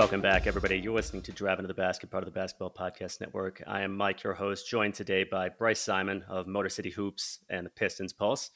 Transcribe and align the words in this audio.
Welcome 0.00 0.22
back, 0.22 0.46
everybody. 0.46 0.78
You're 0.78 0.94
listening 0.94 1.20
to 1.24 1.32
Driving 1.32 1.64
to 1.64 1.68
the 1.68 1.74
Basket, 1.74 2.10
part 2.10 2.22
of 2.22 2.24
the 2.24 2.32
Basketball 2.32 2.70
Podcast 2.70 3.20
Network. 3.20 3.62
I 3.66 3.82
am 3.82 3.94
Mike, 3.94 4.22
your 4.22 4.32
host, 4.32 4.66
joined 4.66 4.94
today 4.94 5.24
by 5.24 5.50
Bryce 5.50 5.78
Simon 5.78 6.24
of 6.26 6.46
Motor 6.46 6.70
City 6.70 6.88
Hoops 6.88 7.40
and 7.50 7.66
the 7.66 7.70
Pistons 7.70 8.14
Pulse. 8.14 8.50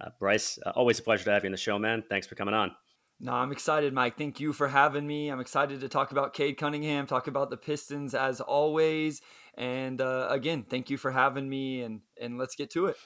Uh, 0.00 0.10
Bryce, 0.20 0.60
uh, 0.64 0.70
always 0.76 1.00
a 1.00 1.02
pleasure 1.02 1.24
to 1.24 1.32
have 1.32 1.42
you 1.42 1.48
on 1.48 1.50
the 1.50 1.58
show, 1.58 1.76
man. 1.76 2.04
Thanks 2.08 2.28
for 2.28 2.36
coming 2.36 2.54
on. 2.54 2.70
No, 3.18 3.32
I'm 3.32 3.50
excited, 3.50 3.92
Mike. 3.92 4.16
Thank 4.16 4.38
you 4.38 4.52
for 4.52 4.68
having 4.68 5.08
me. 5.08 5.28
I'm 5.28 5.40
excited 5.40 5.80
to 5.80 5.88
talk 5.88 6.12
about 6.12 6.34
Cade 6.34 6.56
Cunningham, 6.56 7.08
talk 7.08 7.26
about 7.26 7.50
the 7.50 7.56
Pistons 7.56 8.14
as 8.14 8.40
always. 8.40 9.22
And 9.54 10.00
uh, 10.00 10.28
again, 10.30 10.64
thank 10.70 10.88
you 10.88 10.98
for 10.98 11.10
having 11.10 11.48
me, 11.48 11.82
and 11.82 12.02
and 12.20 12.38
let's 12.38 12.54
get 12.54 12.70
to 12.70 12.86
it. 12.86 12.96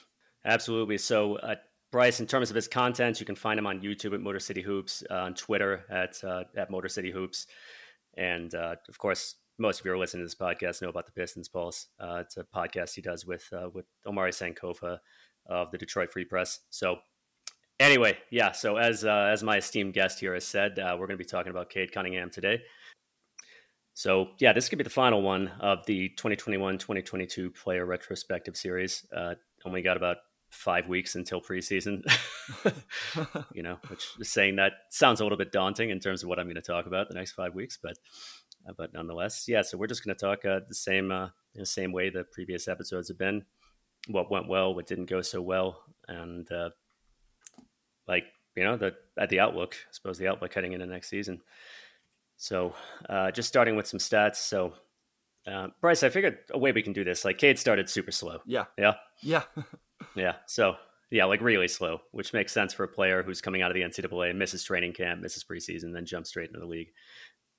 Absolutely. 0.45 0.99
So, 0.99 1.37
uh, 1.37 1.55
Bryce, 1.91 2.19
in 2.19 2.27
terms 2.27 2.49
of 2.49 2.55
his 2.55 2.67
content, 2.67 3.19
you 3.19 3.25
can 3.25 3.35
find 3.35 3.57
him 3.57 3.67
on 3.67 3.81
YouTube 3.81 4.13
at 4.13 4.19
Motor 4.19 4.39
City 4.39 4.61
Hoops, 4.61 5.03
uh, 5.09 5.15
on 5.15 5.33
Twitter 5.33 5.85
at 5.89 6.21
uh, 6.23 6.43
at 6.57 6.69
Motor 6.69 6.89
City 6.89 7.11
Hoops, 7.11 7.47
and 8.17 8.53
uh, 8.53 8.75
of 8.89 8.97
course, 8.97 9.35
most 9.57 9.79
of 9.79 9.85
you 9.85 9.93
are 9.93 9.97
listening 9.97 10.21
to 10.21 10.25
this 10.25 10.35
podcast 10.35 10.81
know 10.81 10.89
about 10.89 11.05
the 11.05 11.11
Pistons 11.11 11.47
Pulse. 11.47 11.87
Uh, 11.99 12.17
it's 12.21 12.37
a 12.37 12.43
podcast 12.43 12.95
he 12.95 13.01
does 13.01 13.25
with 13.25 13.47
uh, 13.53 13.69
with 13.73 13.85
Omari 14.05 14.31
Sankofa 14.31 14.99
of 15.45 15.71
the 15.71 15.77
Detroit 15.77 16.11
Free 16.11 16.25
Press. 16.25 16.59
So, 16.69 16.97
anyway, 17.79 18.17
yeah. 18.29 18.51
So 18.51 18.77
as 18.77 19.05
uh, 19.05 19.29
as 19.31 19.43
my 19.43 19.57
esteemed 19.57 19.93
guest 19.93 20.19
here 20.19 20.33
has 20.33 20.45
said, 20.45 20.73
we're 20.77 21.07
going 21.07 21.11
to 21.11 21.17
be 21.17 21.23
talking 21.23 21.51
about 21.51 21.69
Cade 21.69 21.91
Cunningham 21.91 22.29
today. 22.29 22.61
So 23.93 24.31
yeah, 24.39 24.51
this 24.51 24.67
could 24.67 24.79
be 24.79 24.83
the 24.83 24.89
final 24.89 25.21
one 25.21 25.47
of 25.61 25.85
the 25.85 26.11
2021-2022 26.17 27.55
player 27.55 27.85
retrospective 27.85 28.57
series. 28.57 29.05
only 29.65 29.81
got 29.81 29.95
about 29.95 30.17
five 30.55 30.87
weeks 30.87 31.15
until 31.15 31.41
preseason. 31.41 32.03
you 33.53 33.63
know, 33.63 33.77
which 33.89 34.05
is 34.19 34.29
saying 34.29 34.55
that 34.55 34.73
sounds 34.89 35.19
a 35.19 35.23
little 35.23 35.37
bit 35.37 35.51
daunting 35.51 35.89
in 35.89 35.99
terms 35.99 36.23
of 36.23 36.29
what 36.29 36.39
I'm 36.39 36.45
going 36.45 36.55
to 36.55 36.61
talk 36.61 36.85
about 36.85 37.07
the 37.07 37.15
next 37.15 37.33
five 37.33 37.53
weeks, 37.53 37.77
but 37.81 37.97
uh, 38.67 38.73
but 38.77 38.93
nonetheless, 38.93 39.45
yeah. 39.47 39.61
So 39.61 39.77
we're 39.77 39.87
just 39.87 40.03
going 40.03 40.15
to 40.15 40.25
talk 40.25 40.45
uh, 40.45 40.61
the 40.67 40.75
same 40.75 41.11
uh, 41.11 41.29
the 41.53 41.65
same 41.65 41.91
way 41.91 42.09
the 42.09 42.23
previous 42.23 42.67
episodes 42.67 43.07
have 43.09 43.17
been. 43.17 43.45
What 44.07 44.31
went 44.31 44.47
well, 44.47 44.73
what 44.73 44.87
didn't 44.87 45.09
go 45.09 45.21
so 45.21 45.41
well, 45.41 45.83
and 46.07 46.49
uh, 46.51 46.69
like 48.07 48.25
you 48.55 48.63
know 48.63 48.77
the 48.77 48.93
at 49.19 49.29
the 49.29 49.39
outlook. 49.39 49.75
I 49.75 49.91
suppose 49.91 50.17
the 50.17 50.27
outlook 50.27 50.53
heading 50.53 50.73
into 50.73 50.85
next 50.85 51.09
season. 51.09 51.41
So 52.37 52.73
uh, 53.09 53.31
just 53.31 53.47
starting 53.47 53.75
with 53.75 53.87
some 53.87 53.99
stats. 53.99 54.37
So 54.37 54.73
uh, 55.47 55.67
Bryce, 55.79 56.03
I 56.03 56.09
figured 56.09 56.39
a 56.51 56.57
way 56.57 56.71
we 56.71 56.81
can 56.81 56.93
do 56.93 57.03
this. 57.03 57.23
Like 57.23 57.37
Cade 57.37 57.59
started 57.59 57.89
super 57.89 58.11
slow. 58.11 58.39
Yeah. 58.45 58.65
Yeah. 58.77 58.95
Yeah. 59.21 59.43
yeah. 60.15 60.35
So 60.47 60.75
yeah, 61.11 61.25
like 61.25 61.41
really 61.41 61.67
slow, 61.67 61.99
which 62.11 62.33
makes 62.33 62.51
sense 62.51 62.73
for 62.73 62.83
a 62.83 62.87
player 62.87 63.23
who's 63.23 63.41
coming 63.41 63.61
out 63.61 63.71
of 63.71 63.75
the 63.75 63.81
NCAA, 63.81 64.35
misses 64.35 64.63
training 64.63 64.93
camp, 64.93 65.21
misses 65.21 65.43
preseason, 65.43 65.93
then 65.93 66.05
jumps 66.05 66.29
straight 66.29 66.49
into 66.49 66.59
the 66.59 66.65
league. 66.65 66.89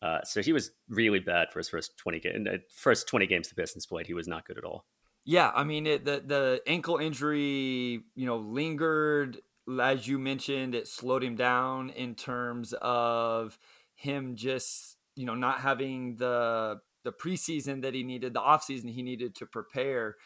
Uh, 0.02 0.22
so 0.24 0.42
he 0.42 0.52
was 0.52 0.70
really 0.88 1.20
bad 1.20 1.48
for 1.52 1.58
his 1.58 1.68
first 1.68 1.96
twenty 1.96 2.20
game, 2.20 2.46
first 2.74 3.08
twenty 3.08 3.26
games 3.26 3.48
the 3.48 3.54
Pistons 3.54 3.86
played. 3.86 4.06
He 4.06 4.14
was 4.14 4.28
not 4.28 4.46
good 4.46 4.58
at 4.58 4.64
all. 4.64 4.86
Yeah, 5.24 5.50
I 5.54 5.64
mean 5.64 5.86
it, 5.86 6.04
the 6.04 6.22
the 6.24 6.60
ankle 6.66 6.98
injury, 6.98 8.02
you 8.14 8.26
know, 8.26 8.36
lingered 8.36 9.38
as 9.80 10.06
you 10.06 10.18
mentioned. 10.18 10.74
It 10.74 10.86
slowed 10.86 11.24
him 11.24 11.36
down 11.36 11.90
in 11.90 12.14
terms 12.14 12.74
of 12.80 13.58
him 13.94 14.36
just 14.36 14.96
you 15.16 15.24
know 15.24 15.34
not 15.34 15.60
having 15.60 16.16
the 16.16 16.80
the 17.04 17.12
preseason 17.12 17.82
that 17.82 17.94
he 17.94 18.02
needed, 18.02 18.34
the 18.34 18.40
offseason 18.40 18.90
he 18.90 19.02
needed 19.02 19.34
to 19.36 19.46
prepare. 19.46 20.16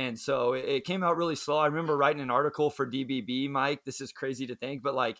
And 0.00 0.18
so 0.18 0.54
it 0.54 0.86
came 0.86 1.02
out 1.04 1.18
really 1.18 1.36
slow. 1.36 1.58
I 1.58 1.66
remember 1.66 1.94
writing 1.94 2.22
an 2.22 2.30
article 2.30 2.70
for 2.70 2.90
DBB, 2.90 3.50
Mike. 3.50 3.84
This 3.84 4.00
is 4.00 4.12
crazy 4.12 4.46
to 4.46 4.56
think, 4.56 4.82
but 4.82 4.94
like 4.94 5.18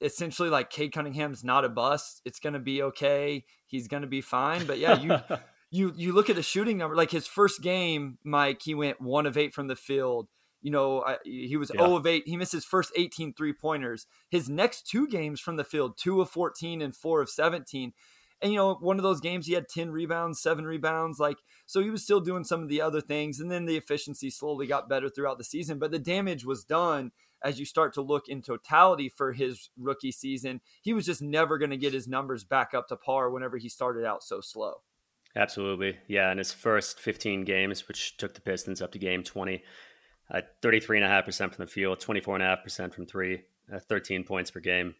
essentially 0.00 0.48
like 0.48 0.70
Cade 0.70 0.92
Cunningham's 0.92 1.44
not 1.44 1.66
a 1.66 1.68
bust. 1.68 2.22
It's 2.24 2.40
going 2.40 2.54
to 2.54 2.58
be 2.58 2.80
okay. 2.82 3.44
He's 3.66 3.88
going 3.88 4.00
to 4.00 4.06
be 4.08 4.22
fine. 4.22 4.66
But 4.66 4.78
yeah, 4.78 4.98
you 4.98 5.18
you 5.70 5.92
you 5.94 6.12
look 6.14 6.30
at 6.30 6.36
the 6.36 6.42
shooting 6.42 6.78
number. 6.78 6.96
Like 6.96 7.10
his 7.10 7.26
first 7.26 7.60
game, 7.60 8.16
Mike, 8.24 8.62
he 8.62 8.74
went 8.74 9.02
1 9.02 9.26
of 9.26 9.36
8 9.36 9.52
from 9.52 9.66
the 9.66 9.76
field. 9.76 10.28
You 10.62 10.70
know, 10.70 11.04
he 11.22 11.58
was 11.58 11.70
yeah. 11.74 11.82
0 11.82 11.96
of 11.96 12.06
8. 12.06 12.22
He 12.24 12.38
missed 12.38 12.52
his 12.52 12.64
first 12.64 12.92
18 12.96 13.34
three-pointers. 13.34 14.06
His 14.30 14.48
next 14.48 14.88
two 14.88 15.06
games 15.08 15.40
from 15.40 15.56
the 15.56 15.64
field, 15.64 15.98
2 15.98 16.22
of 16.22 16.30
14 16.30 16.80
and 16.80 16.96
4 16.96 17.20
of 17.20 17.28
17 17.28 17.92
and 18.42 18.52
you 18.52 18.58
know, 18.58 18.74
one 18.74 18.98
of 18.98 19.02
those 19.02 19.20
games 19.20 19.46
he 19.46 19.54
had 19.54 19.68
10 19.68 19.90
rebounds, 19.90 20.40
seven 20.40 20.66
rebounds. 20.66 21.18
Like, 21.18 21.38
so 21.64 21.82
he 21.82 21.90
was 21.90 22.02
still 22.02 22.20
doing 22.20 22.44
some 22.44 22.62
of 22.62 22.68
the 22.68 22.82
other 22.82 23.00
things. 23.00 23.40
And 23.40 23.50
then 23.50 23.64
the 23.64 23.76
efficiency 23.76 24.30
slowly 24.30 24.66
got 24.66 24.88
better 24.88 25.08
throughout 25.08 25.38
the 25.38 25.44
season. 25.44 25.78
But 25.78 25.90
the 25.90 25.98
damage 25.98 26.44
was 26.44 26.64
done 26.64 27.12
as 27.42 27.58
you 27.58 27.64
start 27.64 27.94
to 27.94 28.02
look 28.02 28.28
in 28.28 28.42
totality 28.42 29.08
for 29.08 29.32
his 29.32 29.70
rookie 29.78 30.12
season. 30.12 30.60
He 30.82 30.92
was 30.92 31.06
just 31.06 31.22
never 31.22 31.56
going 31.56 31.70
to 31.70 31.76
get 31.76 31.94
his 31.94 32.08
numbers 32.08 32.44
back 32.44 32.74
up 32.74 32.88
to 32.88 32.96
par 32.96 33.30
whenever 33.30 33.56
he 33.56 33.68
started 33.68 34.04
out 34.04 34.22
so 34.22 34.40
slow. 34.40 34.82
Absolutely. 35.34 35.98
Yeah. 36.06 36.30
In 36.30 36.38
his 36.38 36.52
first 36.52 37.00
15 37.00 37.44
games, 37.44 37.88
which 37.88 38.16
took 38.16 38.34
the 38.34 38.40
Pistons 38.40 38.82
up 38.82 38.92
to 38.92 38.98
game 38.98 39.22
20, 39.22 39.62
uh, 40.30 40.40
33.5% 40.62 41.54
from 41.54 41.64
the 41.64 41.70
field, 41.70 42.00
24.5% 42.00 42.94
from 42.94 43.06
three, 43.06 43.44
uh, 43.72 43.78
13 43.78 44.24
points 44.24 44.50
per 44.50 44.60
game. 44.60 44.94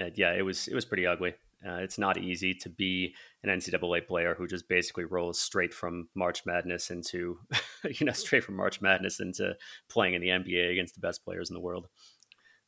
Uh, 0.00 0.10
yeah, 0.14 0.32
it 0.32 0.42
was 0.42 0.68
it 0.68 0.74
was 0.74 0.86
pretty 0.86 1.06
ugly. 1.06 1.34
Uh, 1.66 1.76
it's 1.76 1.98
not 1.98 2.18
easy 2.18 2.54
to 2.54 2.68
be 2.68 3.14
an 3.44 3.50
NCAA 3.50 4.06
player 4.06 4.34
who 4.34 4.46
just 4.46 4.68
basically 4.68 5.04
rolls 5.04 5.40
straight 5.40 5.72
from 5.72 6.08
March 6.14 6.44
Madness 6.44 6.90
into, 6.90 7.38
you 7.84 8.06
know, 8.06 8.12
straight 8.12 8.44
from 8.44 8.56
March 8.56 8.80
Madness 8.80 9.20
into 9.20 9.54
playing 9.88 10.14
in 10.14 10.22
the 10.22 10.28
NBA 10.28 10.72
against 10.72 10.94
the 10.94 11.00
best 11.00 11.24
players 11.24 11.50
in 11.50 11.54
the 11.54 11.60
world. 11.60 11.86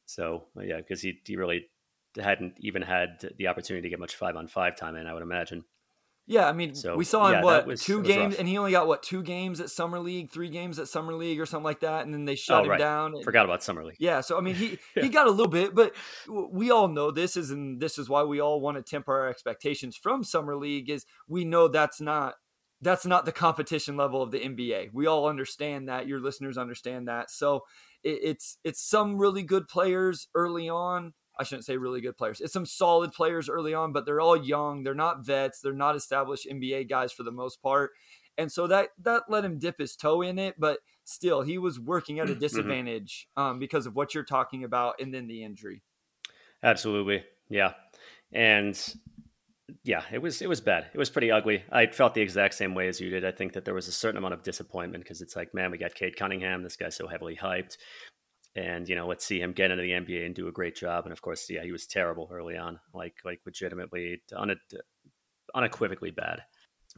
So 0.06 0.44
yeah, 0.60 0.76
because 0.76 1.00
he 1.00 1.20
he 1.26 1.36
really 1.36 1.66
hadn't 2.16 2.54
even 2.60 2.82
had 2.82 3.30
the 3.38 3.48
opportunity 3.48 3.82
to 3.82 3.90
get 3.90 3.98
much 3.98 4.16
five 4.16 4.36
on 4.36 4.46
five 4.46 4.76
time 4.76 4.96
in, 4.96 5.06
I 5.06 5.14
would 5.14 5.22
imagine. 5.22 5.64
Yeah, 6.26 6.48
I 6.48 6.52
mean, 6.52 6.74
so, 6.74 6.96
we 6.96 7.04
saw 7.04 7.26
him 7.26 7.34
yeah, 7.34 7.44
what 7.44 7.66
was, 7.66 7.82
two 7.82 8.02
games, 8.02 8.34
rough. 8.34 8.40
and 8.40 8.48
he 8.48 8.56
only 8.56 8.70
got 8.70 8.86
what 8.86 9.02
two 9.02 9.22
games 9.22 9.60
at 9.60 9.68
summer 9.68 10.00
league, 10.00 10.30
three 10.30 10.48
games 10.48 10.78
at 10.78 10.88
summer 10.88 11.12
league, 11.12 11.38
or 11.38 11.44
something 11.44 11.64
like 11.64 11.80
that, 11.80 12.06
and 12.06 12.14
then 12.14 12.24
they 12.24 12.34
shut 12.34 12.60
oh, 12.60 12.64
him 12.64 12.70
right. 12.70 12.78
down. 12.78 13.12
And, 13.14 13.22
Forgot 13.22 13.44
about 13.44 13.62
summer 13.62 13.84
league. 13.84 13.96
Yeah, 13.98 14.22
so 14.22 14.38
I 14.38 14.40
mean, 14.40 14.54
he 14.54 14.78
yeah. 14.96 15.02
he 15.02 15.10
got 15.10 15.26
a 15.26 15.30
little 15.30 15.48
bit, 15.48 15.74
but 15.74 15.94
we 16.28 16.70
all 16.70 16.88
know 16.88 17.10
this 17.10 17.36
is, 17.36 17.50
and 17.50 17.78
this 17.78 17.98
is 17.98 18.08
why 18.08 18.22
we 18.22 18.40
all 18.40 18.60
want 18.60 18.78
to 18.78 18.82
temper 18.82 19.12
our 19.12 19.28
expectations 19.28 19.96
from 19.96 20.24
summer 20.24 20.56
league. 20.56 20.88
Is 20.88 21.04
we 21.28 21.44
know 21.44 21.68
that's 21.68 22.00
not 22.00 22.36
that's 22.80 23.04
not 23.04 23.26
the 23.26 23.32
competition 23.32 23.96
level 23.96 24.22
of 24.22 24.30
the 24.30 24.40
NBA. 24.40 24.90
We 24.94 25.06
all 25.06 25.28
understand 25.28 25.88
that. 25.88 26.06
Your 26.06 26.20
listeners 26.20 26.56
understand 26.56 27.06
that. 27.08 27.30
So 27.30 27.64
it, 28.02 28.20
it's 28.22 28.56
it's 28.64 28.82
some 28.82 29.18
really 29.18 29.42
good 29.42 29.68
players 29.68 30.28
early 30.34 30.70
on 30.70 31.12
I 31.38 31.44
shouldn't 31.44 31.64
say 31.64 31.76
really 31.76 32.00
good 32.00 32.16
players. 32.16 32.40
It's 32.40 32.52
some 32.52 32.66
solid 32.66 33.12
players 33.12 33.48
early 33.48 33.74
on, 33.74 33.92
but 33.92 34.06
they're 34.06 34.20
all 34.20 34.36
young. 34.36 34.82
They're 34.82 34.94
not 34.94 35.24
vets. 35.24 35.60
They're 35.60 35.72
not 35.72 35.96
established 35.96 36.48
NBA 36.48 36.88
guys 36.88 37.12
for 37.12 37.22
the 37.22 37.32
most 37.32 37.60
part. 37.62 37.92
And 38.36 38.50
so 38.50 38.66
that 38.66 38.88
that 39.02 39.24
let 39.28 39.44
him 39.44 39.58
dip 39.58 39.78
his 39.78 39.96
toe 39.96 40.22
in 40.22 40.38
it, 40.38 40.56
but 40.58 40.80
still 41.04 41.42
he 41.42 41.58
was 41.58 41.78
working 41.78 42.18
at 42.18 42.28
a 42.28 42.32
mm-hmm. 42.32 42.40
disadvantage 42.40 43.28
um, 43.36 43.58
because 43.58 43.86
of 43.86 43.94
what 43.94 44.14
you're 44.14 44.24
talking 44.24 44.64
about 44.64 45.00
and 45.00 45.14
then 45.14 45.26
the 45.26 45.44
injury. 45.44 45.82
Absolutely. 46.62 47.24
Yeah. 47.48 47.74
And 48.32 48.76
yeah, 49.84 50.02
it 50.12 50.20
was 50.20 50.42
it 50.42 50.48
was 50.48 50.60
bad. 50.60 50.86
It 50.92 50.98
was 50.98 51.10
pretty 51.10 51.30
ugly. 51.30 51.62
I 51.70 51.86
felt 51.86 52.14
the 52.14 52.22
exact 52.22 52.54
same 52.54 52.74
way 52.74 52.88
as 52.88 53.00
you 53.00 53.10
did. 53.10 53.24
I 53.24 53.30
think 53.30 53.52
that 53.52 53.64
there 53.64 53.74
was 53.74 53.88
a 53.88 53.92
certain 53.92 54.18
amount 54.18 54.34
of 54.34 54.42
disappointment 54.42 55.04
because 55.04 55.20
it's 55.20 55.36
like, 55.36 55.54
man, 55.54 55.70
we 55.70 55.78
got 55.78 55.94
Cade 55.94 56.16
Cunningham. 56.16 56.62
This 56.62 56.76
guy's 56.76 56.96
so 56.96 57.06
heavily 57.06 57.36
hyped 57.36 57.76
and 58.56 58.88
you 58.88 58.94
know 58.94 59.06
let's 59.06 59.24
see 59.24 59.40
him 59.40 59.52
get 59.52 59.70
into 59.70 59.82
the 59.82 59.90
NBA 59.90 60.26
and 60.26 60.34
do 60.34 60.48
a 60.48 60.52
great 60.52 60.76
job. 60.76 61.04
And 61.04 61.12
of 61.12 61.22
course, 61.22 61.48
yeah, 61.50 61.62
he 61.62 61.72
was 61.72 61.86
terrible 61.86 62.28
early 62.32 62.56
on, 62.56 62.80
like 62.92 63.16
like 63.24 63.40
legitimately 63.44 64.22
une- 64.32 64.56
unequivocally 65.54 66.10
bad. 66.10 66.42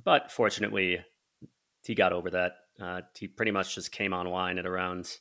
But 0.05 0.31
fortunately, 0.31 1.01
he 1.84 1.95
got 1.95 2.13
over 2.13 2.31
that. 2.31 2.53
Uh, 2.81 3.01
he 3.19 3.28
pretty 3.28 3.53
much 3.53 3.75
just 3.75 3.92
came 3.92 4.13
online 4.13 4.59
at 4.59 4.66
around 4.66 5.16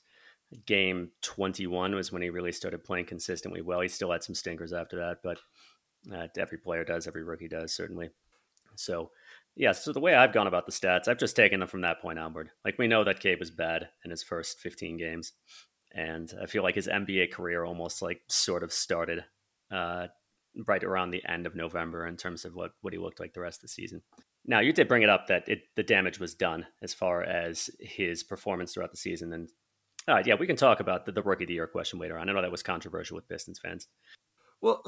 game 0.65 1.09
21 1.21 1.95
was 1.95 2.11
when 2.11 2.21
he 2.21 2.29
really 2.29 2.51
started 2.51 2.83
playing 2.83 3.05
consistently 3.05 3.61
well. 3.61 3.81
He 3.81 3.87
still 3.87 4.11
had 4.11 4.23
some 4.23 4.35
stinkers 4.35 4.73
after 4.73 4.97
that, 4.97 5.19
but 5.23 5.39
uh, 6.13 6.27
every 6.37 6.57
player 6.57 6.83
does, 6.83 7.07
every 7.07 7.23
rookie 7.23 7.47
does, 7.47 7.73
certainly. 7.73 8.09
So, 8.75 9.11
yeah, 9.55 9.71
so 9.71 9.93
the 9.93 9.99
way 9.99 10.13
I've 10.13 10.33
gone 10.33 10.47
about 10.47 10.65
the 10.65 10.71
stats, 10.71 11.07
I've 11.07 11.17
just 11.17 11.35
taken 11.35 11.59
them 11.59 11.69
from 11.69 11.81
that 11.81 12.01
point 12.01 12.19
onward. 12.19 12.51
Like, 12.63 12.77
we 12.77 12.87
know 12.87 13.03
that 13.05 13.21
Cade 13.21 13.39
was 13.39 13.51
bad 13.51 13.89
in 14.03 14.11
his 14.11 14.21
first 14.21 14.59
15 14.59 14.97
games 14.97 15.33
and 15.95 16.31
I 16.41 16.45
feel 16.45 16.61
like 16.61 16.75
his 16.75 16.87
NBA 16.87 17.31
career 17.31 17.63
almost 17.63 18.01
like 18.01 18.21
sort 18.27 18.63
of 18.63 18.71
started 18.71 19.23
uh, 19.71 20.07
right 20.67 20.83
around 20.83 21.11
the 21.11 21.23
end 21.27 21.47
of 21.47 21.55
November 21.55 22.05
in 22.05 22.17
terms 22.17 22.45
of 22.45 22.53
what 22.53 22.71
what 22.81 22.93
he 22.93 22.99
looked 22.99 23.19
like 23.19 23.33
the 23.33 23.41
rest 23.41 23.59
of 23.59 23.61
the 23.63 23.67
season. 23.69 24.01
Now 24.45 24.59
you 24.59 24.73
did 24.73 24.87
bring 24.87 25.01
it 25.01 25.09
up 25.09 25.27
that 25.27 25.47
it, 25.47 25.63
the 25.75 25.83
damage 25.83 26.19
was 26.19 26.35
done 26.35 26.67
as 26.83 26.93
far 26.93 27.23
as 27.23 27.69
his 27.79 28.23
performance 28.23 28.73
throughout 28.73 28.91
the 28.91 28.97
season, 28.97 29.33
and 29.33 29.49
all 30.07 30.15
right, 30.15 30.27
yeah, 30.27 30.35
we 30.35 30.45
can 30.45 30.57
talk 30.57 30.81
about 30.81 31.05
the, 31.05 31.11
the 31.13 31.23
rookie 31.23 31.45
of 31.45 31.47
the 31.47 31.55
year 31.55 31.65
question 31.65 31.97
later 31.97 32.19
on. 32.19 32.29
I 32.29 32.33
know 32.33 32.41
that 32.41 32.51
was 32.51 32.61
controversial 32.61 33.15
with 33.15 33.27
Pistons 33.27 33.57
fans. 33.57 33.87
Well, 34.61 34.83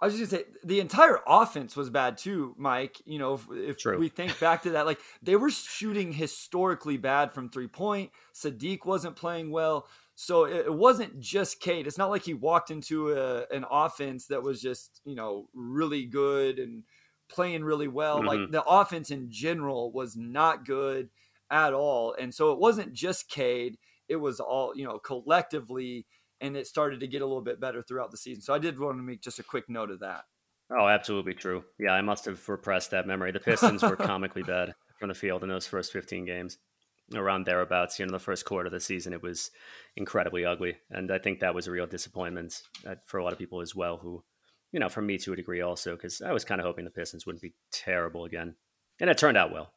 I 0.00 0.06
was 0.06 0.18
just 0.18 0.30
gonna 0.30 0.42
say 0.42 0.48
the 0.64 0.80
entire 0.80 1.18
offense 1.26 1.76
was 1.76 1.90
bad 1.90 2.18
too, 2.18 2.54
Mike. 2.58 3.00
You 3.04 3.18
know, 3.18 3.34
if, 3.34 3.46
if 3.50 3.98
we 3.98 4.08
think 4.08 4.38
back 4.40 4.62
to 4.62 4.70
that, 4.70 4.86
like 4.86 5.00
they 5.22 5.36
were 5.36 5.50
shooting 5.50 6.12
historically 6.12 6.96
bad 6.96 7.32
from 7.32 7.48
three 7.48 7.68
point. 7.68 8.10
Saddiq 8.34 8.84
wasn't 8.84 9.16
playing 9.16 9.50
well. 9.50 9.86
So 10.16 10.46
it, 10.46 10.72
wasn't 10.72 11.18
just 11.18 11.60
Cade. 11.60 11.86
It's 11.86 11.98
not 11.98 12.10
like 12.10 12.22
he 12.22 12.34
walked 12.34 12.70
into 12.70 13.12
a, 13.12 13.46
an 13.50 13.64
offense 13.68 14.28
that 14.28 14.42
was 14.42 14.60
just, 14.60 15.00
you 15.04 15.16
know, 15.16 15.48
really 15.52 16.04
good 16.04 16.58
and 16.58 16.84
playing 17.28 17.64
really 17.64 17.88
well. 17.88 18.18
Mm-hmm. 18.18 18.26
Like 18.26 18.50
the 18.52 18.62
offense 18.62 19.10
in 19.10 19.30
general 19.30 19.90
was 19.90 20.16
not 20.16 20.64
good 20.64 21.10
at 21.50 21.74
all. 21.74 22.14
And 22.18 22.32
so 22.32 22.52
it 22.52 22.58
wasn't 22.58 22.92
just 22.92 23.28
Cade, 23.28 23.76
it 24.08 24.16
was 24.16 24.38
all, 24.38 24.72
you 24.76 24.84
know, 24.84 24.98
collectively 24.98 26.06
and 26.40 26.56
it 26.56 26.66
started 26.66 27.00
to 27.00 27.06
get 27.06 27.22
a 27.22 27.26
little 27.26 27.42
bit 27.42 27.60
better 27.60 27.82
throughout 27.82 28.10
the 28.10 28.16
season. 28.16 28.42
So 28.42 28.54
I 28.54 28.58
did 28.58 28.78
want 28.78 28.98
to 28.98 29.02
make 29.02 29.22
just 29.22 29.38
a 29.38 29.44
quick 29.44 29.68
note 29.68 29.90
of 29.90 30.00
that. 30.00 30.24
Oh, 30.70 30.88
absolutely 30.88 31.34
true. 31.34 31.64
Yeah, 31.78 31.92
I 31.92 32.02
must 32.02 32.24
have 32.24 32.48
repressed 32.48 32.90
that 32.90 33.06
memory. 33.06 33.32
The 33.32 33.40
Pistons 33.40 33.82
were 33.82 33.96
comically 33.96 34.42
bad 34.42 34.74
from 34.98 35.08
the 35.08 35.14
field 35.14 35.42
in 35.42 35.48
those 35.48 35.66
first 35.66 35.92
15 35.92 36.24
games, 36.24 36.58
around 37.14 37.44
thereabouts. 37.44 37.98
You 37.98 38.06
know, 38.06 38.12
the 38.12 38.18
first 38.18 38.44
quarter 38.44 38.66
of 38.66 38.72
the 38.72 38.80
season, 38.80 39.12
it 39.12 39.22
was 39.22 39.50
incredibly 39.96 40.44
ugly, 40.44 40.76
and 40.90 41.10
I 41.10 41.18
think 41.18 41.40
that 41.40 41.54
was 41.54 41.66
a 41.66 41.72
real 41.72 41.86
disappointment 41.86 42.62
uh, 42.86 42.94
for 43.06 43.18
a 43.18 43.24
lot 43.24 43.32
of 43.32 43.38
people 43.38 43.60
as 43.60 43.74
well. 43.74 43.98
Who, 43.98 44.24
you 44.72 44.80
know, 44.80 44.88
for 44.88 45.02
me 45.02 45.18
to 45.18 45.32
a 45.32 45.36
degree 45.36 45.60
also, 45.60 45.94
because 45.94 46.22
I 46.22 46.32
was 46.32 46.44
kind 46.44 46.60
of 46.60 46.66
hoping 46.66 46.84
the 46.84 46.90
Pistons 46.90 47.26
wouldn't 47.26 47.42
be 47.42 47.54
terrible 47.72 48.24
again, 48.24 48.54
and 49.00 49.10
it 49.10 49.18
turned 49.18 49.36
out 49.36 49.52
well. 49.52 49.72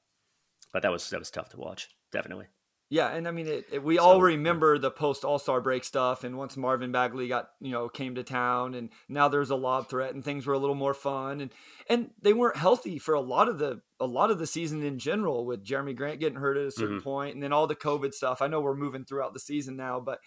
But 0.73 0.83
that 0.83 0.91
was 0.91 1.09
that 1.09 1.19
was 1.19 1.31
tough 1.31 1.49
to 1.49 1.57
watch, 1.57 1.89
definitely. 2.11 2.47
Yeah, 2.89 3.09
and 3.09 3.27
I 3.27 3.31
mean, 3.31 3.47
it, 3.47 3.65
it, 3.69 3.83
we 3.83 3.97
so, 3.97 4.03
all 4.03 4.21
remember 4.21 4.75
yeah. 4.75 4.81
the 4.81 4.91
post 4.91 5.25
All 5.25 5.39
Star 5.39 5.59
break 5.59 5.83
stuff, 5.83 6.23
and 6.23 6.37
once 6.37 6.55
Marvin 6.55 6.93
Bagley 6.93 7.27
got 7.27 7.49
you 7.59 7.71
know 7.71 7.89
came 7.89 8.15
to 8.15 8.23
town, 8.23 8.75
and 8.75 8.89
now 9.09 9.27
there's 9.27 9.49
a 9.49 9.55
lob 9.55 9.89
threat, 9.89 10.13
and 10.13 10.23
things 10.23 10.45
were 10.45 10.53
a 10.53 10.57
little 10.57 10.75
more 10.75 10.93
fun, 10.93 11.41
and 11.41 11.51
and 11.89 12.11
they 12.21 12.31
weren't 12.31 12.55
healthy 12.55 12.97
for 12.97 13.13
a 13.13 13.19
lot 13.19 13.49
of 13.49 13.57
the 13.57 13.81
a 13.99 14.05
lot 14.05 14.31
of 14.31 14.39
the 14.39 14.47
season 14.47 14.83
in 14.83 14.99
general, 14.99 15.45
with 15.45 15.65
Jerami 15.65 15.97
Grant 15.97 16.21
getting 16.21 16.39
hurt 16.39 16.55
at 16.55 16.65
a 16.65 16.71
certain 16.71 16.97
mm-hmm. 16.97 17.03
point, 17.03 17.33
and 17.33 17.43
then 17.43 17.51
all 17.51 17.67
the 17.67 17.75
COVID 17.75 18.13
stuff. 18.13 18.41
I 18.41 18.47
know 18.47 18.61
we're 18.61 18.73
moving 18.73 19.03
throughout 19.03 19.33
the 19.33 19.39
season 19.41 19.75
now, 19.75 19.99
but 19.99 20.19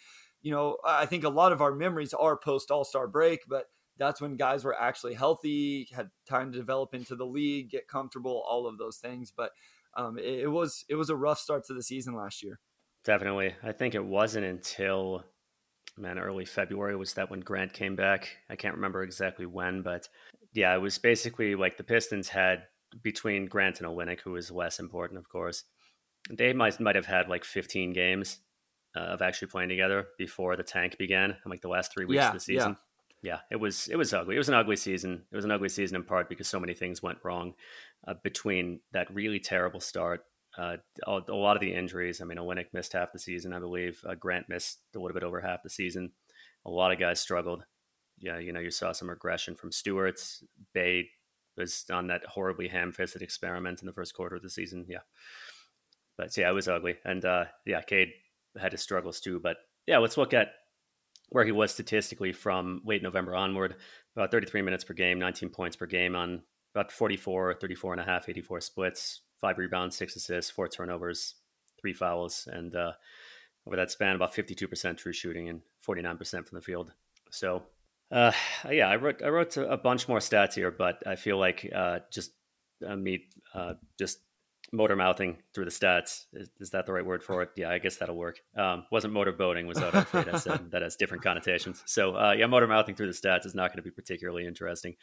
you 0.42 0.52
know, 0.52 0.76
I 0.84 1.06
think 1.06 1.24
a 1.24 1.30
lot 1.30 1.52
of 1.52 1.62
our 1.62 1.74
memories 1.74 2.12
are 2.12 2.36
post 2.36 2.70
All 2.70 2.84
Star 2.84 3.08
break, 3.08 3.40
but 3.48 3.66
that's 3.96 4.20
when 4.20 4.36
guys 4.36 4.64
were 4.64 4.78
actually 4.78 5.14
healthy, 5.14 5.88
had 5.94 6.10
time 6.28 6.52
to 6.52 6.58
develop 6.58 6.94
into 6.94 7.16
the 7.16 7.26
league, 7.26 7.70
get 7.70 7.88
comfortable, 7.88 8.42
all 8.46 8.66
of 8.66 8.78
those 8.78 8.96
things, 8.96 9.32
but 9.34 9.52
um, 9.96 10.18
it, 10.18 10.40
it, 10.40 10.50
was 10.50 10.84
it 10.88 10.94
was 10.94 11.10
a 11.10 11.16
rough 11.16 11.38
start 11.38 11.64
to 11.66 11.74
the 11.74 11.82
season 11.82 12.14
last 12.14 12.42
year. 12.42 12.58
Definitely, 13.04 13.54
I 13.62 13.72
think 13.72 13.94
it 13.94 14.04
wasn't 14.04 14.46
until 14.46 15.24
man 15.96 16.18
early 16.18 16.44
February 16.44 16.96
was 16.96 17.14
that 17.14 17.30
when 17.30 17.40
Grant 17.40 17.72
came 17.72 17.96
back. 17.96 18.36
I 18.48 18.56
can't 18.56 18.74
remember 18.74 19.02
exactly 19.02 19.46
when, 19.46 19.82
but 19.82 20.08
yeah, 20.52 20.74
it 20.74 20.78
was 20.78 20.98
basically 20.98 21.54
like 21.54 21.76
the 21.76 21.84
Pistons 21.84 22.28
had 22.28 22.64
between 23.02 23.46
Grant 23.46 23.80
and 23.80 23.88
Olynyk, 23.88 24.20
who 24.20 24.32
was 24.32 24.50
less 24.50 24.78
important, 24.78 25.18
of 25.18 25.28
course. 25.28 25.64
They 26.30 26.52
might 26.52 26.78
might 26.80 26.96
have 26.96 27.06
had 27.06 27.28
like 27.28 27.44
15 27.44 27.92
games 27.92 28.38
uh, 28.96 29.00
of 29.00 29.22
actually 29.22 29.48
playing 29.48 29.70
together 29.70 30.08
before 30.18 30.56
the 30.56 30.62
tank 30.62 30.98
began, 30.98 31.36
like 31.46 31.62
the 31.62 31.68
last 31.68 31.92
three 31.92 32.04
weeks 32.04 32.16
yeah, 32.16 32.28
of 32.28 32.34
the 32.34 32.40
season. 32.40 32.70
Yeah 32.70 32.89
yeah, 33.22 33.40
it 33.50 33.56
was 33.56 33.88
it 33.88 33.96
was 33.96 34.14
ugly. 34.14 34.34
It 34.34 34.38
was 34.38 34.48
an 34.48 34.54
ugly 34.54 34.76
season. 34.76 35.24
It 35.30 35.36
was 35.36 35.44
an 35.44 35.50
ugly 35.50 35.68
season 35.68 35.96
in 35.96 36.04
part 36.04 36.28
because 36.28 36.48
so 36.48 36.60
many 36.60 36.74
things 36.74 37.02
went 37.02 37.18
wrong 37.22 37.54
uh, 38.06 38.14
between 38.22 38.80
that 38.92 39.12
really 39.14 39.40
terrible 39.40 39.80
start, 39.80 40.24
uh, 40.58 40.76
a, 41.06 41.32
lot 41.32 41.56
of 41.56 41.60
the 41.60 41.74
injuries. 41.74 42.20
I 42.20 42.24
mean, 42.24 42.38
Olynyk 42.38 42.72
missed 42.72 42.92
half 42.92 43.12
the 43.12 43.18
season, 43.18 43.52
I 43.52 43.58
believe. 43.58 44.00
Uh, 44.08 44.14
Grant 44.14 44.48
missed 44.48 44.80
a 44.96 44.98
little 44.98 45.14
bit 45.14 45.22
over 45.22 45.40
half 45.40 45.62
the 45.62 45.70
season. 45.70 46.12
A 46.66 46.70
lot 46.70 46.92
of 46.92 46.98
guys 46.98 47.20
struggled. 47.20 47.62
Yeah, 48.18 48.38
you 48.38 48.52
know, 48.52 48.60
you 48.60 48.70
saw 48.70 48.92
some 48.92 49.08
regression 49.08 49.54
from 49.54 49.72
Stewart's. 49.72 50.42
Bey 50.74 51.08
was 51.56 51.84
on 51.90 52.08
that 52.08 52.24
horribly 52.26 52.68
ham-fisted 52.68 53.22
experiment 53.22 53.80
in 53.80 53.86
the 53.86 53.92
first 53.92 54.14
quarter 54.14 54.36
of 54.36 54.42
the 54.42 54.50
season. 54.50 54.86
Yeah, 54.88 54.98
but 56.18 56.36
yeah, 56.36 56.50
it 56.50 56.54
was 56.54 56.68
ugly, 56.68 56.96
and 57.04 57.24
uh, 57.24 57.44
yeah, 57.64 57.80
Cade 57.80 58.10
had 58.60 58.72
his 58.72 58.82
struggles 58.82 59.20
too. 59.20 59.40
But 59.40 59.56
yeah, 59.86 59.98
let's 59.98 60.18
look 60.18 60.34
at 60.34 60.48
where 61.30 61.44
he 61.44 61.52
was 61.52 61.72
statistically 61.72 62.32
from 62.32 62.82
late 62.84 63.02
November 63.02 63.34
onward, 63.34 63.76
about 64.16 64.30
33 64.30 64.62
minutes 64.62 64.84
per 64.84 64.94
game, 64.94 65.18
19 65.18 65.48
points 65.48 65.76
per 65.76 65.86
game 65.86 66.14
on 66.14 66.42
about 66.74 66.92
44, 66.92 67.54
34 67.54 67.92
and 67.94 68.00
a 68.02 68.04
half, 68.04 68.28
84 68.28 68.60
splits, 68.60 69.22
five 69.40 69.58
rebounds, 69.58 69.96
six 69.96 70.14
assists, 70.16 70.50
four 70.50 70.68
turnovers, 70.68 71.36
three 71.80 71.92
fouls, 71.92 72.48
and 72.52 72.76
uh, 72.76 72.92
over 73.66 73.76
that 73.76 73.90
span, 73.90 74.16
about 74.16 74.34
52% 74.34 74.96
true 74.96 75.12
shooting 75.12 75.48
and 75.48 75.62
49% 75.86 76.46
from 76.46 76.56
the 76.56 76.62
field. 76.62 76.92
So, 77.30 77.62
uh, 78.10 78.32
yeah, 78.70 78.88
I 78.88 78.96
wrote 78.96 79.22
I 79.22 79.28
wrote 79.28 79.56
a 79.56 79.76
bunch 79.76 80.08
more 80.08 80.18
stats 80.18 80.54
here, 80.54 80.70
but 80.70 81.02
I 81.06 81.14
feel 81.14 81.38
like 81.38 81.70
uh, 81.74 82.00
just 82.12 82.32
uh, 82.86 82.96
me 82.96 83.26
uh, 83.54 83.74
just 83.98 84.18
motor 84.72 84.96
mouthing 84.96 85.38
through 85.54 85.64
the 85.64 85.70
stats. 85.70 86.24
Is, 86.32 86.48
is, 86.60 86.70
that 86.70 86.86
the 86.86 86.92
right 86.92 87.04
word 87.04 87.22
for 87.22 87.42
it? 87.42 87.50
Yeah, 87.56 87.70
I 87.70 87.78
guess 87.78 87.96
that'll 87.96 88.16
work. 88.16 88.40
Um, 88.56 88.84
wasn't 88.90 89.12
motor 89.12 89.32
boating, 89.32 89.66
was 89.66 89.78
that? 89.78 89.94
afraid 89.94 90.28
I 90.28 90.38
said 90.38 90.70
that 90.70 90.82
has 90.82 90.96
different 90.96 91.24
connotations. 91.24 91.82
So 91.86 92.14
uh, 92.14 92.32
yeah, 92.32 92.46
motor 92.46 92.66
mouthing 92.66 92.94
through 92.94 93.12
the 93.12 93.18
stats 93.18 93.46
is 93.46 93.54
not 93.54 93.70
going 93.70 93.78
to 93.78 93.82
be 93.82 93.90
particularly 93.90 94.46
interesting. 94.46 94.94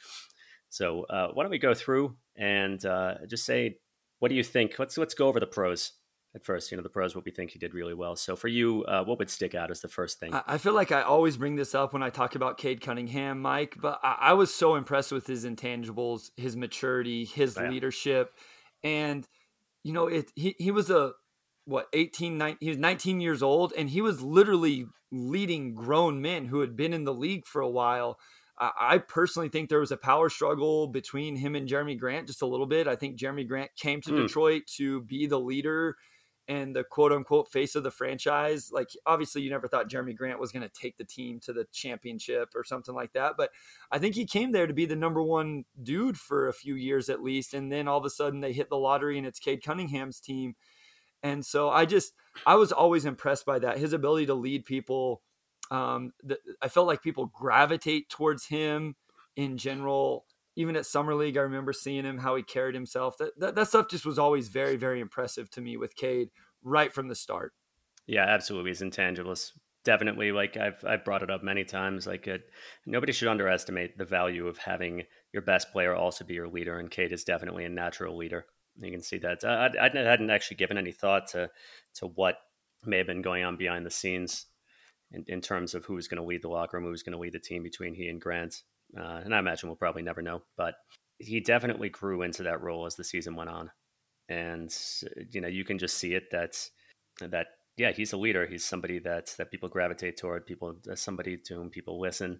So 0.69 1.03
uh, 1.03 1.29
why 1.33 1.43
don't 1.43 1.51
we 1.51 1.59
go 1.59 1.73
through 1.73 2.15
and 2.35 2.83
uh, 2.85 3.15
just 3.29 3.45
say, 3.45 3.77
what 4.19 4.29
do 4.29 4.35
you 4.35 4.43
think? 4.43 4.77
Let's 4.79 4.97
let's 4.97 5.13
go 5.13 5.27
over 5.27 5.39
the 5.39 5.47
pros 5.47 5.93
at 6.35 6.45
first. 6.45 6.71
You 6.71 6.77
know, 6.77 6.83
the 6.83 6.89
pros, 6.89 7.15
what 7.15 7.25
we 7.25 7.31
think 7.31 7.51
he 7.51 7.59
did 7.59 7.73
really 7.73 7.93
well. 7.93 8.15
So 8.15 8.35
for 8.35 8.47
you, 8.47 8.83
uh, 8.85 9.03
what 9.03 9.19
would 9.19 9.29
stick 9.29 9.55
out 9.55 9.71
as 9.71 9.81
the 9.81 9.87
first 9.87 10.19
thing? 10.19 10.33
I 10.33 10.57
feel 10.57 10.73
like 10.73 10.91
I 10.91 11.01
always 11.01 11.37
bring 11.37 11.55
this 11.55 11.75
up 11.75 11.93
when 11.93 12.03
I 12.03 12.09
talk 12.09 12.35
about 12.35 12.57
Cade 12.57 12.81
Cunningham, 12.81 13.41
Mike. 13.41 13.77
But 13.79 13.99
I, 14.03 14.17
I 14.19 14.33
was 14.33 14.53
so 14.53 14.75
impressed 14.75 15.11
with 15.11 15.27
his 15.27 15.45
intangibles, 15.45 16.31
his 16.35 16.55
maturity, 16.55 17.25
his 17.25 17.57
yeah. 17.59 17.69
leadership, 17.69 18.33
and 18.83 19.27
you 19.87 19.93
know, 19.93 20.07
it 20.07 20.33
he 20.35 20.53
he 20.59 20.69
was 20.69 20.89
a 20.89 21.13
what 21.63 21.87
18 21.93 22.37
19, 22.37 22.57
he 22.59 22.69
was 22.69 22.77
19 22.77 23.21
years 23.21 23.41
old 23.41 23.71
and 23.77 23.89
he 23.89 24.01
was 24.01 24.21
literally 24.21 24.85
leading 25.11 25.73
grown 25.73 26.21
men 26.21 26.45
who 26.45 26.59
had 26.59 26.75
been 26.75 26.93
in 26.93 27.05
the 27.05 27.13
league 27.13 27.45
for 27.45 27.61
a 27.61 27.69
while 27.69 28.17
I, 28.59 28.71
I 28.79 28.97
personally 28.97 29.47
think 29.47 29.69
there 29.69 29.79
was 29.79 29.91
a 29.91 29.97
power 29.97 30.29
struggle 30.29 30.87
between 30.87 31.37
him 31.37 31.55
and 31.55 31.67
Jerami 31.67 31.97
Grant 31.97 32.27
just 32.27 32.41
a 32.41 32.45
little 32.45 32.65
bit 32.65 32.87
i 32.87 32.95
think 32.95 33.17
Jerami 33.17 33.47
Grant 33.47 33.71
came 33.77 34.01
to 34.01 34.11
mm. 34.11 34.27
detroit 34.27 34.63
to 34.77 35.01
be 35.01 35.25
the 35.25 35.39
leader 35.39 35.95
and 36.47 36.75
the 36.75 36.83
quote 36.83 37.11
unquote 37.11 37.51
face 37.51 37.75
of 37.75 37.83
the 37.83 37.91
franchise. 37.91 38.71
Like, 38.71 38.89
obviously, 39.05 39.41
you 39.41 39.49
never 39.49 39.67
thought 39.67 39.89
Jerami 39.89 40.15
Grant 40.15 40.39
was 40.39 40.51
going 40.51 40.67
to 40.67 40.69
take 40.69 40.97
the 40.97 41.03
team 41.03 41.39
to 41.41 41.53
the 41.53 41.65
championship 41.73 42.49
or 42.55 42.63
something 42.63 42.95
like 42.95 43.13
that. 43.13 43.33
But 43.37 43.51
I 43.91 43.99
think 43.99 44.15
he 44.15 44.25
came 44.25 44.51
there 44.51 44.67
to 44.67 44.73
be 44.73 44.85
the 44.85 44.95
number 44.95 45.21
one 45.21 45.65
dude 45.81 46.17
for 46.17 46.47
a 46.47 46.53
few 46.53 46.75
years 46.75 47.09
at 47.09 47.23
least. 47.23 47.53
And 47.53 47.71
then 47.71 47.87
all 47.87 47.97
of 47.97 48.05
a 48.05 48.09
sudden 48.09 48.39
they 48.39 48.53
hit 48.53 48.69
the 48.69 48.77
lottery 48.77 49.17
and 49.17 49.27
it's 49.27 49.39
Cade 49.39 49.63
Cunningham's 49.63 50.19
team. 50.19 50.55
And 51.21 51.45
so 51.45 51.69
I 51.69 51.85
just, 51.85 52.13
I 52.45 52.55
was 52.55 52.71
always 52.71 53.05
impressed 53.05 53.45
by 53.45 53.59
that. 53.59 53.79
His 53.79 53.91
ability 53.91 54.27
to 54.27 54.35
lead 54.35 54.65
people. 54.65 55.21
Um, 55.69 56.13
the, 56.23 56.39
I 56.61 56.69
felt 56.69 56.87
like 56.87 57.01
people 57.01 57.25
gravitate 57.25 58.07
towards 58.09 58.45
him 58.45 58.95
in 59.35 59.57
general 59.57 60.25
even 60.57 60.75
at 60.75 60.87
summer 60.87 61.13
league, 61.13 61.37
I 61.37 61.41
remember 61.41 61.71
seeing 61.71 62.03
him 62.03 62.17
how 62.17 62.35
he 62.35 62.41
carried 62.41 62.73
himself. 62.73 63.15
That, 63.19 63.39
that 63.39 63.55
that, 63.55 63.67
stuff 63.67 63.89
just 63.89 64.05
was 64.05 64.19
always 64.19 64.49
very 64.49 64.75
very 64.75 64.99
impressive 64.99 65.49
to 65.51 65.61
me 65.61 65.77
with 65.77 65.95
Cade 65.95 66.29
right 66.63 66.91
from 66.91 67.07
the 67.07 67.15
start. 67.15 67.53
Yeah, 68.07 68.25
absolutely, 68.25 68.71
he's 68.71 68.81
intangibles. 68.81 69.51
Definitely, 69.85 70.31
like 70.31 70.57
I've 70.57 70.83
I've 70.85 71.05
brought 71.05 71.21
it 71.21 71.29
up 71.29 71.43
many 71.43 71.63
times. 71.63 72.07
Like 72.07 72.27
it, 72.27 72.41
nobody 72.87 73.13
should 73.13 73.27
underestimate 73.27 73.97
the 73.97 74.05
value 74.05 74.47
of 74.47 74.57
having 74.57 75.03
your 75.31 75.43
best 75.43 75.71
player 75.71 75.95
also 75.95 76.25
be 76.25 76.33
your 76.33 76.49
leader, 76.49 76.79
and 76.79 76.89
Cade 76.89 77.13
is 77.13 77.23
definitely 77.23 77.63
a 77.63 77.69
natural 77.69 78.17
leader. 78.17 78.45
You 78.77 78.91
can 78.91 79.03
see 79.03 79.19
that. 79.19 79.45
I, 79.45 79.69
I 79.79 79.89
hadn't 79.95 80.31
actually 80.31 80.57
given 80.57 80.77
any 80.77 80.91
thought 80.91 81.27
to 81.27 81.51
to 81.95 82.07
what 82.07 82.37
may 82.83 82.97
have 82.97 83.07
been 83.07 83.21
going 83.21 83.43
on 83.43 83.57
behind 83.57 83.85
the 83.85 83.91
scenes 83.91 84.47
in, 85.11 85.23
in 85.27 85.41
terms 85.41 85.75
of 85.75 85.85
who 85.85 85.93
was 85.93 86.07
going 86.07 86.21
to 86.21 86.27
lead 86.27 86.41
the 86.41 86.49
locker 86.49 86.77
room, 86.77 86.85
who 86.85 86.91
was 86.91 87.03
going 87.03 87.13
to 87.13 87.19
lead 87.19 87.33
the 87.33 87.39
team 87.39 87.61
between 87.61 87.93
he 87.93 88.07
and 88.07 88.19
Grant. 88.19 88.63
Uh, 88.97 89.21
and 89.23 89.33
I 89.33 89.39
imagine 89.39 89.69
we'll 89.69 89.75
probably 89.75 90.01
never 90.01 90.21
know, 90.21 90.43
but 90.55 90.75
he 91.19 91.39
definitely 91.39 91.89
grew 91.89 92.21
into 92.21 92.43
that 92.43 92.61
role 92.61 92.85
as 92.85 92.95
the 92.95 93.03
season 93.03 93.35
went 93.35 93.49
on. 93.49 93.71
And 94.29 94.75
you 95.31 95.41
know, 95.41 95.47
you 95.47 95.63
can 95.63 95.77
just 95.77 95.97
see 95.97 96.13
it 96.13 96.31
that 96.31 96.69
that 97.19 97.47
yeah, 97.77 97.91
he's 97.91 98.13
a 98.13 98.17
leader. 98.17 98.45
He's 98.45 98.65
somebody 98.65 98.99
that 98.99 99.33
that 99.37 99.51
people 99.51 99.69
gravitate 99.69 100.17
toward. 100.17 100.45
People, 100.45 100.75
uh, 100.91 100.95
somebody 100.95 101.37
to 101.45 101.55
whom 101.55 101.69
people 101.69 101.99
listen. 101.99 102.39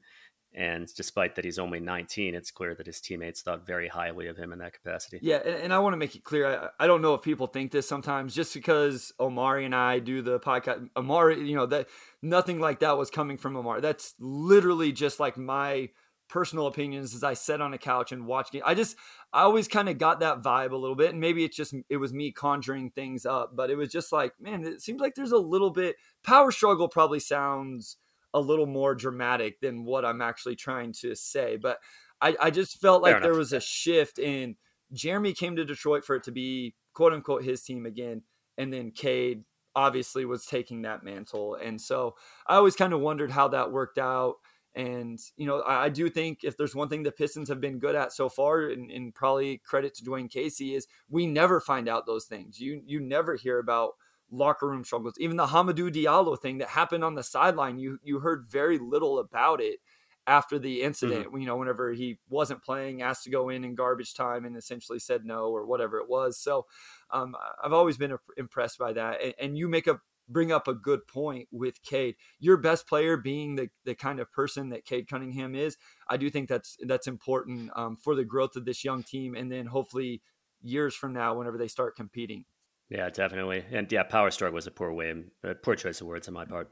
And 0.54 0.88
despite 0.96 1.36
that 1.36 1.46
he's 1.46 1.60
only 1.60 1.80
19, 1.80 2.34
it's 2.34 2.52
clear 2.52 2.74
that 2.74 2.88
his 2.88 3.02
teammates 3.02 3.42
thought 3.42 3.68
very 3.68 3.90
highly 3.90 4.28
of 4.28 4.38
him 4.38 4.54
in 4.54 4.60
that 4.60 4.74
capacity. 4.74 5.20
Yeah, 5.22 5.42
and, 5.46 5.56
and 5.56 5.74
I 5.74 5.80
want 5.80 5.94
to 5.94 5.98
make 5.98 6.16
it 6.16 6.24
clear. 6.24 6.48
I, 6.80 6.86
I, 6.86 6.88
don't 6.88 7.02
know 7.02 7.14
if 7.14 7.22
people 7.22 7.48
think 7.48 7.72
this 7.72 7.88
sometimes, 7.88 8.34
just 8.34 8.54
because 8.54 9.12
Omari 9.20 9.66
and 9.66 9.76
I 9.76 10.00
do 10.00 10.22
the 10.22 10.40
podcast. 10.40 10.90
Omari, 10.96 11.48
you 11.48 11.56
know 11.56 11.68
that 11.68 11.88
nothing 12.22 12.60
like 12.60 12.80
that 12.80 12.98
was 12.98 13.12
coming 13.12 13.38
from 13.38 13.56
Omari. 13.56 13.82
That's 13.82 14.16
literally 14.20 14.92
just 14.92 15.20
like 15.20 15.38
my 15.38 15.90
personal 16.30 16.68
opinions 16.68 17.16
as 17.16 17.24
I 17.24 17.34
sat 17.34 17.62
on 17.62 17.74
a 17.74 17.78
couch 17.78 18.12
and 18.12 18.26
watched 18.26 18.56
it. 18.56 18.64
I 18.66 18.74
just 18.74 18.96
I 19.32 19.42
always 19.42 19.68
kind 19.68 19.90
of 19.90 19.98
got 19.98 20.20
that 20.20 20.42
vibe 20.42 20.72
a 20.72 20.78
little 20.78 20.96
bit, 20.96 21.12
and 21.12 21.22
maybe 21.22 21.44
it's 21.44 21.56
just 21.56 21.74
it 21.90 21.98
was 21.98 22.14
me 22.14 22.32
conjuring 22.32 22.92
things 22.92 23.26
up, 23.26 23.56
but 23.56 23.70
it 23.70 23.76
was 23.76 23.90
just 23.90 24.12
like, 24.12 24.34
man, 24.40 24.66
it 24.66 24.82
seems 24.82 25.00
like 25.00 25.16
there's 25.16 25.32
a 25.32 25.38
little 25.38 25.70
bit 25.70 25.96
power 26.24 26.52
struggle. 26.52 26.88
Probably 26.88 27.20
sounds 27.20 27.98
a 28.34 28.40
little 28.40 28.66
more 28.66 28.94
dramatic 28.94 29.60
than 29.62 29.86
what 29.86 30.06
I'm 30.06 30.22
actually 30.22 30.56
trying 30.56 30.94
to 31.02 31.16
say, 31.16 31.58
but 31.58 31.80
I, 32.22 32.36
I 32.42 32.50
just 32.52 32.82
felt 32.82 33.04
like 33.04 33.22
there 33.22 33.34
was 33.34 33.54
a 33.54 33.62
shift 33.62 34.20
in 34.20 34.56
Jerami 34.94 35.36
came 35.36 35.56
to 35.56 35.66
Detroit 35.66 36.04
for 36.04 36.16
it 36.16 36.24
to 36.24 36.32
be 36.32 36.76
quote 36.94 37.14
unquote 37.14 37.44
his 37.44 37.64
team 37.64 37.86
again, 37.86 38.24
and 38.58 38.74
then 38.74 38.92
Cade 38.92 39.44
obviously 39.76 40.26
was 40.26 40.46
taking 40.46 40.82
that 40.82 41.04
mantle, 41.04 41.56
and 41.56 41.80
so 41.80 42.16
I 42.48 42.56
always 42.56 42.76
kind 42.76 42.94
of 42.94 43.00
wondered 43.00 43.32
how 43.32 43.48
that 43.50 43.72
worked 43.72 43.98
out 43.98 44.36
And, 44.78 45.20
you 45.38 45.48
know, 45.48 45.62
I, 45.62 45.86
I, 45.86 45.90
do 45.90 46.08
think 46.08 46.44
if 46.44 46.56
there's 46.56 46.76
one 46.76 46.88
thing 46.88 47.02
the 47.02 47.12
Pistons 47.12 47.50
have 47.50 47.60
been 47.60 47.80
good 47.80 47.96
at 47.96 48.14
so 48.14 48.30
far, 48.30 48.68
and, 48.70 48.92
and, 48.92 49.12
probably 49.12 49.58
credit 49.58 49.96
to 49.96 50.04
Dwane 50.04 50.30
Casey, 50.30 50.76
is 50.76 50.86
we 51.10 51.26
never 51.26 51.60
find 51.60 51.90
out 51.90 52.06
those 52.06 52.26
things. 52.26 52.60
You 52.60 52.84
you 52.86 53.00
never 53.00 53.36
hear 53.36 53.58
about 53.58 53.94
locker 54.30 54.68
room 54.68 54.84
struggles. 54.84 55.16
Even 55.18 55.36
the 55.36 55.48
Hamidou 55.48 55.92
Diallo 55.92 56.40
thing 56.40 56.60
that 56.60 56.70
happened 56.70 57.04
on 57.04 57.16
the 57.16 57.24
sideline, 57.24 57.80
you 57.80 57.98
you 58.04 58.20
heard 58.20 58.46
very 58.48 58.78
little 58.78 59.18
about 59.18 59.62
it 59.62 59.80
after 60.28 60.60
the 60.60 60.84
incident. 60.84 61.26
Mm-hmm. 61.26 61.40
You 61.40 61.46
know, 61.48 61.58
whenever 61.58 61.94
he 61.94 62.20
wasn't 62.30 62.64
playing, 62.64 63.02
asked 63.02 63.24
to 63.24 63.32
go 63.32 63.50
in 63.50 63.64
in 63.64 63.74
garbage 63.74 64.14
time, 64.14 64.46
and 64.46 64.56
essentially 64.56 65.00
said 65.00 65.26
no 65.26 65.48
or 65.48 65.66
whatever 65.66 65.98
it 65.98 66.08
was. 66.08 66.38
So 66.38 66.68
um, 67.10 67.36
I've 67.64 67.74
always 67.74 67.98
been 67.98 68.16
impressed 68.38 68.78
by 68.78 68.94
that. 68.94 69.24
And, 69.24 69.34
and 69.40 69.58
you 69.58 69.68
make 69.68 69.88
a 69.88 70.00
bring 70.28 70.52
up 70.52 70.68
a 70.68 70.74
good 70.74 71.08
point 71.08 71.48
with 71.52 71.82
Cade. 71.84 72.16
Your 72.40 72.58
best 72.58 72.88
player 72.88 73.18
being 73.18 73.56
the, 73.56 73.70
the 73.86 73.96
kind 73.96 74.20
of 74.20 74.32
person 74.32 74.70
that 74.70 74.86
Cade 74.86 75.08
Cunningham 75.08 75.56
is, 75.56 75.78
I 76.08 76.18
do 76.18 76.30
think 76.30 76.50
that's 76.50 76.78
that's 76.86 77.08
important 77.08 77.72
um, 77.76 77.98
for 77.98 78.16
the 78.16 78.26
growth 78.26 78.56
of 78.56 78.66
this 78.66 78.84
young 78.84 79.04
team, 79.04 79.36
and 79.36 79.52
then 79.52 79.66
hopefully 79.66 80.22
years 80.62 80.96
from 80.96 81.14
now, 81.14 81.38
whenever 81.38 81.58
they 81.58 81.68
start 81.68 81.96
competing. 81.96 82.46
Yeah, 82.90 83.10
definitely, 83.10 83.66
and 83.72 83.92
yeah, 83.92 84.04
power 84.04 84.32
stroke 84.32 84.54
was 84.54 84.68
a 84.68 84.72
poor 84.72 84.94
way, 84.94 85.14
a 85.44 85.56
poor 85.56 85.76
choice 85.76 86.00
of 86.00 86.08
words 86.08 86.28
on 86.28 86.34
my 86.34 86.46
part. 86.46 86.72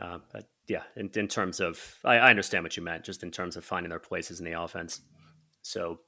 Uh, 0.00 0.18
but 0.32 0.44
yeah, 0.68 0.82
in, 0.94 1.10
in 1.14 1.26
terms 1.26 1.60
of, 1.60 1.98
I, 2.04 2.16
I 2.16 2.30
understand 2.30 2.64
what 2.64 2.76
you 2.76 2.82
meant, 2.82 3.04
just 3.04 3.22
in 3.22 3.30
terms 3.30 3.56
of 3.56 3.64
finding 3.64 3.90
their 3.90 3.98
places 3.98 4.40
in 4.40 4.44
the 4.44 4.60
offense. 4.60 5.00
So 5.62 6.00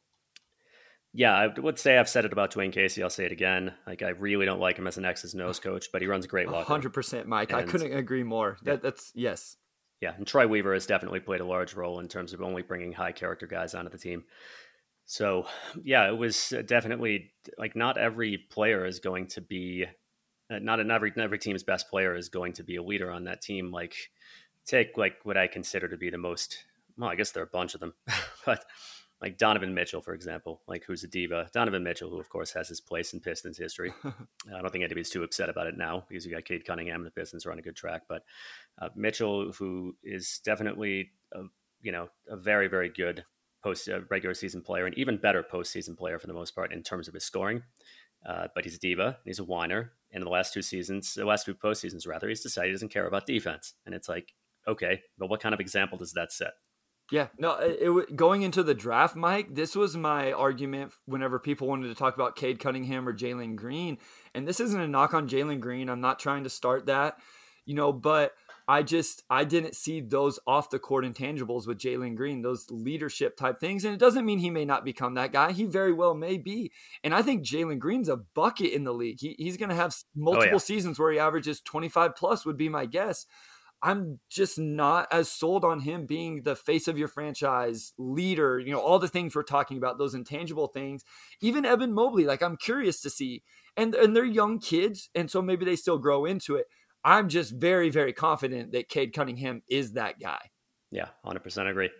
yeah, 1.13 1.35
I 1.35 1.61
would 1.61 1.79
say 1.79 1.99
I've 1.99 2.09
said 2.09 2.25
it 2.25 2.33
about 2.33 2.53
Dwane 2.53 2.73
Casey. 2.73 3.03
I'll 3.03 3.11
say 3.11 3.25
it 3.25 3.33
again. 3.33 3.73
Like 3.87 4.03
I 4.03 4.11
really 4.11 4.47
don't 4.47 4.61
like 4.61 4.79
him 4.79 4.87
as 4.87 4.99
an 4.99 5.05
X's 5.05 5.35
nose 5.35 5.59
coach, 5.59 5.89
but 5.93 6.03
he 6.03 6.09
runs 6.09 6.25
a 6.25 6.29
great 6.29 6.49
locker. 6.49 6.67
Hundred 6.67 6.93
percent, 6.93 7.27
Mike. 7.27 7.51
And, 7.51 7.59
I 7.59 7.63
couldn't 7.63 7.93
agree 7.97 8.23
more. 8.23 8.59
That, 8.63 8.71
yeah. 8.71 8.77
That's 8.83 9.13
yes. 9.15 9.57
Yeah, 10.03 10.13
and 10.15 10.27
Troy 10.27 10.47
Weaver 10.47 10.75
has 10.75 10.85
definitely 10.85 11.21
played 11.21 11.41
a 11.41 11.47
large 11.47 11.75
role 11.75 12.01
in 12.01 12.09
terms 12.09 12.35
of 12.35 12.43
only 12.43 12.61
bringing 12.61 12.93
high 12.93 13.13
character 13.13 13.47
guys 13.47 13.75
onto 13.75 13.91
the 13.91 13.97
team. 13.97 14.25
So 15.07 15.47
yeah, 15.83 16.09
it 16.09 16.19
was 16.19 16.53
definitely 16.67 17.33
like 17.57 17.77
not 17.77 17.97
every 17.97 18.37
player 18.37 18.85
is 18.85 19.01
going 19.01 19.29
to 19.29 19.41
be, 19.41 19.87
uh, 20.51 20.59
not 20.59 20.81
in 20.81 20.91
every 20.91 21.13
every 21.17 21.39
team's 21.39 21.63
best 21.63 21.89
player 21.89 22.15
is 22.15 22.29
going 22.29 22.53
to 22.55 22.63
be 22.63 22.77
a 22.77 22.83
leader 22.83 23.11
on 23.11 23.25
that 23.25 23.41
team. 23.41 23.71
Like 23.71 23.95
take 24.67 24.99
like 24.99 25.15
what 25.23 25.39
I 25.39 25.47
consider 25.47 25.89
to 25.89 25.97
be 25.97 26.11
the 26.11 26.19
most. 26.19 26.65
Well, 26.99 27.09
I 27.09 27.15
guess 27.15 27.31
there 27.31 27.43
are 27.43 27.47
a 27.47 27.51
bunch 27.51 27.75
of 27.75 27.81
them, 27.81 27.95
but 28.47 28.65
like 29.21 29.39
Donovan 29.39 29.73
Mitchell, 29.73 30.03
for 30.03 30.13
example, 30.13 30.63
like 30.69 30.85
who's 30.85 31.03
a 31.05 31.09
diva. 31.09 31.49
Donovan 31.53 31.83
Mitchell, 31.83 32.11
who 32.11 32.21
of 32.21 32.29
course 32.29 32.53
has 32.53 32.69
his 32.69 32.81
place 32.81 33.13
in 33.13 33.21
Pistons 33.21 33.59
history. 33.59 33.93
I 34.05 34.61
don't 34.61 34.71
think 34.71 34.85
anybody's 34.85 35.11
too 35.11 35.23
upset 35.23 35.49
about 35.49 35.67
it 35.67 35.77
now 35.77 36.05
because 36.09 36.27
you 36.27 36.33
got 36.33 36.45
Cade 36.45 36.67
Cunningham 36.67 36.97
and 36.97 37.07
the 37.07 37.11
Pistons 37.11 37.47
are 37.47 37.53
on 37.53 37.59
a 37.59 37.63
good 37.63 37.77
track. 37.77 38.03
But 38.09 38.25
uh, 38.81 38.91
Mitchell, 38.95 39.53
who 39.53 39.97
is 40.03 40.41
definitely 40.45 41.11
a, 41.33 41.43
you 41.83 41.93
know 41.93 42.09
a 42.29 42.37
very 42.37 42.69
very 42.69 42.89
good 42.89 43.25
post 43.63 43.89
uh, 43.89 44.01
regular 44.11 44.35
season 44.35 44.61
player 44.61 44.87
and 44.87 44.97
even 44.99 45.17
better 45.17 45.43
postseason 45.43 45.97
player 45.97 46.19
for 46.19 46.27
the 46.27 46.35
most 46.35 46.55
part 46.55 46.73
in 46.73 46.83
terms 46.83 47.09
of 47.09 47.15
his 47.15 47.25
scoring. 47.25 47.63
Uh, 48.27 48.49
but 48.55 48.65
he's 48.65 48.77
a 48.77 48.79
diva. 48.79 49.19
He's 49.25 49.39
a 49.39 49.45
whiner. 49.45 49.93
And 50.13 50.23
in 50.23 50.25
the 50.25 50.31
last 50.31 50.53
two 50.53 50.63
seasons, 50.63 51.15
the 51.15 51.25
last 51.25 51.47
two 51.47 51.55
postseasons 51.55 52.07
rather, 52.07 52.29
he's 52.29 52.43
decided 52.43 52.69
he 52.69 52.73
doesn't 52.73 52.93
care 52.93 53.07
about 53.07 53.27
defense. 53.27 53.75
And 53.85 53.95
it's 53.95 54.09
like, 54.09 54.33
okay, 54.67 55.03
but 55.19 55.29
what 55.29 55.41
kind 55.41 55.55
of 55.55 55.61
example 55.61 55.99
does 55.99 56.13
that 56.13 56.33
set? 56.33 56.53
Yeah, 57.11 57.29
no, 57.39 57.57
it, 57.59 57.79
it, 57.81 58.17
going 58.17 58.43
into 58.43 58.65
the 58.65 58.75
draft, 58.75 59.15
Mike, 59.15 59.55
this 59.55 59.77
was 59.77 59.97
my 59.97 60.33
argument 60.33 60.93
whenever 61.05 61.39
people 61.39 61.69
wanted 61.69 61.89
to 61.89 61.95
talk 61.95 62.17
about 62.17 62.35
Cade 62.35 62.59
Cunningham 62.59 63.09
or 63.09 63.15
Jalen 63.15 63.55
Green. 63.55 63.99
And 64.35 64.47
this 64.47 64.59
isn't 64.59 64.81
a 64.81 64.89
knock 64.89 65.15
on 65.15 65.29
Jalen 65.29 65.61
Green. 65.61 65.89
I'm 65.89 66.01
not 66.01 66.19
trying 66.19 66.43
to 66.45 66.51
start 66.51 66.87
that, 66.87 67.17
you 67.65 67.75
know, 67.75 67.93
but 67.93 68.33
I 68.69 68.83
just 68.83 69.23
I 69.31 69.45
didn't 69.45 69.77
see 69.77 70.01
those 70.01 70.41
off 70.45 70.71
the 70.71 70.81
court 70.81 71.05
intangibles 71.05 71.69
with 71.69 71.79
Jalen 71.79 72.17
Green, 72.17 72.43
those 72.43 72.69
leadership 72.71 73.37
type 73.37 73.61
things. 73.61 73.85
And 73.85 73.95
it 73.95 74.01
doesn't 74.01 74.27
mean 74.27 74.41
he 74.41 74.51
may 74.51 74.65
not 74.65 74.85
become 74.85 75.15
that 75.15 75.33
guy. 75.33 75.53
He 75.53 75.65
very 75.65 75.93
well 75.93 76.15
may 76.15 76.37
be. 76.37 76.73
And 77.05 77.15
I 77.15 77.23
think 77.23 77.45
Jalen 77.45 77.79
Green's 77.79 78.09
a 78.09 78.17
bucket 78.17 78.73
in 78.73 78.83
the 78.83 78.93
league. 78.93 79.21
He, 79.21 79.37
he's 79.39 79.57
going 79.57 79.69
to 79.69 79.77
have 79.77 79.95
multiple 80.17 80.49
oh, 80.49 80.53
yeah. 80.55 80.59
seasons 80.59 80.99
where 80.99 81.13
he 81.13 81.21
averages 81.21 81.61
25 81.61 82.17
plus, 82.17 82.45
would 82.45 82.57
be 82.57 82.69
my 82.69 82.87
guess. 82.87 83.27
I'm 83.83 84.21
just 84.31 84.59
not 84.59 85.07
as 85.13 85.31
sold 85.31 85.65
on 85.65 85.81
him 85.81 86.07
being 86.07 86.43
the 86.43 86.57
face 86.57 86.89
of 86.89 86.99
your 86.99 87.09
franchise 87.09 87.93
leader. 87.99 88.59
You 88.59 88.73
know, 88.73 88.81
all 88.81 88.99
the 88.99 89.09
things 89.09 89.35
we're 89.35 89.43
talking 89.43 89.77
about, 89.77 89.99
those 89.99 90.15
intangible 90.15 90.69
things. 90.69 91.05
Even 91.41 91.65
Evan 91.65 91.93
Mobley, 91.93 92.25
like 92.25 92.43
I'm 92.43 92.57
curious 92.57 93.01
to 93.03 93.11
see. 93.11 93.43
And 93.77 93.95
and 93.95 94.17
they're 94.17 94.25
young 94.25 94.59
kids, 94.59 95.11
and 95.15 95.31
so 95.31 95.43
maybe 95.43 95.65
they 95.65 95.77
still 95.77 95.99
grow 95.99 96.25
into 96.25 96.57
it. 96.57 96.67
I'm 97.05 97.29
just 97.29 97.53
very, 97.53 97.91
very 97.91 98.13
confident 98.13 98.73
that 98.73 98.89
Cade 98.89 99.13
Cunningham 99.13 99.63
is 99.69 99.93
that 99.93 100.19
guy. 100.19 100.51
Yeah, 100.91 101.09
100% 101.25 101.71
agree. 101.71 101.91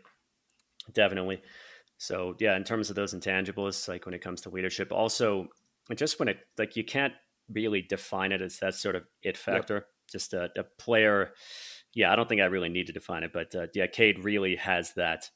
Definitely. 0.93 1.43
So, 1.99 2.35
yeah, 2.41 2.57
in 2.57 2.65
terms 2.65 2.91
of 2.91 2.97
those 2.97 3.15
intangibles, 3.15 3.89
like 3.89 4.05
when 4.07 4.15
it 4.15 4.21
comes 4.21 4.41
to 4.43 4.51
leadership, 4.51 4.91
also 4.93 5.47
I 5.91 5.95
just 5.95 6.19
when 6.19 6.29
it, 6.29 6.39
like, 6.59 6.77
you 6.77 6.85
can't 6.85 7.13
really 7.53 7.83
define 7.83 8.33
it 8.33 8.43
as 8.43 8.59
that 8.59 8.75
sort 8.75 8.97
of 8.97 9.05
it 9.23 9.37
factor. 9.37 9.75
Yep 9.75 9.87
just 10.17 10.33
a, 10.33 10.51
a, 10.57 10.65
player. 10.79 11.33
Yeah, 11.95 12.13
I 12.13 12.17
don't 12.17 12.29
think 12.29 12.41
I 12.41 12.47
really 12.47 12.69
need 12.69 12.87
to 12.87 12.93
define 12.93 13.23
it, 13.23 13.33
but 13.33 13.55
uh, 13.55 13.67
yeah, 13.75 13.87
Cade 13.87 14.25
really 14.25 14.57
has 14.57 14.93
that. 14.95 15.31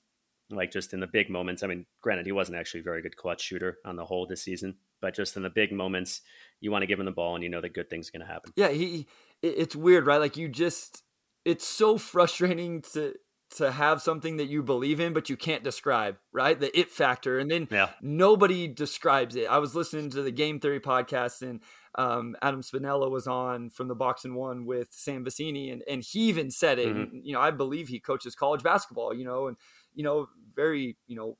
Like 0.52 0.72
just 0.72 0.92
in 0.92 0.98
the 0.98 1.06
big 1.06 1.30
moments. 1.30 1.62
I 1.62 1.68
mean, 1.68 1.86
granted, 2.02 2.26
he 2.26 2.32
wasn't 2.32 2.58
actually 2.58 2.80
a 2.80 2.84
very 2.84 3.02
good 3.02 3.16
clutch 3.16 3.40
shooter 3.40 3.78
on 3.84 3.94
the 3.94 4.04
whole 4.04 4.26
this 4.26 4.42
season, 4.42 4.74
but 5.00 5.14
just 5.14 5.36
in 5.36 5.44
the 5.44 5.50
big 5.50 5.70
moments, 5.70 6.22
you 6.60 6.72
want 6.72 6.82
to 6.82 6.88
give 6.88 6.98
him 6.98 7.06
the 7.06 7.12
ball, 7.12 7.36
and 7.36 7.44
you 7.44 7.50
know 7.50 7.60
that 7.60 7.72
good 7.72 7.88
things 7.88 8.08
are 8.08 8.18
going 8.18 8.26
to 8.26 8.32
happen. 8.32 8.52
Yeah, 8.56 8.70
he. 8.70 9.06
It's 9.42 9.76
weird, 9.76 10.06
right? 10.06 10.20
Like 10.20 10.36
you 10.36 10.48
just. 10.48 11.04
It's 11.44 11.66
so 11.66 11.98
frustrating 11.98 12.82
to 12.94 13.14
to 13.56 13.72
have 13.72 14.00
something 14.00 14.36
that 14.36 14.48
you 14.48 14.62
believe 14.62 15.00
in 15.00 15.12
but 15.12 15.28
you 15.28 15.36
can't 15.36 15.64
describe 15.64 16.16
right 16.32 16.60
the 16.60 16.78
it 16.78 16.90
factor 16.90 17.38
and 17.38 17.50
then 17.50 17.68
yeah. 17.70 17.90
nobody 18.00 18.68
describes 18.68 19.36
it 19.36 19.46
i 19.50 19.58
was 19.58 19.74
listening 19.74 20.10
to 20.10 20.22
the 20.22 20.30
game 20.30 20.60
theory 20.60 20.80
podcast 20.80 21.42
and 21.42 21.60
um, 21.96 22.36
Adam 22.40 22.62
Spinella 22.62 23.10
was 23.10 23.26
on 23.26 23.70
from 23.70 23.88
the 23.88 23.94
Box 23.94 24.24
and 24.24 24.36
One 24.36 24.64
with 24.64 24.88
Sam 24.92 25.24
Vecenie, 25.24 25.72
and 25.72 25.82
and 25.88 26.04
he 26.04 26.20
even 26.28 26.50
said 26.50 26.78
it. 26.78 26.88
Mm-hmm. 26.88 27.00
And, 27.00 27.26
you 27.26 27.32
know, 27.32 27.40
I 27.40 27.50
believe 27.50 27.88
he 27.88 27.98
coaches 27.98 28.34
college 28.34 28.62
basketball. 28.62 29.12
You 29.12 29.24
know, 29.24 29.48
and 29.48 29.56
you 29.94 30.04
know, 30.04 30.28
very 30.54 30.96
you 31.06 31.16
know, 31.16 31.36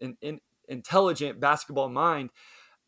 in, 0.00 0.16
in 0.20 0.40
intelligent 0.68 1.40
basketball 1.40 1.88
mind. 1.88 2.30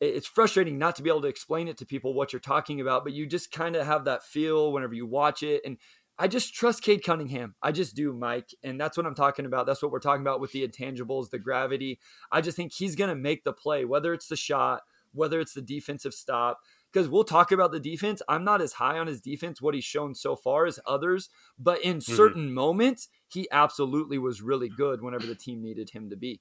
It's 0.01 0.27
frustrating 0.27 0.77
not 0.77 0.97
to 0.97 1.03
be 1.03 1.09
able 1.09 1.23
to 1.23 1.29
explain 1.29 1.69
it 1.69 1.79
to 1.79 1.87
people 1.87 2.15
what 2.15 2.33
you're 2.33 2.41
talking 2.41 2.81
about, 2.81 3.05
but 3.05 3.13
you 3.15 3.27
just 3.27 3.53
kind 3.53 3.77
of 3.77 3.87
have 3.87 4.05
that 4.05 4.25
feel 4.25 4.73
whenever 4.73 4.93
you 4.93 5.07
watch 5.07 5.43
it. 5.43 5.63
And 5.65 5.79
I 6.19 6.29
just 6.29 6.55
trust 6.55 6.83
Cade 6.83 7.03
Cunningham. 7.05 7.55
I 7.61 7.73
just 7.73 7.97
do, 7.97 8.13
Mike. 8.13 8.55
And 8.63 8.81
that's 8.81 8.97
what 8.97 9.07
I'm 9.07 9.15
talking 9.15 9.47
about. 9.47 9.67
That's 9.67 9.83
what 9.83 9.91
we're 9.91 9.99
talking 9.99 10.23
about 10.23 10.41
with 10.41 10.53
the 10.53 10.67
intangibles, 10.67 11.31
the 11.31 11.39
gravity. 11.39 11.99
I 12.31 12.41
just 12.41 12.57
think 12.57 12.73
he's 12.73 12.95
going 12.95 13.11
to 13.11 13.17
make 13.17 13.45
the 13.45 13.53
play, 13.53 13.85
whether 13.85 14.13
it's 14.13 14.29
the 14.29 14.37
shot, 14.37 14.83
whether 15.13 15.41
it's 15.41 15.55
the 15.55 15.63
defensive 15.63 16.15
stop 16.15 16.61
because 16.95 17.09
we'll 17.09 17.25
talk 17.25 17.51
about 17.51 17.73
the 17.73 17.81
defense. 17.81 18.23
I'm 18.29 18.45
not 18.45 18.63
as 18.63 18.75
high 18.75 18.99
on 18.99 19.09
his 19.09 19.21
defense, 19.21 19.61
what 19.61 19.75
he's 19.75 19.85
shown 19.85 20.15
so 20.15 20.37
far 20.37 20.65
as 20.65 20.79
others, 20.87 21.29
but 21.59 21.83
in 21.83 21.97
mm-hmm. 21.97 22.15
certain 22.15 22.55
moments, 22.55 23.09
he 23.29 23.49
absolutely 23.51 24.17
was 24.17 24.41
really 24.41 24.69
good 24.69 25.03
whenever 25.03 25.27
the 25.27 25.35
team 25.35 25.61
needed 25.61 25.91
him 25.91 26.09
to 26.11 26.17
be. 26.17 26.41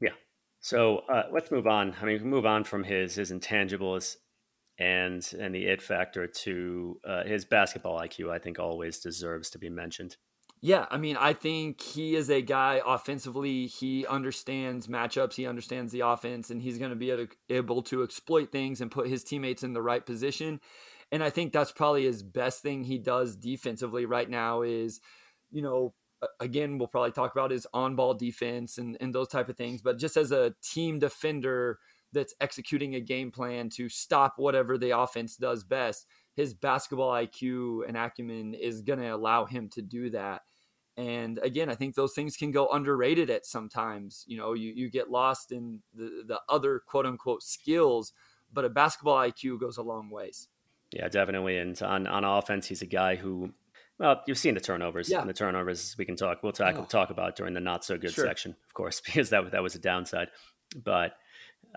Yeah. 0.00 0.10
So 0.60 0.98
uh, 1.12 1.24
let's 1.32 1.50
move 1.50 1.66
on. 1.66 1.96
I 2.00 2.04
mean, 2.04 2.22
move 2.22 2.46
on 2.46 2.62
from 2.62 2.84
his 2.84 3.16
his 3.16 3.32
intangibles 3.32 4.16
and 4.78 5.32
and 5.38 5.54
the 5.54 5.66
it 5.66 5.82
factor 5.82 6.26
to 6.26 7.00
uh, 7.04 7.24
his 7.24 7.44
basketball 7.44 8.00
IQ. 8.00 8.30
I 8.30 8.38
think 8.38 8.58
always 8.58 8.98
deserves 8.98 9.50
to 9.50 9.58
be 9.58 9.70
mentioned. 9.70 10.16
Yeah, 10.62 10.86
I 10.90 10.96
mean, 10.96 11.16
I 11.16 11.34
think 11.34 11.82
he 11.82 12.16
is 12.16 12.30
a 12.30 12.40
guy 12.40 12.80
offensively. 12.84 13.66
He 13.66 14.06
understands 14.06 14.86
matchups, 14.86 15.34
he 15.34 15.46
understands 15.46 15.92
the 15.92 16.00
offense, 16.00 16.50
and 16.50 16.62
he's 16.62 16.78
going 16.78 16.90
to 16.90 16.96
be 16.96 17.28
able 17.50 17.82
to 17.82 18.02
exploit 18.02 18.52
things 18.52 18.80
and 18.80 18.90
put 18.90 19.08
his 19.08 19.22
teammates 19.22 19.62
in 19.62 19.74
the 19.74 19.82
right 19.82 20.04
position. 20.04 20.60
And 21.12 21.22
I 21.22 21.30
think 21.30 21.52
that's 21.52 21.72
probably 21.72 22.04
his 22.04 22.22
best 22.22 22.62
thing 22.62 22.84
he 22.84 22.98
does 22.98 23.36
defensively 23.36 24.06
right 24.06 24.28
now 24.28 24.62
is, 24.62 25.00
you 25.50 25.62
know, 25.62 25.94
again, 26.40 26.78
we'll 26.78 26.88
probably 26.88 27.12
talk 27.12 27.32
about 27.32 27.50
his 27.50 27.66
on 27.72 27.94
ball 27.94 28.14
defense 28.14 28.78
and, 28.78 28.96
and 29.00 29.14
those 29.14 29.28
type 29.28 29.48
of 29.48 29.56
things. 29.56 29.82
But 29.82 29.98
just 29.98 30.16
as 30.16 30.32
a 30.32 30.54
team 30.62 30.98
defender 30.98 31.78
that's 32.12 32.34
executing 32.40 32.94
a 32.94 33.00
game 33.00 33.30
plan 33.30 33.68
to 33.70 33.88
stop 33.88 34.34
whatever 34.36 34.78
the 34.78 34.98
offense 34.98 35.36
does 35.36 35.64
best, 35.64 36.06
his 36.34 36.54
basketball 36.54 37.12
IQ 37.12 37.88
and 37.88 37.96
acumen 37.96 38.54
is 38.54 38.82
going 38.82 38.98
to 38.98 39.08
allow 39.08 39.44
him 39.44 39.68
to 39.70 39.82
do 39.82 40.10
that. 40.10 40.42
And 40.96 41.38
again, 41.42 41.68
I 41.68 41.74
think 41.74 41.94
those 41.94 42.14
things 42.14 42.36
can 42.36 42.50
go 42.50 42.68
underrated 42.68 43.28
at 43.28 43.44
sometimes. 43.44 44.24
You 44.26 44.38
know, 44.38 44.54
you, 44.54 44.72
you 44.74 44.90
get 44.90 45.10
lost 45.10 45.52
in 45.52 45.80
the, 45.94 46.24
the 46.26 46.40
other 46.48 46.80
quote 46.86 47.04
unquote 47.04 47.42
skills, 47.42 48.12
but 48.52 48.64
a 48.64 48.70
basketball 48.70 49.16
IQ 49.16 49.60
goes 49.60 49.76
a 49.76 49.82
long 49.82 50.08
ways. 50.10 50.48
Yeah, 50.92 51.08
definitely. 51.08 51.58
And 51.58 51.80
on, 51.82 52.06
on 52.06 52.24
offense, 52.24 52.66
he's 52.66 52.80
a 52.80 52.86
guy 52.86 53.16
who, 53.16 53.52
well, 53.98 54.22
you've 54.26 54.38
seen 54.38 54.54
the 54.54 54.60
turnovers. 54.60 55.10
Yeah. 55.10 55.20
And 55.20 55.28
the 55.28 55.34
turnovers 55.34 55.94
we 55.98 56.04
can 56.04 56.16
talk, 56.16 56.42
we'll 56.42 56.52
talk, 56.52 56.76
oh. 56.78 56.84
talk 56.84 57.10
about 57.10 57.36
during 57.36 57.52
the 57.52 57.60
not 57.60 57.84
so 57.84 57.98
good 57.98 58.12
sure. 58.12 58.24
section, 58.24 58.56
of 58.66 58.74
course, 58.74 59.00
because 59.04 59.30
that, 59.30 59.50
that 59.52 59.62
was 59.62 59.74
a 59.74 59.78
downside. 59.78 60.28
But 60.82 61.12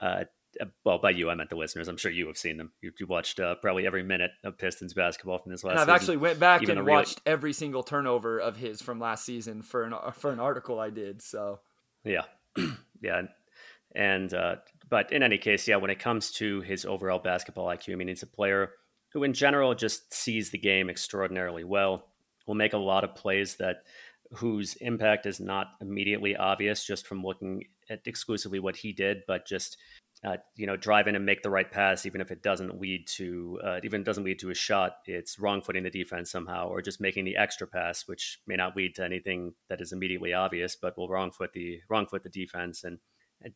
uh, 0.02 0.24
uh, 0.60 0.66
well, 0.84 0.98
by 0.98 1.12
you, 1.12 1.30
I 1.30 1.36
meant 1.36 1.50
the 1.50 1.56
listeners. 1.56 1.88
I'm 1.88 1.98
sure 1.98 2.12
you 2.12 2.28
have 2.28 2.38
seen 2.38 2.58
them. 2.58 2.72
You, 2.82 2.92
you 3.00 3.06
watched 3.08 3.40
uh, 3.40 3.56
probably 3.56 3.86
every 3.86 4.04
minute 4.04 4.32
of 4.44 4.58
Pistons 4.58 4.94
basketball 4.94 5.38
from 5.38 5.52
this 5.52 5.64
last. 5.64 5.74
And 5.74 5.80
I've 5.82 5.86
season. 5.86 5.96
actually 5.96 6.18
went 6.18 6.40
back 6.40 6.62
Even 6.64 6.78
and 6.80 6.88
really- 6.88 6.98
watched 6.98 7.22
every 7.26 7.54
single 7.54 7.84
turnover 7.84 8.40
of 8.40 8.58
his 8.58 8.82
from 8.82 9.00
last 9.00 9.26
season 9.26 9.62
for 9.62 9.84
an 9.84 9.94
for 10.14 10.32
an 10.32 10.40
article 10.40 10.80
I 10.80 10.90
did. 10.90 11.22
So 11.22 11.60
Yeah, 12.04 12.24
yeah, 13.02 13.22
and 13.96 14.34
uh, 14.34 14.56
but 14.90 15.12
in 15.12 15.24
any 15.24 15.38
case, 15.38 15.68
yeah, 15.68 15.76
when 15.78 15.92
it 15.92 16.00
comes 16.00 16.32
to 16.34 16.62
his 16.62 16.86
overall 16.86 17.20
basketball 17.20 17.68
IQ, 17.68 17.94
I 17.94 17.96
mean, 17.96 18.08
he's 18.08 18.24
a 18.24 18.28
player 18.28 18.72
who, 19.14 19.24
in 19.24 19.34
general, 19.34 19.74
just 19.76 20.14
sees 20.14 20.52
the 20.52 20.58
game 20.58 20.90
extraordinarily 20.90 21.64
well. 21.64 22.08
Will 22.48 22.56
make 22.56 22.74
a 22.74 22.78
lot 22.78 23.04
of 23.04 23.14
plays 23.14 23.58
that 23.58 23.84
whose 24.32 24.76
impact 24.76 25.28
is 25.28 25.40
not 25.40 25.68
immediately 25.82 26.36
obvious 26.36 26.84
just 26.86 27.06
from 27.06 27.24
looking 27.24 27.64
at 27.90 28.02
exclusively 28.06 28.60
what 28.60 28.76
he 28.76 28.94
did, 28.94 29.24
but 29.28 29.48
just 29.48 29.78
uh, 30.24 30.38
you 30.56 30.68
know 30.68 30.76
drive 30.76 31.08
in 31.08 31.16
and 31.16 31.26
make 31.26 31.42
the 31.44 31.50
right 31.50 31.72
pass, 31.72 32.06
even 32.06 32.22
if 32.22 32.32
it 32.32 32.44
doesn't 32.44 32.80
lead 32.80 33.08
to 33.08 33.60
uh, 33.64 33.80
even 33.84 34.04
doesn't 34.04 34.24
lead 34.24 34.40
to 34.40 34.50
a 34.50 34.56
shot. 34.56 34.98
It's 35.06 35.40
wrong 35.40 35.62
footing 35.62 35.84
the 35.84 35.90
defense 35.90 36.32
somehow, 36.32 36.68
or 36.68 36.82
just 36.82 37.02
making 37.02 37.26
the 37.26 37.38
extra 37.38 37.68
pass, 37.68 38.08
which 38.08 38.40
may 38.48 38.56
not 38.56 38.76
lead 38.76 38.96
to 38.96 39.06
anything 39.06 39.54
that 39.70 39.82
is 39.82 39.92
immediately 39.92 40.34
obvious, 40.34 40.76
but 40.76 40.98
will 40.98 41.10
wrong 41.10 41.32
foot 41.32 41.54
the 41.54 41.82
wrong 41.90 42.06
foot 42.08 42.24
the 42.24 42.30
defense 42.30 42.84
and 42.84 43.00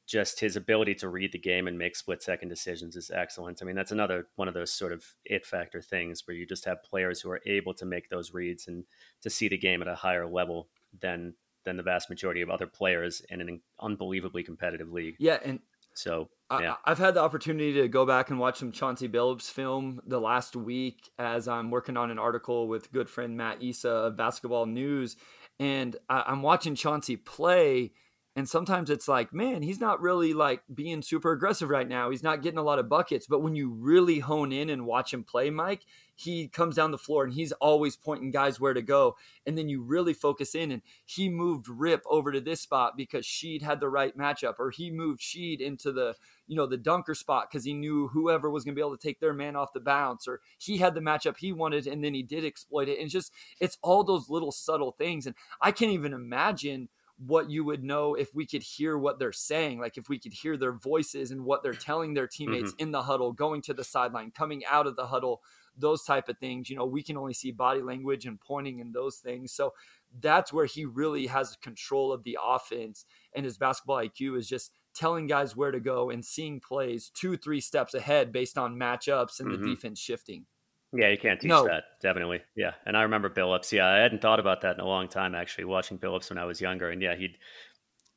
just 0.07 0.39
his 0.39 0.55
ability 0.55 0.95
to 0.95 1.09
read 1.09 1.31
the 1.31 1.37
game 1.37 1.67
and 1.67 1.77
make 1.77 1.95
split 1.95 2.23
second 2.23 2.47
decisions 2.47 2.95
is 2.95 3.11
excellent. 3.13 3.61
I 3.61 3.65
mean, 3.65 3.75
that's 3.75 3.91
another 3.91 4.27
one 4.35 4.47
of 4.47 4.53
those 4.53 4.71
sort 4.71 4.93
of 4.93 5.03
it 5.25 5.45
factor 5.45 5.81
things 5.81 6.23
where 6.25 6.35
you 6.35 6.45
just 6.45 6.65
have 6.65 6.83
players 6.83 7.19
who 7.19 7.29
are 7.29 7.41
able 7.45 7.73
to 7.75 7.85
make 7.85 8.09
those 8.09 8.33
reads 8.33 8.67
and 8.67 8.85
to 9.21 9.29
see 9.29 9.49
the 9.49 9.57
game 9.57 9.81
at 9.81 9.87
a 9.89 9.95
higher 9.95 10.25
level 10.25 10.69
than 11.01 11.33
than 11.65 11.77
the 11.77 11.83
vast 11.83 12.09
majority 12.09 12.41
of 12.41 12.49
other 12.49 12.67
players 12.67 13.21
in 13.29 13.41
an 13.41 13.61
unbelievably 13.79 14.43
competitive 14.43 14.91
league. 14.91 15.15
yeah, 15.19 15.39
and 15.43 15.59
So 15.93 16.29
I, 16.49 16.61
yeah, 16.61 16.75
I've 16.85 16.97
had 16.97 17.13
the 17.13 17.21
opportunity 17.21 17.73
to 17.73 17.87
go 17.87 18.05
back 18.05 18.29
and 18.29 18.39
watch 18.39 18.57
some 18.57 18.71
Chauncey 18.71 19.07
Billups 19.07 19.49
film 19.49 20.01
the 20.05 20.19
last 20.19 20.55
week 20.55 21.11
as 21.17 21.47
I'm 21.47 21.71
working 21.71 21.97
on 21.97 22.11
an 22.11 22.19
article 22.19 22.67
with 22.67 22.91
good 22.91 23.09
friend 23.09 23.37
Matt 23.37 23.61
Issa 23.63 23.89
of 23.89 24.17
Basketball 24.17 24.65
News, 24.65 25.15
and 25.59 25.95
I, 26.09 26.23
I'm 26.27 26.41
watching 26.41 26.75
Chauncey 26.75 27.15
play. 27.15 27.93
And 28.35 28.49
sometimes 28.49 28.89
it's 28.89 29.07
like, 29.07 29.31
man, 29.31 29.61
he's 29.61 29.79
not 29.79 30.01
really 30.01 30.33
like 30.33 30.63
being 30.73 31.03
super 31.03 31.31
aggressive 31.33 31.69
right 31.69 31.87
now. 31.87 32.09
He's 32.09 32.23
not 32.23 32.41
getting 32.41 32.57
a 32.57 32.63
lot 32.63 32.79
of 32.79 32.89
buckets. 32.89 33.27
But 33.27 33.43
when 33.43 33.55
you 33.55 33.69
really 33.69 34.19
hone 34.19 34.51
in 34.51 34.71
and 34.71 34.87
watch 34.87 35.13
him 35.13 35.23
play, 35.23 35.51
Mike, 35.51 35.81
he 36.15 36.47
comes 36.47 36.75
down 36.75 36.89
the 36.89 36.97
floor 36.97 37.25
and 37.25 37.33
he's 37.33 37.51
always 37.53 37.95
pointing 37.95 38.31
guys 38.31 38.59
where 38.59 38.73
to 38.73 38.81
go. 38.81 39.17
And 39.45 39.55
then 39.55 39.69
you 39.69 39.83
really 39.83 40.13
focus 40.13 40.55
in 40.55 40.71
and 40.71 40.81
he 41.05 41.29
moved 41.29 41.67
Rip 41.69 42.01
over 42.09 42.31
to 42.31 42.41
this 42.41 42.61
spot 42.61 42.97
because 42.97 43.23
Sheed 43.23 43.61
had 43.61 43.79
the 43.79 43.89
right 43.89 44.17
matchup, 44.17 44.55
or 44.57 44.71
he 44.71 44.89
moved 44.89 45.21
Sheed 45.21 45.61
into 45.61 45.91
the 45.91 46.15
you 46.47 46.55
know 46.55 46.65
the 46.65 46.77
dunker 46.77 47.15
spot 47.15 47.49
because 47.49 47.63
he 47.63 47.73
knew 47.73 48.09
whoever 48.09 48.49
was 48.49 48.63
going 48.63 48.75
to 48.75 48.79
be 48.79 48.85
able 48.85 48.97
to 48.97 49.01
take 49.01 49.19
their 49.19 49.33
man 49.33 49.55
off 49.55 49.73
the 49.73 49.79
bounce 49.79 50.27
or 50.27 50.41
he 50.57 50.77
had 50.77 50.93
the 50.93 51.01
matchup 51.01 51.37
he 51.37 51.53
wanted 51.53 51.87
and 51.87 52.03
then 52.03 52.13
he 52.13 52.21
did 52.21 52.43
exploit 52.43 52.89
it 52.89 52.99
and 52.99 53.09
just 53.09 53.31
it's 53.61 53.77
all 53.81 54.03
those 54.03 54.29
little 54.29 54.51
subtle 54.51 54.91
things 54.91 55.25
and 55.25 55.35
i 55.61 55.71
can't 55.71 55.91
even 55.91 56.13
imagine 56.13 56.89
what 57.17 57.49
you 57.49 57.63
would 57.63 57.83
know 57.83 58.15
if 58.15 58.33
we 58.33 58.45
could 58.45 58.63
hear 58.63 58.97
what 58.97 59.19
they're 59.19 59.31
saying 59.31 59.79
like 59.79 59.97
if 59.97 60.09
we 60.09 60.17
could 60.17 60.33
hear 60.33 60.57
their 60.57 60.73
voices 60.73 61.31
and 61.31 61.45
what 61.45 61.61
they're 61.61 61.73
telling 61.73 62.13
their 62.13 62.27
teammates 62.27 62.71
in 62.79 62.91
the 62.91 63.03
huddle 63.03 63.31
going 63.31 63.61
to 63.61 63.73
the 63.73 63.83
sideline 63.83 64.31
coming 64.31 64.63
out 64.65 64.87
of 64.87 64.95
the 64.95 65.05
huddle 65.07 65.41
those 65.77 66.03
type 66.03 66.27
of 66.27 66.37
things 66.39 66.69
you 66.69 66.75
know 66.75 66.85
we 66.85 67.03
can 67.03 67.15
only 67.15 67.33
see 67.33 67.51
body 67.51 67.81
language 67.81 68.25
and 68.25 68.39
pointing 68.41 68.81
and 68.81 68.93
those 68.93 69.17
things 69.17 69.51
so 69.53 69.73
that's 70.21 70.51
where 70.51 70.65
he 70.65 70.85
really 70.85 71.27
has 71.27 71.55
control 71.61 72.11
of 72.11 72.23
the 72.23 72.37
offense 72.43 73.05
and 73.33 73.45
his 73.45 73.57
basketball 73.57 73.97
IQ 73.97 74.37
is 74.37 74.47
just 74.49 74.71
telling 74.93 75.25
guys 75.25 75.55
where 75.55 75.71
to 75.71 75.79
go 75.79 76.11
and 76.11 76.23
seeing 76.23 76.59
plays 76.59 77.09
two, 77.15 77.35
three 77.35 77.59
steps 77.59 77.95
ahead 77.95 78.31
based 78.31 78.59
on 78.59 78.75
matchups 78.75 79.39
and 79.39 79.49
Mhm. 79.49 79.63
the 79.63 79.73
defense 79.73 79.99
shifting. 79.99 80.45
Yeah, 80.93 81.09
you 81.09 81.17
can't 81.17 81.39
teach 81.39 81.49
No. 81.49 81.65
that 81.65 81.83
definitely. 82.01 82.41
Yeah, 82.55 82.73
and 82.85 82.95
I 82.95 83.01
remember 83.03 83.29
Billups. 83.29 83.71
Yeah, 83.71 83.87
I 83.87 83.97
hadn't 83.97 84.21
thought 84.21 84.39
about 84.39 84.61
that 84.61 84.75
in 84.75 84.79
a 84.81 84.85
long 84.87 85.07
time 85.07 85.35
actually. 85.35 85.65
Watching 85.65 85.97
Billups 85.97 86.29
when 86.29 86.37
I 86.37 86.45
was 86.45 86.61
younger, 86.61 86.89
and 86.89 87.01
yeah, 87.01 87.15
he'd 87.15 87.37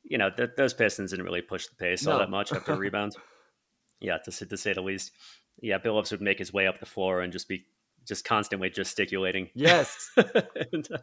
you 0.03 0.17
know 0.17 0.29
th- 0.29 0.51
those 0.57 0.73
Pistons 0.73 1.11
didn't 1.11 1.25
really 1.25 1.41
push 1.41 1.67
the 1.67 1.75
pace 1.75 2.05
all 2.07 2.19
that 2.19 2.29
much 2.29 2.53
after 2.53 2.75
rebounds. 2.77 3.17
Yeah, 3.99 4.17
to, 4.25 4.31
say- 4.31 4.45
to 4.45 4.57
say 4.57 4.73
the 4.73 4.81
least. 4.81 5.11
Yeah, 5.59 5.79
Billups 5.79 6.11
would 6.11 6.21
make 6.21 6.37
his 6.37 6.53
way 6.53 6.67
up 6.67 6.79
the 6.79 6.85
floor 6.85 7.21
and 7.21 7.33
just 7.33 7.47
be 7.47 7.65
just 8.07 8.23
constantly 8.23 8.69
gesticulating. 8.69 9.49
Yes. 9.55 10.11
and, 10.71 10.87
uh, 10.93 10.99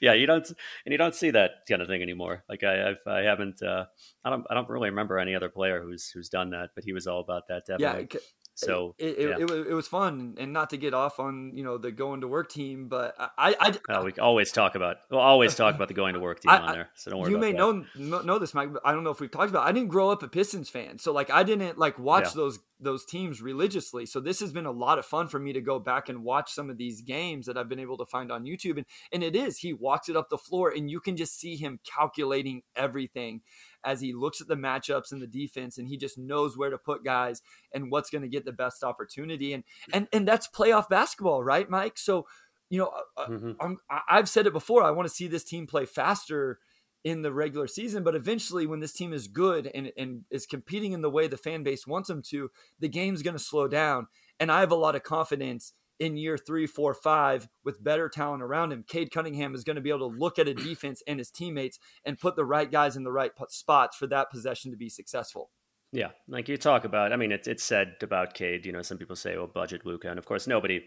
yeah, 0.00 0.14
you 0.14 0.26
don't 0.26 0.48
and 0.48 0.90
you 0.92 0.96
don't 0.96 1.14
see 1.14 1.30
that 1.30 1.50
kind 1.68 1.80
of 1.82 1.86
thing 1.86 2.02
anymore. 2.02 2.42
Like 2.48 2.64
I, 2.64 2.88
I've, 2.90 3.00
I 3.06 3.20
haven't, 3.20 3.62
uh, 3.62 3.84
I 4.24 4.30
don't, 4.30 4.44
I 4.50 4.54
don't 4.54 4.68
really 4.68 4.88
remember 4.90 5.18
any 5.18 5.34
other 5.36 5.48
player 5.50 5.80
who's 5.82 6.08
who's 6.08 6.28
done 6.30 6.50
that, 6.50 6.70
but 6.74 6.82
he 6.82 6.92
was 6.94 7.06
all 7.06 7.20
about 7.20 7.46
that. 7.48 7.66
Definitely. 7.66 8.04
it- 8.18 8.22
so 8.54 8.94
it, 8.98 9.18
it, 9.18 9.28
yeah. 9.28 9.36
it, 9.38 9.50
was, 9.50 9.66
it 9.68 9.72
was 9.72 9.88
fun 9.88 10.34
and 10.38 10.52
not 10.52 10.70
to 10.70 10.76
get 10.76 10.92
off 10.92 11.18
on, 11.18 11.52
you 11.54 11.64
know, 11.64 11.78
the 11.78 11.90
going 11.90 12.20
to 12.20 12.28
work 12.28 12.50
team, 12.50 12.88
but 12.88 13.14
I, 13.18 13.54
I, 13.88 13.92
Uh, 13.92 14.02
we 14.04 14.12
always 14.20 14.52
talk 14.52 14.74
about 14.74 14.96
we'll 15.10 15.20
always 15.20 15.54
talk 15.54 15.74
about 15.74 15.88
the 15.88 15.94
going 15.94 16.14
to 16.14 16.20
work 16.20 16.40
team 16.42 16.50
I- 16.50 16.58
on 16.58 16.72
there. 16.72 16.90
So 16.94 17.10
don't 17.10 17.20
worry 17.20 17.30
you 17.30 17.36
about 17.36 17.46
may 17.46 17.52
that. 17.52 17.58
know, 17.58 17.84
know 17.96 18.20
know 18.22 18.38
this, 18.38 18.52
Mike. 18.52 18.72
But 18.72 18.82
I 18.84 18.92
don't 18.92 19.04
know 19.04 19.10
if 19.10 19.20
we've 19.20 19.30
talked 19.30 19.48
about. 19.50 19.66
it. 19.66 19.70
I 19.70 19.72
didn't 19.72 19.88
grow 19.88 20.10
up 20.10 20.22
a 20.22 20.28
Pistons 20.28 20.68
fan, 20.68 20.98
so 20.98 21.12
like 21.12 21.30
I 21.30 21.42
didn't 21.42 21.78
like 21.78 21.98
watch 21.98 22.24
Yeah. 22.26 22.32
those 22.36 22.58
those 22.82 23.04
teams 23.04 23.42
religiously. 23.42 24.06
So 24.06 24.20
this 24.20 24.40
has 24.40 24.52
been 24.52 24.64
a 24.66 24.70
lot 24.70 24.98
of 24.98 25.04
fun 25.04 25.28
for 25.28 25.38
me 25.38 25.52
to 25.52 25.60
go 25.60 25.78
back 25.78 26.08
and 26.08 26.24
watch 26.24 26.50
some 26.50 26.70
of 26.70 26.78
these 26.78 27.02
games 27.02 27.44
that 27.46 27.58
I've 27.58 27.68
been 27.68 27.78
able 27.78 27.98
to 27.98 28.06
find 28.06 28.32
on 28.32 28.44
YouTube. 28.44 28.76
And 28.78 28.86
and 29.12 29.22
it 29.22 29.36
is 29.36 29.58
he 29.58 29.72
walks 29.72 30.08
it 30.08 30.16
up 30.16 30.28
the 30.30 30.38
floor, 30.38 30.70
and 30.74 30.90
you 30.90 31.00
can 31.00 31.16
just 31.16 31.38
see 31.38 31.56
him 31.56 31.78
calculating 31.84 32.62
everything 32.76 33.42
as 33.84 34.00
he 34.00 34.12
looks 34.12 34.40
at 34.40 34.48
the 34.48 34.54
matchups 34.56 35.12
and 35.12 35.20
the 35.22 35.26
defense, 35.26 35.78
and 35.78 35.88
he 35.88 35.96
just 35.96 36.18
knows 36.18 36.56
where 36.56 36.70
to 36.70 36.78
put 36.78 37.04
guys 37.04 37.42
and 37.74 37.90
what's 37.90 38.10
going 38.10 38.22
to 38.22 38.28
get 38.28 38.44
the 38.44 38.52
best 38.52 38.82
opportunity. 38.84 39.52
And 39.52 39.64
and 39.92 40.08
and 40.12 40.26
that's 40.26 40.48
playoff 40.48 40.88
basketball, 40.88 41.42
right, 41.42 41.68
Mike? 41.68 41.98
So 41.98 42.26
you 42.68 42.78
know, 42.78 42.92
uh, 43.16 43.26
Mhm. 43.26 43.56
I'm, 43.60 43.78
I've 44.08 44.28
said 44.28 44.46
it 44.46 44.52
before. 44.52 44.84
I 44.84 44.92
want 44.92 45.08
to 45.08 45.14
see 45.14 45.26
this 45.26 45.42
team 45.42 45.66
play 45.66 45.86
faster 45.86 46.60
in 47.02 47.22
the 47.22 47.32
regular 47.32 47.66
season, 47.66 48.04
but 48.04 48.14
eventually, 48.14 48.66
when 48.66 48.80
this 48.80 48.92
team 48.92 49.12
is 49.12 49.26
good 49.26 49.70
and, 49.74 49.90
and 49.96 50.24
is 50.30 50.46
competing 50.46 50.92
in 50.92 51.00
the 51.00 51.10
way 51.10 51.26
the 51.26 51.36
fan 51.36 51.62
base 51.62 51.86
wants 51.86 52.08
them 52.08 52.22
to, 52.28 52.50
the 52.78 52.88
game's 52.88 53.22
going 53.22 53.36
to 53.36 53.42
slow 53.42 53.66
down. 53.66 54.06
And 54.38 54.52
I 54.52 54.60
have 54.60 54.70
a 54.70 54.76
lot 54.76 54.94
of 54.94 55.02
confidence 55.02 55.72
in 56.00 56.16
year 56.16 56.36
three, 56.36 56.66
four, 56.66 56.94
five 56.94 57.46
with 57.62 57.84
better 57.84 58.08
talent 58.08 58.42
around 58.42 58.72
him. 58.72 58.84
Cade 58.88 59.12
Cunningham 59.12 59.54
is 59.54 59.62
going 59.62 59.76
to 59.76 59.82
be 59.82 59.90
able 59.90 60.10
to 60.10 60.18
look 60.18 60.38
at 60.38 60.48
a 60.48 60.54
defense 60.54 61.02
and 61.06 61.20
his 61.20 61.30
teammates 61.30 61.78
and 62.04 62.18
put 62.18 62.34
the 62.34 62.44
right 62.44 62.72
guys 62.72 62.96
in 62.96 63.04
the 63.04 63.12
right 63.12 63.32
spots 63.50 63.96
for 63.96 64.06
that 64.08 64.30
possession 64.30 64.70
to 64.70 64.76
be 64.76 64.88
successful. 64.88 65.50
Yeah, 65.92 66.10
like 66.26 66.48
you 66.48 66.56
talk 66.56 66.84
about. 66.84 67.12
I 67.12 67.16
mean, 67.16 67.32
it's 67.32 67.48
it's 67.48 67.64
said 67.64 67.96
about 68.00 68.34
Cade. 68.34 68.64
You 68.64 68.72
know, 68.72 68.82
some 68.82 68.96
people 68.96 69.16
say, 69.16 69.36
"Well, 69.36 69.48
budget 69.48 69.84
Luka," 69.84 70.08
and 70.08 70.18
of 70.18 70.24
course, 70.24 70.46
nobody 70.46 70.84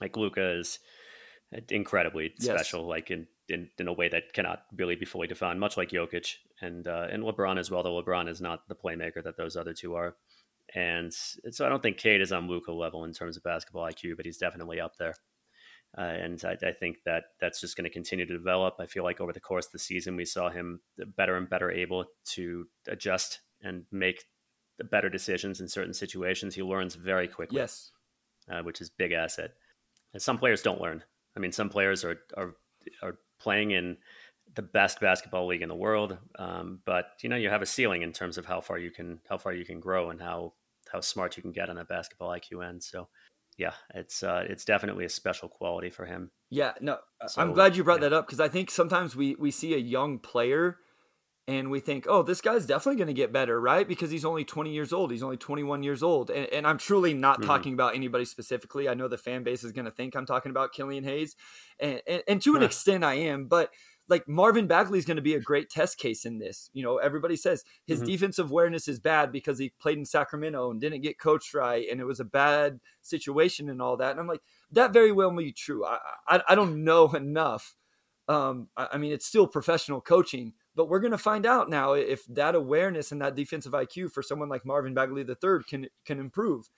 like 0.00 0.16
Luka 0.16 0.58
is 0.58 0.78
incredibly 1.68 2.32
Yes. 2.38 2.52
special, 2.52 2.86
like 2.86 3.10
in, 3.10 3.26
in 3.48 3.68
in 3.78 3.88
a 3.88 3.92
way 3.92 4.08
that 4.08 4.32
cannot 4.32 4.62
really 4.76 4.94
be 4.96 5.04
fully 5.04 5.26
defined, 5.26 5.60
much 5.60 5.76
like 5.76 5.90
Jokic 5.90 6.36
and 6.60 6.86
uh, 6.86 7.08
and 7.10 7.22
LeBron 7.24 7.58
as 7.58 7.70
well. 7.70 7.82
Though 7.82 8.00
LeBron 8.02 8.28
is 8.28 8.40
not 8.40 8.68
the 8.68 8.74
playmaker 8.76 9.22
that 9.22 9.36
those 9.36 9.56
other 9.56 9.74
two 9.74 9.94
are, 9.94 10.16
and 10.74 11.12
so 11.12 11.64
I 11.64 11.68
don't 11.68 11.82
think 11.82 11.98
Cade 11.98 12.20
is 12.20 12.32
on 12.32 12.48
Luka 12.48 12.72
level 12.72 13.04
in 13.04 13.12
terms 13.12 13.36
of 13.36 13.42
basketball 13.42 13.84
IQ, 13.84 14.16
but 14.16 14.26
he's 14.26 14.38
definitely 14.38 14.80
up 14.80 14.96
there. 14.98 15.14
Uh, 15.96 16.00
and 16.00 16.42
I, 16.44 16.56
I 16.66 16.72
think 16.72 16.96
that 17.04 17.24
that's 17.40 17.60
just 17.60 17.76
going 17.76 17.84
to 17.84 17.90
continue 17.90 18.26
to 18.26 18.36
develop. 18.36 18.74
I 18.80 18.86
feel 18.86 19.04
like 19.04 19.20
over 19.20 19.32
the 19.32 19.38
course 19.40 19.66
of 19.66 19.72
the 19.72 19.78
season, 19.78 20.16
we 20.16 20.24
saw 20.24 20.50
him 20.50 20.80
better 21.16 21.36
and 21.36 21.48
better 21.48 21.70
able 21.70 22.06
to 22.32 22.66
adjust 22.88 23.40
and 23.62 23.84
make 23.92 24.24
the 24.78 24.84
better 24.84 25.08
decisions 25.08 25.60
in 25.60 25.68
certain 25.68 25.94
situations. 25.94 26.56
He 26.56 26.62
learns 26.64 26.96
very 26.96 27.28
quickly, 27.28 27.58
Yes. 27.58 27.92
uh, 28.50 28.62
which 28.62 28.80
is 28.80 28.90
big 28.90 29.12
asset. 29.12 29.52
And 30.12 30.20
some 30.20 30.36
players 30.38 30.62
don't 30.62 30.80
learn. 30.80 31.04
I 31.36 31.40
mean, 31.40 31.52
some 31.52 31.68
players 31.68 32.04
are 32.04 32.18
are 32.36 32.56
are 33.02 33.18
playing 33.40 33.70
in 33.70 33.96
the 34.56 34.62
best 34.62 35.00
basketball 35.00 35.46
league 35.46 35.62
in 35.62 35.68
the 35.68 35.74
world, 35.76 36.18
um, 36.38 36.80
but 36.84 37.06
you 37.22 37.28
know 37.28 37.36
you 37.36 37.50
have 37.50 37.62
a 37.62 37.66
ceiling 37.66 38.02
in 38.02 38.12
terms 38.12 38.36
of 38.36 38.46
how 38.46 38.60
far 38.60 38.78
you 38.78 38.90
can 38.90 39.20
how 39.28 39.38
far 39.38 39.52
you 39.52 39.64
can 39.64 39.78
grow 39.80 40.10
and 40.10 40.20
how 40.20 40.54
how 40.94 41.00
smart 41.00 41.36
you 41.36 41.42
can 41.42 41.52
get 41.52 41.68
on 41.68 41.76
a 41.76 41.84
basketball 41.84 42.30
IQ 42.30 42.66
end. 42.66 42.82
So, 42.82 43.08
yeah, 43.58 43.74
it's 43.94 44.22
uh, 44.22 44.44
it's 44.48 44.64
definitely 44.64 45.04
a 45.04 45.10
special 45.10 45.48
quality 45.48 45.90
for 45.90 46.06
him. 46.06 46.30
Yeah, 46.50 46.72
no, 46.80 46.98
uh, 47.20 47.28
I'm 47.36 47.52
glad 47.52 47.76
you 47.76 47.84
brought 47.84 48.00
yeah. 48.00 48.08
that 48.08 48.12
up 48.12 48.26
because 48.26 48.40
I 48.40 48.48
think 48.48 48.70
sometimes 48.70 49.14
we 49.14 49.34
we 49.34 49.50
see 49.50 49.74
a 49.74 49.78
young 49.78 50.18
player 50.18 50.78
and 51.46 51.70
we 51.70 51.78
think, 51.78 52.06
oh, 52.08 52.22
this 52.22 52.40
guy's 52.40 52.64
definitely 52.64 52.96
going 52.96 53.08
to 53.08 53.12
get 53.12 53.30
better, 53.30 53.60
right? 53.60 53.86
Because 53.86 54.10
he's 54.10 54.24
only 54.24 54.44
20 54.44 54.72
years 54.72 54.94
old. 54.94 55.10
He's 55.10 55.22
only 55.22 55.36
21 55.36 55.82
years 55.82 56.02
old. 56.02 56.30
And, 56.30 56.46
and 56.50 56.66
I'm 56.66 56.78
truly 56.78 57.12
not 57.12 57.42
Mhm. 57.42 57.46
talking 57.46 57.74
about 57.74 57.94
anybody 57.94 58.24
specifically. 58.24 58.88
I 58.88 58.94
know 58.94 59.08
the 59.08 59.18
fan 59.18 59.42
base 59.42 59.62
is 59.62 59.72
going 59.72 59.84
to 59.84 59.90
think 59.90 60.16
I'm 60.16 60.24
talking 60.24 60.48
about 60.48 60.72
Killian 60.72 61.04
Hayes. 61.04 61.36
And, 61.78 62.00
and, 62.06 62.22
and 62.26 62.42
to 62.42 62.56
an 62.56 62.62
extent, 62.62 63.04
I 63.04 63.14
am. 63.14 63.44
But 63.44 63.70
like 64.08 64.28
Marvin 64.28 64.66
Bagley 64.66 64.98
is 64.98 65.04
going 65.06 65.16
to 65.16 65.22
be 65.22 65.34
a 65.34 65.40
great 65.40 65.70
test 65.70 65.98
case 65.98 66.24
in 66.26 66.38
this. 66.38 66.68
You 66.74 66.82
know, 66.82 66.98
everybody 66.98 67.36
says 67.36 67.64
his 67.86 68.02
Mhm. 68.02 68.06
defensive 68.06 68.50
awareness 68.50 68.86
is 68.88 69.00
bad 69.00 69.32
because 69.32 69.58
he 69.58 69.70
played 69.80 69.98
in 69.98 70.04
Sacramento 70.04 70.70
and 70.70 70.80
didn't 70.80 71.00
get 71.02 71.18
coached 71.18 71.54
right. 71.54 71.88
And 71.90 72.00
it 72.00 72.04
was 72.04 72.20
a 72.20 72.24
bad 72.24 72.80
situation 73.00 73.70
and 73.70 73.80
all 73.80 73.96
that. 73.96 74.10
And 74.10 74.20
I'm 74.20 74.26
like, 74.26 74.42
that 74.72 74.92
very 74.92 75.12
well 75.12 75.30
may 75.30 75.44
be 75.44 75.52
true. 75.52 75.84
I, 75.86 75.98
I, 76.28 76.42
I 76.50 76.54
don't 76.54 76.84
know 76.84 77.10
enough. 77.14 77.76
Um, 78.28 78.68
I, 78.76 78.88
I 78.92 78.98
mean, 78.98 79.12
it's 79.12 79.26
still 79.26 79.46
professional 79.46 80.00
coaching, 80.00 80.54
But 80.74 80.88
we're 80.88 81.00
going 81.00 81.12
to 81.12 81.18
find 81.18 81.46
out 81.46 81.70
now 81.70 81.92
if 81.92 82.24
that 82.26 82.54
awareness 82.54 83.12
and 83.12 83.20
that 83.22 83.34
defensive 83.36 83.72
IQ 83.74 84.10
for 84.12 84.22
someone 84.22 84.48
like 84.48 84.64
Marvin 84.66 84.94
Bagley 84.94 85.22
III 85.22 85.62
can 85.68 85.88
can 86.04 86.18
improve. 86.18 86.68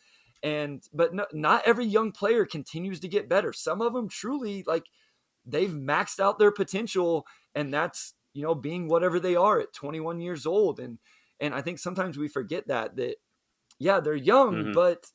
And 0.42 0.82
but 0.92 1.14
no, 1.14 1.26
not 1.32 1.62
every 1.64 1.86
young 1.86 2.12
player 2.12 2.44
continues 2.44 3.00
to 3.00 3.08
get 3.08 3.28
better. 3.28 3.52
Some 3.52 3.80
of 3.80 3.94
them 3.94 4.08
truly 4.08 4.64
like 4.66 4.86
they've 5.46 5.70
maxed 5.70 6.20
out 6.20 6.38
their 6.38 6.52
potential, 6.52 7.26
and 7.54 7.72
that's 7.72 8.14
you 8.34 8.42
know 8.42 8.54
being 8.54 8.88
whatever 8.88 9.18
they 9.20 9.36
are 9.36 9.60
at 9.60 9.72
21 9.72 10.20
years 10.20 10.46
old. 10.46 10.80
And 10.80 10.98
and 11.40 11.54
I 11.54 11.62
think 11.62 11.78
sometimes 11.78 12.18
we 12.18 12.28
forget 12.28 12.68
that 12.68 12.96
that 12.96 13.16
yeah 13.78 14.00
they're 14.00 14.14
young, 14.14 14.54
mm-hmm. 14.54 14.72
but 14.72 15.06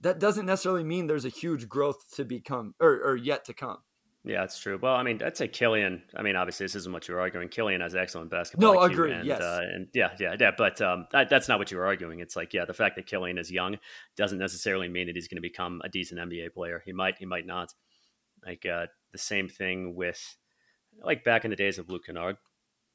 that 0.00 0.18
doesn't 0.18 0.46
necessarily 0.46 0.84
mean 0.84 1.06
there's 1.06 1.24
a 1.24 1.30
huge 1.30 1.68
growth 1.68 2.14
to 2.14 2.24
become 2.24 2.74
or, 2.80 3.00
or 3.02 3.16
yet 3.16 3.44
to 3.46 3.54
come. 3.54 3.78
Yeah, 4.24 4.40
that's 4.42 4.58
true. 4.60 4.78
Well, 4.80 4.94
I 4.94 5.02
mean, 5.02 5.20
I'd 5.24 5.36
say 5.36 5.48
Killian. 5.48 6.02
I 6.14 6.22
mean, 6.22 6.36
obviously, 6.36 6.64
this 6.64 6.76
isn't 6.76 6.92
what 6.92 7.08
you're 7.08 7.18
arguing. 7.18 7.48
Killian 7.48 7.80
has 7.80 7.96
excellent 7.96 8.30
basketball. 8.30 8.74
No, 8.74 8.80
IQ 8.80 8.92
agree. 8.92 9.12
And, 9.12 9.26
yes, 9.26 9.40
uh, 9.40 9.60
and 9.62 9.88
yeah, 9.94 10.10
yeah, 10.20 10.36
yeah. 10.38 10.52
But 10.56 10.80
um, 10.80 11.06
that, 11.10 11.28
that's 11.28 11.48
not 11.48 11.58
what 11.58 11.72
you 11.72 11.76
were 11.76 11.86
arguing. 11.86 12.20
It's 12.20 12.36
like, 12.36 12.54
yeah, 12.54 12.64
the 12.64 12.72
fact 12.72 12.94
that 12.96 13.06
Killian 13.06 13.36
is 13.36 13.50
young 13.50 13.78
doesn't 14.16 14.38
necessarily 14.38 14.88
mean 14.88 15.08
that 15.08 15.16
he's 15.16 15.26
going 15.26 15.38
to 15.38 15.42
become 15.42 15.80
a 15.84 15.88
decent 15.88 16.20
NBA 16.20 16.54
player. 16.54 16.82
He 16.86 16.92
might, 16.92 17.18
he 17.18 17.26
might 17.26 17.46
not. 17.46 17.74
Like 18.46 18.64
uh, 18.64 18.86
the 19.12 19.18
same 19.18 19.48
thing 19.48 19.94
with, 19.94 20.36
like 21.02 21.24
back 21.24 21.44
in 21.44 21.50
the 21.50 21.56
days 21.56 21.78
of 21.78 21.88
Luke 21.88 22.06
Kennard, 22.06 22.36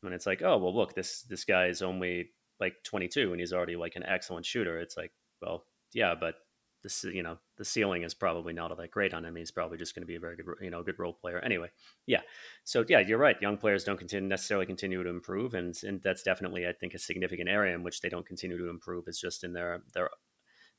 when 0.02 0.14
it's 0.14 0.26
like, 0.26 0.42
oh 0.42 0.58
well, 0.58 0.76
look, 0.76 0.94
this 0.94 1.22
this 1.24 1.46
guy 1.46 1.68
is 1.68 1.82
only 1.82 2.32
like 2.60 2.76
22 2.84 3.32
and 3.32 3.40
he's 3.40 3.54
already 3.54 3.76
like 3.76 3.96
an 3.96 4.04
excellent 4.04 4.46
shooter. 4.46 4.80
It's 4.80 4.98
like, 4.98 5.12
well, 5.42 5.66
yeah, 5.94 6.16
but 6.20 6.36
this 6.84 7.04
you 7.04 7.24
know 7.24 7.38
the 7.58 7.66
ceiling 7.66 8.04
is 8.04 8.14
probably 8.14 8.54
not 8.54 8.72
all 8.72 8.78
that 8.78 8.92
great 8.92 9.14
on 9.14 9.26
him. 9.26 9.36
He's 9.36 9.52
probably 9.52 9.78
just 9.78 9.96
going 9.96 10.04
to 10.04 10.08
be 10.08 10.16
a 10.16 10.20
very 10.20 10.36
good 10.36 10.46
you 10.62 10.70
know 10.70 10.84
good 10.84 11.00
role 11.00 11.14
player 11.14 11.40
anyway. 11.40 11.70
Yeah, 12.06 12.22
so 12.64 12.86
yeah, 12.88 13.00
you're 13.00 13.18
right. 13.18 13.42
Young 13.42 13.58
players 13.58 13.84
don't 13.84 13.98
continue 13.98 14.28
necessarily 14.28 14.66
continue 14.66 15.04
to 15.04 15.10
improve, 15.10 15.54
and 15.54 15.76
and 15.84 16.02
that's 16.02 16.24
definitely 16.24 16.68
I 16.68 16.74
think 16.74 16.94
a 16.94 17.00
significant 17.00 17.50
area 17.50 17.76
in 17.76 17.84
which 17.84 18.02
they 18.02 18.10
don't 18.10 18.26
continue 18.26 18.58
to 18.58 18.70
improve 18.70 19.08
is 19.08 19.20
just 19.20 19.44
in 19.44 19.54
their 19.54 19.82
their 19.94 20.10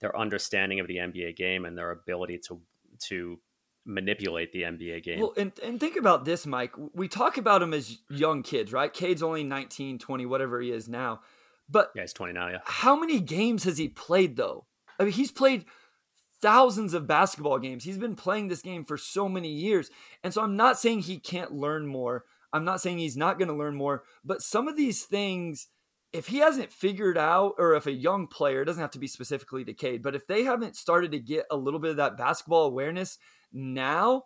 their 0.01 0.17
understanding 0.17 0.81
of 0.81 0.87
the 0.87 0.97
NBA 0.97 1.37
game 1.37 1.65
and 1.65 1.77
their 1.77 1.91
ability 1.91 2.39
to 2.49 2.61
to 3.09 3.41
manipulate 3.85 4.53
the 4.53 4.63
NBA 4.63 5.03
game. 5.03 5.21
Well, 5.21 5.35
and, 5.37 5.53
and 5.63 5.81
think 5.81 5.97
about 5.97 6.25
this, 6.25 6.47
Mike. 6.47 6.73
We 6.95 7.09
talk 7.09 7.39
about 7.39 7.61
them 7.61 7.73
as 7.73 7.99
young 8.11 8.43
kids, 8.43 8.73
right? 8.73 8.93
Cade's 8.93 9.23
only 9.23 9.45
19, 9.45 9.99
20, 9.99 10.27
whatever 10.27 10.61
he 10.61 10.71
is 10.71 10.89
now. 10.89 11.21
But 11.69 11.91
yeah, 11.95 12.03
he's 12.03 12.13
20 12.13 12.33
now, 12.33 12.49
yeah. 12.49 12.59
How 12.65 12.97
many 12.99 13.21
games 13.21 13.65
has 13.65 13.79
he 13.79 13.89
played 13.89 14.37
though? 14.37 14.67
I 14.99 15.05
mean, 15.05 15.13
he's 15.13 15.31
played 15.31 15.65
thousands 16.41 16.95
of 16.95 17.07
basketball 17.07 17.59
games. 17.59 17.85
He's 17.85 17.99
been 17.99 18.17
playing 18.17 18.49
this 18.49 18.63
game 18.63 18.85
for 18.85 18.97
so 18.97 19.29
many 19.29 19.51
years. 19.51 19.91
And 20.23 20.33
so 20.33 20.43
I'm 20.43 20.57
not 20.57 20.79
saying 20.79 21.01
he 21.01 21.19
can't 21.19 21.53
learn 21.53 21.87
more. 21.87 22.25
I'm 22.53 22.65
not 22.65 22.81
saying 22.81 22.99
he's 22.99 23.17
not 23.17 23.39
going 23.39 23.49
to 23.49 23.55
learn 23.55 23.75
more, 23.75 24.05
but 24.25 24.41
some 24.41 24.69
of 24.69 24.77
these 24.77 25.05
things 25.05 25.69
if 26.13 26.29
he 26.29 26.39
hasn't 26.39 26.73
figured 26.73 27.19
out 27.19 27.55
or 27.59 27.75
if 27.75 27.87
a 27.87 27.93
young 27.93 28.27
player 28.27 28.65
doesn't 28.65 28.81
have 28.81 28.91
to 28.93 28.99
be 28.99 29.07
specifically 29.07 29.65
to 29.65 29.75
Cade, 29.75 30.03
but 30.03 30.15
if 30.15 30.27
they 30.27 30.45
haven't 30.45 30.77
started 30.77 31.13
to 31.13 31.19
get 31.19 31.45
a 31.51 31.57
little 31.57 31.81
bit 31.81 31.91
of 31.91 31.97
that 31.99 32.17
basketball 32.17 32.65
awareness 32.65 33.19
now, 33.53 34.25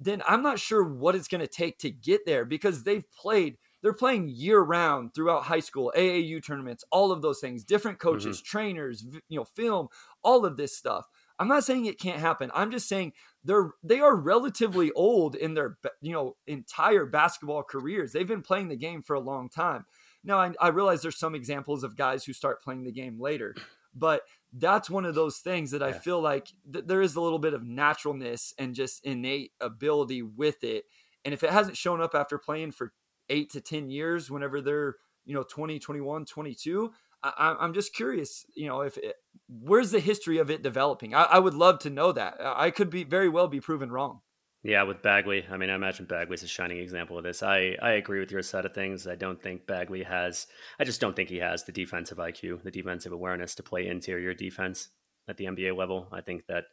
then 0.00 0.22
I'm 0.26 0.42
not 0.42 0.58
sure 0.58 0.82
what 0.84 1.14
it's 1.14 1.28
going 1.28 1.40
to 1.40 1.46
take 1.46 1.78
to 1.78 1.90
get 1.90 2.26
there 2.26 2.44
because 2.44 2.84
they've 2.84 3.04
played 3.12 3.56
they're 3.84 3.92
playing 3.92 4.30
year 4.30 4.60
round 4.60 5.14
throughout 5.14 5.42
high 5.42 5.60
school, 5.60 5.92
AAU 5.94 6.42
tournaments, 6.42 6.84
all 6.90 7.12
of 7.12 7.20
those 7.20 7.38
things, 7.38 7.64
different 7.64 7.98
coaches, 7.98 8.38
mm-hmm. 8.38 8.46
trainers, 8.46 9.04
you 9.28 9.38
know, 9.38 9.44
film, 9.44 9.88
all 10.22 10.46
of 10.46 10.56
this 10.56 10.74
stuff. 10.74 11.06
I'm 11.38 11.48
not 11.48 11.64
saying 11.64 11.84
it 11.84 12.00
can't 12.00 12.18
happen. 12.18 12.50
I'm 12.54 12.70
just 12.70 12.88
saying 12.88 13.12
they're 13.44 13.72
they 13.82 14.00
are 14.00 14.16
relatively 14.16 14.90
old 14.92 15.34
in 15.34 15.52
their 15.52 15.76
you 16.00 16.12
know 16.12 16.36
entire 16.46 17.04
basketball 17.04 17.62
careers. 17.62 18.12
They've 18.12 18.26
been 18.26 18.42
playing 18.42 18.68
the 18.68 18.76
game 18.76 19.02
for 19.02 19.14
a 19.14 19.20
long 19.20 19.50
time. 19.50 19.84
Now 20.24 20.38
I, 20.38 20.52
I 20.58 20.68
realize 20.68 21.02
there's 21.02 21.18
some 21.18 21.34
examples 21.34 21.84
of 21.84 21.96
guys 21.96 22.24
who 22.24 22.32
start 22.32 22.62
playing 22.62 22.84
the 22.84 22.92
game 22.92 23.20
later, 23.20 23.54
but 23.94 24.22
that's 24.56 24.88
one 24.88 25.04
of 25.04 25.14
those 25.14 25.38
things 25.38 25.72
that 25.72 25.82
I 25.82 25.92
feel 25.92 26.20
like 26.20 26.48
th- 26.72 26.84
there 26.86 27.02
is 27.02 27.16
a 27.16 27.20
little 27.20 27.40
bit 27.40 27.54
of 27.54 27.64
naturalness 27.64 28.54
and 28.58 28.74
just 28.74 29.04
innate 29.04 29.52
ability 29.60 30.22
with 30.22 30.62
it. 30.62 30.84
And 31.24 31.34
if 31.34 31.42
it 31.42 31.50
hasn't 31.50 31.76
shown 31.76 32.00
up 32.00 32.14
after 32.14 32.38
playing 32.38 32.72
for 32.72 32.92
eight 33.28 33.50
to 33.50 33.60
10 33.60 33.90
years, 33.90 34.30
whenever 34.30 34.60
they're, 34.60 34.96
you 35.24 35.34
know, 35.34 35.42
20, 35.42 35.78
21, 35.78 36.26
22, 36.26 36.92
I, 37.24 37.56
am 37.60 37.72
just 37.72 37.94
curious, 37.94 38.44
you 38.54 38.68
know, 38.68 38.82
if 38.82 38.98
it, 38.98 39.16
where's 39.48 39.90
the 39.90 40.00
history 40.00 40.38
of 40.38 40.50
it 40.50 40.62
developing? 40.62 41.14
I, 41.14 41.22
I, 41.24 41.38
would 41.38 41.54
love 41.54 41.78
to 41.80 41.90
know 41.90 42.12
that. 42.12 42.36
I 42.40 42.70
could 42.70 42.90
be 42.90 43.02
very 43.02 43.30
well 43.30 43.48
be 43.48 43.60
proven 43.60 43.90
wrong. 43.90 44.20
Yeah, 44.64 44.84
with 44.84 45.02
Bagley, 45.02 45.44
I 45.50 45.58
mean, 45.58 45.68
I 45.68 45.74
imagine 45.74 46.06
Bagley's 46.06 46.42
a 46.42 46.48
shining 46.48 46.78
example 46.78 47.18
of 47.18 47.24
this. 47.24 47.42
I, 47.42 47.76
I 47.82 47.92
agree 47.92 48.18
with 48.18 48.32
your 48.32 48.40
side 48.40 48.64
of 48.64 48.72
things. 48.72 49.06
I 49.06 49.14
don't 49.14 49.40
think 49.40 49.66
Bagley 49.66 50.02
has, 50.02 50.46
I 50.80 50.84
just 50.84 51.02
don't 51.02 51.14
think 51.14 51.28
he 51.28 51.36
has 51.36 51.64
the 51.64 51.72
defensive 51.72 52.16
IQ, 52.16 52.62
the 52.62 52.70
defensive 52.70 53.12
awareness 53.12 53.54
to 53.56 53.62
play 53.62 53.86
interior 53.86 54.32
defense 54.32 54.88
at 55.28 55.36
the 55.36 55.44
NBA 55.44 55.76
level. 55.76 56.08
I 56.10 56.22
think 56.22 56.46
that 56.46 56.64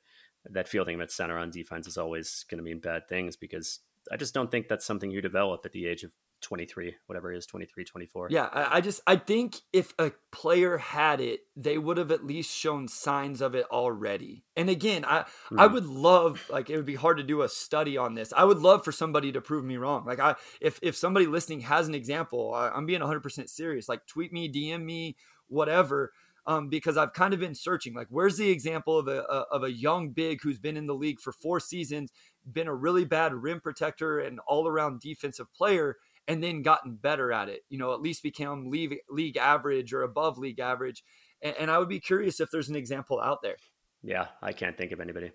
that 0.46 0.70
fielding 0.70 1.02
at 1.02 1.12
center 1.12 1.38
on 1.38 1.52
defense 1.52 1.86
is 1.86 1.98
always 1.98 2.46
going 2.50 2.60
to 2.60 2.64
mean 2.64 2.80
bad 2.80 3.10
things 3.10 3.36
because 3.36 3.80
I 4.10 4.16
just 4.16 4.34
don't 4.34 4.50
think 4.50 4.70
that's 4.70 4.86
something 4.86 5.12
you 5.12 5.22
develop 5.22 5.66
at 5.66 5.74
the 5.74 5.86
age 5.86 6.04
of 6.04 6.12
23, 6.42 6.96
whatever 7.08 7.32
it 7.32 7.38
is, 7.38 7.46
23, 7.46 7.84
24. 7.86 8.28
Yeah, 8.32 8.50
I, 8.52 8.78
I, 8.78 8.82
just 8.82 9.02
I 9.08 9.16
think 9.16 9.58
if 9.72 9.94
a 9.98 10.12
player 10.32 10.78
had 10.78 11.22
it, 11.22 11.42
they 11.56 11.78
would 11.78 11.98
have 11.98 12.12
at 12.12 12.26
least 12.26 12.56
shown 12.56 12.88
signs 12.88 13.42
of 13.42 13.56
it 13.56 13.66
already. 13.72 14.44
And 14.56 14.70
again, 14.70 15.06
I 15.06 15.26
mm. 15.50 15.60
I 15.60 15.68
would 15.68 15.86
love 15.86 16.44
like 16.50 16.70
it 16.70 16.76
would 16.76 16.86
be 16.86 16.96
hard 16.96 17.18
to 17.18 17.24
do 17.24 17.42
a 17.42 17.50
study 17.50 17.98
on 17.98 18.16
this. 18.16 18.34
I 18.36 18.44
would 18.44 18.60
love 18.60 18.84
for 18.84 18.92
somebody 18.92 19.32
to 19.32 19.42
prove 19.42 19.64
me 19.64 19.78
wrong. 19.78 20.06
Like 20.06 20.20
I 20.20 20.36
if 20.60 20.80
if 20.82 20.96
somebody 20.96 21.28
listening 21.28 21.62
has 21.62 21.88
an 21.88 21.96
example, 21.96 22.54
I, 22.54 22.70
I'm 22.70 22.86
being 22.86 23.02
100% 23.02 23.50
serious. 23.50 23.88
Like 23.88 24.06
tweet 24.08 24.34
me, 24.34 24.52
DM 24.52 24.84
me, 24.84 25.16
whatever. 25.48 26.12
Um, 26.48 26.70
because 26.70 26.98
I've 26.98 27.14
kind 27.14 27.36
of 27.36 27.40
been 27.40 27.54
searching, 27.54 27.94
like, 27.94 28.08
where's 28.10 28.38
the 28.38 28.50
example 28.50 28.98
of 28.98 29.08
a, 29.08 29.22
a, 29.30 29.46
of 29.52 29.64
a 29.64 29.72
young 29.72 30.10
big 30.10 30.42
who's 30.42 30.58
been 30.58 30.76
in 30.76 30.88
the 30.88 30.96
league 30.96 31.20
for 31.20 31.32
four 31.32 31.60
seasons, 31.60 32.12
been 32.52 32.68
a 32.68 32.74
really 32.74 33.06
bad 33.06 33.32
rim 33.36 33.60
protector 33.60 34.18
and 34.18 34.40
all 34.48 34.68
around 34.68 35.02
defensive 35.02 35.54
player, 35.54 35.98
and 36.28 36.44
then 36.44 36.62
gotten 36.62 36.96
better 36.96 37.32
at 37.32 37.50
it. 37.50 37.62
You 37.70 37.78
know, 37.78 37.94
at 37.94 38.02
least 38.02 38.24
become 38.24 38.70
league, 38.70 38.98
league 39.10 39.38
average 39.38 39.94
or 39.94 40.04
above 40.04 40.38
league 40.38 40.60
average. 40.60 41.04
And, 41.42 41.56
and 41.60 41.72
I 41.72 41.80
would 41.80 41.90
be 41.90 42.00
curious 42.00 42.40
if 42.40 42.50
there's 42.52 42.70
an 42.70 42.76
example 42.76 43.20
out 43.20 43.40
there. 43.42 43.56
Yeah, 44.04 44.28
I 44.42 44.54
can't 44.54 44.78
think 44.78 44.92
of 44.92 45.00
anybody. 45.00 45.32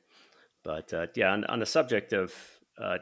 But 0.65 0.93
uh, 0.93 1.07
yeah, 1.15 1.33
on, 1.33 1.45
on, 1.45 1.61
the 1.61 1.67
subject 1.67 2.13
of, 2.13 2.35
uh, 2.81 2.99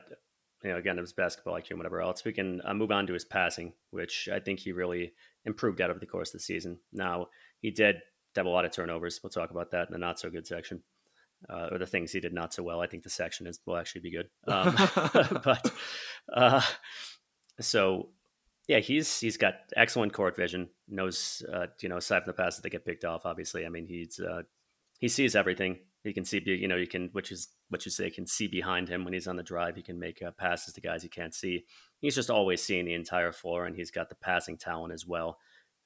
you 0.62 0.70
know, 0.70 0.76
again, 0.76 0.98
it 0.98 1.00
was 1.00 1.14
basketball 1.14 1.54
IQ 1.54 1.70
and 1.70 1.78
whatever 1.78 2.02
else, 2.02 2.24
we 2.24 2.32
can 2.32 2.60
uh, 2.64 2.74
move 2.74 2.90
on 2.90 3.06
to 3.06 3.14
his 3.14 3.24
passing, 3.24 3.72
which 3.90 4.28
I 4.32 4.38
think 4.38 4.60
he 4.60 4.72
really 4.72 5.12
improved 5.46 5.80
out 5.80 5.90
over 5.90 5.98
the 5.98 6.06
course 6.06 6.28
of 6.28 6.40
the 6.40 6.44
season. 6.44 6.78
Now, 6.92 7.28
he 7.60 7.70
did 7.70 7.96
have 8.36 8.46
a 8.46 8.50
lot 8.50 8.64
of 8.64 8.72
turnovers. 8.72 9.20
We'll 9.22 9.30
talk 9.30 9.50
about 9.50 9.70
that 9.70 9.88
in 9.88 9.92
the 9.92 9.98
not 9.98 10.18
so 10.18 10.30
good 10.30 10.46
section. 10.46 10.82
Uh, 11.48 11.68
or 11.72 11.78
the 11.78 11.86
things 11.86 12.10
he 12.10 12.20
did 12.20 12.32
not 12.32 12.54
so 12.54 12.62
well. 12.62 12.80
I 12.80 12.86
think 12.86 13.02
the 13.02 13.10
section 13.10 13.46
is 13.46 13.60
will 13.66 13.76
actually 13.76 14.00
be 14.00 14.12
good. 14.12 14.28
Um, 14.46 14.74
but 15.44 15.70
uh, 16.32 16.62
so 17.60 18.08
yeah, 18.66 18.78
he's 18.78 19.20
he's 19.20 19.36
got 19.36 19.54
excellent 19.76 20.12
court 20.12 20.36
vision. 20.36 20.68
Knows 20.88 21.42
uh, 21.52 21.66
you 21.80 21.88
know 21.88 21.98
aside 21.98 22.24
from 22.24 22.28
the 22.28 22.42
passes 22.42 22.60
that 22.60 22.70
get 22.70 22.86
picked 22.86 23.04
off. 23.04 23.26
Obviously, 23.26 23.66
I 23.66 23.68
mean 23.68 23.86
he's 23.86 24.20
uh, 24.20 24.42
he 25.00 25.08
sees 25.08 25.36
everything. 25.36 25.78
He 26.02 26.12
can 26.12 26.24
see 26.24 26.42
you 26.44 26.68
know 26.68 26.76
you 26.76 26.86
can 26.86 27.10
which 27.12 27.30
is 27.30 27.48
what 27.68 27.84
you 27.84 27.90
say 27.90 28.10
can 28.10 28.26
see 28.26 28.46
behind 28.46 28.88
him 28.88 29.04
when 29.04 29.12
he's 29.12 29.28
on 29.28 29.36
the 29.36 29.42
drive. 29.42 29.76
He 29.76 29.82
can 29.82 29.98
make 29.98 30.22
uh, 30.22 30.30
passes 30.32 30.74
to 30.74 30.80
guys 30.80 31.02
he 31.02 31.08
can't 31.08 31.34
see. 31.34 31.64
He's 32.00 32.14
just 32.14 32.30
always 32.30 32.62
seeing 32.62 32.86
the 32.86 32.94
entire 32.94 33.32
floor, 33.32 33.66
and 33.66 33.76
he's 33.76 33.90
got 33.90 34.08
the 34.08 34.14
passing 34.14 34.56
talent 34.56 34.94
as 34.94 35.06
well 35.06 35.38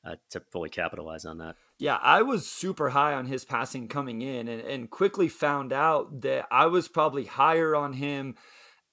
uh, 0.05 0.17
to 0.31 0.41
fully 0.53 0.71
capitalize 0.71 1.25
on 1.25 1.39
that. 1.39 1.57
Yeah, 1.79 1.99
I 2.01 2.23
was 2.23 2.47
super 2.47 2.91
high 2.91 3.15
on 3.15 3.27
his 3.27 3.45
passing 3.45 3.89
coming 3.89 4.23
in, 4.23 4.49
and, 4.49 4.61
and 4.63 4.91
quickly 4.91 5.29
found 5.29 5.73
out 5.73 6.21
that 6.23 6.47
I 6.51 6.67
was 6.67 6.89
probably 6.89 7.25
higher 7.25 7.75
on 7.75 7.95
him 7.95 8.37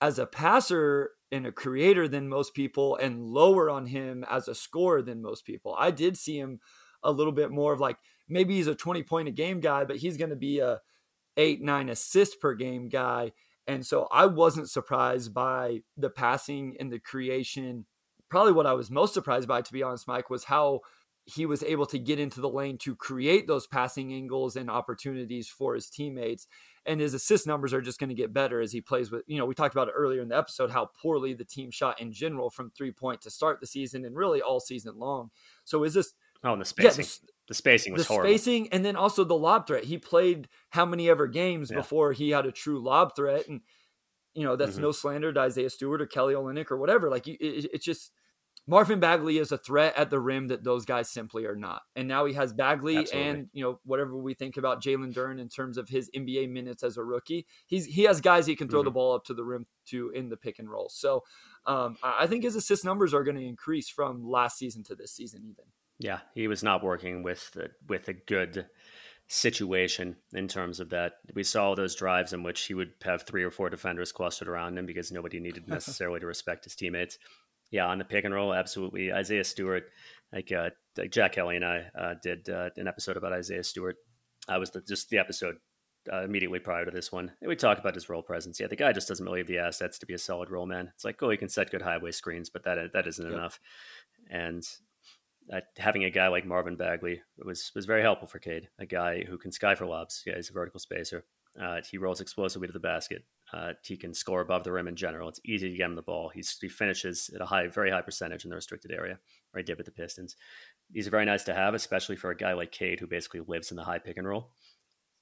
as 0.02 0.20
a 0.20 0.26
passer 0.26 1.12
and 1.36 1.46
a 1.46 1.52
creator 1.52 2.08
than 2.08 2.30
most 2.30 2.54
people 2.54 2.96
and 2.96 3.22
lower 3.22 3.70
on 3.70 3.88
him 3.88 4.26
as 4.30 4.48
a 4.48 4.56
scorer 4.56 5.02
than 5.02 5.22
most 5.22 5.46
people. 5.46 5.76
I 5.78 5.92
did 5.92 6.18
see 6.18 6.40
him 6.40 6.60
a 7.04 7.12
little 7.12 7.34
bit 7.34 7.52
more 7.52 7.74
of 7.74 7.80
like 7.80 7.98
maybe 8.28 8.56
he's 8.56 8.68
a 8.68 8.76
20 8.76 9.04
point 9.04 9.28
a 9.28 9.32
game 9.32 9.60
guy, 9.60 9.84
but 9.84 9.98
he's 9.98 10.18
going 10.18 10.30
to 10.30 10.36
be 10.36 10.60
a 10.60 10.80
8 11.38 11.62
9 11.62 11.90
assist 11.90 12.40
per 12.40 12.54
game 12.56 12.88
guy. 12.88 13.34
And 13.68 13.86
so 13.86 14.08
I 14.12 14.28
wasn't 14.28 14.70
surprised 14.70 15.34
by 15.34 15.82
the 15.98 16.10
passing 16.10 16.78
and 16.80 16.92
the 16.92 17.00
creation. 17.00 17.86
Probably 18.30 18.54
what 18.54 18.68
I 18.68 18.74
was 18.74 18.90
most 18.90 19.14
surprised 19.14 19.48
by, 19.48 19.62
to 19.62 19.74
be 19.74 19.84
honest, 19.84 20.08
Mike, 20.08 20.30
was 20.30 20.46
how 20.46 20.82
he 21.26 21.46
was 21.46 21.64
able 21.64 21.88
to 21.88 22.00
get 22.00 22.20
into 22.20 22.40
the 22.40 22.50
lane 22.50 22.78
to 22.78 22.96
create 22.96 23.48
those 23.48 23.68
passing 23.68 24.14
angles 24.14 24.56
and 24.56 24.70
opportunities 24.70 25.50
for 25.50 25.74
his 25.74 25.90
teammates. 25.90 26.48
And 26.86 27.00
his 27.00 27.14
assist 27.14 27.48
numbers 27.48 27.74
are 27.74 27.82
just 27.82 28.00
going 28.00 28.10
to 28.10 28.16
get 28.16 28.34
better 28.34 28.62
as 28.62 28.72
he 28.72 28.80
plays 28.80 29.10
with, 29.10 29.24
you 29.26 29.38
know, 29.38 29.46
we 29.46 29.56
talked 29.56 29.74
about 29.74 29.88
it 29.88 29.94
earlier 29.96 30.22
in 30.22 30.28
the 30.30 30.38
episode 30.38 30.70
how 30.70 30.90
poorly 31.02 31.34
the 31.34 31.44
team 31.44 31.72
shot 31.72 32.00
in 32.00 32.12
general 32.12 32.50
from 32.50 32.70
three 32.70 32.92
point 32.92 33.22
to 33.22 33.32
start 33.32 33.60
the 33.60 33.66
season 33.66 34.06
and 34.06 34.16
really 34.16 34.42
all 34.42 34.60
season 34.60 35.00
long. 35.00 35.32
So 35.64 35.84
is 35.84 35.94
this. 35.96 36.14
Oh, 36.44 36.54
and 36.54 36.62
the 36.62 36.66
spacing. 36.66 37.06
Yeah, 37.06 37.10
the, 37.28 37.34
the, 37.48 37.54
spacing 37.56 37.94
was 37.94 38.04
the 38.04 38.14
horrible. 38.14 38.30
spacing, 38.30 38.70
and 38.72 38.86
then 38.86 38.96
also 38.96 39.24
the 39.24 39.36
lob 39.36 39.66
threat. 39.66 39.86
He 39.86 39.98
played 39.98 40.48
how 40.70 40.86
many 40.86 41.10
ever 41.10 41.26
games 41.26 41.72
yeah. 41.72 41.78
before 41.78 42.14
he 42.14 42.30
had 42.30 42.46
a 42.46 42.52
true 42.52 42.80
lob 42.80 43.16
threat, 43.16 43.48
and 43.48 43.62
you 44.36 44.44
know 44.44 44.56
that's 44.56 44.74
mm-hmm. 44.74 44.84
no 44.84 44.92
slander 44.92 45.34
to 45.34 45.40
Isaiah 45.40 45.72
Stewart 45.72 46.04
or 46.04 46.06
Kelly 46.06 46.36
Olynyk 46.36 46.70
or 46.70 46.78
whatever. 46.78 47.10
Like 47.10 47.28
it, 47.28 47.40
it's 47.42 47.84
just 47.84 48.12
Marvin 48.68 49.00
Bagley 49.00 49.38
is 49.38 49.52
a 49.52 49.58
threat 49.58 49.94
at 49.96 50.10
the 50.10 50.20
rim 50.20 50.48
that 50.48 50.64
those 50.64 50.86
guys 50.86 51.10
simply 51.10 51.46
are 51.46 51.56
not. 51.56 51.84
And 51.96 52.08
now 52.08 52.26
he 52.26 52.34
has 52.34 52.52
Bagley 52.52 52.98
Absolutely. 52.98 53.30
and 53.30 53.50
you 53.54 53.64
know 53.64 53.80
whatever 53.86 54.18
we 54.18 54.34
think 54.34 54.58
about 54.58 54.82
Jalen 54.82 55.14
Duren 55.14 55.40
in 55.40 55.50
terms 55.50 55.78
of 55.78 55.90
his 55.90 56.10
NBA 56.16 56.50
minutes 56.50 56.84
as 56.84 56.98
a 56.98 57.04
rookie, 57.04 57.46
he's 57.68 57.86
he 57.86 58.04
has 58.04 58.22
guys 58.22 58.48
he 58.48 58.56
can 58.56 58.68
throw 58.68 58.80
mm-hmm. 58.80 58.86
the 58.86 58.92
ball 58.92 59.14
up 59.14 59.26
to 59.26 59.34
the 59.34 59.44
rim 59.44 59.68
to 59.88 60.10
in 60.10 60.30
the 60.30 60.38
pick 60.38 60.60
and 60.60 60.70
roll. 60.70 60.90
So 60.90 61.24
um, 61.68 61.98
I 62.04 62.28
think 62.28 62.44
his 62.44 62.56
assist 62.56 62.84
numbers 62.84 63.14
are 63.14 63.24
going 63.24 63.38
to 63.38 63.46
increase 63.46 63.90
from 63.90 64.28
last 64.28 64.58
season 64.58 64.84
to 64.86 64.96
this 64.96 65.12
season 65.12 65.42
even. 65.44 65.66
Yeah, 66.00 66.20
he 66.34 66.48
was 66.48 66.64
not 66.64 66.84
working 66.84 67.24
with 67.24 67.56
with 67.88 68.08
a 68.08 68.14
good 68.14 68.68
situation 69.28 70.16
in 70.34 70.48
terms 70.48 70.80
of 70.80 70.90
that. 70.90 71.14
We 71.34 71.44
saw 71.44 71.74
those 71.74 71.96
drives 71.96 72.34
in 72.34 72.44
which 72.44 72.64
he 72.66 72.74
would 72.74 72.94
have 73.04 73.24
three 73.24 73.44
or 73.44 73.52
four 73.52 73.70
defenders 73.70 74.12
clustered 74.12 74.48
around 74.48 74.78
him 74.78 74.86
because 74.86 75.12
nobody 75.12 75.40
needed 75.40 75.68
necessarily 75.68 76.20
to 76.20 76.26
respect 76.26 76.66
his 76.66 76.76
teammates. 76.76 77.18
Yeah, 77.72 77.88
on 77.88 77.98
the 77.98 78.06
pick 78.06 78.26
and 78.26 78.34
roll, 78.34 78.54
absolutely. 78.54 79.12
Isaiah 79.12 79.44
Stewart, 79.44 79.86
like 80.34 80.52
uh, 80.52 80.70
like 80.98 81.12
Jack 81.12 81.34
Kelly 81.34 81.56
and 81.56 81.66
I 81.66 81.86
uh, 81.98 82.14
did 82.22 82.50
uh, 82.50 82.70
an 82.78 82.88
episode 82.88 83.18
about 83.18 83.34
Isaiah 83.34 83.64
Stewart. 83.64 83.98
I 84.48 84.58
was 84.58 84.72
the, 84.72 84.82
just 84.82 85.10
the 85.10 85.18
episode 85.18 85.56
uh, 86.12 86.24
immediately 86.24 86.60
prior 86.60 86.86
to 86.86 86.92
this 86.92 87.12
one. 87.12 87.32
And 87.42 87.50
we 87.50 87.56
talk 87.56 87.80
about 87.80 87.96
his 87.96 88.10
roll 88.10 88.22
presence. 88.22 88.60
Yeah, 88.60 88.68
the 88.68 88.76
guy 88.76 88.94
just 88.94 89.08
doesn't 89.08 89.26
really 89.26 89.40
have 89.40 89.48
the 89.48 89.58
assets 89.58 89.98
to 90.00 90.06
be 90.06 90.14
a 90.14 90.20
solid 90.20 90.52
roll 90.52 90.66
man. 90.66 90.92
It's 90.94 91.06
like, 91.06 91.22
oh, 91.22 91.30
he 91.30 91.38
can 91.38 91.50
set 91.50 91.72
good 91.72 91.82
highway 91.82 92.12
screens, 92.12 92.50
but 92.50 92.64
that 92.64 92.94
that 92.94 93.08
isn't 93.08 93.26
yep. 93.26 93.34
enough. 93.34 93.60
And 94.30 94.64
uh, 95.52 95.62
having 95.78 96.06
a 96.06 96.10
guy 96.10 96.28
like 96.28 96.46
Marvin 96.46 96.76
Bagley 96.76 97.22
was 97.44 97.72
was 97.76 97.86
very 97.86 98.02
helpful 98.02 98.28
for 98.28 98.40
Cade. 98.40 98.70
A 98.80 98.86
guy 98.86 99.24
who 99.24 99.38
can 99.38 99.52
sky 99.52 99.76
for 99.76 99.86
lobs. 99.86 100.24
Yeah, 100.26 100.36
he's 100.36 100.50
a 100.50 100.54
vertical 100.54 100.80
spacer. 100.80 101.26
Uh, 101.60 101.82
he 101.90 101.98
rolls 101.98 102.22
explosively 102.22 102.68
to 102.68 102.74
the 102.74 102.80
basket. 102.80 103.24
Uh, 103.54 103.74
he 103.84 103.96
can 103.96 104.14
score 104.14 104.42
above 104.42 104.64
the 104.64 104.72
rim 104.72 104.88
in 104.88 104.96
general. 104.96 105.30
It's 105.30 105.40
easy 105.46 105.70
to 105.70 105.78
get 105.78 105.86
him 105.86 105.96
the 105.96 106.02
ball. 106.02 106.30
He's, 106.34 106.58
he 106.60 106.68
finishes 106.68 107.30
at 107.34 107.42
a 107.42 107.46
high, 107.46 107.68
very 107.68 107.92
high 107.92 108.02
percentage 108.02 108.44
in 108.44 108.50
the 108.50 108.56
restricted 108.56 108.92
area, 108.92 109.20
or 109.54 109.60
he 109.60 109.64
did 109.64 109.78
with 109.78 109.86
the 109.86 109.92
Pistons. 109.92 110.36
He's 110.92 111.08
very 111.08 111.26
nice 111.26 111.44
to 111.46 111.54
have, 111.54 111.74
especially 111.74 112.16
for 112.16 112.32
a 112.32 112.38
guy 112.38 112.54
like 112.54 112.72
Cade 112.72 113.00
who 113.00 113.08
basically 113.08 113.42
lives 113.48 113.72
in 113.72 113.78
the 113.78 113.84
high 113.84 114.00
pick 114.00 114.18
and 114.18 114.28
roll. 114.28 114.52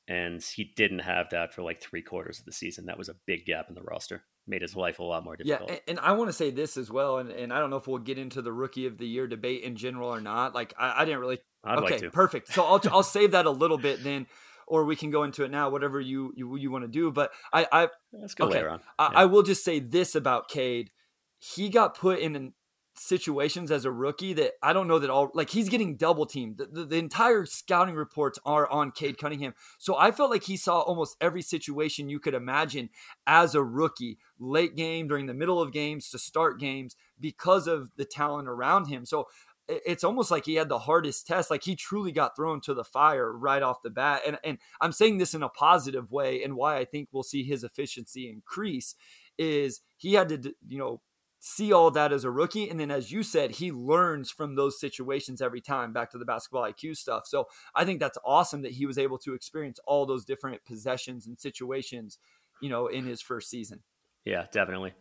And 0.08 0.42
he 0.42 0.74
didn't 0.76 1.00
have 1.00 1.30
that 1.32 1.54
for 1.54 1.62
like 1.62 1.82
three 1.82 2.02
quarters 2.02 2.40
of 2.40 2.46
the 2.46 2.52
season. 2.52 2.86
That 2.86 2.98
was 2.98 3.10
a 3.10 3.16
big 3.26 3.46
gap 3.46 3.68
in 3.70 3.76
the 3.76 3.82
roster 3.82 4.24
made 4.48 4.62
his 4.62 4.76
life 4.76 5.00
a 5.00 5.04
lot 5.04 5.24
more 5.24 5.36
difficult. 5.36 5.70
Yeah, 5.70 5.78
and, 5.88 6.00
I 6.00 6.14
want 6.14 6.30
to 6.30 6.34
say 6.34 6.52
this 6.52 6.78
as 6.78 6.92
well, 6.92 7.20
and, 7.20 7.32
and 7.32 7.54
I 7.54 7.60
don't 7.60 7.70
know 7.70 7.78
if 7.78 7.88
we'll 7.88 8.00
get 8.00 8.18
into 8.18 8.42
the 8.42 8.52
rookie 8.52 8.86
of 8.86 8.98
the 8.98 9.08
year 9.08 9.28
debate 9.28 9.64
in 9.64 9.76
general 9.76 10.10
or 10.10 10.22
not. 10.22 10.54
Like 10.54 10.74
I, 10.78 11.02
I 11.02 11.06
didn't 11.06 11.22
really. 11.22 11.40
I'd 11.64 11.80
okay, 11.80 12.00
like 12.00 12.12
perfect. 12.12 12.54
So 12.54 12.64
I'll 12.64 12.82
I'll 12.92 13.04
save 13.04 13.32
that 13.32 13.46
a 13.46 13.52
little 13.52 13.78
bit 13.78 14.04
then, 14.04 14.28
or 14.68 14.86
we 14.86 14.96
can 14.96 15.12
go 15.12 15.24
into 15.24 15.44
it 15.44 15.52
now, 15.52 15.70
whatever 15.70 16.00
you 16.00 16.34
you, 16.36 16.56
you 16.56 16.72
want 16.72 16.84
to 16.84 16.90
do. 16.90 17.12
But 17.12 17.32
I 17.52 17.68
I 17.72 17.88
let's 18.12 18.34
go 18.34 18.46
okay, 18.46 18.56
later 18.56 18.70
on. 18.70 18.80
Yeah. 19.00 19.06
I, 19.06 19.22
I 19.22 19.26
will 19.26 19.44
just 19.44 19.64
say 19.64 19.80
this 19.80 20.16
about 20.16 20.50
Cade. 20.50 20.92
He 21.40 21.70
got 21.70 21.98
put 21.98 22.20
in 22.20 22.36
an 22.36 22.54
situations 22.96 23.72
as 23.72 23.86
a 23.86 23.92
rookie 23.92 24.34
that 24.34 24.54
I 24.62 24.74
don't 24.74 24.88
know 24.88 25.00
that 25.00 25.10
all 25.10 25.32
like 25.34 25.50
he's 25.50 25.70
getting 25.70 25.96
double 25.96 26.26
teamed. 26.26 26.58
The, 26.58 26.66
the, 26.66 26.86
the, 26.86 26.98
entire 26.98 27.46
scouting 27.46 27.96
reports 27.96 28.40
are 28.46 28.70
on 28.70 28.92
Cade 28.92 29.18
Cunningham. 29.18 29.54
So 29.80 29.98
I 29.98 30.12
felt 30.12 30.30
like 30.30 30.44
he 30.44 30.58
saw 30.58 30.82
almost 30.82 31.18
every 31.20 31.42
situation 31.42 32.10
you 32.10 32.20
could 32.20 32.34
imagine 32.34 32.90
as 33.26 33.56
a 33.56 33.64
rookie, 33.64 34.20
late 34.40 34.76
game, 34.76 35.08
during 35.08 35.26
the 35.26 35.34
middle 35.34 35.62
of 35.62 35.72
games, 35.72 36.10
to 36.10 36.20
start 36.20 36.60
games 36.60 36.96
because 37.20 37.68
of 37.68 37.92
the 37.96 38.06
talent 38.06 38.48
around 38.48 38.88
him. 38.88 39.06
So 39.06 39.28
it's 39.68 40.04
almost 40.04 40.32
like 40.32 40.46
he 40.46 40.56
had 40.56 40.70
the 40.70 40.80
hardest 40.80 41.26
test. 41.28 41.50
Like 41.50 41.64
he 41.64 41.76
truly 41.76 42.12
got 42.12 42.36
thrown 42.36 42.62
to 42.62 42.74
the 42.74 42.84
fire 42.84 43.32
right 43.32 43.62
off 43.62 43.82
the 43.82 43.90
bat. 43.90 44.22
And 44.26 44.38
and 44.44 44.58
I'm 44.82 44.92
saying 44.92 45.18
this 45.18 45.34
in 45.34 45.44
a 45.44 45.50
positive 45.50 46.12
way 46.12 46.44
and 46.44 46.56
why 46.56 46.78
I 46.78 46.86
think 46.86 47.10
we'll 47.12 47.24
see 47.24 47.44
his 47.44 47.64
efficiency 47.64 48.30
increase 48.30 48.96
is 49.38 49.82
he 49.98 50.14
had 50.14 50.30
to 50.30 50.54
you 50.68 50.78
know 50.78 51.02
see 51.46 51.74
all 51.74 51.92
that 51.92 52.14
as 52.14 52.24
a 52.24 52.32
rookie. 52.32 52.70
And 52.70 52.80
then, 52.80 52.90
as 52.90 53.12
you 53.12 53.22
said, 53.22 53.52
he 53.52 53.70
learns 53.70 54.32
from 54.32 54.56
those 54.56 54.80
situations 54.80 55.42
every 55.42 55.60
time 55.60 55.92
back 55.92 56.10
to 56.12 56.18
the 56.18 56.24
basketball 56.24 56.64
IQ 56.64 56.96
stuff. 56.96 57.24
So 57.28 57.48
I 57.76 57.84
think 57.84 58.00
that's 58.00 58.18
awesome 58.26 58.62
that 58.62 58.72
he 58.72 58.86
was 58.86 58.98
able 58.98 59.18
to 59.20 59.34
experience 59.34 59.78
all 59.86 60.06
those 60.06 60.24
different 60.24 60.64
possessions 60.64 61.28
and 61.28 61.38
situations, 61.38 62.18
you 62.62 62.70
know, 62.70 62.88
in 62.88 63.06
his 63.06 63.22
first 63.22 63.50
season. 63.50 63.82
Yeah, 64.24 64.46
definitely. 64.54 64.94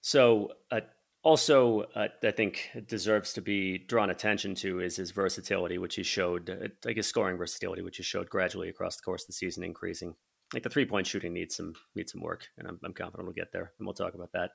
So, 0.00 0.50
uh, 0.72 0.80
also, 1.28 1.82
uh, 1.94 2.08
I 2.22 2.30
think 2.30 2.70
deserves 2.86 3.32
to 3.34 3.40
be 3.40 3.78
drawn 3.78 4.10
attention 4.10 4.54
to 4.56 4.80
is 4.80 4.96
his 4.96 5.10
versatility, 5.10 5.78
which 5.78 5.96
he 5.96 6.02
showed, 6.02 6.50
uh, 6.50 6.88
I 6.88 6.92
guess, 6.92 7.06
scoring 7.06 7.36
versatility, 7.36 7.82
which 7.82 7.98
he 7.98 8.02
showed 8.02 8.30
gradually 8.30 8.68
across 8.68 8.96
the 8.96 9.02
course 9.02 9.22
of 9.22 9.28
the 9.28 9.32
season, 9.34 9.62
increasing. 9.64 10.14
Like 10.54 10.62
the 10.62 10.70
three 10.70 10.86
point 10.86 11.06
shooting 11.06 11.34
needs 11.34 11.56
some 11.56 11.74
needs 11.94 12.12
some 12.12 12.22
work, 12.22 12.48
and 12.56 12.66
I'm, 12.66 12.80
I'm 12.82 12.94
confident 12.94 13.26
we'll 13.26 13.34
get 13.34 13.52
there, 13.52 13.72
and 13.78 13.86
we'll 13.86 13.94
talk 13.94 14.14
about 14.14 14.32
that 14.32 14.50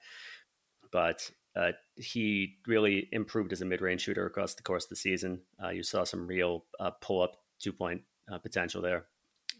but 0.93 1.29
uh, 1.55 1.71
he 1.95 2.57
really 2.67 3.09
improved 3.11 3.51
as 3.51 3.61
a 3.61 3.65
mid-range 3.65 4.01
shooter 4.01 4.25
across 4.25 4.53
the 4.53 4.63
course 4.63 4.85
of 4.85 4.89
the 4.89 4.95
season. 4.95 5.41
Uh, 5.61 5.69
you 5.69 5.83
saw 5.83 6.03
some 6.05 6.27
real 6.27 6.63
uh, 6.79 6.91
pull-up 7.01 7.35
two-point 7.59 8.01
uh, 8.31 8.37
potential 8.37 8.81
there, 8.81 9.05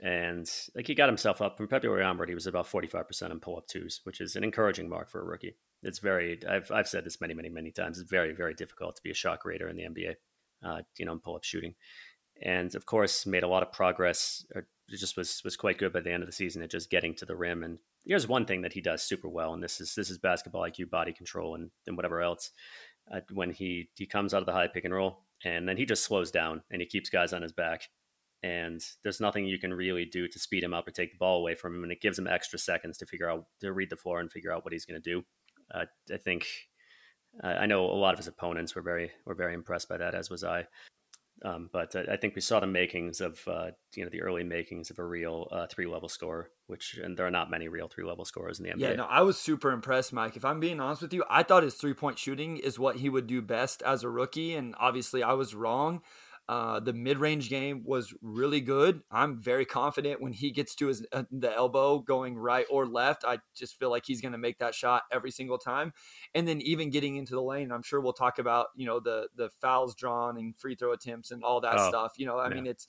and 0.01 0.49
like 0.75 0.87
he 0.87 0.95
got 0.95 1.09
himself 1.09 1.41
up 1.41 1.57
from 1.57 1.67
February 1.67 2.03
onward. 2.03 2.29
He 2.29 2.35
was 2.35 2.47
about 2.47 2.67
forty-five 2.67 3.07
percent 3.07 3.33
on 3.33 3.39
pull-up 3.39 3.67
twos, 3.67 3.99
which 4.03 4.21
is 4.21 4.35
an 4.35 4.43
encouraging 4.43 4.87
mark 4.87 5.09
for 5.09 5.21
a 5.21 5.25
rookie. 5.25 5.57
It's 5.83 5.99
very 5.99 6.39
I've 6.47 6.71
I've 6.71 6.87
said 6.87 7.05
this 7.05 7.21
many 7.21 7.33
many 7.33 7.49
many 7.49 7.71
times. 7.71 7.99
It's 7.99 8.09
very 8.09 8.33
very 8.33 8.53
difficult 8.53 8.95
to 8.95 9.03
be 9.03 9.11
a 9.11 9.15
shot 9.15 9.39
creator 9.39 9.69
in 9.69 9.75
the 9.75 9.83
NBA. 9.83 10.15
Uh, 10.63 10.81
you 10.97 11.05
know, 11.05 11.11
in 11.11 11.19
pull-up 11.19 11.43
shooting, 11.43 11.75
and 12.41 12.73
of 12.73 12.85
course 12.85 13.25
made 13.25 13.43
a 13.43 13.47
lot 13.47 13.63
of 13.63 13.71
progress. 13.71 14.45
Or 14.55 14.65
just 14.89 15.17
was 15.17 15.41
was 15.43 15.57
quite 15.57 15.77
good 15.77 15.93
by 15.93 15.99
the 15.99 16.11
end 16.11 16.23
of 16.23 16.27
the 16.27 16.33
season 16.33 16.61
at 16.61 16.71
just 16.71 16.89
getting 16.89 17.13
to 17.15 17.25
the 17.25 17.35
rim 17.35 17.63
and 17.63 17.79
here's 18.05 18.27
one 18.27 18.45
thing 18.45 18.61
that 18.61 18.73
he 18.73 18.81
does 18.81 19.01
super 19.01 19.29
well, 19.29 19.53
and 19.53 19.63
this 19.63 19.79
is 19.81 19.95
this 19.95 20.09
is 20.09 20.17
basketball 20.17 20.61
IQ, 20.63 20.89
body 20.89 21.13
control, 21.13 21.55
and, 21.55 21.71
and 21.87 21.95
whatever 21.95 22.21
else. 22.21 22.51
Uh, 23.13 23.19
when 23.33 23.51
he 23.51 23.89
he 23.95 24.05
comes 24.05 24.33
out 24.33 24.41
of 24.41 24.45
the 24.45 24.53
high 24.53 24.67
pick 24.67 24.85
and 24.85 24.93
roll, 24.93 25.23
and 25.43 25.67
then 25.67 25.77
he 25.77 25.85
just 25.85 26.05
slows 26.05 26.31
down 26.31 26.61
and 26.71 26.81
he 26.81 26.87
keeps 26.87 27.09
guys 27.09 27.33
on 27.33 27.41
his 27.41 27.51
back, 27.51 27.89
and 28.41 28.81
there's 29.03 29.19
nothing 29.19 29.45
you 29.45 29.59
can 29.59 29.73
really 29.73 30.05
do 30.05 30.27
to 30.27 30.39
speed 30.39 30.63
him 30.63 30.73
up 30.73 30.87
or 30.87 30.91
take 30.91 31.11
the 31.11 31.17
ball 31.17 31.39
away 31.39 31.55
from 31.55 31.75
him, 31.75 31.83
and 31.83 31.91
it 31.91 32.01
gives 32.01 32.17
him 32.17 32.27
extra 32.27 32.59
seconds 32.59 32.97
to 32.97 33.05
figure 33.05 33.29
out 33.29 33.45
to 33.59 33.73
read 33.73 33.89
the 33.89 33.97
floor 33.97 34.19
and 34.19 34.31
figure 34.31 34.51
out 34.51 34.63
what 34.63 34.73
he's 34.73 34.85
going 34.85 35.01
to 35.01 35.09
do. 35.09 35.23
Uh, 35.73 35.85
I 36.11 36.17
think 36.17 36.47
uh, 37.43 37.47
I 37.47 37.65
know 37.65 37.85
a 37.85 37.93
lot 37.93 38.13
of 38.13 38.19
his 38.19 38.27
opponents 38.27 38.75
were 38.75 38.81
very 38.81 39.11
were 39.25 39.35
very 39.35 39.53
impressed 39.53 39.89
by 39.89 39.97
that, 39.97 40.15
as 40.15 40.29
was 40.29 40.43
I. 40.43 40.67
Um, 41.43 41.69
but 41.73 41.93
I 41.95 42.15
think 42.15 42.35
we 42.35 42.41
saw 42.41 42.61
the 42.61 42.67
makings 42.67 43.19
of 43.19 43.41
uh, 43.47 43.71
you 43.95 44.03
know 44.03 44.09
the 44.09 44.21
early 44.21 44.43
makings 44.43 44.89
of 44.89 44.99
a 44.99 45.03
real 45.03 45.47
uh, 45.51 45.67
three 45.67 45.87
level 45.87 46.07
score, 46.07 46.51
which 46.67 46.99
and 47.03 47.17
there 47.17 47.25
are 47.25 47.31
not 47.31 47.49
many 47.49 47.67
real 47.67 47.89
three 47.89 48.05
level 48.05 48.23
scores 48.23 48.59
in 48.59 48.65
the 48.65 48.71
NBA. 48.71 48.79
Yeah, 48.79 48.93
no, 48.93 49.05
I 49.05 49.21
was 49.21 49.37
super 49.37 49.71
impressed, 49.71 50.13
Mike. 50.13 50.37
If 50.37 50.45
I'm 50.45 50.59
being 50.59 50.79
honest 50.79 51.01
with 51.01 51.13
you, 51.13 51.23
I 51.29 51.43
thought 51.43 51.63
his 51.63 51.75
three 51.75 51.93
point 51.93 52.17
shooting 52.17 52.57
is 52.57 52.79
what 52.79 52.97
he 52.97 53.09
would 53.09 53.27
do 53.27 53.41
best 53.41 53.81
as 53.81 54.03
a 54.03 54.09
rookie, 54.09 54.55
and 54.55 54.75
obviously 54.79 55.21
I 55.21 55.33
was 55.33 55.53
wrong. 55.53 56.01
Uh, 56.49 56.79
the 56.81 56.91
mid-range 56.91 57.49
game 57.49 57.83
was 57.85 58.13
really 58.21 58.59
good. 58.59 59.01
I'm 59.09 59.41
very 59.41 59.63
confident 59.65 60.21
when 60.21 60.33
he 60.33 60.51
gets 60.51 60.75
to 60.75 60.87
his 60.87 61.05
uh, 61.13 61.23
the 61.31 61.53
elbow 61.53 61.99
going 61.99 62.37
right 62.37 62.65
or 62.69 62.85
left. 62.85 63.23
I 63.25 63.39
just 63.55 63.79
feel 63.79 63.89
like 63.89 64.03
he's 64.05 64.19
going 64.19 64.33
to 64.33 64.37
make 64.37 64.59
that 64.59 64.75
shot 64.75 65.03
every 65.09 65.31
single 65.31 65.57
time. 65.57 65.93
And 66.35 66.45
then 66.45 66.59
even 66.61 66.89
getting 66.89 67.15
into 67.15 67.33
the 67.33 67.41
lane, 67.41 67.71
I'm 67.71 67.81
sure 67.81 68.01
we'll 68.01 68.11
talk 68.11 68.39
about 68.39 68.67
you 68.75 68.85
know 68.85 68.99
the 68.99 69.29
the 69.37 69.49
fouls 69.61 69.95
drawn 69.95 70.37
and 70.37 70.57
free 70.57 70.75
throw 70.75 70.91
attempts 70.91 71.31
and 71.31 71.45
all 71.45 71.61
that 71.61 71.75
oh, 71.77 71.87
stuff. 71.87 72.13
You 72.17 72.25
know, 72.25 72.37
I 72.37 72.49
yeah. 72.49 72.55
mean 72.55 72.67
it's 72.67 72.87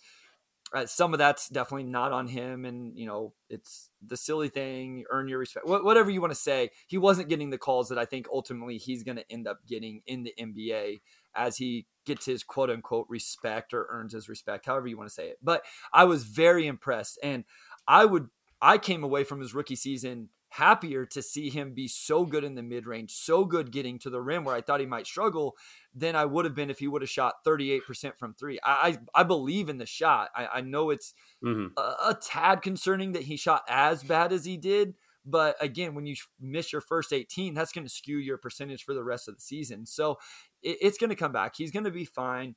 uh, 0.72 0.86
some 0.86 1.12
of 1.12 1.18
that's 1.18 1.48
definitely 1.48 1.84
not 1.84 2.10
on 2.10 2.26
him 2.26 2.64
and 2.64 2.98
you 2.98 3.06
know 3.06 3.32
it's 3.48 3.90
the 4.04 4.16
silly 4.16 4.48
thing 4.48 5.04
earn 5.10 5.28
your 5.28 5.38
respect 5.38 5.66
Wh- 5.66 5.84
whatever 5.84 6.10
you 6.10 6.20
want 6.20 6.32
to 6.32 6.38
say 6.38 6.70
he 6.86 6.98
wasn't 6.98 7.28
getting 7.28 7.50
the 7.50 7.58
calls 7.58 7.90
that 7.90 7.98
i 7.98 8.04
think 8.04 8.26
ultimately 8.32 8.78
he's 8.78 9.04
going 9.04 9.16
to 9.16 9.30
end 9.30 9.46
up 9.46 9.58
getting 9.68 10.00
in 10.06 10.24
the 10.24 10.34
nba 10.40 11.00
as 11.36 11.56
he 11.56 11.86
gets 12.04 12.26
his 12.26 12.42
quote 12.42 12.70
unquote 12.70 13.06
respect 13.08 13.72
or 13.74 13.86
earns 13.90 14.12
his 14.12 14.28
respect, 14.28 14.66
however 14.66 14.86
you 14.86 14.96
want 14.96 15.08
to 15.08 15.14
say 15.14 15.28
it. 15.28 15.38
But 15.42 15.62
I 15.92 16.04
was 16.04 16.24
very 16.24 16.66
impressed. 16.66 17.18
And 17.22 17.44
I 17.86 18.04
would, 18.04 18.28
I 18.60 18.78
came 18.78 19.04
away 19.04 19.24
from 19.24 19.40
his 19.40 19.54
rookie 19.54 19.76
season 19.76 20.28
happier 20.50 21.04
to 21.04 21.20
see 21.20 21.50
him 21.50 21.74
be 21.74 21.88
so 21.88 22.24
good 22.24 22.44
in 22.44 22.54
the 22.54 22.62
mid 22.62 22.86
range, 22.86 23.10
so 23.10 23.44
good 23.44 23.72
getting 23.72 23.98
to 23.98 24.08
the 24.08 24.20
rim 24.20 24.44
where 24.44 24.54
I 24.54 24.60
thought 24.60 24.78
he 24.78 24.86
might 24.86 25.06
struggle 25.06 25.56
than 25.92 26.14
I 26.14 26.24
would 26.24 26.44
have 26.44 26.54
been 26.54 26.70
if 26.70 26.78
he 26.78 26.86
would 26.86 27.02
have 27.02 27.10
shot 27.10 27.44
38% 27.44 28.16
from 28.16 28.34
three. 28.34 28.60
I, 28.62 28.98
I, 29.14 29.20
I 29.20 29.22
believe 29.24 29.68
in 29.68 29.78
the 29.78 29.86
shot. 29.86 30.30
I, 30.36 30.46
I 30.46 30.60
know 30.60 30.90
it's 30.90 31.12
mm-hmm. 31.44 31.76
a, 31.76 32.10
a 32.10 32.18
tad 32.22 32.62
concerning 32.62 33.12
that 33.12 33.24
he 33.24 33.36
shot 33.36 33.64
as 33.68 34.04
bad 34.04 34.32
as 34.32 34.44
he 34.44 34.56
did, 34.56 34.94
but 35.26 35.56
again, 35.60 35.94
when 35.94 36.06
you 36.06 36.16
miss 36.40 36.72
your 36.72 36.82
first 36.82 37.12
18, 37.12 37.54
that's 37.54 37.72
going 37.72 37.86
to 37.86 37.92
skew 37.92 38.18
your 38.18 38.36
percentage 38.36 38.84
for 38.84 38.94
the 38.94 39.04
rest 39.04 39.26
of 39.26 39.34
the 39.34 39.40
season. 39.40 39.86
So 39.86 40.18
it, 40.64 40.78
it's 40.80 40.98
going 40.98 41.10
to 41.10 41.16
come 41.16 41.32
back. 41.32 41.54
He's 41.56 41.70
going 41.70 41.84
to 41.84 41.90
be 41.90 42.04
fine. 42.04 42.56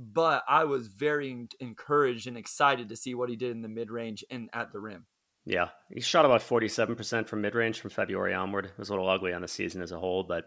But 0.00 0.44
I 0.48 0.64
was 0.64 0.86
very 0.86 1.48
encouraged 1.58 2.28
and 2.28 2.38
excited 2.38 2.88
to 2.88 2.96
see 2.96 3.14
what 3.16 3.30
he 3.30 3.34
did 3.34 3.50
in 3.50 3.62
the 3.62 3.68
mid 3.68 3.90
range 3.90 4.24
and 4.30 4.48
at 4.52 4.72
the 4.72 4.78
rim. 4.78 5.06
Yeah, 5.44 5.70
he 5.90 6.00
shot 6.00 6.24
about 6.24 6.42
47% 6.42 7.26
from 7.26 7.40
mid 7.40 7.54
range 7.54 7.80
from 7.80 7.90
February 7.90 8.34
onward. 8.34 8.66
It 8.66 8.78
was 8.78 8.90
a 8.90 8.92
little 8.92 9.08
ugly 9.08 9.32
on 9.32 9.42
the 9.42 9.48
season 9.48 9.82
as 9.82 9.90
a 9.90 9.98
whole, 9.98 10.22
but 10.22 10.44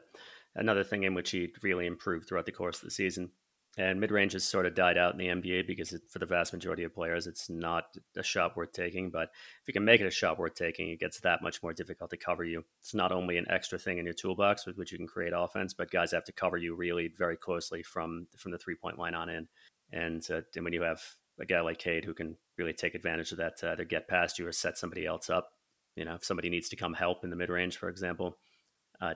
another 0.56 0.84
thing 0.84 1.04
in 1.04 1.16
which 1.16 1.32
he 1.32 1.50
really 1.64 1.86
improved 1.86 2.30
throughout 2.30 2.46
the 2.46 2.52
course 2.52 2.78
of 2.78 2.84
the 2.84 2.92
season. 2.92 3.32
And 3.78 4.02
mid 4.02 4.12
range 4.12 4.34
has 4.34 4.44
sort 4.44 4.66
of 4.66 4.76
died 4.76 4.98
out 4.98 5.14
in 5.14 5.18
the 5.18 5.28
NBA 5.28 5.66
because 5.66 5.94
it, 5.94 6.02
for 6.10 6.20
the 6.20 6.26
vast 6.26 6.52
majority 6.52 6.84
of 6.84 6.94
players, 6.94 7.26
it's 7.26 7.50
not 7.50 7.86
a 8.18 8.24
shot 8.24 8.58
worth 8.58 8.74
taking. 8.74 9.10
But 9.10 9.30
if 9.62 9.68
you 9.68 9.74
can 9.74 9.86
make 9.86 10.02
it 10.02 10.08
a 10.08 10.12
shot 10.12 10.38
worth 10.38 10.56
taking, 10.56 10.90
it 10.90 11.00
gets 11.00 11.22
that 11.22 11.42
much 11.42 11.64
more 11.64 11.72
difficult 11.72 12.10
to 12.10 12.18
cover 12.18 12.44
you. 12.44 12.66
It's 12.82 12.94
not 12.94 13.14
only 13.14 13.38
an 13.38 13.50
extra 13.50 13.80
thing 13.80 13.98
in 13.98 14.04
your 14.06 14.14
toolbox 14.14 14.66
with 14.66 14.78
which 14.78 14.92
you 14.92 14.98
can 14.98 15.08
create 15.08 15.32
offense, 15.34 15.74
but 15.74 15.90
guys 15.90 16.12
have 16.12 16.26
to 16.26 16.34
cover 16.34 16.58
you 16.58 16.76
really 16.76 17.14
very 17.18 17.38
closely 17.38 17.82
from 17.82 18.28
from 18.38 18.52
the 18.52 18.58
three 18.58 18.76
point 18.76 19.00
line 19.00 19.16
on 19.16 19.30
in. 19.30 19.48
And, 19.94 20.26
uh, 20.30 20.42
and 20.56 20.64
when 20.66 20.74
you 20.74 20.82
have 20.82 21.02
a 21.40 21.46
guy 21.46 21.62
like 21.62 21.80
Cade 21.80 22.06
who 22.06 22.14
can 22.14 22.36
really 22.58 22.74
take 22.74 22.94
advantage 22.94 23.32
of 23.32 23.38
that 23.38 23.58
to 23.58 23.72
either 23.72 23.86
get 23.86 24.08
past 24.08 24.38
you 24.38 24.48
or 24.48 24.52
set 24.52 24.78
somebody 24.78 25.06
else 25.06 25.30
up, 25.30 25.50
you 25.96 26.06
know, 26.06 26.16
if 26.16 26.26
somebody 26.26 26.50
needs 26.50 26.70
to 26.70 26.76
come 26.76 26.94
help 26.94 27.24
in 27.24 27.30
the 27.30 27.36
mid 27.36 27.50
range, 27.50 27.78
for 27.78 27.90
example, 27.90 28.38
uh, 29.02 29.14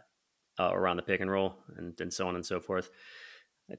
uh, 0.59 0.71
around 0.73 0.97
the 0.97 1.03
pick 1.03 1.21
and 1.21 1.31
roll, 1.31 1.55
and, 1.77 1.99
and 1.99 2.13
so 2.13 2.27
on 2.27 2.35
and 2.35 2.45
so 2.45 2.59
forth. 2.59 2.89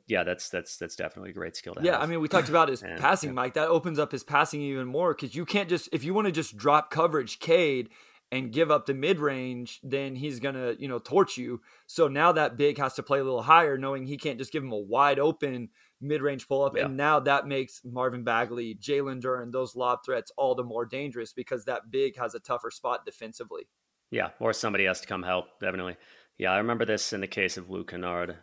Yeah, 0.07 0.25
that's 0.25 0.49
that's 0.49 0.77
that's 0.79 0.97
definitely 0.97 1.31
a 1.31 1.35
great 1.35 1.55
skill 1.57 1.75
to 1.75 1.83
yeah, 1.83 1.93
have. 1.93 2.03
I 2.03 2.07
mean, 2.07 2.21
we 2.21 2.29
talked 2.29 2.49
about 2.51 2.69
his 2.69 2.83
And, 2.83 3.01
passing, 3.01 3.31
yeah. 3.31 3.35
Mike. 3.35 3.55
That 3.55 3.69
opens 3.69 3.99
up 3.99 4.13
his 4.13 4.25
passing 4.25 4.61
even 4.61 4.87
more 4.87 5.15
because 5.15 5.35
you 5.35 5.45
can't 5.45 5.69
just 5.69 5.89
if 5.93 6.03
you 6.05 6.13
want 6.15 6.27
to 6.27 6.33
just 6.33 6.57
drop 6.57 6.91
coverage, 6.91 7.39
Cade, 7.39 7.91
and 8.33 8.53
give 8.53 8.71
up 8.71 8.87
the 8.87 8.95
mid 8.95 9.21
range, 9.21 9.79
then 9.85 10.17
he's 10.17 10.41
gonna 10.41 10.75
you 10.79 10.89
know 10.89 10.99
torch 10.99 11.37
you. 11.37 11.61
So 11.87 12.09
now 12.09 12.33
that 12.33 12.57
big 12.57 12.79
has 12.79 12.95
to 12.95 13.03
play 13.03 13.21
a 13.21 13.25
little 13.25 13.43
higher, 13.43 13.79
knowing 13.79 14.07
he 14.07 14.17
can't 14.17 14.39
just 14.39 14.53
give 14.53 14.65
him 14.65 14.73
a 14.73 14.79
wide 14.79 15.19
open 15.21 15.69
mid 16.01 16.21
range 16.21 16.47
pull 16.49 16.63
up, 16.63 16.77
Yeah. 16.77 16.87
and 16.87 16.97
now 16.97 17.21
that 17.21 17.47
makes 17.47 17.81
Marvin 17.85 18.25
Bagley, 18.25 18.75
Jalen 18.75 19.23
Duren, 19.23 19.53
those 19.53 19.77
lob 19.77 20.01
threats 20.05 20.31
all 20.37 20.55
the 20.55 20.65
more 20.65 20.85
dangerous 20.85 21.33
because 21.33 21.65
that 21.65 21.91
big 21.91 22.19
has 22.19 22.35
a 22.35 22.41
tougher 22.41 22.71
spot 22.71 23.07
defensively. 23.07 23.69
Yeah, 24.11 24.31
or 24.39 24.53
somebody 24.53 24.85
has 24.85 25.01
to 25.01 25.07
come 25.07 25.23
help, 25.23 25.59
definitely. 25.61 25.97
Yeah, 26.39 26.53
I 26.53 26.59
remember 26.59 26.85
this 26.85 27.15
in 27.15 27.23
the 27.23 27.27
case 27.27 27.57
of 27.57 27.71
Luke 27.71 27.91
Kennard, 27.93 28.37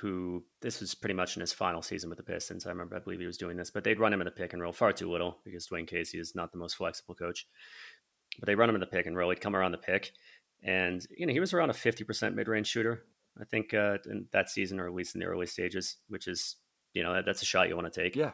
who 0.00 0.44
this 0.62 0.80
was 0.80 0.94
pretty 0.94 1.14
much 1.14 1.36
in 1.36 1.40
his 1.40 1.52
final 1.52 1.82
season 1.82 2.08
with 2.08 2.18
the 2.18 2.24
Pistons. 2.24 2.66
I 2.66 2.70
remember, 2.70 2.96
I 2.96 3.00
believe 3.00 3.20
he 3.20 3.26
was 3.26 3.36
doing 3.36 3.56
this, 3.56 3.70
but 3.70 3.84
they'd 3.84 4.00
run 4.00 4.12
him 4.12 4.20
in 4.20 4.24
the 4.24 4.30
pick 4.30 4.52
and 4.52 4.62
roll 4.62 4.72
far 4.72 4.92
too 4.92 5.10
little 5.10 5.38
because 5.44 5.68
Dwane 5.68 5.86
Casey 5.86 6.18
is 6.18 6.34
not 6.34 6.52
the 6.52 6.58
most 6.58 6.74
flexible 6.74 7.14
coach. 7.14 7.46
But 8.38 8.46
they 8.46 8.54
run 8.54 8.68
him 8.68 8.76
in 8.76 8.80
the 8.80 8.86
pick 8.86 9.06
and 9.06 9.16
roll. 9.16 9.30
He'd 9.30 9.40
come 9.40 9.56
around 9.56 9.72
the 9.72 9.78
pick, 9.78 10.12
and 10.62 11.04
you 11.16 11.26
know 11.26 11.32
he 11.32 11.40
was 11.40 11.52
around 11.52 11.70
a 11.70 11.74
fifty 11.74 12.04
percent 12.04 12.36
mid 12.36 12.48
range 12.48 12.68
shooter. 12.68 13.04
I 13.40 13.44
think 13.44 13.74
uh, 13.74 13.98
in 14.08 14.26
that 14.32 14.50
season, 14.50 14.80
or 14.80 14.86
at 14.86 14.94
least 14.94 15.14
in 15.14 15.20
the 15.20 15.26
early 15.26 15.46
stages, 15.46 15.96
which 16.08 16.28
is 16.28 16.56
you 16.94 17.02
know 17.02 17.14
that, 17.14 17.24
that's 17.24 17.42
a 17.42 17.46
shot 17.46 17.68
you 17.68 17.76
want 17.76 17.92
to 17.92 18.02
take. 18.02 18.16
Yeah. 18.16 18.32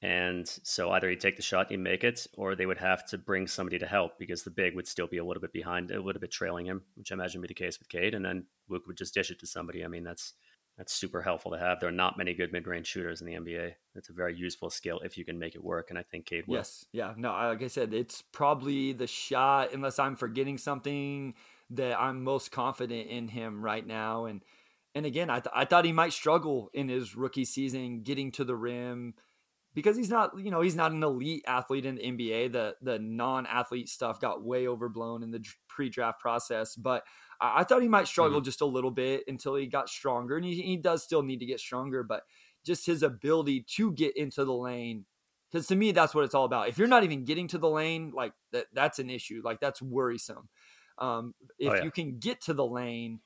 And 0.00 0.46
so 0.46 0.92
either 0.92 1.10
you 1.10 1.16
take 1.16 1.36
the 1.36 1.42
shot, 1.42 1.72
you 1.72 1.78
make 1.78 2.04
it, 2.04 2.24
or 2.34 2.54
they 2.54 2.66
would 2.66 2.78
have 2.78 3.04
to 3.08 3.18
bring 3.18 3.48
somebody 3.48 3.80
to 3.80 3.86
help 3.86 4.16
because 4.16 4.44
the 4.44 4.50
big 4.50 4.76
would 4.76 4.86
still 4.86 5.08
be 5.08 5.18
a 5.18 5.24
little 5.24 5.40
bit 5.40 5.52
behind, 5.52 5.90
a 5.90 6.00
little 6.00 6.20
bit 6.20 6.30
trailing 6.30 6.66
him, 6.66 6.82
which 6.94 7.10
I 7.10 7.16
imagine 7.16 7.40
would 7.40 7.48
be 7.48 7.54
the 7.54 7.64
case 7.64 7.80
with 7.80 7.88
Cade. 7.88 8.14
And 8.14 8.24
then 8.24 8.46
Luke 8.68 8.86
would 8.86 8.96
just 8.96 9.12
dish 9.12 9.32
it 9.32 9.40
to 9.40 9.46
somebody. 9.46 9.84
I 9.84 9.88
mean, 9.88 10.04
that's 10.04 10.34
that's 10.78 10.92
super 10.92 11.20
helpful 11.20 11.50
to 11.50 11.58
have. 11.58 11.80
There 11.80 11.88
are 11.88 11.92
not 11.92 12.16
many 12.16 12.32
good 12.32 12.52
mid-range 12.52 12.86
shooters 12.86 13.20
in 13.20 13.26
the 13.26 13.34
NBA. 13.34 13.72
It's 13.96 14.10
a 14.10 14.12
very 14.12 14.36
useful 14.36 14.70
skill 14.70 15.00
if 15.00 15.18
you 15.18 15.24
can 15.24 15.36
make 15.36 15.56
it 15.56 15.62
work, 15.62 15.90
and 15.90 15.98
I 15.98 16.04
think 16.04 16.26
Cade 16.26 16.44
will. 16.46 16.58
Yes. 16.58 16.86
Yeah. 16.92 17.14
No, 17.16 17.32
like 17.32 17.62
I 17.62 17.66
said, 17.66 17.92
it's 17.92 18.22
probably 18.22 18.92
the 18.92 19.08
shot, 19.08 19.74
unless 19.74 19.98
I'm 19.98 20.14
forgetting 20.14 20.56
something 20.56 21.34
that 21.70 22.00
I'm 22.00 22.22
most 22.22 22.52
confident 22.52 23.08
in 23.08 23.26
him 23.26 23.60
right 23.60 23.84
now. 23.84 24.26
And 24.26 24.42
and 24.94 25.04
again, 25.04 25.30
I, 25.30 25.40
th- 25.40 25.52
I 25.54 25.64
thought 25.64 25.84
he 25.84 25.92
might 25.92 26.12
struggle 26.12 26.70
in 26.72 26.88
his 26.88 27.14
rookie 27.14 27.44
season 27.44 28.02
getting 28.02 28.32
to 28.32 28.44
the 28.44 28.56
rim 28.56 29.14
because 29.74 29.96
he's 29.96 30.10
not, 30.10 30.32
you 30.38 30.50
know, 30.50 30.60
he's 30.60 30.74
not 30.74 30.92
an 30.92 31.02
elite 31.02 31.44
athlete 31.46 31.86
in 31.86 31.96
the 31.96 32.02
NBA. 32.02 32.52
The 32.52 32.76
the 32.80 32.98
non-athlete 33.00 33.88
stuff 33.88 34.20
got 34.20 34.44
way 34.44 34.68
overblown 34.68 35.24
in 35.24 35.32
the 35.32 35.44
pre-draft 35.68 36.20
process, 36.20 36.76
but 36.76 37.02
I, 37.40 37.60
I 37.60 37.64
thought 37.64 37.82
he 37.82 37.88
might 37.88 38.08
struggle 38.08 38.40
just 38.40 38.60
a 38.60 38.66
little 38.66 38.90
bit 38.90 39.24
until 39.28 39.54
he 39.54 39.66
got 39.66 39.88
stronger, 39.88 40.36
and 40.36 40.44
he, 40.44 40.60
he 40.62 40.76
does 40.76 41.02
still 41.02 41.22
need 41.22 41.40
to 41.40 41.46
get 41.46 41.60
stronger, 41.60 42.02
but 42.02 42.22
just 42.64 42.86
his 42.86 43.02
ability 43.02 43.64
to 43.76 43.92
get 43.92 44.16
into 44.16 44.44
the 44.44 44.52
lane 44.54 45.04
because 45.50 45.66
to 45.68 45.76
me 45.76 45.92
that's 45.92 46.14
what 46.14 46.24
it's 46.24 46.34
all 46.34 46.44
about 46.44 46.68
if 46.68 46.76
you're 46.76 46.88
not 46.88 47.04
even 47.04 47.24
getting 47.24 47.48
to 47.48 47.56
the 47.56 47.68
lane 47.70 48.12
like 48.14 48.32
that 48.52 48.66
that's 48.74 48.98
an 48.98 49.08
issue 49.08 49.40
like 49.44 49.60
that's 49.60 49.80
worrisome 49.80 50.48
um, 50.98 51.32
if 51.58 51.70
Oh, 51.70 51.74
yeah. 51.76 51.84
you 51.84 51.90
can 51.90 52.18
get 52.18 52.42
to 52.42 52.52
the 52.52 52.66
lane 52.66 53.20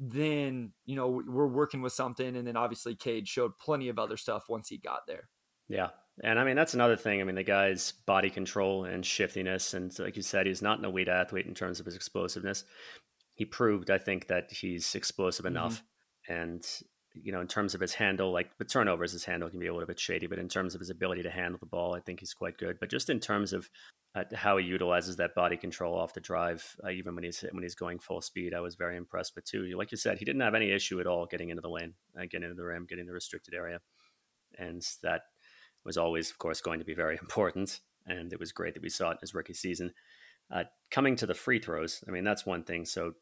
then 0.00 0.72
you 0.86 0.94
know 0.94 1.22
we're 1.26 1.48
working 1.48 1.82
with 1.82 1.92
something 1.92 2.36
and 2.36 2.46
then 2.46 2.56
obviously 2.56 2.94
cade 2.94 3.26
showed 3.28 3.58
plenty 3.58 3.88
of 3.88 3.98
other 3.98 4.16
stuff 4.16 4.44
once 4.48 4.68
he 4.68 4.78
got 4.78 5.00
there 5.06 5.28
Yeah. 5.68 5.88
And 6.22 6.38
I 6.38 6.44
mean, 6.44 6.56
that's 6.56 6.72
another 6.72 6.96
thing. 6.96 7.20
I 7.20 7.24
mean, 7.24 7.34
the 7.34 7.42
guy's 7.42 7.92
body 7.92 8.30
control 8.30 8.84
and 8.84 9.04
shiftiness. 9.04 9.74
And 9.74 9.96
like 9.98 10.16
you 10.16 10.22
said, 10.22 10.46
he's 10.46 10.62
not 10.62 10.78
an 10.78 10.86
elite 10.86 11.08
athlete 11.08 11.44
in 11.44 11.52
terms 11.54 11.78
of 11.78 11.84
his 11.84 11.94
explosiveness. 11.94 12.64
He 13.36 13.44
proved, 13.46 13.90
I 13.90 13.98
think, 13.98 14.26
that 14.28 14.50
he's 14.52 14.94
explosive 14.96 15.46
Mhm. 15.46 15.50
enough. 15.50 15.84
And, 16.28 16.66
you 17.14 17.32
know, 17.32 17.40
in 17.40 17.48
terms 17.48 17.74
of 17.74 17.80
his 17.80 17.94
handle, 17.94 18.32
like 18.32 18.58
the 18.58 18.64
turnovers, 18.64 19.12
his 19.12 19.24
handle 19.26 19.48
can 19.48 19.60
be 19.60 19.68
a 19.68 19.72
little 19.72 19.86
bit 19.86 20.00
shady. 20.00 20.26
But 20.26 20.40
in 20.40 20.48
terms 20.48 20.74
of 20.74 20.80
his 20.80 20.90
ability 20.90 21.22
to 21.22 21.30
handle 21.30 21.58
the 21.60 21.66
ball, 21.66 21.94
I 21.94 22.00
think 22.00 22.20
he's 22.20 22.34
quite 22.34 22.58
good. 22.58 22.78
But 22.80 22.90
just 22.90 23.08
in 23.10 23.20
terms 23.20 23.52
of 23.52 23.70
uh, 24.16 24.24
how 24.34 24.56
he 24.56 24.66
utilizes 24.66 25.16
that 25.16 25.34
body 25.34 25.56
control 25.58 25.94
off 25.94 26.14
the 26.14 26.20
drive, 26.20 26.76
uh, 26.84 26.88
even 26.90 27.14
when 27.14 27.24
he's 27.24 27.42
when 27.52 27.62
he's 27.62 27.74
going 27.74 27.98
full 28.00 28.22
speed, 28.22 28.54
I 28.54 28.60
was 28.60 28.74
very 28.74 28.96
impressed 28.96 29.36
with 29.36 29.44
too. 29.44 29.64
Like 29.76 29.90
you 29.92 29.98
said, 29.98 30.18
he 30.18 30.24
didn't 30.24 30.40
have 30.40 30.54
any 30.54 30.72
issue 30.72 31.00
at 31.00 31.06
all 31.06 31.26
getting 31.26 31.50
into 31.50 31.60
the 31.62 31.68
lane, 31.70 31.94
uh, 32.18 32.22
getting 32.22 32.44
into 32.44 32.54
the 32.56 32.64
rim, 32.64 32.86
getting 32.86 33.06
the 33.06 33.12
restricted 33.12 33.54
area, 33.54 33.80
and 34.58 34.82
that 35.02 35.22
was 35.84 35.96
always, 35.98 36.30
of 36.30 36.38
course, 36.38 36.60
going 36.60 36.78
to 36.80 36.84
be 36.86 36.94
very 36.94 37.16
important. 37.22 37.80
And 38.06 38.32
it 38.32 38.40
was 38.40 38.52
great 38.52 38.74
that 38.74 38.82
we 38.82 38.88
saw 38.88 39.10
it 39.10 39.14
in 39.14 39.18
his 39.20 39.34
rookie 39.34 39.52
season. 39.54 39.92
Uh, 40.50 40.64
coming 40.90 41.16
to 41.16 41.26
the 41.26 41.34
free 41.34 41.58
throws, 41.58 42.02
I 42.06 42.10
mean, 42.10 42.24
that's 42.24 42.46
one 42.46 42.62
thing. 42.64 42.84
So, 42.84 43.14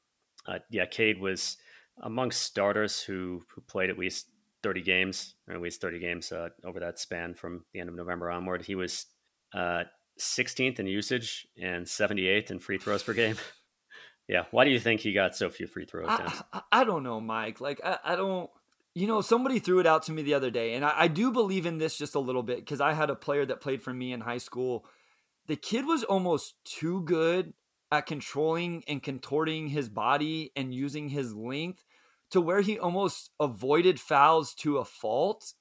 uh, 0.47 0.59
yeah, 0.71 0.87
Cade 0.87 1.21
was 1.21 1.57
amongst 2.03 2.43
starters 2.43 3.03
who 3.03 3.43
who 3.55 3.61
played 3.61 3.91
at 3.91 3.99
least 3.99 4.29
30 4.63 4.83
games, 4.83 5.35
or 5.49 5.55
at 5.55 5.61
least 5.61 5.81
30 5.81 5.99
games 5.99 6.33
uh, 6.33 6.49
over 6.65 6.81
that 6.81 6.99
span 6.99 7.35
from 7.35 7.65
the 7.73 7.81
end 7.81 7.89
of 7.89 7.95
November 7.95 8.31
onward. 8.31 8.65
He 8.65 8.75
was 8.75 9.07
uh, 9.53 9.85
16th 10.19 10.79
in 10.79 10.87
usage 10.87 11.47
and 11.61 11.85
78th 11.85 12.51
in 12.51 12.59
free 12.59 12.79
throws 12.79 13.03
per 13.03 13.13
game. 13.13 13.37
yeah, 14.29 14.45
why 14.51 14.65
do 14.65 14.71
you 14.71 14.81
think 14.81 15.01
he 15.01 15.13
got 15.13 15.37
so 15.37 15.51
few 15.51 15.67
free 15.67 15.85
throw 15.85 16.07
attempts? 16.07 16.43
I, 16.53 16.59
I, 16.59 16.81
I 16.81 16.85
don't 16.85 17.03
know 17.03 17.21
mike 17.21 17.61
like 17.61 17.81
I, 17.85 17.99
I 18.05 18.17
don't 18.17 18.51
you 18.95 19.07
know 19.07 19.21
somebody 19.21 19.59
threw 19.59 19.81
it 19.81 19.87
out 19.87 20.05
to 20.05 20.13
me 20.13 20.23
the 20.23 20.35
other 20.35 20.51
day 20.51 20.75
and 20.75 20.85
i, 20.85 20.93
I 20.97 21.09
do 21.09 21.31
believe 21.31 21.67
in 21.67 21.79
this 21.79 21.99
just 21.99 22.15
a 22.15 22.21
little 22.21 22.43
bit 22.43 22.59
because 22.59 22.81
i 22.81 22.93
had 22.93 23.11
a 23.11 23.17
player 23.17 23.45
that 23.47 23.61
played 23.61 23.83
for 23.83 23.93
me 23.93 24.13
in 24.13 24.21
high 24.21 24.39
school 24.39 24.87
the 25.47 25.57
kid 25.57 25.87
was 25.87 26.05
almost 26.05 26.55
too 26.65 27.03
good 27.03 27.53
at 27.95 28.07
controlling 28.07 28.85
and 28.87 29.03
contorting 29.03 29.69
his 29.69 29.89
body 29.89 30.53
and 30.55 30.75
using 30.75 31.09
his 31.09 31.35
length 31.35 31.85
to 32.31 32.41
where 32.41 32.61
he 32.61 32.79
almost 32.79 33.31
avoided 33.41 34.01
fouls 34.01 34.55
to 34.55 34.79
a 34.79 34.85
fault. 34.85 35.55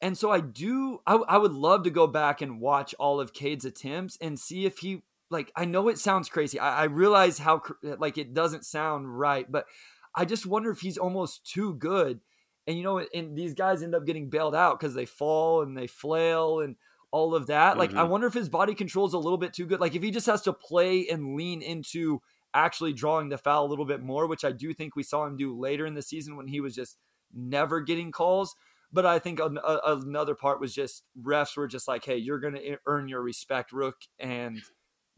And 0.00 0.16
so 0.16 0.30
I 0.30 0.40
do, 0.40 1.00
I, 1.06 1.14
I 1.14 1.38
would 1.38 1.52
love 1.52 1.84
to 1.84 1.90
go 1.90 2.06
back 2.06 2.40
and 2.40 2.60
watch 2.60 2.94
all 2.98 3.20
of 3.20 3.32
Cade's 3.32 3.64
attempts 3.64 4.18
and 4.20 4.38
see 4.38 4.66
if 4.66 4.78
he, 4.78 5.02
like, 5.30 5.52
I 5.56 5.64
know 5.64 5.88
it 5.88 5.98
sounds 5.98 6.28
crazy. 6.28 6.58
I, 6.58 6.82
I 6.82 6.84
realize 6.84 7.38
how, 7.38 7.62
like, 7.82 8.18
it 8.18 8.34
doesn't 8.34 8.64
sound 8.64 9.18
right, 9.18 9.50
but 9.50 9.66
I 10.14 10.24
just 10.24 10.46
wonder 10.46 10.70
if 10.70 10.80
he's 10.80 10.98
almost 10.98 11.50
too 11.50 11.74
good. 11.74 12.20
And, 12.66 12.76
you 12.76 12.82
know, 12.82 12.98
and 13.14 13.36
these 13.36 13.54
guys 13.54 13.82
end 13.82 13.94
up 13.94 14.06
getting 14.06 14.28
bailed 14.28 14.54
out 14.54 14.78
because 14.78 14.94
they 14.94 15.06
fall 15.06 15.62
and 15.62 15.76
they 15.76 15.86
flail 15.86 16.60
and 16.60 16.76
all 17.10 17.34
of 17.34 17.46
that. 17.46 17.78
Like, 17.78 17.94
I 17.94 18.04
Mhm. 18.04 18.08
wonder 18.08 18.26
if 18.26 18.34
his 18.34 18.48
body 18.48 18.74
control 18.74 19.06
is 19.06 19.14
a 19.14 19.18
little 19.18 19.38
bit 19.38 19.52
too 19.52 19.66
good. 19.66 19.80
Like, 19.80 19.94
if 19.94 20.02
he 20.02 20.10
just 20.10 20.26
has 20.26 20.42
to 20.42 20.52
play 20.52 21.08
and 21.08 21.36
lean 21.36 21.62
into 21.62 22.20
actually 22.54 22.92
drawing 22.92 23.28
the 23.28 23.38
foul 23.38 23.66
a 23.66 23.68
little 23.68 23.84
bit 23.84 24.02
more, 24.02 24.26
which 24.26 24.44
I 24.44 24.52
do 24.52 24.72
think 24.74 24.96
we 24.96 25.02
saw 25.02 25.26
him 25.26 25.36
do 25.36 25.58
later 25.58 25.86
in 25.86 25.94
the 25.94 26.02
season 26.02 26.36
when 26.36 26.48
he 26.48 26.60
was 26.60 26.74
just 26.74 26.98
never 27.32 27.80
getting 27.80 28.12
calls. 28.12 28.54
But 28.92 29.04
I 29.04 29.18
think 29.18 29.40
an, 29.40 29.58
a, 29.58 29.78
another 29.84 30.34
part 30.34 30.60
was 30.60 30.74
just 30.74 31.04
refs 31.20 31.56
were 31.56 31.66
just 31.66 31.88
like, 31.88 32.04
hey, 32.04 32.16
you're 32.16 32.38
going 32.40 32.54
to 32.54 32.78
earn 32.86 33.08
your 33.08 33.20
respect, 33.20 33.72
Rook. 33.72 33.96
And 34.18 34.62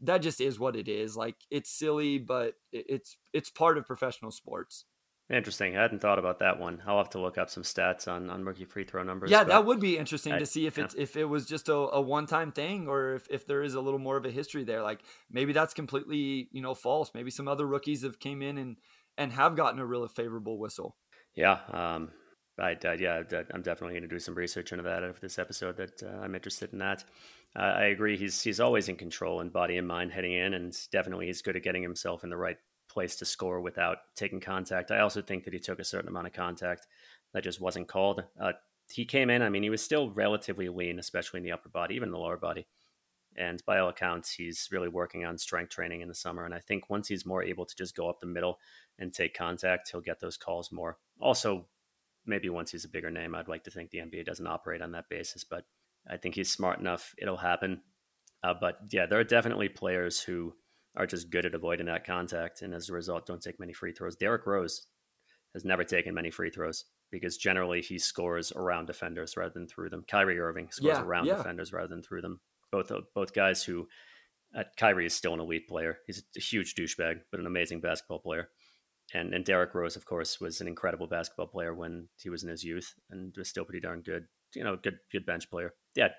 that 0.01 0.19
just 0.19 0.41
is 0.41 0.59
what 0.59 0.75
it 0.75 0.87
is. 0.87 1.15
Like, 1.15 1.37
it's 1.49 1.69
silly, 1.69 2.17
but 2.17 2.55
it's 2.71 3.17
it's 3.33 3.49
part 3.49 3.77
of 3.77 3.85
professional 3.85 4.31
sports. 4.31 4.85
Interesting. 5.31 5.77
I 5.77 5.83
hadn't 5.83 5.99
thought 5.99 6.17
about 6.17 6.39
that 6.39 6.59
one. 6.59 6.81
I'll 6.87 6.97
have 6.97 7.11
to 7.11 7.19
look 7.19 7.37
up 7.37 7.51
some 7.51 7.61
stats 7.61 8.07
on, 8.07 8.31
on 8.31 8.43
rookie 8.43 8.65
free 8.65 8.83
throw 8.83 9.03
numbers. 9.03 9.29
Yeah, 9.29 9.43
that 9.43 9.63
would 9.63 9.79
be 9.79 9.95
interesting 9.95 10.33
I- 10.33 10.39
to 10.39 10.45
see 10.45 10.65
if 10.65 10.77
yeah. 10.77 10.85
it's 10.85 10.95
if 10.95 11.15
it 11.15 11.25
was 11.25 11.45
just 11.45 11.69
a, 11.69 11.75
a 11.75 12.01
one 12.01 12.25
time 12.25 12.51
thing 12.51 12.87
or 12.87 13.13
if, 13.13 13.27
if 13.29 13.45
there 13.45 13.61
is 13.61 13.75
a 13.75 13.81
little 13.81 13.99
more 13.99 14.17
of 14.17 14.25
a 14.25 14.31
history 14.31 14.63
there. 14.63 14.81
Like 14.81 15.01
maybe 15.29 15.53
that's 15.53 15.75
completely 15.75 16.49
you 16.51 16.63
know 16.63 16.73
false. 16.73 17.11
Maybe 17.13 17.29
some 17.29 17.47
other 17.47 17.67
rookies 17.67 18.01
have 18.01 18.19
came 18.19 18.41
in 18.41 18.57
and 18.57 18.77
and 19.19 19.31
have 19.33 19.55
gotten 19.55 19.79
a 19.79 19.85
really 19.85 20.07
favorable 20.07 20.57
whistle. 20.57 20.95
Yeah, 21.35 21.59
um, 21.71 22.09
I, 22.57 22.75
I 22.83 22.93
yeah, 22.93 23.21
I'm 23.53 23.61
definitely 23.61 23.93
going 23.93 24.09
to 24.09 24.15
do 24.15 24.19
some 24.19 24.33
research 24.33 24.71
into 24.71 24.83
that 24.85 25.03
after 25.03 25.21
this 25.21 25.37
episode. 25.37 25.77
That 25.77 26.01
uh, 26.01 26.21
I'm 26.23 26.33
interested 26.33 26.73
in 26.73 26.79
that. 26.79 27.03
Uh, 27.55 27.61
I 27.61 27.83
agree. 27.85 28.17
He's 28.17 28.41
he's 28.41 28.59
always 28.59 28.89
in 28.89 28.95
control 28.95 29.41
in 29.41 29.49
body 29.49 29.77
and 29.77 29.87
mind 29.87 30.11
heading 30.11 30.33
in, 30.33 30.55
and 30.55 30.75
definitely 30.91 31.27
he's 31.27 31.43
good 31.43 31.55
at 31.55 31.61
getting 31.61 31.83
himself 31.83 32.23
in 32.23 32.31
the 32.31 32.37
right 32.37 32.57
place 32.89 33.15
to 33.17 33.25
score 33.25 33.61
without 33.61 33.97
taking 34.15 34.39
contact. 34.39 34.91
I 34.91 34.99
also 34.99 35.21
think 35.21 35.43
that 35.45 35.53
he 35.53 35.59
took 35.59 35.79
a 35.79 35.83
certain 35.83 36.09
amount 36.09 36.27
of 36.27 36.33
contact 36.33 36.87
that 37.33 37.43
just 37.43 37.61
wasn't 37.61 37.87
called. 37.87 38.23
Uh, 38.39 38.53
he 38.91 39.05
came 39.05 39.29
in. 39.29 39.41
I 39.41 39.49
mean, 39.49 39.63
he 39.63 39.69
was 39.69 39.83
still 39.83 40.11
relatively 40.11 40.67
lean, 40.69 40.99
especially 40.99 41.37
in 41.37 41.43
the 41.43 41.51
upper 41.51 41.69
body, 41.69 41.95
even 41.95 42.11
the 42.11 42.17
lower 42.17 42.37
body. 42.37 42.67
And 43.37 43.63
by 43.65 43.79
all 43.79 43.89
accounts, 43.89 44.31
he's 44.31 44.67
really 44.71 44.89
working 44.89 45.23
on 45.23 45.37
strength 45.37 45.69
training 45.69 46.01
in 46.01 46.07
the 46.07 46.15
summer. 46.15 46.45
And 46.45 46.53
I 46.53 46.59
think 46.59 46.89
once 46.89 47.07
he's 47.07 47.25
more 47.25 47.43
able 47.43 47.65
to 47.65 47.75
just 47.75 47.95
go 47.95 48.09
up 48.09 48.19
the 48.19 48.27
middle 48.27 48.57
and 48.97 49.13
take 49.13 49.35
contact, 49.35 49.91
he'll 49.91 50.01
get 50.01 50.19
those 50.19 50.35
calls 50.35 50.71
more. 50.71 50.97
Also, 51.21 51.67
maybe 52.25 52.49
once 52.49 52.71
he's 52.71 52.85
a 52.85 52.89
bigger 52.89 53.11
name, 53.11 53.35
I'd 53.35 53.47
like 53.47 53.63
to 53.65 53.71
think 53.71 53.91
the 53.91 53.99
NBA 53.99 54.25
doesn't 54.25 54.47
operate 54.47 54.81
on 54.81 54.91
that 54.91 55.09
basis, 55.09 55.43
but 55.43 55.65
I 56.09 56.17
think 56.17 56.35
he's 56.35 56.51
smart 56.51 56.79
enough; 56.79 57.13
it'll 57.17 57.37
happen. 57.37 57.81
Uh, 58.43 58.53
but 58.59 58.79
yeah, 58.89 59.05
there 59.05 59.19
are 59.19 59.25
definitely 59.25 59.69
players 59.69 60.19
who 60.19 60.53
are 60.95 61.05
just 61.07 61.29
good 61.29 61.45
at 61.45 61.55
avoiding 61.55 61.85
that 61.85 62.05
contact, 62.05 62.61
and 62.61 62.73
as 62.73 62.89
a 62.89 62.93
result, 62.93 63.25
don't 63.25 63.41
take 63.41 63.59
many 63.59 63.73
free 63.73 63.91
throws. 63.91 64.15
Derrick 64.15 64.45
Rose 64.45 64.87
has 65.53 65.65
never 65.65 65.83
taken 65.83 66.13
many 66.13 66.29
free 66.29 66.49
throws 66.49 66.85
because 67.11 67.37
generally 67.37 67.81
he 67.81 67.97
scores 67.97 68.51
around 68.51 68.85
defenders 68.85 69.35
rather 69.35 69.53
than 69.53 69.67
through 69.67 69.89
them. 69.89 70.05
Kyrie 70.07 70.39
Irving 70.39 70.69
scores 70.71 70.97
yeah, 70.97 71.03
around 71.03 71.25
yeah. 71.25 71.37
defenders 71.37 71.73
rather 71.73 71.87
than 71.87 72.03
through 72.03 72.21
them. 72.21 72.39
Both 72.71 72.91
both 73.15 73.33
guys 73.33 73.63
who, 73.63 73.87
uh, 74.55 74.63
Kyrie 74.77 75.07
is 75.07 75.13
still 75.13 75.33
an 75.33 75.39
elite 75.39 75.67
player. 75.67 75.99
He's 76.05 76.23
a 76.37 76.39
huge 76.39 76.75
douchebag, 76.75 77.21
but 77.31 77.39
an 77.39 77.47
amazing 77.47 77.81
basketball 77.81 78.19
player. 78.19 78.49
And 79.13 79.33
and 79.33 79.43
Derrick 79.43 79.73
Rose, 79.73 79.95
of 79.95 80.05
course, 80.05 80.39
was 80.39 80.61
an 80.61 80.67
incredible 80.67 81.07
basketball 81.07 81.47
player 81.47 81.73
when 81.73 82.09
he 82.21 82.29
was 82.29 82.43
in 82.43 82.49
his 82.49 82.63
youth, 82.63 82.93
and 83.09 83.33
was 83.35 83.49
still 83.49 83.65
pretty 83.65 83.79
darn 83.79 84.01
good. 84.01 84.25
You 84.53 84.63
know, 84.63 84.75
good 84.75 84.99
good 85.11 85.25
bench 85.25 85.49
player. 85.49 85.73
Yeah, 85.95 86.09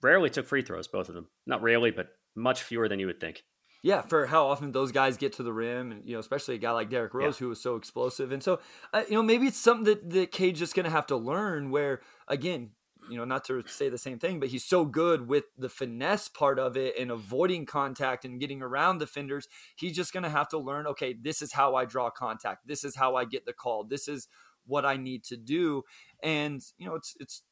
rarely 0.00 0.30
took 0.30 0.46
free 0.46 0.62
throws, 0.62 0.88
both 0.88 1.10
of 1.10 1.14
them. 1.14 1.28
Not 1.46 1.62
rarely, 1.62 1.90
but 1.90 2.08
much 2.34 2.62
fewer 2.62 2.88
than 2.88 2.98
you 2.98 3.06
would 3.06 3.20
think. 3.20 3.44
Yeah, 3.82 4.02
for 4.02 4.26
how 4.26 4.46
often 4.46 4.72
those 4.72 4.92
guys 4.92 5.16
get 5.16 5.32
to 5.34 5.42
the 5.42 5.52
rim, 5.52 5.90
and 5.90 6.06
you 6.06 6.12
know, 6.12 6.20
especially 6.20 6.56
a 6.56 6.58
guy 6.58 6.72
like 6.72 6.90
Derrick 6.90 7.14
Rose 7.14 7.36
yeah. 7.36 7.44
who 7.44 7.48
was 7.48 7.60
so 7.60 7.76
explosive, 7.76 8.30
and 8.30 8.42
so 8.42 8.60
uh, 8.92 9.04
you 9.08 9.14
know, 9.14 9.22
maybe 9.22 9.46
it's 9.46 9.58
something 9.58 9.84
that 9.84 10.10
that 10.10 10.32
Cade's 10.32 10.58
just 10.58 10.74
going 10.74 10.84
to 10.84 10.90
have 10.90 11.06
to 11.06 11.16
learn. 11.16 11.70
Where 11.70 12.02
again, 12.28 12.70
you 13.08 13.16
know, 13.16 13.24
not 13.24 13.44
to 13.46 13.62
say 13.66 13.88
the 13.88 13.96
same 13.96 14.18
thing, 14.18 14.38
but 14.38 14.50
he's 14.50 14.64
so 14.64 14.84
good 14.84 15.28
with 15.28 15.44
the 15.56 15.70
finesse 15.70 16.28
part 16.28 16.58
of 16.58 16.76
it 16.76 16.98
and 16.98 17.10
avoiding 17.10 17.64
contact 17.64 18.26
and 18.26 18.38
getting 18.38 18.60
around 18.60 18.98
defenders. 18.98 19.48
He's 19.76 19.96
just 19.96 20.12
going 20.12 20.24
to 20.24 20.30
have 20.30 20.48
to 20.48 20.58
learn. 20.58 20.86
Okay, 20.88 21.14
this 21.14 21.40
is 21.40 21.54
how 21.54 21.74
I 21.74 21.86
draw 21.86 22.10
contact. 22.10 22.66
This 22.66 22.84
is 22.84 22.96
how 22.96 23.16
I 23.16 23.24
get 23.24 23.46
the 23.46 23.54
call. 23.54 23.84
This 23.84 24.08
is 24.08 24.28
what 24.66 24.84
I 24.84 24.98
need 24.98 25.24
to 25.24 25.38
do, 25.38 25.84
and 26.22 26.60
you 26.76 26.86
know, 26.86 26.96
it's 26.96 27.14
it's 27.18 27.42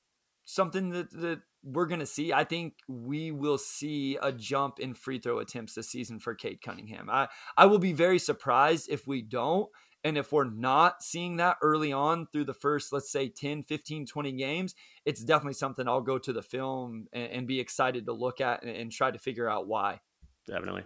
something 0.45 0.91
that 0.91 1.11
that 1.13 1.41
we're 1.73 1.87
going 1.87 2.01
to 2.01 2.07
see. 2.07 2.33
I 2.33 2.45
think 2.45 2.75
we 2.89 3.31
will 3.31 3.59
see 3.59 4.19
a 4.21 4.33
jump 4.33 4.79
in 4.81 4.95
free 4.95 5.19
throw 5.19 5.39
attempts 5.39 5.75
this 5.75 5.91
season 5.91 6.19
for 6.19 6.35
Cade 6.35 6.61
Cunningham. 6.63 7.09
I, 7.11 7.29
I 7.57 7.67
will 7.67 7.79
be 7.79 7.93
very 7.93 8.19
surprised 8.19 8.89
if 8.91 9.07
we 9.07 9.23
don't. 9.23 9.69
And 10.05 10.17
if 10.17 10.33
we're 10.33 10.49
not 10.49 11.03
seeing 11.03 11.37
that 11.39 11.57
early 11.61 11.93
on 11.93 12.29
through 12.29 12.45
the 12.45 12.55
first, 12.55 12.93
let's 12.93 13.11
say 13.11 13.29
10, 13.29 13.65
15, 13.65 14.07
20 14.07 14.33
games, 14.33 14.75
it's 15.05 15.25
definitely 15.25 15.55
something 15.55 15.89
I'll 15.89 16.01
go 16.01 16.19
to 16.19 16.33
the 16.33 16.43
film 16.43 17.09
and, 17.13 17.31
and 17.31 17.47
be 17.49 17.59
excited 17.59 18.07
to 18.07 18.13
look 18.13 18.41
at 18.41 18.63
and, 18.63 18.75
and 18.75 18.93
try 18.93 19.11
to 19.11 19.19
figure 19.19 19.51
out 19.51 19.67
why. 19.67 20.01
Definitely. 20.47 20.85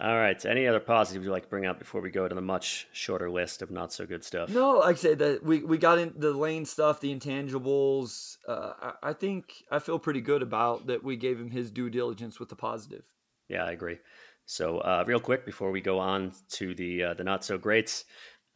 All 0.00 0.16
right. 0.16 0.42
Any 0.46 0.66
other 0.66 0.80
positives 0.80 1.26
you'd 1.26 1.32
like 1.32 1.42
to 1.42 1.48
bring 1.48 1.66
up 1.66 1.78
before 1.78 2.00
we 2.00 2.10
go 2.10 2.26
to 2.26 2.34
the 2.34 2.40
much 2.40 2.88
shorter 2.92 3.30
list 3.30 3.60
of 3.60 3.70
not 3.70 3.92
so 3.92 4.06
good 4.06 4.24
stuff? 4.24 4.48
No, 4.48 4.78
like 4.78 4.96
I 4.96 4.98
said, 4.98 5.18
that 5.18 5.44
we, 5.44 5.62
we 5.62 5.76
got 5.76 5.98
in 5.98 6.14
the 6.16 6.32
lane 6.32 6.64
stuff, 6.64 7.00
the 7.00 7.14
intangibles. 7.14 8.38
Uh, 8.48 8.72
I, 8.80 9.10
I, 9.10 9.12
think 9.12 9.64
I 9.70 9.78
feel 9.80 9.98
pretty 9.98 10.22
good 10.22 10.40
about 10.40 10.86
that. 10.86 11.04
We 11.04 11.16
gave 11.16 11.38
him 11.38 11.50
his 11.50 11.70
due 11.70 11.90
diligence 11.90 12.40
with 12.40 12.48
the 12.48 12.56
positive. 12.56 13.04
Yeah, 13.48 13.64
I 13.64 13.72
agree. 13.72 13.98
So, 14.46 14.78
uh, 14.78 15.04
real 15.06 15.20
quick 15.20 15.44
before 15.44 15.70
we 15.70 15.82
go 15.82 15.98
on 15.98 16.32
to 16.52 16.74
the 16.74 17.04
uh, 17.04 17.14
the 17.14 17.22
not 17.22 17.44
so 17.44 17.58
greats, 17.58 18.04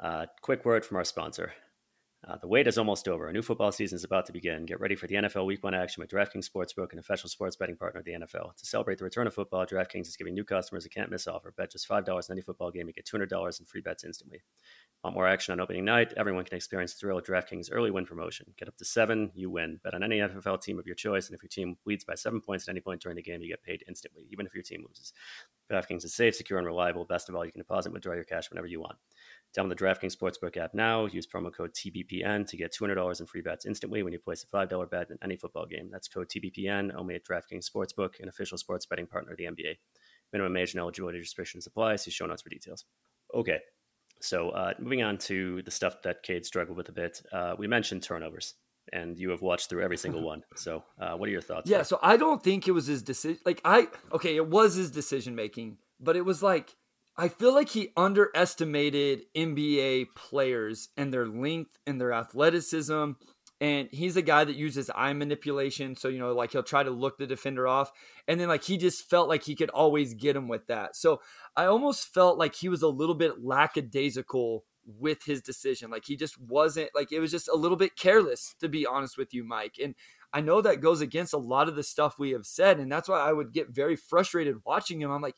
uh, 0.01 0.26
quick 0.41 0.64
word 0.64 0.84
from 0.84 0.97
our 0.97 1.05
sponsor. 1.05 1.53
Uh, 2.29 2.37
the 2.39 2.49
wait 2.49 2.66
is 2.66 2.77
almost 2.77 3.07
over. 3.07 3.29
A 3.29 3.33
new 3.33 3.43
football 3.43 3.70
season 3.70 3.95
is 3.95 4.03
about 4.03 4.27
to 4.27 4.33
begin. 4.33 4.66
Get 4.66 4.81
ready 4.81 4.97
for 4.97 5.07
the 5.07 5.14
NFL 5.14 5.47
Week 5.47 5.62
One 5.62 5.74
action 5.74 6.01
with 6.01 6.11
DraftKings 6.11 6.51
Sportsbook, 6.51 6.93
an 6.93 6.99
official 6.99 7.29
sports 7.29 7.55
betting 7.55 7.77
partner 7.77 8.01
of 8.01 8.05
the 8.05 8.14
NFL. 8.14 8.57
To 8.57 8.66
celebrate 8.66 8.99
the 8.99 9.05
return 9.05 9.29
of 9.29 9.35
football, 9.35 9.64
DraftKings 9.64 10.09
is 10.09 10.16
giving 10.16 10.35
new 10.35 10.43
customers 10.43 10.85
a 10.85 10.89
can't 10.89 11.09
miss 11.09 11.29
offer. 11.29 11.55
Bet 11.57 11.70
just 11.70 11.87
five 11.87 12.05
dollars 12.05 12.29
on 12.29 12.35
any 12.35 12.43
football 12.43 12.72
game, 12.72 12.89
you 12.89 12.93
get 12.93 13.05
two 13.05 13.16
hundred 13.16 13.31
dollars 13.31 13.61
in 13.61 13.66
free 13.66 13.81
bets 13.81 14.03
instantly. 14.03 14.43
Want 15.05 15.14
more 15.14 15.29
action 15.29 15.53
on 15.53 15.61
opening 15.61 15.85
night? 15.85 16.14
Everyone 16.16 16.45
can 16.45 16.57
experience 16.57 16.95
the 16.95 16.99
thrill 16.99 17.18
of 17.18 17.24
DraftKings 17.24 17.68
early 17.70 17.93
win 17.93 18.07
promotion. 18.07 18.53
Get 18.59 18.66
up 18.66 18.77
to 18.79 18.85
seven, 18.85 19.31
you 19.37 19.49
win. 19.49 19.79
Bet 19.85 19.95
on 19.95 20.03
any 20.03 20.18
NFL 20.18 20.62
team 20.62 20.81
of 20.81 20.87
your 20.87 20.97
choice, 20.97 21.29
and 21.29 21.37
if 21.37 21.45
your 21.45 21.49
team 21.49 21.77
leads 21.85 22.03
by 22.03 22.16
seven 22.16 22.41
points 22.41 22.66
at 22.66 22.72
any 22.72 22.81
point 22.81 23.03
during 23.03 23.14
the 23.14 23.22
game, 23.22 23.41
you 23.41 23.49
get 23.49 23.62
paid 23.62 23.85
instantly, 23.87 24.27
even 24.33 24.47
if 24.47 24.55
your 24.55 24.64
team 24.64 24.85
loses. 24.89 25.12
DraftKings 25.70 26.05
is 26.05 26.12
safe, 26.14 26.35
secure, 26.35 26.59
and 26.59 26.66
reliable. 26.66 27.05
Best 27.05 27.29
of 27.29 27.37
all, 27.37 27.45
you 27.45 27.53
can 27.53 27.61
deposit 27.61 27.91
and 27.91 27.95
withdraw 27.95 28.14
your 28.14 28.24
cash 28.24 28.51
whenever 28.51 28.66
you 28.66 28.81
want. 28.81 28.97
Download 29.57 29.70
the 29.70 29.76
DraftKings 29.76 30.14
Sportsbook 30.16 30.57
app 30.59 30.74
now. 30.74 31.07
Use 31.07 31.26
promo 31.26 31.50
code 31.52 31.72
TBPN 31.72 32.46
to 32.48 32.57
get 32.57 32.74
$200 32.74 33.20
in 33.20 33.26
free 33.26 33.40
bets 33.40 33.64
instantly 33.64 34.02
when 34.02 34.12
you 34.12 34.18
place 34.18 34.44
a 34.44 34.46
$5 34.46 34.90
bet 34.90 35.11
in 35.11 35.16
any 35.22 35.36
football 35.36 35.64
game. 35.64 35.88
That's 35.90 36.09
code 36.09 36.28
TBPN 36.28 36.94
only 36.94 37.14
at 37.14 37.24
DraftKings 37.24 37.64
Sportsbook, 37.70 38.20
an 38.20 38.28
official 38.28 38.59
sports 38.59 38.84
betting 38.84 39.07
partner 39.07 39.32
of 39.32 39.38
the 39.38 39.44
NBA. 39.44 39.76
Minimum 40.32 40.57
age 40.59 40.74
and 40.74 40.80
eligibility 40.80 41.18
restrictions 41.18 41.66
apply. 41.66 41.96
See 41.96 42.11
show 42.11 42.26
notes 42.26 42.42
for 42.42 42.50
details. 42.50 42.84
Okay, 43.34 43.61
so 44.20 44.50
uh, 44.50 44.74
moving 44.78 45.02
on 45.02 45.16
to 45.18 45.62
the 45.62 45.70
stuff 45.70 46.02
that 46.02 46.22
Cade 46.22 46.44
struggled 46.44 46.76
with 46.76 46.88
a 46.90 46.92
bit. 46.92 47.22
Uh, 47.32 47.54
we 47.59 47.66
mentioned 47.66 48.02
turnovers, 48.02 48.54
and 48.92 49.18
you 49.18 49.30
have 49.30 49.40
watched 49.40 49.70
through 49.70 49.82
every 49.82 49.96
single 49.96 50.22
one. 50.22 50.42
So, 50.57 50.84
uh, 51.00 51.14
what 51.16 51.28
are 51.28 51.32
your 51.32 51.40
thoughts? 51.40 51.70
Yeah, 51.70 51.78
there? 51.78 51.84
so 51.84 51.98
I 52.02 52.16
don't 52.16 52.42
think 52.42 52.68
it 52.68 52.72
was 52.72 52.86
his 52.86 53.02
decision. 53.02 53.40
Like 53.46 53.61
I, 53.64 53.88
okay, 54.12 54.36
it 54.36 54.46
was 54.46 54.74
his 54.74 54.90
decision 54.90 55.34
making, 55.34 55.78
but 55.98 56.16
it 56.16 56.24
was 56.24 56.42
like 56.42 56.74
I 57.19 57.29
feel 57.29 57.55
like 57.55 57.71
he 57.71 57.93
underestimated 57.97 59.23
NBA 59.35 60.09
players 60.14 60.91
and 60.97 61.12
their 61.12 61.27
length 61.27 61.79
and 61.87 62.01
their 62.01 62.12
athleticism. 62.12 63.12
And 63.59 63.89
he's 63.91 64.19
a 64.19 64.23
guy 64.23 64.45
that 64.45 64.57
uses 64.57 64.91
eye 64.95 65.14
manipulation. 65.14 65.97
So, 65.97 66.09
you 66.09 66.19
know, 66.19 66.35
like 66.35 66.53
he'll 66.53 66.62
try 66.62 66.83
to 66.83 66.91
look 66.91 67.17
the 67.17 67.27
defender 67.27 67.67
off. 67.67 67.91
And 68.29 68.39
then, 68.39 68.49
like, 68.49 68.64
he 68.64 68.77
just 68.77 69.09
felt 69.09 69.31
like 69.31 69.45
he 69.45 69.55
could 69.55 69.71
always 69.71 70.12
get 70.12 70.37
him 70.37 70.47
with 70.47 70.67
that. 70.67 70.95
So 70.95 71.23
I 71.57 71.64
almost 71.64 72.12
felt 72.12 72.37
like 72.37 72.55
he 72.55 72.69
was 72.69 72.83
a 72.83 72.89
little 72.89 73.14
bit 73.14 73.43
lackadaisical 73.43 74.64
with 74.85 75.25
his 75.25 75.41
decision. 75.41 75.91
Like, 75.91 76.05
he 76.05 76.17
just 76.17 76.39
wasn't, 76.39 76.91
like, 76.95 77.12
it 77.12 77.21
was 77.21 77.31
just 77.31 77.49
a 77.49 77.57
little 77.57 77.79
bit 77.79 77.97
careless, 77.97 78.55
to 78.61 78.69
be 78.69 78.85
honest 78.85 79.17
with 79.17 79.33
you, 79.33 79.43
Mike. 79.43 79.77
And 79.83 79.95
I 80.35 80.43
know 80.43 80.61
that 80.61 80.83
goes 80.83 81.01
against 81.01 81.33
a 81.33 81.39
lot 81.39 81.67
of 81.67 81.77
the 81.77 81.83
stuff 81.83 82.19
we 82.19 82.33
have 82.33 82.45
said. 82.45 82.79
And 82.79 82.93
that's 82.93 83.09
why 83.09 83.21
I 83.21 83.33
would 83.33 83.55
get 83.55 83.71
very 83.71 83.97
frustrated 83.97 84.67
watching 84.67 85.01
him. 85.01 85.11
I'm 85.11 85.23
like, 85.23 85.37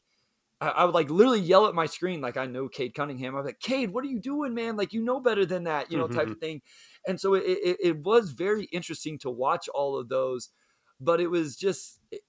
I, 0.60 0.84
would 0.84 0.94
like 0.94 1.08
literally 1.08 1.40
yell 1.40 1.66
at 1.66 1.74
my 1.74 1.86
screen 1.86 2.20
like 2.20 2.36
I 2.36 2.46
know 2.46 2.68
Cade 2.68 2.94
Cunningham. 2.94 3.36
I'm 3.36 3.44
like, 3.44 3.60
Cade, 3.60 3.90
what 3.90 4.04
are 4.04 4.08
you 4.08 4.18
doing, 4.18 4.54
man? 4.54 4.76
Like 4.76 4.92
you 4.92 5.02
know 5.02 5.20
better 5.20 5.46
than 5.46 5.64
that, 5.64 5.92
you 5.92 5.98
know, 5.98 6.08
type 6.08 6.24
mm-hmm. 6.24 6.32
of 6.32 6.38
thing. 6.38 6.62
And 7.06 7.20
so 7.20 7.34
it, 7.34 7.44
it, 7.46 7.76
it, 7.80 8.02
was 8.02 8.32
very 8.32 8.64
interesting 8.64 9.18
to 9.20 9.30
watch 9.30 9.68
all 9.68 9.96
of 9.96 10.08
those, 10.08 10.48
but 11.00 11.20
it 11.20 11.28
was 11.28 11.56
just 11.56 12.00
it, 12.10 12.22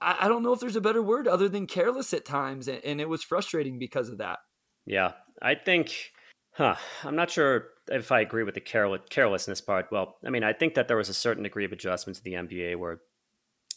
I, 0.00 0.16
I, 0.20 0.28
don't 0.28 0.42
know 0.42 0.52
if 0.52 0.60
there's 0.60 0.76
a 0.76 0.80
better 0.80 1.02
word 1.02 1.26
other 1.26 1.48
than 1.48 1.66
careless 1.66 2.12
at 2.12 2.24
times, 2.24 2.68
and, 2.68 2.84
and 2.84 3.00
it 3.00 3.08
was 3.08 3.22
frustrating 3.22 3.78
because 3.78 4.08
of 4.08 4.18
that. 4.18 4.40
Yeah, 4.84 5.12
I 5.40 5.54
think, 5.54 6.12
huh? 6.52 6.76
I'm 7.02 7.16
not 7.16 7.30
sure 7.30 7.68
if 7.90 8.12
I 8.12 8.20
agree 8.20 8.42
with 8.42 8.54
the 8.54 8.60
careless, 8.60 9.00
carelessness 9.10 9.60
part. 9.60 9.86
Well, 9.90 10.16
I 10.24 10.30
mean, 10.30 10.44
I 10.44 10.52
think 10.52 10.74
that 10.74 10.86
there 10.86 10.96
was 10.96 11.08
a 11.08 11.14
certain 11.14 11.42
degree 11.42 11.64
of 11.64 11.72
adjustment 11.72 12.16
to 12.18 12.22
the 12.22 12.34
NBA 12.34 12.76
where 12.76 13.00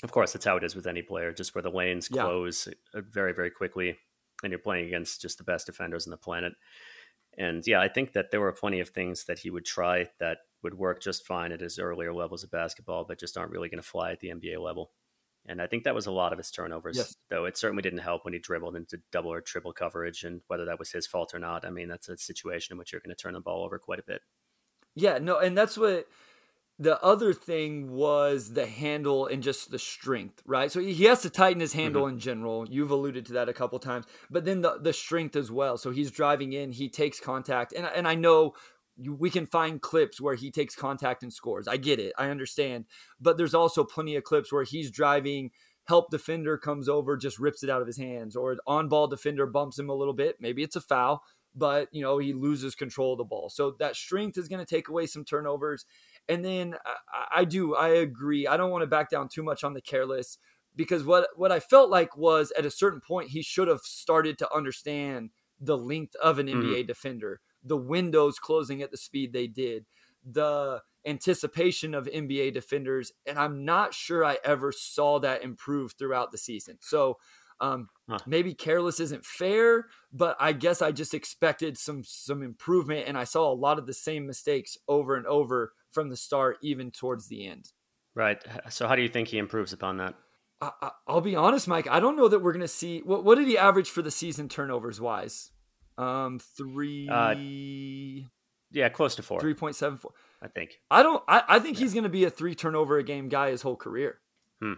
of 0.03 0.11
course, 0.11 0.33
that's 0.33 0.45
how 0.45 0.57
it 0.57 0.63
is 0.63 0.75
with 0.75 0.87
any 0.87 1.01
player, 1.01 1.31
just 1.31 1.53
where 1.53 1.61
the 1.61 1.69
lanes 1.69 2.09
yeah. 2.11 2.23
close 2.23 2.67
uh, 2.67 3.01
very, 3.01 3.33
very 3.33 3.51
quickly, 3.51 3.97
and 4.43 4.51
you're 4.51 4.59
playing 4.59 4.87
against 4.87 5.21
just 5.21 5.37
the 5.37 5.43
best 5.43 5.65
defenders 5.65 6.07
on 6.07 6.11
the 6.11 6.17
planet. 6.17 6.53
And 7.37 7.65
yeah, 7.65 7.79
I 7.79 7.87
think 7.87 8.13
that 8.13 8.31
there 8.31 8.41
were 8.41 8.51
plenty 8.51 8.79
of 8.79 8.89
things 8.89 9.25
that 9.25 9.39
he 9.39 9.49
would 9.49 9.65
try 9.65 10.09
that 10.19 10.39
would 10.63 10.73
work 10.73 11.01
just 11.01 11.25
fine 11.25 11.51
at 11.51 11.61
his 11.61 11.79
earlier 11.79 12.13
levels 12.13 12.43
of 12.43 12.51
basketball, 12.51 13.05
but 13.05 13.19
just 13.19 13.37
aren't 13.37 13.51
really 13.51 13.69
going 13.69 13.81
to 13.81 13.87
fly 13.87 14.11
at 14.11 14.19
the 14.19 14.29
NBA 14.29 14.59
level. 14.59 14.91
And 15.47 15.61
I 15.61 15.65
think 15.65 15.85
that 15.85 15.95
was 15.95 16.05
a 16.05 16.11
lot 16.11 16.33
of 16.33 16.37
his 16.37 16.51
turnovers, 16.51 16.97
yes. 16.97 17.15
though 17.29 17.45
it 17.45 17.57
certainly 17.57 17.81
didn't 17.81 17.99
help 17.99 18.25
when 18.25 18.33
he 18.33 18.39
dribbled 18.39 18.75
into 18.75 19.01
double 19.11 19.33
or 19.33 19.41
triple 19.41 19.73
coverage. 19.73 20.23
And 20.23 20.41
whether 20.47 20.65
that 20.65 20.77
was 20.77 20.91
his 20.91 21.07
fault 21.07 21.33
or 21.33 21.39
not, 21.39 21.65
I 21.65 21.71
mean, 21.71 21.87
that's 21.87 22.09
a 22.09 22.17
situation 22.17 22.73
in 22.73 22.77
which 22.77 22.91
you're 22.91 23.01
going 23.01 23.15
to 23.15 23.21
turn 23.21 23.33
the 23.33 23.39
ball 23.39 23.63
over 23.63 23.79
quite 23.79 23.99
a 23.99 24.03
bit. 24.03 24.21
Yeah, 24.93 25.17
no, 25.17 25.39
and 25.39 25.57
that's 25.57 25.77
what 25.77 26.07
the 26.79 27.01
other 27.03 27.31
thing 27.31 27.91
was 27.91 28.53
the 28.53 28.65
handle 28.65 29.27
and 29.27 29.43
just 29.43 29.69
the 29.69 29.77
strength, 29.77 30.41
right? 30.45 30.71
So 30.71 30.79
he 30.79 31.03
has 31.03 31.21
to 31.21 31.29
tighten 31.29 31.59
his 31.59 31.73
handle 31.73 32.03
mm-hmm. 32.03 32.15
in 32.15 32.19
general. 32.19 32.67
You've 32.67 32.89
alluded 32.89 33.25
to 33.27 33.33
that 33.33 33.49
a 33.49 33.53
couple 33.53 33.77
times, 33.77 34.05
but 34.31 34.45
then 34.45 34.61
the 34.61 34.79
the 34.79 34.93
strength 34.93 35.35
as 35.35 35.51
well. 35.51 35.77
So 35.77 35.91
he's 35.91 36.09
driving 36.09 36.53
in, 36.53 36.71
he 36.71 36.89
takes 36.89 37.19
contact, 37.19 37.73
and 37.73 37.85
and 37.85 38.07
I 38.07 38.15
know 38.15 38.55
we 38.97 39.29
can 39.29 39.45
find 39.45 39.81
clips 39.81 40.19
where 40.19 40.35
he 40.35 40.51
takes 40.51 40.75
contact 40.75 41.23
and 41.23 41.31
scores. 41.31 41.67
I 41.67 41.77
get 41.77 41.99
it, 41.99 42.13
I 42.17 42.29
understand, 42.29 42.85
but 43.19 43.37
there's 43.37 43.53
also 43.53 43.83
plenty 43.83 44.15
of 44.15 44.23
clips 44.23 44.51
where 44.51 44.63
he's 44.63 44.91
driving. 44.91 45.51
Help 45.85 46.11
defender 46.11 46.57
comes 46.57 46.87
over, 46.87 47.17
just 47.17 47.39
rips 47.39 47.63
it 47.63 47.69
out 47.69 47.81
of 47.81 47.87
his 47.87 47.97
hands, 47.97 48.35
or 48.35 48.57
on 48.65 48.87
ball 48.87 49.07
defender 49.07 49.45
bumps 49.45 49.77
him 49.77 49.89
a 49.89 49.95
little 49.95 50.13
bit. 50.13 50.37
Maybe 50.39 50.63
it's 50.63 50.75
a 50.75 50.81
foul, 50.81 51.23
but 51.55 51.89
you 51.91 52.01
know 52.01 52.17
he 52.17 52.33
loses 52.33 52.75
control 52.75 53.13
of 53.13 53.17
the 53.17 53.23
ball. 53.23 53.49
So 53.49 53.75
that 53.79 53.95
strength 53.95 54.37
is 54.37 54.47
going 54.47 54.63
to 54.63 54.75
take 54.75 54.89
away 54.89 55.05
some 55.05 55.25
turnovers 55.25 55.85
and 56.31 56.45
then 56.45 56.75
I, 56.85 57.41
I 57.41 57.45
do, 57.45 57.75
I 57.75 57.89
agree. 57.89 58.47
I 58.47 58.55
don't 58.55 58.71
want 58.71 58.83
to 58.83 58.87
back 58.87 59.09
down 59.09 59.27
too 59.27 59.43
much 59.43 59.65
on 59.65 59.73
the 59.73 59.81
careless 59.81 60.37
because 60.75 61.03
what 61.03 61.27
what 61.35 61.51
I 61.51 61.59
felt 61.59 61.89
like 61.89 62.15
was 62.15 62.53
at 62.57 62.65
a 62.65 62.71
certain 62.71 63.01
point 63.01 63.31
he 63.31 63.41
should 63.41 63.67
have 63.67 63.81
started 63.81 64.37
to 64.37 64.55
understand 64.55 65.31
the 65.59 65.77
length 65.77 66.15
of 66.15 66.39
an 66.39 66.47
mm-hmm. 66.47 66.61
NBA 66.61 66.87
defender, 66.87 67.41
the 67.63 67.75
windows 67.77 68.39
closing 68.39 68.81
at 68.81 68.91
the 68.91 68.97
speed 68.97 69.33
they 69.33 69.47
did, 69.47 69.85
the 70.25 70.81
anticipation 71.05 71.93
of 71.93 72.05
NBA 72.05 72.53
defenders, 72.53 73.11
and 73.25 73.37
I'm 73.37 73.65
not 73.65 73.93
sure 73.93 74.23
I 74.23 74.37
ever 74.45 74.71
saw 74.71 75.19
that 75.19 75.43
improve 75.43 75.93
throughout 75.93 76.31
the 76.31 76.37
season. 76.37 76.77
So 76.79 77.17
Um, 77.59 77.89
huh. 78.09 78.17
Maybe 78.25 78.55
careless 78.55 78.99
isn't 78.99 79.23
fair, 79.23 79.85
but 80.11 80.35
I 80.39 80.51
guess 80.51 80.81
I 80.81 80.91
just 80.91 81.13
expected 81.13 81.77
some 81.77 82.03
some 82.03 82.41
improvement, 82.41 83.07
and 83.07 83.17
I 83.17 83.25
saw 83.25 83.51
a 83.51 83.53
lot 83.53 83.77
of 83.77 83.85
the 83.85 83.93
same 83.93 84.25
mistakes 84.25 84.77
over 84.87 85.15
and 85.15 85.27
over 85.27 85.73
from 85.91 86.09
the 86.09 86.17
start, 86.17 86.57
even 86.61 86.91
towards 86.91 87.27
the 87.27 87.47
end. 87.47 87.71
Right. 88.15 88.41
So, 88.69 88.87
how 88.87 88.95
do 88.95 89.01
you 89.01 89.09
think 89.09 89.29
he 89.29 89.37
improves 89.37 89.73
upon 89.73 89.97
that? 89.97 90.15
I, 90.61 90.91
will 91.07 91.21
be 91.21 91.35
honest, 91.35 91.67
Mike. 91.67 91.87
I 91.89 91.99
don't 91.99 92.15
know 92.15 92.27
that 92.27 92.39
we're 92.39 92.53
going 92.53 92.61
to 92.61 92.67
see. 92.67 92.99
What, 92.99 93.23
what 93.23 93.35
did 93.35 93.47
he 93.47 93.57
average 93.57 93.89
for 93.89 94.01
the 94.01 94.11
season 94.11 94.47
turnovers 94.47 95.01
wise? 95.01 95.51
Um, 95.97 96.39
three. 96.39 97.09
Uh, 97.09 97.33
yeah, 98.71 98.89
close 98.89 99.15
to 99.15 99.23
four. 99.23 99.39
Three 99.39 99.53
point 99.53 99.75
seven 99.75 99.97
four. 99.97 100.11
I 100.41 100.47
think. 100.47 100.79
I 100.89 101.03
don't. 101.03 101.23
I, 101.27 101.43
I 101.47 101.59
think 101.59 101.77
yeah. 101.77 101.83
he's 101.83 101.93
going 101.93 102.03
to 102.03 102.09
be 102.09 102.25
a 102.25 102.29
three 102.29 102.55
turnover 102.55 102.97
a 102.97 103.03
game 103.03 103.27
guy 103.27 103.49
his 103.49 103.61
whole 103.61 103.75
career. 103.75 104.19
Hmm. 104.61 104.73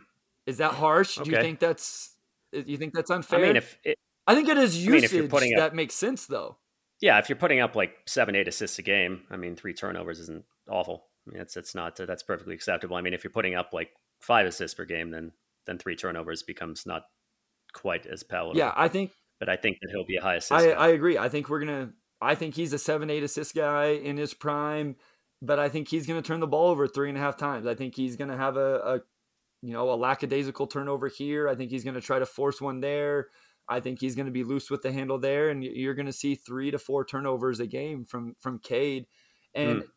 Is 0.46 0.58
that 0.58 0.74
harsh? 0.74 1.18
Okay. 1.18 1.30
Do 1.30 1.36
you 1.36 1.42
think 1.42 1.60
that's? 1.60 2.16
You 2.54 2.78
think 2.78 2.94
that's 2.94 3.10
unfair? 3.10 3.40
I 3.40 3.42
mean, 3.42 3.56
if 3.58 3.78
it, 3.84 3.98
I 4.26 4.36
think 4.36 4.48
it 4.48 4.58
is 4.58 4.86
usage 4.86 5.14
I 5.14 5.22
mean, 5.22 5.30
putting 5.30 5.56
that 5.56 5.68
up, 5.68 5.74
makes 5.74 5.96
sense, 5.96 6.28
though. 6.28 6.58
Yeah, 7.02 7.18
if 7.20 7.28
you're 7.28 7.36
putting 7.36 7.60
up 7.60 7.76
like 7.76 7.96
seven, 8.06 8.36
eight 8.36 8.48
assists 8.48 8.80
a 8.80 8.84
game, 8.84 9.24
I 9.30 9.38
mean, 9.38 9.56
three 9.56 9.74
turnovers 9.74 10.20
isn't 10.20 10.46
awful. 10.70 11.06
I 11.28 11.32
mean, 11.32 11.42
it's 11.42 11.58
it's 11.58 11.76
not 11.76 11.96
that's 11.96 12.24
perfectly 12.24 12.56
acceptable. 12.56 12.96
I 12.96 13.02
mean, 13.02 13.14
if 13.14 13.24
you're 13.24 13.32
putting 13.32 13.56
up 13.56 13.70
like 13.74 13.92
five 14.20 14.46
assists 14.46 14.76
per 14.76 14.86
game, 14.86 15.12
then 15.12 15.32
then 15.66 15.78
three 15.78 15.96
turnovers 15.96 16.44
becomes 16.44 16.86
not 16.86 17.04
quite 17.74 18.06
as 18.06 18.24
palatable. 18.24 18.58
Yeah, 18.58 18.74
I 18.76 18.88
think. 18.88 19.12
But 19.40 19.50
I 19.50 19.56
think 19.56 19.78
that 19.82 19.90
he'll 19.92 20.06
be 20.06 20.18
a 20.18 20.22
high 20.22 20.36
assist. 20.36 20.52
I, 20.52 20.72
I 20.72 20.88
agree. 20.90 21.18
I 21.18 21.30
think 21.30 21.50
we're 21.50 21.60
gonna. 21.60 21.92
I 22.22 22.36
think 22.36 22.56
he's 22.56 22.74
a 22.74 22.80
seven, 22.80 23.10
eight 23.10 23.24
assist 23.24 23.56
guy 23.56 23.88
in 23.88 24.18
his 24.18 24.34
prime, 24.34 24.96
but 25.42 25.60
I 25.60 25.70
think 25.70 25.90
he's 25.90 26.08
gonna 26.08 26.22
turn 26.22 26.40
the 26.40 26.48
ball 26.48 26.70
over 26.70 26.88
three 26.88 27.10
and 27.10 27.18
a 27.18 27.22
half 27.22 27.38
times. 27.38 27.68
I 27.68 27.76
think 27.76 27.96
he's 27.96 28.16
gonna 28.16 28.38
have 28.38 28.58
a, 28.58 28.76
a 28.80 29.00
you 29.62 29.74
know, 29.74 29.92
a 29.92 29.96
lackadaisical 29.96 30.68
turnover 30.68 31.08
here. 31.08 31.48
I 31.50 31.56
think 31.56 31.72
he's 31.72 31.84
gonna 31.84 32.02
try 32.02 32.20
to 32.20 32.26
force 32.26 32.62
one 32.62 32.80
there. 32.80 33.28
I 33.68 33.80
think 33.80 34.02
he's 34.02 34.16
going 34.16 34.26
to 34.26 34.32
be 34.32 34.44
loose 34.44 34.70
with 34.70 34.82
the 34.82 34.92
handle 34.92 35.18
there, 35.18 35.50
and 35.50 35.64
you're 35.64 35.94
going 35.94 36.06
to 36.06 36.14
see 36.14 36.36
three 36.36 36.72
to 36.72 36.78
four 36.78 37.06
turnovers 37.06 37.60
a 37.60 37.68
game 37.68 38.06
from 38.06 38.36
from 38.40 38.60
Cade. 38.60 39.06
And 39.56 39.84
mm. 39.84 39.88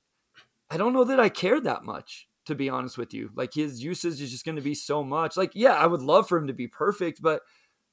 I 0.71 0.77
don't 0.77 0.93
know 0.93 1.05
that 1.05 1.21
I 1.21 1.29
care 1.29 1.61
that 1.61 1.85
much 1.85 2.29
to 2.47 2.55
be 2.55 2.71
honest 2.71 2.97
with 2.97 3.12
you. 3.12 3.31
Like 3.35 3.55
his 3.55 3.83
usage 3.83 4.21
is 4.21 4.31
just 4.31 4.45
going 4.45 4.57
to 4.57 4.62
be 4.62 4.75
so 4.75 5.05
much. 5.05 5.37
Like, 5.37 5.53
yeah, 5.55 5.75
I 5.75 5.87
would 5.87 6.01
love 6.01 6.29
for 6.29 6.39
him 6.39 6.47
to 6.47 6.53
be 6.53 6.69
perfect, 6.69 7.21
but 7.21 7.43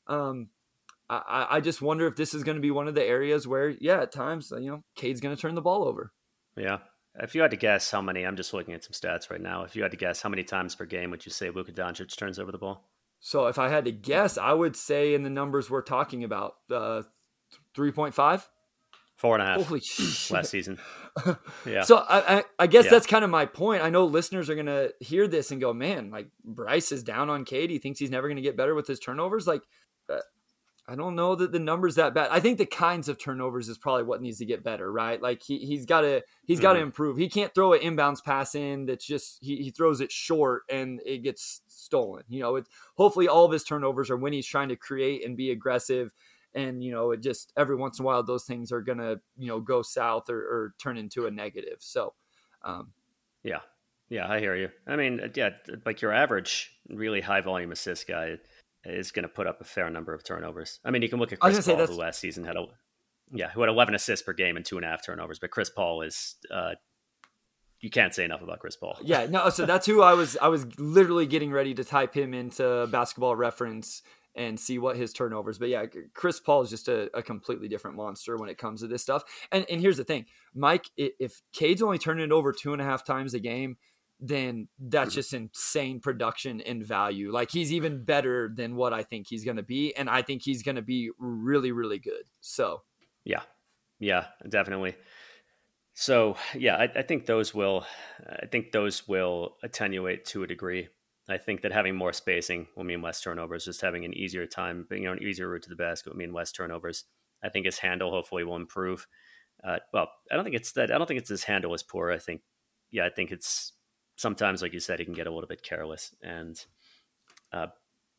um, 0.07 0.49
I, 1.09 1.47
I 1.51 1.59
just 1.59 1.81
wonder 1.81 2.07
if 2.07 2.15
this 2.15 2.33
is 2.33 2.43
going 2.43 2.55
to 2.55 2.61
be 2.61 2.71
one 2.71 2.87
of 2.87 2.95
the 2.95 3.03
areas 3.03 3.47
where, 3.47 3.69
yeah, 3.69 4.01
at 4.01 4.11
times, 4.11 4.53
you 4.55 4.69
know, 4.69 4.83
Cade's 4.95 5.21
going 5.21 5.35
to 5.35 5.41
turn 5.41 5.55
the 5.55 5.61
ball 5.61 5.83
over. 5.83 6.11
Yeah. 6.55 6.79
If 7.15 7.35
you 7.35 7.41
had 7.41 7.51
to 7.51 7.57
guess 7.57 7.91
how 7.91 8.01
many, 8.01 8.23
I'm 8.23 8.35
just 8.35 8.53
looking 8.53 8.73
at 8.73 8.83
some 8.83 8.93
stats 8.93 9.29
right 9.29 9.41
now. 9.41 9.63
If 9.63 9.75
you 9.75 9.83
had 9.83 9.91
to 9.91 9.97
guess 9.97 10.21
how 10.21 10.29
many 10.29 10.43
times 10.43 10.75
per 10.75 10.85
game 10.85 11.11
would 11.11 11.25
you 11.25 11.31
say 11.31 11.49
Luka 11.49 11.71
Doncic 11.71 12.15
turns 12.15 12.39
over 12.39 12.51
the 12.51 12.57
ball? 12.57 12.89
So 13.19 13.47
if 13.47 13.57
I 13.57 13.69
had 13.69 13.85
to 13.85 13.91
guess, 13.91 14.37
I 14.37 14.53
would 14.53 14.75
say 14.75 15.13
in 15.13 15.23
the 15.23 15.29
numbers 15.29 15.69
we're 15.69 15.81
talking 15.81 16.23
about, 16.23 16.55
uh, 16.71 17.03
3.5. 17.75 18.47
Four 19.23 19.35
and 19.35 19.41
a 19.41 19.45
half 19.45 19.65
Holy 19.65 19.81
last 20.29 20.51
season. 20.51 20.77
Yeah. 21.67 21.83
So 21.83 21.97
I, 21.97 22.37
I, 22.37 22.43
I 22.57 22.67
guess 22.67 22.85
yeah. 22.85 22.91
that's 22.91 23.05
kind 23.05 23.23
of 23.23 23.29
my 23.29 23.45
point. 23.45 23.83
I 23.83 23.91
know 23.91 24.05
listeners 24.05 24.49
are 24.49 24.55
gonna 24.55 24.89
hear 24.99 25.27
this 25.27 25.51
and 25.51 25.61
go, 25.61 25.71
"Man, 25.71 26.09
like 26.09 26.27
Bryce 26.43 26.91
is 26.91 27.03
down 27.03 27.29
on 27.29 27.45
Cade. 27.45 27.69
He 27.69 27.77
thinks 27.77 27.99
he's 27.99 28.09
never 28.09 28.27
gonna 28.27 28.41
get 28.41 28.57
better 28.57 28.73
with 28.73 28.87
his 28.87 28.99
turnovers." 28.99 29.45
Like, 29.45 29.61
uh, 30.09 30.17
I 30.87 30.95
don't 30.95 31.15
know 31.15 31.35
that 31.35 31.51
the 31.51 31.59
numbers 31.59 31.95
that 31.95 32.15
bad. 32.15 32.29
I 32.31 32.39
think 32.39 32.57
the 32.57 32.65
kinds 32.65 33.09
of 33.09 33.19
turnovers 33.19 33.69
is 33.69 33.77
probably 33.77 34.03
what 34.03 34.23
needs 34.23 34.39
to 34.39 34.45
get 34.45 34.63
better, 34.63 34.91
right? 34.91 35.21
Like 35.21 35.43
he 35.43 35.59
he's 35.59 35.85
got 35.85 36.01
to 36.01 36.23
he's 36.45 36.59
got 36.59 36.73
to 36.73 36.79
mm-hmm. 36.79 36.87
improve. 36.87 37.17
He 37.17 37.29
can't 37.29 37.53
throw 37.53 37.73
an 37.73 37.81
inbounds 37.81 38.23
pass 38.23 38.55
in 38.55 38.87
that's 38.87 39.05
just 39.05 39.37
he, 39.39 39.57
he 39.57 39.69
throws 39.69 40.01
it 40.01 40.11
short 40.11 40.63
and 40.67 40.99
it 41.05 41.19
gets 41.19 41.61
stolen. 41.67 42.23
You 42.27 42.41
know, 42.41 42.55
it 42.55 42.67
hopefully 42.95 43.27
all 43.27 43.45
of 43.45 43.51
his 43.51 43.63
turnovers 43.63 44.09
are 44.09 44.17
when 44.17 44.33
he's 44.33 44.47
trying 44.47 44.69
to 44.69 44.75
create 44.75 45.23
and 45.23 45.37
be 45.37 45.51
aggressive 45.51 46.11
and 46.55 46.83
you 46.83 46.91
know 46.91 47.11
it 47.11 47.21
just 47.21 47.51
every 47.57 47.75
once 47.75 47.99
in 47.99 48.03
a 48.03 48.05
while 48.05 48.23
those 48.23 48.45
things 48.45 48.71
are 48.71 48.81
gonna 48.81 49.15
you 49.37 49.47
know 49.47 49.59
go 49.59 49.81
south 49.81 50.29
or, 50.29 50.39
or 50.39 50.73
turn 50.81 50.97
into 50.97 51.25
a 51.25 51.31
negative 51.31 51.77
so 51.79 52.13
um, 52.63 52.91
yeah 53.43 53.59
yeah 54.09 54.29
i 54.29 54.39
hear 54.39 54.55
you 54.55 54.69
i 54.87 54.95
mean 54.95 55.19
uh, 55.19 55.27
yeah 55.35 55.49
like 55.85 56.01
your 56.01 56.11
average 56.11 56.71
really 56.89 57.21
high 57.21 57.41
volume 57.41 57.71
assist 57.71 58.07
guy 58.07 58.35
is 58.85 59.11
going 59.11 59.23
to 59.23 59.29
put 59.29 59.47
up 59.47 59.61
a 59.61 59.63
fair 59.63 59.89
number 59.89 60.13
of 60.13 60.23
turnovers 60.23 60.79
i 60.85 60.91
mean 60.91 61.01
you 61.01 61.09
can 61.09 61.19
look 61.19 61.31
at 61.31 61.39
chris 61.39 61.65
paul 61.65 61.85
who 61.85 61.93
last 61.93 62.19
season 62.19 62.43
had 62.43 62.55
a 62.55 62.65
yeah 63.31 63.49
who 63.49 63.61
had 63.61 63.69
11 63.69 63.95
assists 63.95 64.23
per 64.23 64.33
game 64.33 64.57
and 64.57 64.65
two 64.65 64.77
and 64.77 64.85
a 64.85 64.89
half 64.89 65.05
turnovers 65.05 65.39
but 65.39 65.51
chris 65.51 65.69
paul 65.69 66.01
is 66.01 66.35
uh, 66.51 66.73
you 67.83 67.89
can't 67.89 68.15
say 68.15 68.23
enough 68.23 68.41
about 68.41 68.59
Chris 68.59 68.77
Paul. 68.77 68.97
Yeah, 69.03 69.25
no. 69.29 69.49
So 69.49 69.65
that's 69.65 69.85
who 69.85 70.01
I 70.01 70.13
was. 70.13 70.37
I 70.41 70.47
was 70.47 70.65
literally 70.79 71.25
getting 71.25 71.51
ready 71.51 71.73
to 71.73 71.83
type 71.83 72.13
him 72.13 72.33
into 72.33 72.87
Basketball 72.89 73.35
Reference 73.35 74.01
and 74.35 74.59
see 74.59 74.79
what 74.79 74.97
his 74.97 75.13
turnovers. 75.13 75.57
But 75.57 75.69
yeah, 75.69 75.85
Chris 76.13 76.39
Paul 76.39 76.61
is 76.61 76.69
just 76.69 76.87
a, 76.87 77.09
a, 77.15 77.21
completely 77.21 77.67
different 77.67 77.97
monster 77.97 78.37
when 78.37 78.49
it 78.49 78.57
comes 78.57 78.81
to 78.81 78.87
this 78.87 79.01
stuff. 79.01 79.23
And 79.51 79.65
and 79.69 79.79
here's 79.79 79.97
the 79.97 80.03
thing, 80.03 80.25
Mike, 80.53 80.89
if 80.97 81.41
Cade's 81.53 81.81
only 81.81 81.97
turning 81.97 82.25
it 82.25 82.31
over 82.31 82.51
two 82.51 82.73
and 82.73 82.81
a 82.81 82.85
half 82.85 83.03
times 83.03 83.33
a 83.33 83.39
game, 83.39 83.77
then 84.19 84.67
that's 84.79 85.11
mm-hmm. 85.11 85.15
just 85.15 85.33
insane 85.33 85.99
production 85.99 86.61
and 86.61 86.83
value. 86.83 87.31
Like 87.31 87.51
he's 87.51 87.73
even 87.73 88.03
better 88.03 88.51
than 88.53 88.75
what 88.75 88.93
I 88.93 89.03
think 89.03 89.27
he's 89.29 89.45
going 89.45 89.57
to 89.57 89.63
be, 89.63 89.95
and 89.95 90.09
I 90.09 90.21
think 90.21 90.41
he's 90.43 90.63
going 90.63 90.75
to 90.75 90.81
be 90.81 91.11
really 91.19 91.71
really 91.71 91.99
good. 91.99 92.23
So 92.41 92.81
yeah, 93.23 93.41
yeah, 93.99 94.27
definitely. 94.47 94.95
So 95.93 96.37
yeah, 96.55 96.75
I, 96.77 96.83
I 96.95 97.01
think 97.03 97.25
those 97.25 97.53
will, 97.53 97.85
I 98.27 98.47
think 98.47 98.71
those 98.71 99.07
will 99.07 99.57
attenuate 99.61 100.25
to 100.25 100.43
a 100.43 100.47
degree 100.47 100.87
I 101.29 101.37
think 101.37 101.61
that 101.61 101.71
having 101.71 101.95
more 101.95 102.11
spacing 102.11 102.67
will 102.75 102.83
mean 102.83 103.01
less 103.01 103.21
turnovers. 103.21 103.65
Just 103.65 103.81
having 103.81 104.03
an 104.03 104.13
easier 104.13 104.45
time, 104.45 104.85
you 104.91 105.05
know, 105.05 105.13
an 105.13 105.23
easier 105.23 105.49
route 105.49 105.63
to 105.63 105.69
the 105.69 105.75
basket 105.75 106.11
will 106.11 106.17
mean 106.17 106.33
less 106.33 106.51
turnovers. 106.51 107.05
I 107.43 107.49
think 107.49 107.65
his 107.65 107.79
handle 107.79 108.11
hopefully 108.11 108.43
will 108.43 108.57
improve. 108.57 109.07
Uh, 109.63 109.77
well, 109.93 110.09
I 110.31 110.35
don't 110.35 110.43
think 110.43 110.55
it's 110.55 110.73
that. 110.73 110.91
I 110.91 110.97
don't 110.97 111.07
think 111.07 111.19
it's 111.19 111.29
his 111.29 111.45
handle 111.45 111.73
is 111.73 111.83
poor. 111.83 112.11
I 112.11 112.17
think, 112.17 112.41
yeah, 112.91 113.05
I 113.05 113.09
think 113.09 113.31
it's 113.31 113.73
sometimes, 114.17 114.61
like 114.61 114.73
you 114.73 114.79
said, 114.81 114.99
he 114.99 115.05
can 115.05 115.13
get 115.13 115.27
a 115.27 115.31
little 115.31 115.47
bit 115.47 115.63
careless. 115.63 116.13
And, 116.21 116.59
uh, 117.53 117.67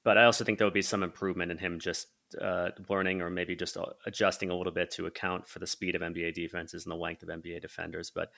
but 0.03 0.17
I 0.17 0.25
also 0.25 0.45
think 0.45 0.59
there 0.59 0.67
will 0.67 0.73
be 0.73 0.83
some 0.83 1.03
improvement 1.03 1.51
in 1.51 1.59
him 1.59 1.79
just 1.79 2.07
uh, 2.41 2.71
learning 2.89 3.21
or 3.21 3.31
maybe 3.31 3.55
just 3.55 3.77
uh, 3.77 3.85
adjusting 4.07 4.51
a 4.51 4.57
little 4.57 4.73
bit 4.73 4.91
to 4.93 5.07
account 5.07 5.47
for 5.47 5.59
the 5.59 5.67
speed 5.67 5.95
of 5.95 6.03
NBA 6.03 6.35
defenses 6.35 6.85
and 6.85 6.93
the 6.93 6.97
length 6.97 7.23
of 7.23 7.29
NBA 7.29 7.61
defenders. 7.61 8.11
But 8.11 8.31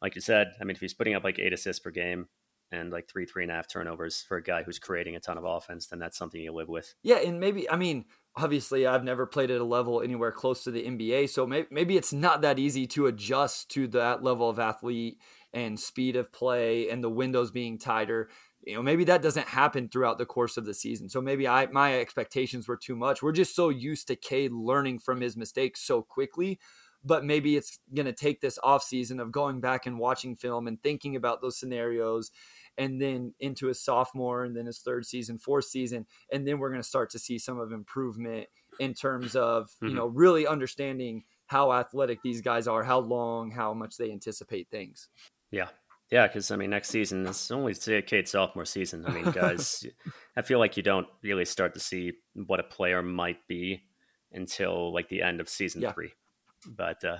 like 0.00 0.14
you 0.14 0.20
said, 0.20 0.52
I 0.60 0.64
mean, 0.64 0.74
if 0.74 0.80
he's 0.80 0.94
putting 0.94 1.14
up 1.14 1.24
like 1.24 1.38
eight 1.38 1.52
assists 1.52 1.80
per 1.80 1.90
game, 1.90 2.26
and 2.74 2.90
like 2.90 3.08
three, 3.08 3.26
three 3.26 3.44
and 3.44 3.52
a 3.52 3.54
half 3.54 3.68
turnovers 3.68 4.22
for 4.22 4.36
a 4.36 4.42
guy 4.42 4.62
who's 4.62 4.78
creating 4.78 5.16
a 5.16 5.20
ton 5.20 5.38
of 5.38 5.44
offense, 5.44 5.86
then 5.86 5.98
that's 5.98 6.18
something 6.18 6.40
you 6.40 6.52
live 6.52 6.68
with. 6.68 6.94
Yeah, 7.02 7.16
and 7.16 7.40
maybe 7.40 7.68
I 7.70 7.76
mean, 7.76 8.04
obviously, 8.36 8.86
I've 8.86 9.04
never 9.04 9.26
played 9.26 9.50
at 9.50 9.60
a 9.60 9.64
level 9.64 10.02
anywhere 10.02 10.32
close 10.32 10.64
to 10.64 10.70
the 10.70 10.84
NBA, 10.84 11.30
so 11.30 11.46
maybe, 11.46 11.68
maybe 11.70 11.96
it's 11.96 12.12
not 12.12 12.42
that 12.42 12.58
easy 12.58 12.86
to 12.88 13.06
adjust 13.06 13.70
to 13.72 13.86
that 13.88 14.22
level 14.22 14.48
of 14.48 14.58
athlete 14.58 15.18
and 15.52 15.78
speed 15.78 16.16
of 16.16 16.32
play 16.32 16.90
and 16.90 17.02
the 17.02 17.10
windows 17.10 17.50
being 17.50 17.78
tighter. 17.78 18.28
You 18.66 18.74
know, 18.74 18.82
maybe 18.82 19.04
that 19.04 19.22
doesn't 19.22 19.48
happen 19.48 19.88
throughout 19.88 20.18
the 20.18 20.26
course 20.26 20.56
of 20.56 20.64
the 20.64 20.74
season. 20.74 21.08
So 21.08 21.20
maybe 21.20 21.46
I 21.46 21.66
my 21.66 22.00
expectations 22.00 22.66
were 22.66 22.78
too 22.78 22.96
much. 22.96 23.22
We're 23.22 23.32
just 23.32 23.54
so 23.54 23.68
used 23.68 24.08
to 24.08 24.16
Cade 24.16 24.52
learning 24.52 25.00
from 25.00 25.20
his 25.20 25.36
mistakes 25.36 25.80
so 25.86 26.02
quickly 26.02 26.58
but 27.04 27.24
maybe 27.24 27.56
it's 27.56 27.78
going 27.94 28.06
to 28.06 28.12
take 28.12 28.40
this 28.40 28.58
off 28.62 28.82
season 28.82 29.20
of 29.20 29.30
going 29.30 29.60
back 29.60 29.86
and 29.86 29.98
watching 29.98 30.34
film 30.34 30.66
and 30.66 30.82
thinking 30.82 31.16
about 31.16 31.42
those 31.42 31.58
scenarios 31.58 32.30
and 32.76 33.00
then 33.00 33.34
into 33.40 33.66
his 33.66 33.80
sophomore 33.80 34.44
and 34.44 34.56
then 34.56 34.66
his 34.66 34.80
third 34.80 35.06
season, 35.06 35.38
fourth 35.38 35.66
season, 35.66 36.06
and 36.32 36.46
then 36.46 36.58
we're 36.58 36.70
going 36.70 36.82
to 36.82 36.88
start 36.88 37.10
to 37.10 37.18
see 37.18 37.38
some 37.38 37.58
of 37.58 37.72
improvement 37.72 38.46
in 38.80 38.94
terms 38.94 39.36
of 39.36 39.66
mm-hmm. 39.66 39.88
you 39.88 39.94
know 39.94 40.06
really 40.06 40.46
understanding 40.46 41.24
how 41.46 41.72
athletic 41.72 42.22
these 42.22 42.40
guys 42.40 42.66
are, 42.66 42.82
how 42.82 42.98
long, 42.98 43.50
how 43.50 43.74
much 43.74 43.96
they 43.96 44.10
anticipate 44.10 44.68
things. 44.70 45.08
Yeah. 45.50 45.68
Yeah, 46.10 46.26
because 46.26 46.50
I 46.50 46.56
mean, 46.56 46.70
next 46.70 46.90
season 46.90 47.26
is 47.26 47.50
only 47.50 47.74
Cade's 47.74 48.30
sophomore 48.30 48.66
season. 48.66 49.04
I 49.06 49.10
mean, 49.10 49.24
guys, 49.32 49.84
I 50.36 50.42
feel 50.42 50.58
like 50.58 50.76
you 50.76 50.82
don't 50.82 51.06
really 51.22 51.44
start 51.44 51.74
to 51.74 51.80
see 51.80 52.12
what 52.34 52.60
a 52.60 52.64
player 52.64 53.02
might 53.02 53.38
be 53.48 53.84
until 54.32 54.92
like 54.92 55.08
the 55.08 55.22
end 55.22 55.40
of 55.40 55.48
season 55.48 55.82
yeah. 55.82 55.92
three. 55.92 56.12
But 56.66 57.02
uh, 57.04 57.18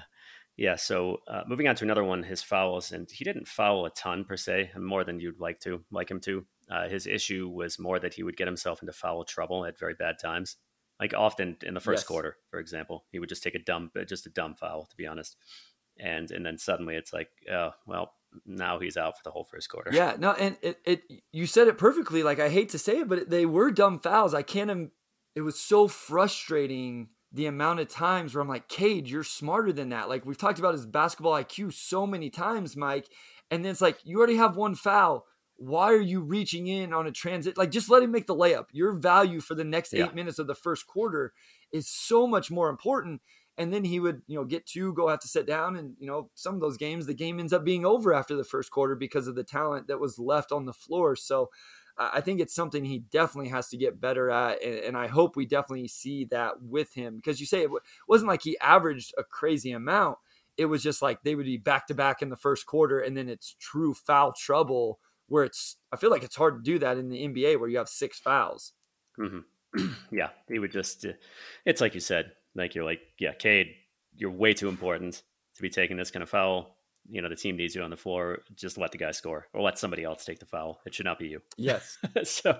yeah, 0.56 0.76
so 0.76 1.20
uh, 1.26 1.42
moving 1.48 1.66
on 1.66 1.74
to 1.76 1.84
another 1.84 2.04
one, 2.04 2.22
his 2.22 2.42
fouls, 2.42 2.92
and 2.92 3.10
he 3.10 3.24
didn't 3.24 3.48
foul 3.48 3.86
a 3.86 3.90
ton 3.90 4.24
per 4.24 4.36
se, 4.36 4.70
more 4.78 5.02
than 5.02 5.18
you'd 5.18 5.40
like 5.40 5.58
to, 5.60 5.84
like 5.90 6.10
him 6.10 6.20
to. 6.20 6.44
Uh, 6.70 6.88
his 6.88 7.06
issue 7.06 7.48
was 7.48 7.78
more 7.78 7.98
that 7.98 8.14
he 8.14 8.22
would 8.22 8.36
get 8.36 8.46
himself 8.46 8.80
into 8.80 8.92
foul 8.92 9.24
trouble 9.24 9.64
at 9.64 9.78
very 9.78 9.94
bad 9.94 10.18
times, 10.18 10.56
like 11.00 11.12
often 11.12 11.56
in 11.62 11.74
the 11.74 11.80
first 11.80 12.02
yes. 12.02 12.06
quarter, 12.06 12.36
for 12.50 12.60
example. 12.60 13.04
He 13.10 13.18
would 13.18 13.28
just 13.28 13.42
take 13.42 13.56
a 13.56 13.58
dumb, 13.58 13.90
uh, 13.98 14.04
just 14.04 14.26
a 14.26 14.30
dumb 14.30 14.54
foul, 14.54 14.86
to 14.86 14.96
be 14.96 15.06
honest, 15.06 15.36
and 15.98 16.30
and 16.30 16.46
then 16.46 16.56
suddenly 16.56 16.94
it's 16.94 17.12
like, 17.12 17.30
oh 17.52 17.70
well, 17.86 18.12
now 18.46 18.78
he's 18.78 18.96
out 18.96 19.16
for 19.16 19.24
the 19.24 19.32
whole 19.32 19.44
first 19.44 19.68
quarter. 19.68 19.90
Yeah, 19.92 20.14
no, 20.18 20.32
and 20.32 20.56
it, 20.62 20.78
it 20.84 21.02
you 21.32 21.46
said 21.46 21.66
it 21.66 21.78
perfectly. 21.78 22.22
Like 22.22 22.38
I 22.38 22.48
hate 22.48 22.68
to 22.70 22.78
say 22.78 23.00
it, 23.00 23.08
but 23.08 23.28
they 23.28 23.44
were 23.44 23.72
dumb 23.72 23.98
fouls. 23.98 24.34
I 24.34 24.42
can't. 24.42 24.90
It 25.34 25.40
was 25.40 25.58
so 25.58 25.88
frustrating 25.88 27.08
the 27.34 27.46
amount 27.46 27.80
of 27.80 27.88
times 27.88 28.32
where 28.32 28.40
I'm 28.40 28.48
like, 28.48 28.68
Cade, 28.68 29.08
you're 29.08 29.24
smarter 29.24 29.72
than 29.72 29.88
that. 29.88 30.08
Like 30.08 30.24
we've 30.24 30.38
talked 30.38 30.60
about 30.60 30.74
his 30.74 30.86
basketball 30.86 31.32
IQ 31.32 31.72
so 31.72 32.06
many 32.06 32.30
times, 32.30 32.76
Mike. 32.76 33.08
And 33.50 33.64
then 33.64 33.72
it's 33.72 33.80
like, 33.80 33.98
you 34.04 34.18
already 34.18 34.36
have 34.36 34.56
one 34.56 34.76
foul. 34.76 35.26
why 35.56 35.92
are 35.92 36.00
you 36.00 36.20
reaching 36.20 36.68
in 36.68 36.92
on 36.92 37.06
a 37.06 37.12
transit? 37.12 37.58
Like, 37.58 37.70
just 37.70 37.90
let 37.90 38.02
him 38.02 38.12
make 38.12 38.26
the 38.26 38.36
layup. 38.36 38.66
Your 38.72 38.92
value 38.92 39.40
for 39.40 39.54
the 39.54 39.64
next 39.64 39.92
yeah. 39.92 40.04
eight 40.04 40.14
minutes 40.14 40.38
of 40.38 40.46
the 40.46 40.54
first 40.54 40.86
quarter 40.86 41.32
is 41.72 41.88
so 41.88 42.26
much 42.26 42.50
more 42.50 42.68
important. 42.68 43.20
And 43.58 43.72
then 43.72 43.84
he 43.84 44.00
would, 44.00 44.22
you 44.26 44.36
know, 44.36 44.44
get 44.44 44.66
two, 44.66 44.92
go 44.94 45.08
have 45.08 45.20
to 45.20 45.28
sit 45.28 45.46
down. 45.46 45.76
And, 45.76 45.94
you 45.98 46.06
know, 46.06 46.30
some 46.34 46.54
of 46.54 46.60
those 46.60 46.76
games, 46.76 47.06
the 47.06 47.14
game 47.14 47.38
ends 47.38 47.52
up 47.52 47.64
being 47.64 47.84
over 47.84 48.12
after 48.12 48.36
the 48.36 48.44
first 48.44 48.70
quarter 48.70 48.94
because 48.96 49.28
of 49.28 49.34
the 49.34 49.44
talent 49.44 49.86
that 49.88 50.00
was 50.00 50.18
left 50.18 50.50
on 50.52 50.66
the 50.66 50.72
floor. 50.72 51.14
So 51.14 51.50
I 51.96 52.20
think 52.20 52.40
it's 52.40 52.54
something 52.54 52.84
he 52.84 52.98
definitely 52.98 53.50
has 53.50 53.68
to 53.68 53.76
get 53.76 54.00
better 54.00 54.30
at. 54.30 54.62
And, 54.62 54.96
I 54.96 55.06
hope 55.06 55.36
we 55.36 55.46
definitely 55.46 55.88
see 55.88 56.24
that 56.26 56.60
with 56.60 56.92
him 56.94 57.16
because 57.16 57.40
you 57.40 57.46
say 57.46 57.62
it 57.62 57.70
wasn't 58.08 58.28
like 58.28 58.42
he 58.42 58.58
averaged 58.58 59.14
a 59.16 59.24
crazy 59.24 59.72
amount. 59.72 60.18
It 60.56 60.66
was 60.66 60.82
just 60.82 61.02
like 61.02 61.22
they 61.22 61.34
would 61.34 61.46
be 61.46 61.56
back 61.56 61.86
to 61.88 61.94
back 61.94 62.22
in 62.22 62.30
the 62.30 62.36
first 62.36 62.66
quarter 62.66 63.00
and 63.00 63.16
then 63.16 63.28
it's 63.28 63.56
true 63.60 63.94
foul 63.94 64.32
trouble 64.32 64.98
where 65.28 65.44
it's 65.44 65.76
I 65.92 65.96
feel 65.96 66.10
like 66.10 66.22
it's 66.22 66.36
hard 66.36 66.56
to 66.56 66.70
do 66.70 66.78
that 66.80 66.98
in 66.98 67.08
the 67.08 67.26
NBA 67.28 67.58
where 67.58 67.68
you 67.68 67.78
have 67.78 67.88
six 67.88 68.18
fouls. 68.18 68.72
Mm-hmm. 69.18 69.88
yeah, 70.12 70.30
he 70.48 70.58
would 70.58 70.72
just. 70.72 71.04
Uh, 71.04 71.12
it's 71.64 71.80
like 71.80 71.94
you 71.94 72.00
said, 72.00 72.32
like 72.54 72.74
you're 72.74 72.84
like, 72.84 73.00
yeah, 73.18 73.32
Cade, 73.32 73.74
you're 74.16 74.30
way 74.30 74.54
too 74.54 74.68
important 74.68 75.22
to 75.56 75.62
be 75.62 75.70
taking 75.70 75.96
this 75.96 76.10
kind 76.10 76.22
of 76.22 76.28
foul. 76.28 76.76
You 77.10 77.20
know, 77.22 77.28
the 77.28 77.36
team 77.36 77.56
needs 77.56 77.74
you 77.74 77.82
on 77.82 77.90
the 77.90 77.96
floor. 77.96 78.42
Just 78.54 78.78
let 78.78 78.92
the 78.92 78.98
guy 78.98 79.10
score, 79.10 79.48
or 79.52 79.62
let 79.62 79.78
somebody 79.78 80.04
else 80.04 80.24
take 80.24 80.38
the 80.38 80.46
foul. 80.46 80.80
It 80.86 80.94
should 80.94 81.06
not 81.06 81.18
be 81.18 81.28
you. 81.28 81.42
Yes. 81.56 81.98
so, 82.24 82.58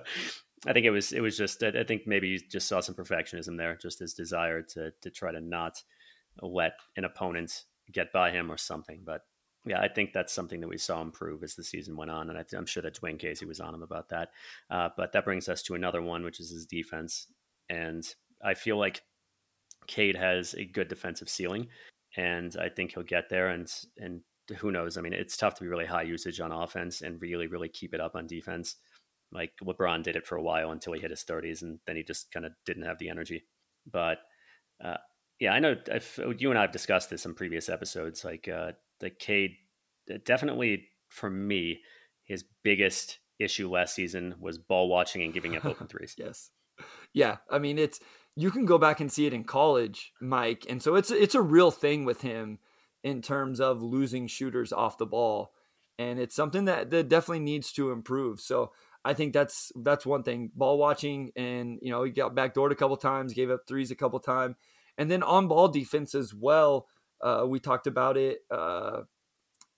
I 0.67 0.73
think 0.73 0.87
it 0.87 0.91
was 0.91 1.13
it 1.13 1.21
was 1.21 1.37
just 1.37 1.63
I 1.63 1.85
think 1.85 2.07
maybe 2.07 2.29
you 2.29 2.39
just 2.39 2.69
saw 2.69 2.81
some 2.81 2.95
perfectionism 2.95 3.57
there, 3.57 3.77
just 3.77 3.99
his 3.99 4.15
desire 4.15 4.63
to 4.63 4.93
to 5.03 5.11
try 5.11 5.33
to 5.33 5.41
not 5.41 5.83
let 6.41 6.73
an 6.97 7.05
opponent 7.05 7.65
get 7.93 8.13
by 8.13 8.31
him 8.31 8.51
or 8.51 8.57
something. 8.57 9.03
But 9.05 9.23
yeah, 9.67 9.81
I 9.81 9.89
think 9.89 10.13
that's 10.13 10.33
something 10.33 10.61
that 10.61 10.69
we 10.69 10.79
saw 10.79 11.01
improve 11.01 11.43
as 11.43 11.55
the 11.55 11.65
season 11.65 11.97
went 11.97 12.11
on, 12.11 12.29
and 12.29 12.39
I, 12.39 12.45
am 12.57 12.67
sure 12.67 12.83
that 12.83 13.01
Dwane 13.01 13.19
Casey 13.19 13.47
was 13.47 13.61
on 13.61 13.75
him 13.75 13.83
about 13.83 14.09
that. 14.11 14.31
Uh, 14.71 14.91
but 14.97 15.13
that 15.13 15.25
brings 15.25 15.49
us 15.49 15.63
to 15.63 15.75
another 15.75 16.03
one, 16.03 16.23
which 16.23 16.41
is 16.41 16.51
his 16.51 16.67
defense, 16.67 17.27
and 17.69 18.07
I 18.43 18.55
feel 18.55 18.79
like 18.79 19.03
Cade 19.87 20.17
has 20.17 20.55
a 20.55 20.65
good 20.65 20.89
defensive 20.89 21.29
ceiling, 21.29 21.69
and 22.17 22.57
I 22.61 22.69
think 22.69 22.93
he'll 22.93 23.05
get 23.05 23.29
there. 23.29 23.49
And 23.49 23.71
and 23.99 24.21
who 24.59 24.71
knows? 24.71 24.97
I 24.97 25.01
mean, 25.01 25.13
it's 25.13 25.37
tough 25.37 25.55
to 25.57 25.63
be 25.63 25.69
really 25.69 25.87
high 25.87 26.03
usage 26.03 26.41
on 26.41 26.53
offense 26.53 27.01
and 27.01 27.21
really 27.21 27.47
really 27.47 27.69
keep 27.69 27.95
it 27.95 28.01
up 28.01 28.17
on 28.17 28.27
defense. 28.27 28.77
Like 29.33 29.53
LeBron 29.63 30.03
did 30.03 30.17
it 30.17 30.27
for 30.27 30.37
a 30.37 30.43
while 30.43 30.71
until 30.71 30.93
he 30.93 31.01
hit 31.01 31.11
his 31.11 31.25
30s, 31.25 31.63
and 31.63 31.79
then 31.87 31.97
he 31.97 32.03
just 32.03 32.31
kind 32.31 32.47
of 32.47 32.53
didn't 32.67 32.85
have 32.85 32.99
the 32.99 33.09
energy. 33.09 33.45
But 33.91 34.19
uh, 34.83 34.99
yeah, 35.41 35.53
I 35.53 35.59
know 35.59 35.75
I've, 35.93 36.21
you 36.39 36.51
and 36.51 36.59
I 36.59 36.63
have 36.63 36.73
discussed 36.73 37.11
this 37.11 37.27
in 37.27 37.35
previous 37.35 37.69
episodes. 37.69 38.25
Like 38.25 38.49
uh, 38.49 38.73
the 39.01 39.11
Cade 39.11 39.57
definitely 40.25 40.89
for 41.09 41.31
me, 41.31 41.81
his 42.25 42.45
biggest 42.63 43.19
issue 43.39 43.71
last 43.71 43.95
season 43.95 44.35
was 44.41 44.59
ball 44.59 44.89
watching 44.89 45.23
and 45.23 45.35
giving 45.35 45.57
up 45.57 45.65
open 45.65 45.87
threes. 45.89 46.15
yes. 46.19 46.51
Yeah, 47.13 47.37
I 47.51 47.59
mean 47.59 47.79
it's 47.79 48.01
you 48.37 48.51
can 48.51 48.67
go 48.67 48.79
back 48.79 49.01
and 49.01 49.11
see 49.11 49.27
it 49.27 49.33
in 49.33 49.45
college, 49.45 50.13
Mike, 50.21 50.67
and 50.69 50.83
so 50.83 50.97
it's 50.97 51.11
it's 51.11 51.35
a 51.35 51.43
real 51.43 51.71
thing 51.71 52.05
with 52.05 52.23
him 52.23 52.59
in 53.05 53.21
terms 53.23 53.61
of 53.61 53.83
losing 53.83 54.27
shooters 54.27 54.73
off 54.73 54.99
the 54.99 55.07
ball, 55.07 55.53
and 55.99 56.19
it's 56.19 56.35
something 56.35 56.65
that 56.65 56.91
that 56.91 57.09
definitely 57.09 57.41
needs 57.41 57.71
to 57.75 57.93
improve. 57.93 58.41
So 58.41 58.73
I 59.05 59.13
think 59.13 59.35
that's 59.35 59.71
that's 59.77 60.07
one 60.07 60.25
thing. 60.25 60.51
Ball 60.57 60.79
watching, 60.79 61.31
and 61.37 61.79
you 61.83 61.91
know 61.91 62.03
he 62.03 62.11
got 62.11 62.35
backdoored 62.35 62.73
a 62.73 62.77
couple 62.77 62.97
times, 62.97 63.35
gave 63.35 63.51
up 63.51 63.61
threes 63.69 63.91
a 63.91 63.95
couple 63.95 64.19
times, 64.19 64.57
and 64.99 65.11
then 65.11 65.23
on 65.23 65.47
ball 65.47 65.69
defense 65.69 66.15
as 66.15 66.35
well. 66.35 66.89
Uh, 67.21 67.45
we 67.47 67.61
talked 67.61 67.87
about 67.87 68.17
it. 68.17 68.41
Uh, 68.51 69.03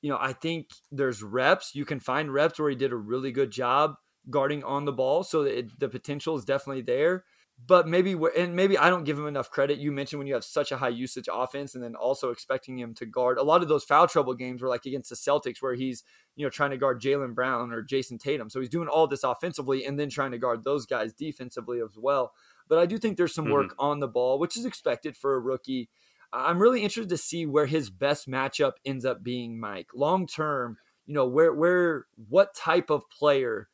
you 0.01 0.11
know, 0.11 0.19
I 0.21 0.33
think 0.33 0.71
there's 0.91 1.23
reps. 1.23 1.75
You 1.75 1.85
can 1.85 2.01
find 2.01 2.33
reps 2.33 2.59
where 2.59 2.71
he 2.71 2.77
did 2.77 2.93
a 2.93 2.97
really 2.97 3.33
good 3.33 3.51
job 3.51 3.97
guarding 4.31 4.65
on 4.65 4.85
the 4.85 4.93
ball, 4.93 5.25
so 5.25 5.43
it, 5.43 5.79
the 5.79 5.89
potential 5.89 6.37
is 6.37 6.45
definitely 6.45 6.83
there. 6.83 7.25
But 7.65 7.89
maybe, 7.89 8.15
and 8.37 8.55
maybe 8.55 8.77
I 8.77 8.91
don't 8.91 9.05
give 9.05 9.19
him 9.19 9.27
enough 9.27 9.51
credit. 9.51 9.79
You 9.79 9.91
mentioned 9.91 10.19
when 10.19 10.27
you 10.27 10.35
have 10.35 10.45
such 10.45 10.73
a 10.73 10.77
high 10.77 10.91
usage 10.91 11.29
offense, 11.33 11.75
and 11.75 11.83
then 11.83 11.95
also 11.95 12.31
expecting 12.31 12.79
him 12.79 12.95
to 12.95 13.07
guard 13.07 13.39
a 13.39 13.43
lot 13.43 13.63
of 13.63 13.69
those 13.69 13.83
foul 13.83 14.07
trouble 14.07 14.35
games 14.35 14.61
were 14.61 14.69
like 14.69 14.85
against 14.85 15.09
the 15.09 15.17
Celtics, 15.17 15.63
where 15.63 15.75
he's 15.75 16.05
you 16.37 16.45
know 16.45 16.51
trying 16.51 16.71
to 16.71 16.77
guard 16.77 17.01
Jaylen 17.01 17.35
Brown 17.35 17.73
or 17.73 17.83
Jayson 17.83 18.19
Tatum. 18.19 18.51
So 18.51 18.61
he's 18.61 18.69
doing 18.69 18.89
all 18.89 19.07
this 19.07 19.25
offensively, 19.25 19.85
and 19.87 19.99
then 19.99 20.11
trying 20.11 20.33
to 20.33 20.39
guard 20.39 20.65
those 20.65 20.85
guys 20.85 21.15
defensively 21.15 21.81
as 21.81 21.97
well. 21.97 22.33
But 22.69 22.79
I 22.79 22.87
do 22.87 22.99
think 22.99 23.17
there's 23.17 23.35
some 23.35 23.51
work 23.51 23.71
mm-hmm. 23.71 23.81
on 23.81 24.01
the 24.01 24.09
ball, 24.09 24.39
which 24.39 24.57
is 24.57 24.65
expected 24.65 25.17
for 25.17 25.35
a 25.35 25.41
rookie. 25.41 25.89
I'm 26.33 26.61
really 26.61 26.83
interested 26.83 27.09
to 27.09 27.17
see 27.17 27.47
where 27.47 27.67
his 27.67 27.89
best 27.91 28.29
matchup 28.29 28.73
ends 28.85 29.05
up 29.05 29.23
being, 29.23 29.59
Mike. 29.59 29.89
Long 29.95 30.27
term, 30.27 30.77
you 31.07 31.15
know, 31.15 31.27
where 31.27 31.55
where 31.55 32.07
what 32.29 32.55
type 32.55 32.91
of 32.91 33.09
player 33.09 33.69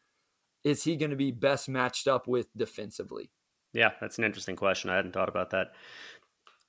is 0.62 0.84
he 0.84 0.96
going 0.96 1.10
to 1.10 1.16
be 1.16 1.32
best 1.32 1.68
matched 1.68 2.06
up 2.06 2.28
with 2.28 2.48
defensively? 2.56 3.30
Yeah, 3.72 3.92
that's 4.00 4.18
an 4.18 4.24
interesting 4.24 4.56
question. 4.56 4.90
I 4.90 4.96
hadn't 4.96 5.12
thought 5.12 5.28
about 5.28 5.50
that. 5.50 5.68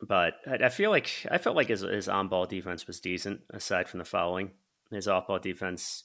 But 0.02 0.34
I, 0.46 0.70
feel 0.70 0.90
like 0.90 1.26
I 1.32 1.38
felt 1.38 1.56
like 1.56 1.70
his, 1.70 1.82
his 1.82 2.10
on 2.10 2.28
ball 2.28 2.46
defense 2.46 2.88
was 2.88 3.00
decent, 3.00 3.42
aside 3.54 3.88
from 3.88 4.00
the 4.00 4.06
fouling. 4.06 4.52
His 4.92 5.08
off 5.08 5.28
ball 5.28 5.40
defense, 5.40 6.04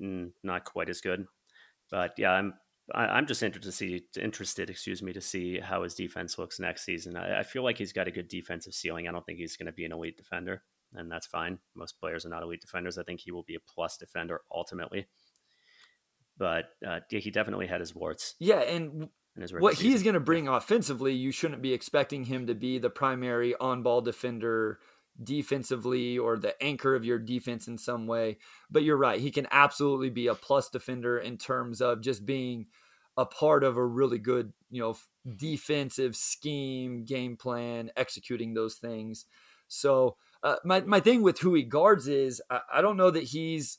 mm, 0.00 0.32
not 0.42 0.64
quite 0.64 0.90
as 0.90 1.00
good. 1.00 1.26
But 1.90 2.12
yeah, 2.18 2.32
I'm 2.32 2.54
I, 2.94 3.18
am 3.18 3.26
just 3.26 3.42
interested 3.42 3.70
to 3.70 3.76
see 3.76 4.02
interested, 4.20 4.70
excuse 4.70 5.02
me, 5.02 5.12
to 5.12 5.20
see 5.20 5.60
how 5.60 5.82
his 5.82 5.94
defense 5.94 6.38
looks 6.38 6.60
next 6.60 6.84
season. 6.84 7.16
I, 7.16 7.40
I 7.40 7.42
feel 7.42 7.62
like 7.62 7.78
he's 7.78 7.92
got 7.92 8.08
a 8.08 8.12
good 8.12 8.28
defensive 8.28 8.74
ceiling. 8.74 9.08
I 9.08 9.12
don't 9.12 9.24
think 9.24 9.38
he's 9.38 9.56
going 9.56 9.66
to 9.66 9.72
be 9.72 9.84
an 9.84 9.92
elite 9.92 10.16
defender, 10.16 10.62
and 10.94 11.10
that's 11.10 11.26
fine. 11.26 11.58
Most 11.74 12.00
players 12.00 12.24
are 12.24 12.30
not 12.30 12.42
elite 12.42 12.60
defenders. 12.60 12.98
I 12.98 13.02
think 13.02 13.20
he 13.20 13.32
will 13.32 13.42
be 13.42 13.56
a 13.56 13.72
plus 13.74 13.96
defender 13.96 14.40
ultimately. 14.52 15.06
But 16.36 16.66
uh, 16.86 17.00
he 17.10 17.30
definitely 17.30 17.66
had 17.66 17.80
his 17.80 17.94
warts. 17.94 18.36
Yeah, 18.38 18.60
and 18.60 19.08
what 19.58 19.76
season. 19.76 19.90
he's 19.90 20.02
going 20.02 20.14
to 20.14 20.20
bring 20.20 20.48
offensively, 20.48 21.12
you 21.12 21.32
shouldn't 21.32 21.62
be 21.62 21.72
expecting 21.72 22.24
him 22.24 22.46
to 22.46 22.54
be 22.54 22.78
the 22.78 22.90
primary 22.90 23.54
on-ball 23.56 24.02
defender 24.02 24.78
defensively 25.22 26.18
or 26.18 26.36
the 26.36 26.60
anchor 26.62 26.94
of 26.94 27.04
your 27.04 27.18
defense 27.18 27.66
in 27.66 27.78
some 27.78 28.06
way. 28.06 28.38
But 28.70 28.84
you're 28.84 28.96
right. 28.96 29.20
He 29.20 29.30
can 29.30 29.48
absolutely 29.50 30.10
be 30.10 30.26
a 30.28 30.34
plus 30.34 30.68
defender 30.68 31.18
in 31.18 31.36
terms 31.36 31.80
of 31.80 32.00
just 32.00 32.24
being 32.24 32.66
a 33.16 33.26
part 33.26 33.64
of 33.64 33.76
a 33.76 33.84
really 33.84 34.18
good, 34.18 34.52
you 34.70 34.80
know, 34.80 34.96
defensive 35.36 36.14
scheme, 36.14 37.04
game 37.04 37.36
plan, 37.36 37.90
executing 37.96 38.54
those 38.54 38.76
things. 38.76 39.26
So 39.66 40.16
uh, 40.42 40.56
my 40.64 40.80
my 40.82 41.00
thing 41.00 41.22
with 41.22 41.40
who 41.40 41.54
he 41.54 41.62
guards 41.62 42.06
is 42.06 42.40
I, 42.48 42.60
I 42.74 42.80
don't 42.80 42.96
know 42.96 43.10
that 43.10 43.24
he's 43.24 43.78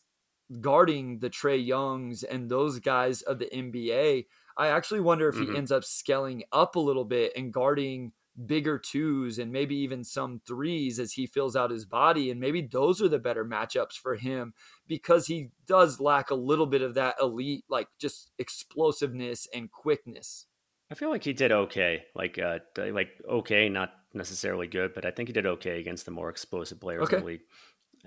guarding 0.61 1.19
the 1.19 1.29
Trae 1.29 1.65
Youngs 1.65 2.23
and 2.23 2.49
those 2.49 2.79
guys 2.79 3.21
of 3.21 3.39
the 3.39 3.45
NBA. 3.45 4.25
I 4.59 4.67
actually 4.67 4.99
wonder 4.99 5.29
if 5.29 5.35
mm-hmm. 5.35 5.53
he 5.53 5.57
ends 5.57 5.71
up 5.71 5.85
scaling 5.85 6.43
up 6.51 6.75
a 6.75 6.81
little 6.81 7.05
bit 7.05 7.31
and 7.35 7.53
guarding 7.53 8.11
bigger 8.45 8.77
twos 8.77 9.39
and 9.39 9.51
maybe 9.51 9.75
even 9.77 10.03
some 10.03 10.41
threes 10.45 10.99
as 10.99 11.13
he 11.13 11.25
fills 11.25 11.55
out 11.55 11.71
his 11.71 11.85
body. 11.85 12.29
And 12.29 12.41
maybe 12.41 12.61
those 12.61 13.01
are 13.01 13.07
the 13.07 13.19
better 13.19 13.45
matchups 13.45 13.93
for 13.93 14.15
him 14.15 14.53
because 14.85 15.27
he 15.27 15.51
does 15.65 16.01
lack 16.01 16.29
a 16.29 16.35
little 16.35 16.65
bit 16.65 16.81
of 16.81 16.93
that 16.95 17.15
elite, 17.21 17.63
like 17.69 17.87
just 17.99 18.31
explosiveness 18.37 19.47
and 19.53 19.71
quickness. 19.71 20.45
I 20.91 20.95
feel 20.95 21.09
like 21.09 21.23
he 21.23 21.33
did 21.33 21.51
okay, 21.51 22.03
like 22.13 22.37
uh, 22.37 22.59
like 22.75 23.11
okay, 23.29 23.69
not 23.69 23.91
necessarily 24.13 24.67
good, 24.67 24.93
but 24.93 25.05
I 25.05 25.11
think 25.11 25.29
he 25.29 25.33
did 25.33 25.45
okay 25.45 25.79
against 25.79 26.05
the 26.05 26.11
more 26.11 26.29
explosive 26.29 26.81
players 26.81 27.03
okay. 27.03 27.17
in 27.17 27.21
the 27.21 27.27
league. 27.27 27.41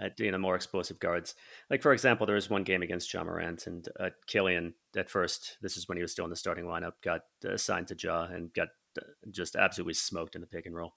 Uh, 0.01 0.09
you 0.18 0.30
know, 0.30 0.38
more 0.38 0.57
explosive 0.57 0.99
guards. 0.99 1.34
Like 1.68 1.82
for 1.82 1.93
example, 1.93 2.26
there 2.26 2.36
was 2.36 2.49
one 2.49 2.64
game 2.64 2.82
against 2.82 3.12
Ja 3.12 3.24
Morant 3.24 3.66
and 3.66 3.86
uh, 4.01 4.11
Killian. 4.26 4.74
At 4.97 5.11
first, 5.11 5.59
this 5.61 5.76
is 5.76 5.88
when 5.88 5.99
he 5.99 6.03
was 6.03 6.12
still 6.12 6.24
in 6.24 6.30
the 6.30 6.36
starting 6.36 6.64
lineup. 6.64 6.93
Got 7.03 7.22
assigned 7.45 7.88
to 7.88 7.97
Ja 7.99 8.24
and 8.24 8.53
got 8.55 8.68
just 9.30 9.57
absolutely 9.57 9.95
smoked 9.95 10.34
in 10.34 10.40
the 10.40 10.47
pick 10.47 10.66
and 10.66 10.74
roll. 10.74 10.95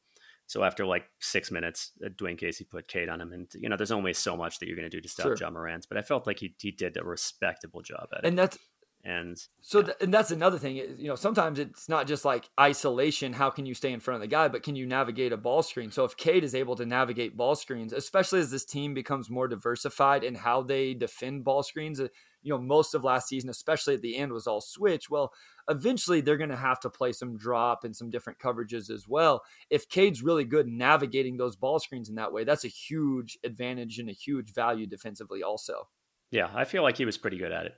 So 0.47 0.63
after 0.63 0.85
like 0.85 1.05
six 1.19 1.49
minutes, 1.49 1.91
uh, 2.05 2.09
Dwane 2.09 2.37
Casey 2.37 2.65
put 2.65 2.87
Cade 2.87 3.09
on 3.09 3.19
him, 3.19 3.33
and 3.33 3.47
you 3.55 3.67
know, 3.67 3.77
there's 3.77 3.91
only 3.91 4.13
so 4.13 4.37
much 4.37 4.59
that 4.59 4.67
you're 4.67 4.75
going 4.75 4.89
to 4.89 4.95
do 4.95 5.01
to 5.01 5.09
stop 5.09 5.25
sure. 5.25 5.37
Ja 5.39 5.49
Morant. 5.49 5.87
But 5.89 5.97
I 5.97 6.01
felt 6.01 6.27
like 6.27 6.39
he 6.39 6.55
he 6.59 6.71
did 6.71 6.97
a 6.97 7.03
respectable 7.03 7.81
job 7.81 8.07
at 8.13 8.23
it, 8.23 8.27
and 8.27 8.37
that's 8.37 8.57
and 9.05 9.37
so 9.61 9.83
th- 9.83 9.97
and 10.01 10.11
that's 10.11 10.31
another 10.31 10.57
thing. 10.57 10.75
You 10.75 11.07
know, 11.07 11.15
sometimes 11.15 11.59
it's 11.59 11.87
not 11.87 12.07
just 12.07 12.25
like 12.25 12.49
isolation. 12.59 13.33
How 13.33 13.51
can 13.51 13.67
you 13.67 13.75
stay 13.75 13.93
in 13.93 13.99
front 13.99 14.15
of 14.15 14.21
the 14.21 14.27
guy, 14.27 14.47
but 14.47 14.63
can 14.63 14.75
you 14.75 14.87
navigate 14.87 15.31
a 15.31 15.37
ball 15.37 15.61
screen? 15.61 15.91
So 15.91 16.05
if 16.05 16.17
Cade 16.17 16.43
is 16.43 16.55
able 16.55 16.75
to 16.77 16.87
navigate 16.87 17.37
ball 17.37 17.55
screens, 17.55 17.93
especially 17.93 18.39
as 18.39 18.49
this 18.49 18.65
team 18.65 18.95
becomes 18.95 19.29
more 19.29 19.47
diversified 19.47 20.23
in 20.23 20.33
how 20.33 20.63
they 20.63 20.95
defend 20.95 21.43
ball 21.43 21.61
screens, 21.61 21.99
uh, 21.99 22.07
you 22.41 22.51
know, 22.51 22.57
most 22.57 22.95
of 22.95 23.03
last 23.03 23.27
season, 23.27 23.51
especially 23.51 23.93
at 23.93 24.01
the 24.01 24.17
end, 24.17 24.33
was 24.33 24.47
all 24.47 24.59
switch. 24.59 25.07
Well, 25.07 25.31
eventually 25.69 26.21
they're 26.21 26.35
going 26.35 26.49
to 26.49 26.55
have 26.55 26.79
to 26.79 26.89
play 26.89 27.11
some 27.11 27.37
drop 27.37 27.83
and 27.83 27.95
some 27.95 28.09
different 28.09 28.39
coverages 28.39 28.89
as 28.89 29.07
well. 29.07 29.43
If 29.69 29.87
Cade's 29.87 30.23
really 30.23 30.45
good 30.45 30.67
navigating 30.67 31.37
those 31.37 31.55
ball 31.55 31.77
screens 31.77 32.09
in 32.09 32.15
that 32.15 32.33
way, 32.33 32.43
that's 32.43 32.65
a 32.65 32.69
huge 32.69 33.37
advantage 33.43 33.99
and 33.99 34.09
a 34.09 34.13
huge 34.13 34.51
value 34.51 34.87
defensively, 34.87 35.43
also. 35.43 35.89
Yeah, 36.31 36.49
I 36.55 36.65
feel 36.65 36.81
like 36.81 36.97
he 36.97 37.05
was 37.05 37.19
pretty 37.19 37.37
good 37.37 37.51
at 37.51 37.67
it 37.67 37.75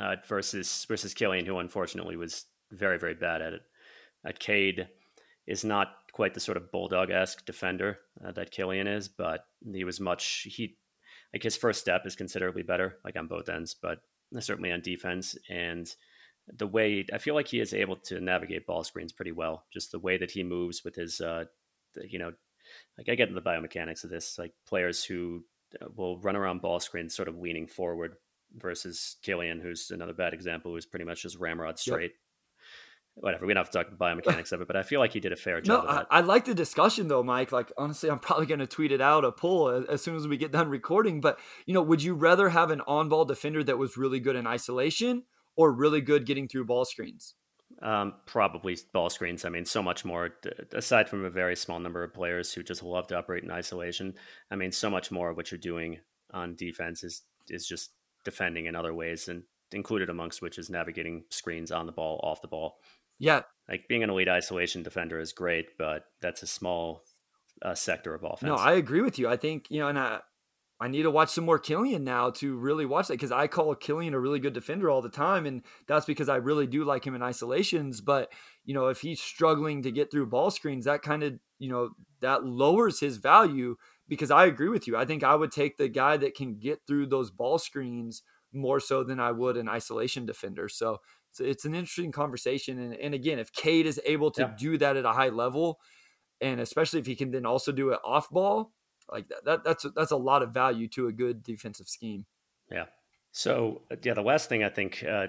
uh, 0.00 0.16
versus 0.26 0.84
versus 0.88 1.14
Killian, 1.14 1.46
who 1.46 1.58
unfortunately 1.58 2.16
was 2.16 2.46
very 2.70 2.98
very 2.98 3.14
bad 3.14 3.42
at 3.42 3.52
it. 3.52 3.62
Uh, 4.26 4.32
Cade 4.38 4.88
is 5.46 5.64
not 5.64 5.88
quite 6.12 6.34
the 6.34 6.40
sort 6.40 6.56
of 6.56 6.70
bulldog 6.70 7.10
esque 7.10 7.44
defender 7.46 7.98
uh, 8.24 8.32
that 8.32 8.50
Killian 8.50 8.86
is, 8.86 9.08
but 9.08 9.46
he 9.72 9.84
was 9.84 10.00
much 10.00 10.46
he 10.50 10.76
like 11.32 11.42
his 11.42 11.56
first 11.56 11.80
step 11.80 12.02
is 12.06 12.16
considerably 12.16 12.62
better, 12.62 12.98
like 13.04 13.16
on 13.16 13.26
both 13.26 13.48
ends. 13.48 13.74
But 13.74 14.00
certainly 14.40 14.72
on 14.72 14.80
defense. 14.80 15.36
And 15.48 15.92
the 16.46 16.66
way 16.66 17.06
I 17.12 17.18
feel 17.18 17.34
like 17.34 17.48
he 17.48 17.60
is 17.60 17.74
able 17.74 17.96
to 17.96 18.20
navigate 18.20 18.66
ball 18.66 18.84
screens 18.84 19.12
pretty 19.12 19.32
well, 19.32 19.64
just 19.72 19.92
the 19.92 19.98
way 19.98 20.16
that 20.18 20.30
he 20.30 20.42
moves 20.42 20.84
with 20.84 20.94
his, 20.94 21.20
uh, 21.20 21.44
you 22.08 22.18
know, 22.18 22.32
like 22.96 23.08
I 23.08 23.14
get 23.14 23.28
into 23.28 23.40
the 23.40 23.48
biomechanics 23.48 24.04
of 24.04 24.10
this, 24.10 24.38
like 24.38 24.52
players 24.66 25.04
who 25.04 25.44
uh, 25.80 25.86
will 25.96 26.18
run 26.20 26.36
around 26.36 26.62
ball 26.62 26.80
screens 26.80 27.14
sort 27.14 27.28
of 27.28 27.38
leaning 27.38 27.66
forward 27.66 28.16
versus 28.56 29.16
Killian, 29.22 29.60
who's 29.60 29.90
another 29.90 30.14
bad 30.14 30.34
example, 30.34 30.72
who's 30.72 30.86
pretty 30.86 31.04
much 31.04 31.22
just 31.22 31.38
ramrod 31.38 31.78
straight. 31.78 32.12
Yep 32.12 32.20
whatever. 33.20 33.46
We 33.46 33.54
don't 33.54 33.64
have 33.64 33.70
to 33.70 33.78
talk 33.78 33.92
about 33.92 33.98
biomechanics 34.18 34.52
of 34.52 34.60
it, 34.60 34.66
but 34.66 34.76
I 34.76 34.82
feel 34.82 35.00
like 35.00 35.12
he 35.12 35.20
did 35.20 35.32
a 35.32 35.36
fair 35.36 35.60
job. 35.60 35.84
No, 35.84 35.90
I, 35.90 36.18
I, 36.18 36.20
like 36.20 36.44
the 36.44 36.54
discussion 36.54 37.08
though, 37.08 37.22
Mike. 37.22 37.52
Like 37.52 37.72
honestly, 37.76 38.10
I'm 38.10 38.18
probably 38.18 38.46
going 38.46 38.60
to 38.60 38.66
tweet 38.66 38.92
it 38.92 39.00
out 39.00 39.24
a 39.24 39.32
poll 39.32 39.68
as, 39.68 39.84
as, 39.86 40.02
soon 40.02 40.16
as 40.16 40.26
we 40.26 40.36
get 40.36 40.52
done 40.52 40.68
recording. 40.68 41.20
But 41.20 41.38
you 41.66 41.74
know, 41.74 41.82
would 41.82 42.02
you 42.02 42.14
rather 42.14 42.48
have 42.48 42.70
an 42.70 42.80
on-ball 42.82 43.24
defender 43.24 43.62
that 43.64 43.78
was 43.78 43.96
really 43.96 44.20
good 44.20 44.36
in 44.36 44.46
isolation 44.46 45.24
or 45.56 45.72
really 45.72 46.00
good 46.00 46.26
getting 46.26 46.48
through 46.48 46.66
ball 46.66 46.84
screens? 46.84 47.34
Um, 47.82 48.14
probably 48.26 48.76
ball 48.92 49.10
screens. 49.10 49.44
I 49.44 49.50
mean, 49.50 49.64
so 49.64 49.82
much 49.82 50.04
more. 50.04 50.30
Aside 50.72 51.08
from 51.08 51.24
a 51.24 51.30
very 51.30 51.54
small 51.54 51.78
number 51.78 52.02
of 52.02 52.14
players 52.14 52.52
who 52.52 52.62
just 52.62 52.82
love 52.82 53.06
to 53.08 53.16
operate 53.16 53.44
in 53.44 53.50
isolation, 53.50 54.14
I 54.50 54.56
mean, 54.56 54.72
so 54.72 54.90
much 54.90 55.10
more 55.10 55.30
of 55.30 55.36
what 55.36 55.50
you're 55.50 55.58
doing 55.58 55.98
on 56.32 56.54
defense 56.54 57.04
is 57.04 57.22
is 57.48 57.66
just 57.66 57.90
defending 58.24 58.66
in 58.66 58.74
other 58.74 58.94
ways, 58.94 59.28
and 59.28 59.42
included 59.72 60.08
amongst 60.08 60.40
which 60.40 60.58
is 60.58 60.70
navigating 60.70 61.24
screens 61.30 61.70
on 61.70 61.86
the 61.86 61.92
ball, 61.92 62.20
off 62.22 62.40
the 62.40 62.48
ball. 62.48 62.78
Yeah. 63.18 63.42
Like 63.68 63.88
being 63.88 64.02
an 64.02 64.10
elite 64.10 64.28
isolation 64.28 64.82
defender 64.82 65.18
is 65.20 65.32
great, 65.32 65.76
but 65.76 66.04
that's 66.22 66.42
a 66.42 66.46
small 66.46 67.04
uh, 67.60 67.74
sector 67.74 68.14
of 68.14 68.22
offense. 68.24 68.44
No, 68.44 68.54
I 68.54 68.74
agree 68.74 69.02
with 69.02 69.18
you. 69.18 69.28
I 69.28 69.36
think, 69.36 69.66
you 69.70 69.80
know, 69.80 69.88
and 69.88 69.98
I, 69.98 70.20
I 70.80 70.88
need 70.88 71.02
to 71.02 71.10
watch 71.10 71.30
some 71.30 71.44
more 71.44 71.58
Killian 71.58 72.04
now 72.04 72.30
to 72.30 72.56
really 72.56 72.86
watch 72.86 73.08
that 73.08 73.14
because 73.14 73.32
I 73.32 73.48
call 73.48 73.74
Killian 73.74 74.14
a 74.14 74.20
really 74.20 74.38
good 74.38 74.52
defender 74.52 74.88
all 74.88 75.02
the 75.02 75.08
time. 75.08 75.44
And 75.44 75.62
that's 75.88 76.06
because 76.06 76.28
I 76.28 76.36
really 76.36 76.68
do 76.68 76.84
like 76.84 77.04
him 77.04 77.16
in 77.16 77.22
isolations. 77.22 78.00
But, 78.00 78.32
you 78.64 78.74
know, 78.74 78.86
if 78.86 79.00
he's 79.00 79.20
struggling 79.20 79.82
to 79.82 79.90
get 79.90 80.10
through 80.10 80.26
ball 80.26 80.52
screens, 80.52 80.84
that 80.84 81.02
kind 81.02 81.24
of, 81.24 81.34
you 81.58 81.68
know, 81.68 81.90
that 82.20 82.44
lowers 82.44 83.00
his 83.00 83.16
value 83.16 83.76
because 84.08 84.30
I 84.30 84.46
agree 84.46 84.68
with 84.68 84.86
you. 84.86 84.96
I 84.96 85.04
think 85.04 85.22
I 85.22 85.34
would 85.34 85.52
take 85.52 85.76
the 85.76 85.88
guy 85.88 86.16
that 86.16 86.34
can 86.34 86.58
get 86.58 86.80
through 86.86 87.06
those 87.06 87.30
ball 87.30 87.58
screens 87.58 88.22
more 88.52 88.80
so 88.80 89.04
than 89.04 89.20
I 89.20 89.32
would 89.32 89.56
an 89.56 89.68
isolation 89.68 90.26
defender. 90.26 90.68
So 90.68 91.00
it's, 91.30 91.40
it's 91.40 91.64
an 91.64 91.74
interesting 91.74 92.12
conversation. 92.12 92.78
And, 92.78 92.94
and 92.94 93.14
again, 93.14 93.38
if 93.38 93.52
Cade 93.52 93.86
is 93.86 94.00
able 94.04 94.30
to 94.32 94.42
yeah. 94.42 94.54
do 94.58 94.78
that 94.78 94.96
at 94.96 95.04
a 95.04 95.12
high 95.12 95.28
level, 95.28 95.78
and 96.40 96.60
especially 96.60 97.00
if 97.00 97.06
he 97.06 97.16
can 97.16 97.30
then 97.30 97.44
also 97.44 97.72
do 97.72 97.90
it 97.90 97.98
off 98.04 98.30
ball, 98.30 98.72
like 99.10 99.28
that, 99.28 99.44
that 99.44 99.64
that's 99.64 99.86
that's 99.94 100.10
a 100.10 100.16
lot 100.16 100.42
of 100.42 100.52
value 100.52 100.88
to 100.88 101.08
a 101.08 101.12
good 101.12 101.42
defensive 101.42 101.88
scheme. 101.88 102.26
Yeah. 102.70 102.86
So 103.32 103.82
uh, 103.90 103.96
yeah, 104.02 104.14
the 104.14 104.22
last 104.22 104.48
thing 104.48 104.64
I 104.64 104.68
think, 104.68 105.04
uh, 105.08 105.28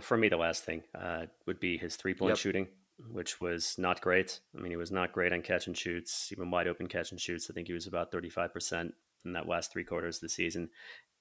for 0.00 0.16
me, 0.16 0.28
the 0.28 0.36
last 0.36 0.64
thing 0.64 0.82
uh, 0.94 1.26
would 1.46 1.60
be 1.60 1.76
his 1.76 1.96
three 1.96 2.14
point 2.14 2.30
yep. 2.30 2.38
shooting, 2.38 2.68
which 3.10 3.40
was 3.40 3.76
not 3.78 4.00
great. 4.00 4.40
I 4.56 4.60
mean, 4.60 4.70
he 4.70 4.76
was 4.76 4.92
not 4.92 5.12
great 5.12 5.32
on 5.32 5.42
catch 5.42 5.66
and 5.66 5.76
shoots, 5.76 6.30
even 6.32 6.50
wide 6.50 6.68
open 6.68 6.86
catch 6.86 7.10
and 7.10 7.20
shoots. 7.20 7.48
I 7.50 7.54
think 7.54 7.66
he 7.66 7.74
was 7.74 7.86
about 7.86 8.12
thirty 8.12 8.30
five 8.30 8.52
percent 8.52 8.94
in 9.24 9.32
that 9.32 9.48
last 9.48 9.72
three 9.72 9.84
quarters 9.84 10.16
of 10.16 10.22
the 10.22 10.28
season, 10.28 10.68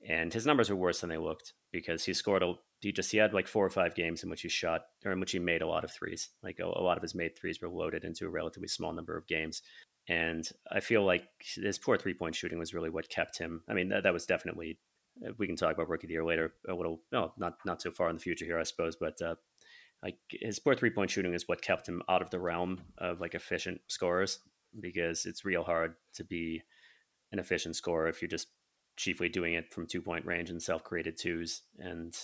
and 0.07 0.33
his 0.33 0.45
numbers 0.45 0.69
were 0.69 0.75
worse 0.75 1.01
than 1.01 1.09
they 1.09 1.17
looked 1.17 1.53
because 1.71 2.03
he 2.03 2.13
scored 2.13 2.43
a 2.43 2.53
he 2.81 2.91
just 2.91 3.11
he 3.11 3.17
had 3.17 3.33
like 3.33 3.47
four 3.47 3.65
or 3.65 3.69
five 3.69 3.95
games 3.95 4.23
in 4.23 4.29
which 4.29 4.41
he 4.41 4.49
shot 4.49 4.81
or 5.05 5.11
in 5.11 5.19
which 5.19 5.31
he 5.31 5.39
made 5.39 5.61
a 5.61 5.67
lot 5.67 5.83
of 5.83 5.91
threes 5.91 6.29
like 6.43 6.59
a, 6.59 6.65
a 6.65 6.83
lot 6.83 6.97
of 6.97 7.01
his 7.01 7.15
made 7.15 7.37
threes 7.37 7.61
were 7.61 7.69
loaded 7.69 8.03
into 8.03 8.25
a 8.25 8.29
relatively 8.29 8.67
small 8.67 8.93
number 8.93 9.17
of 9.17 9.27
games 9.27 9.61
and 10.09 10.49
i 10.71 10.79
feel 10.79 11.05
like 11.05 11.23
his 11.39 11.79
poor 11.79 11.97
three 11.97 12.13
point 12.13 12.35
shooting 12.35 12.59
was 12.59 12.73
really 12.73 12.89
what 12.89 13.09
kept 13.09 13.37
him 13.37 13.63
i 13.69 13.73
mean 13.73 13.89
that, 13.89 14.03
that 14.03 14.13
was 14.13 14.25
definitely 14.25 14.77
uh, 15.25 15.31
we 15.37 15.47
can 15.47 15.55
talk 15.55 15.73
about 15.73 15.87
rookie 15.89 16.07
of 16.07 16.09
the 16.09 16.13
year 16.13 16.25
later 16.25 16.53
a 16.67 16.73
little 16.73 17.01
no 17.11 17.31
not 17.37 17.57
not 17.65 17.81
so 17.81 17.91
far 17.91 18.09
in 18.09 18.15
the 18.15 18.21
future 18.21 18.45
here 18.45 18.59
i 18.59 18.63
suppose 18.63 18.95
but 18.97 19.19
uh, 19.21 19.35
like 20.03 20.17
his 20.29 20.59
poor 20.59 20.75
three 20.75 20.89
point 20.89 21.09
shooting 21.09 21.33
is 21.33 21.47
what 21.47 21.61
kept 21.61 21.87
him 21.87 22.03
out 22.09 22.21
of 22.21 22.29
the 22.29 22.39
realm 22.39 22.81
of 22.97 23.21
like 23.21 23.33
efficient 23.33 23.81
scorers 23.87 24.39
because 24.79 25.25
it's 25.25 25.45
real 25.45 25.63
hard 25.63 25.95
to 26.15 26.23
be 26.23 26.61
an 27.31 27.39
efficient 27.39 27.75
scorer 27.75 28.07
if 28.07 28.21
you're 28.21 28.29
just 28.29 28.47
chiefly 28.95 29.29
doing 29.29 29.53
it 29.53 29.73
from 29.73 29.87
two 29.87 30.01
point 30.01 30.25
range 30.25 30.49
and 30.49 30.61
self 30.61 30.83
created 30.83 31.17
twos, 31.17 31.61
and 31.79 32.15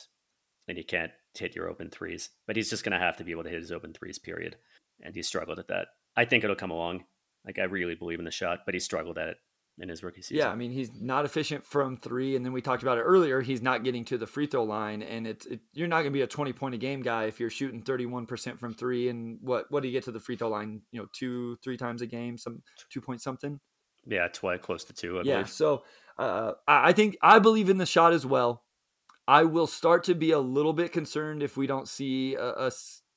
and 0.68 0.78
you 0.78 0.84
can't 0.84 1.12
hit 1.38 1.56
your 1.56 1.70
open 1.70 1.90
threes. 1.90 2.30
But 2.48 2.56
he's 2.56 2.70
just 2.70 2.84
to 2.84 2.92
have 2.98 3.18
to 3.18 3.24
be 3.24 3.32
able 3.32 3.44
to 3.44 3.50
hit 3.50 3.62
his 3.62 3.72
open 3.72 3.94
threes, 3.94 4.20
period. 4.20 4.56
And 5.02 5.16
he 5.16 5.24
struggled 5.24 5.60
at 5.60 5.68
that. 5.70 5.88
I 6.16 6.26
think 6.26 6.44
it'll 6.44 6.56
come 6.56 6.72
along. 6.72 7.06
Like 7.46 7.60
I 7.60 7.64
really 7.64 7.96
believe 7.96 8.20
in 8.20 8.26
the 8.26 8.32
shot, 8.32 8.60
but 8.66 8.74
he 8.74 8.80
struggled 8.80 9.18
at 9.18 9.30
it 9.30 9.38
in 9.80 9.90
his 9.90 10.04
rookie 10.04 10.22
season. 10.22 10.38
Yeah, 10.38 10.50
I 10.50 10.56
mean 10.56 10.72
he's 10.72 10.92
not 10.94 11.26
efficient 11.26 11.64
from 11.64 11.98
three, 11.98 12.36
and 12.36 12.46
then 12.46 12.52
we 12.52 12.62
talked 12.62 12.84
about 12.84 12.98
it 12.98 13.02
earlier. 13.02 13.42
He's 13.42 13.62
not 13.62 13.84
getting 13.84 14.06
to 14.06 14.18
the 14.18 14.28
free 14.28 14.46
throw 14.46 14.64
line, 14.64 15.02
and 15.02 15.26
it's 15.26 15.46
it, 15.46 15.62
you're 15.74 15.88
not 15.88 15.98
going 16.02 16.12
to 16.12 16.18
be 16.18 16.22
a 16.22 16.28
20 16.28 16.54
point 16.54 16.76
a 16.76 16.78
game 16.78 17.02
guy 17.02 17.26
if 17.26 17.40
you're 17.40 17.50
shooting 17.50 17.82
31 17.82 18.26
percent 18.26 18.60
from 18.60 18.74
three. 18.74 19.10
And 19.10 19.40
what 19.42 19.66
what 19.70 19.82
do 19.82 19.90
you 19.90 19.94
get 19.94 20.04
to 20.06 20.12
the 20.12 20.20
free 20.20 20.36
throw 20.36 20.50
line? 20.50 20.82
You 20.92 21.02
know, 21.02 21.08
two 21.14 21.58
three 21.64 21.78
times 21.78 22.02
a 22.02 22.08
game, 22.08 22.38
some 22.38 22.62
two 22.90 23.02
point 23.02 23.22
something. 23.22 23.60
Yeah, 24.06 24.28
twice 24.28 24.60
close 24.62 24.84
to 24.86 24.94
two. 24.94 25.20
I 25.20 25.24
yeah, 25.24 25.34
believe. 25.36 25.50
so 25.50 25.84
uh, 26.18 26.54
I 26.68 26.94
think 26.94 27.18
I 27.22 27.40
believe 27.40 27.70
in 27.70 27.78
the 27.78 27.86
shot 27.86 28.14
as 28.14 28.26
well. 28.26 28.64
I 29.28 29.44
will 29.44 29.68
start 29.68 30.04
to 30.06 30.16
be 30.16 30.32
a 30.32 30.40
little 30.40 30.74
bit 30.74 30.92
concerned 30.92 31.44
if 31.44 31.56
we 31.56 31.68
don't 31.68 31.88
see 31.88 32.34
a, 32.34 32.68
a 32.68 32.72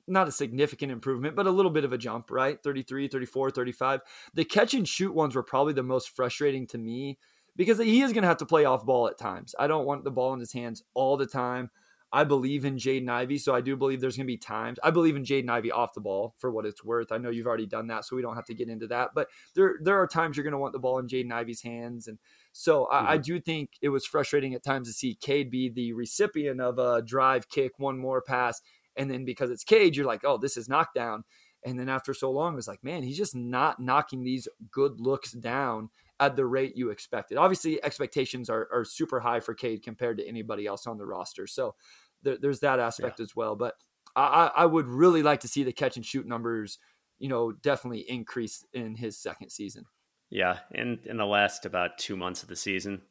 not 0.07 0.29
a 0.29 0.33
significant 0.33 0.93
improvement, 0.93 1.37
but 1.37 1.47
a 1.47 1.51
little 1.51 1.71
bit 1.71 1.85
of 1.85 1.93
a 1.93 1.99
jump, 1.99 2.31
right? 2.31 2.63
33, 2.63 3.09
34, 3.09 3.51
35. 3.51 4.01
The 4.35 4.45
catch 4.45 4.75
and 4.75 4.89
shoot 4.89 5.15
ones 5.15 5.35
were 5.35 5.43
probably 5.43 5.73
the 5.73 5.83
most 5.83 6.15
frustrating 6.15 6.67
to 6.69 6.79
me 6.79 7.19
because 7.57 7.79
he 7.79 8.03
is 8.03 8.13
going 8.13 8.23
to 8.23 8.29
have 8.29 8.39
to 8.39 8.47
play 8.47 8.65
off 8.65 8.85
ball 8.85 9.09
at 9.09 9.19
times. 9.19 9.55
I 9.59 9.67
don't 9.67 9.87
want 9.87 10.05
the 10.05 10.11
ball 10.11 10.33
in 10.33 10.41
his 10.41 10.53
hands 10.53 10.83
all 10.95 11.17
the 11.17 11.27
time. 11.27 11.71
I 12.15 12.25
believe 12.25 12.67
in 12.67 12.77
Jaden 12.77 13.09
Ivey, 13.09 13.39
so 13.39 13.55
I 13.55 13.63
do 13.63 13.75
believe 13.75 14.03
there's 14.03 14.19
going 14.19 14.27
to 14.27 14.33
be 14.33 14.37
times. 14.37 14.79
I 14.85 14.91
believe 14.91 15.17
in 15.17 15.25
Jaden 15.25 15.49
Ivey 15.49 15.73
off 15.73 15.95
the 15.95 16.03
ball 16.03 16.35
for 16.37 16.51
what 16.51 16.67
it's 16.67 16.85
worth. 16.85 17.11
I 17.11 17.17
know 17.17 17.31
you've 17.31 17.47
already 17.47 17.67
done 17.67 17.87
that, 17.87 18.05
so 18.05 18.15
we 18.15 18.21
don't 18.21 18.35
have 18.35 18.45
to 18.47 18.55
get 18.55 18.69
into 18.69 18.87
that. 18.89 19.11
But 19.15 19.29
there 19.55 19.77
there 19.81 19.99
are 19.99 20.07
times 20.07 20.37
you're 20.37 20.45
going 20.45 20.53
to 20.53 20.59
want 20.59 20.75
the 20.75 20.79
ball 20.79 20.99
in 20.99 21.07
Jaden 21.07 21.33
Ivey's 21.33 21.63
hands, 21.63 22.09
and 22.09 22.19
so 22.53 22.83
mm-hmm. 22.85 23.07
I, 23.07 23.13
I, 23.13 23.17
do 23.17 23.41
think 23.41 23.71
it 23.81 23.89
was 23.89 24.05
frustrating 24.05 24.53
at 24.53 24.63
times 24.63 24.89
to 24.89 24.93
see 24.93 25.15
Cade 25.15 25.51
be 25.51 25.71
the 25.71 25.95
recipient 25.95 26.61
of 26.61 26.79
a 26.79 27.01
drive, 27.01 27.49
kick, 27.49 27.79
one 27.79 27.97
more 27.97 28.21
pass, 28.21 28.61
and 28.97 29.11
then 29.11 29.25
because 29.25 29.51
it's 29.51 29.65
Cade, 29.65 29.97
you're 29.97 30.07
like, 30.07 30.25
oh, 30.25 30.39
this 30.39 30.57
is 30.57 30.69
knockdown. 30.69 31.25
And 31.65 31.79
then 31.79 31.89
after 31.89 32.13
so 32.13 32.31
long, 32.31 32.59
it's 32.59 32.67
like, 32.67 32.83
man, 32.83 33.03
he's 33.03 33.17
just 33.17 33.37
not 33.37 33.79
knocking 33.79 34.25
these 34.25 34.49
good 34.71 35.01
looks 35.01 35.33
down 35.33 35.91
at 36.19 36.35
the 36.35 36.45
rate 36.45 36.77
you 36.77 36.91
expected. 36.91 37.39
Obviously, 37.39 37.83
expectations 37.85 38.51
are, 38.51 38.69
are 38.73 38.85
super 38.85 39.21
high 39.21 39.41
for 39.41 39.55
Cade 39.55 39.83
compared 39.83 40.19
to 40.19 40.27
anybody 40.27 40.67
else 40.67 40.87
on 40.87 40.99
the 40.99 41.07
roster. 41.07 41.47
So 41.47 41.75
there, 42.23 42.37
there's 42.41 42.61
that 42.61 42.81
aspect 42.81 43.21
yeah. 43.21 43.25
as 43.25 43.37
well. 43.37 43.55
But 43.55 43.75
I, 44.17 44.51
I 44.55 44.67
would 44.67 44.87
really 44.89 45.23
like 45.23 45.41
to 45.41 45.49
see 45.49 45.63
the 45.63 45.73
catch 45.73 45.97
and 45.97 46.05
shoot 46.05 46.27
numbers, 46.27 46.79
you 47.19 47.29
know, 47.29 47.53
definitely 47.53 48.01
increase 48.09 48.65
in 48.73 48.97
his 48.97 49.17
second 49.17 49.51
season. 49.51 49.87
Yeah, 50.31 50.61
in 50.71 50.99
in 51.05 51.19
the 51.19 51.27
last 51.27 51.67
about 51.67 51.99
two 51.99 52.17
months 52.17 52.43
of 52.43 52.49
the 52.49 52.57
season, 52.57 53.03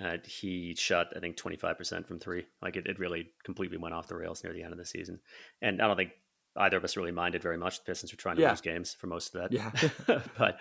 uh, 0.00 0.16
he 0.24 0.74
shot 0.76 1.08
I 1.16 1.20
think 1.20 1.36
twenty 1.36 1.56
five 1.56 1.78
percent 1.78 2.06
from 2.06 2.18
three. 2.18 2.46
Like 2.62 2.76
it, 2.76 2.86
it 2.86 2.98
really 2.98 3.30
completely 3.44 3.78
went 3.78 3.94
off 3.94 4.08
the 4.08 4.16
rails 4.16 4.42
near 4.44 4.52
the 4.52 4.62
end 4.62 4.72
of 4.72 4.78
the 4.78 4.84
season, 4.84 5.20
and 5.62 5.80
I 5.80 5.86
don't 5.86 5.96
think 5.96 6.12
either 6.56 6.76
of 6.76 6.84
us 6.84 6.96
really 6.96 7.12
minded 7.12 7.42
very 7.42 7.58
much. 7.58 7.78
The 7.78 7.84
Pistons 7.84 8.12
were 8.12 8.18
trying 8.18 8.36
to 8.36 8.42
yeah. 8.42 8.50
lose 8.50 8.60
games 8.60 8.94
for 8.94 9.06
most 9.06 9.34
of 9.34 9.42
that. 9.42 9.52
Yeah, 9.52 10.20
but 10.38 10.58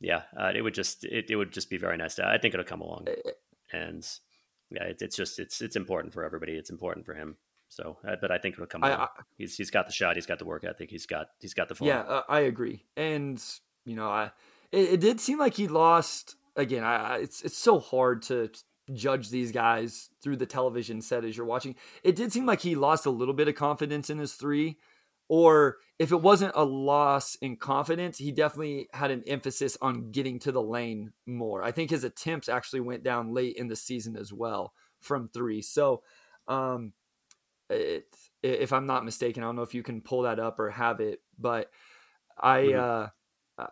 yeah, 0.00 0.22
uh, 0.38 0.52
it 0.54 0.62
would 0.62 0.74
just 0.74 1.04
it, 1.04 1.30
it 1.30 1.36
would 1.36 1.52
just 1.52 1.70
be 1.70 1.78
very 1.78 1.96
nice. 1.96 2.16
To, 2.16 2.26
I 2.26 2.38
think 2.38 2.54
it'll 2.54 2.64
come 2.64 2.80
along, 2.80 3.06
eh, 3.08 3.14
eh. 3.24 3.76
and 3.76 4.08
yeah, 4.70 4.84
it, 4.84 4.98
it's 5.00 5.16
just 5.16 5.38
it's 5.38 5.60
it's 5.60 5.76
important 5.76 6.12
for 6.12 6.24
everybody. 6.24 6.52
It's 6.52 6.70
important 6.70 7.06
for 7.06 7.14
him. 7.14 7.36
So, 7.68 7.98
uh, 8.06 8.16
but 8.20 8.30
I 8.30 8.38
think 8.38 8.54
it'll 8.54 8.66
come. 8.66 8.84
I, 8.84 8.94
I, 8.94 9.08
he's 9.36 9.56
he's 9.56 9.70
got 9.70 9.86
the 9.86 9.92
shot. 9.92 10.16
He's 10.16 10.26
got 10.26 10.38
the 10.38 10.44
work 10.44 10.64
ethic. 10.64 10.90
He's 10.90 11.06
got 11.06 11.28
he's 11.40 11.54
got 11.54 11.68
the 11.68 11.74
form. 11.74 11.88
Yeah, 11.88 12.00
uh, 12.00 12.22
I 12.28 12.40
agree. 12.40 12.84
And 12.96 13.42
you 13.84 13.96
know, 13.96 14.08
I 14.08 14.30
it, 14.72 14.94
it, 14.94 15.00
did 15.00 15.20
seem 15.20 15.38
like 15.38 15.54
he 15.54 15.66
lost 15.66 16.36
again. 16.56 16.84
I, 16.84 17.18
it's 17.18 17.42
it's 17.42 17.58
so 17.58 17.78
hard 17.78 18.22
to 18.22 18.50
judge 18.92 19.30
these 19.30 19.52
guys 19.52 20.10
through 20.22 20.36
the 20.36 20.46
television 20.46 21.00
set 21.00 21.24
as 21.24 21.36
you're 21.36 21.46
watching. 21.46 21.74
It 22.04 22.16
did 22.16 22.32
seem 22.32 22.46
like 22.46 22.60
he 22.60 22.74
lost 22.74 23.06
a 23.06 23.10
little 23.10 23.34
bit 23.34 23.48
of 23.48 23.54
confidence 23.54 24.10
in 24.10 24.18
his 24.18 24.34
three 24.34 24.78
or 25.28 25.78
if 25.98 26.12
it 26.12 26.20
wasn't 26.20 26.52
a 26.54 26.64
loss 26.64 27.36
in 27.36 27.56
confidence, 27.56 28.18
he 28.18 28.30
definitely 28.30 28.88
had 28.92 29.10
an 29.10 29.24
emphasis 29.26 29.76
on 29.80 30.10
getting 30.12 30.38
to 30.40 30.52
the 30.52 30.62
lane 30.62 31.12
more. 31.26 31.64
I 31.64 31.72
think 31.72 31.90
his 31.90 32.04
attempts 32.04 32.48
actually 32.48 32.80
went 32.80 33.02
down 33.02 33.34
late 33.34 33.56
in 33.56 33.68
the 33.68 33.76
season 33.76 34.16
as 34.16 34.32
well 34.32 34.72
from 35.00 35.28
three. 35.28 35.62
So, 35.62 36.02
um, 36.46 36.92
it, 37.68 38.04
if 38.42 38.72
I'm 38.72 38.86
not 38.86 39.04
mistaken, 39.04 39.42
I 39.42 39.46
don't 39.46 39.56
know 39.56 39.62
if 39.62 39.74
you 39.74 39.82
can 39.82 40.00
pull 40.00 40.22
that 40.22 40.38
up 40.38 40.60
or 40.60 40.70
have 40.70 41.00
it, 41.00 41.20
but 41.38 41.70
I, 42.40 42.58
mm-hmm. 42.60 42.78
uh, 42.78 43.06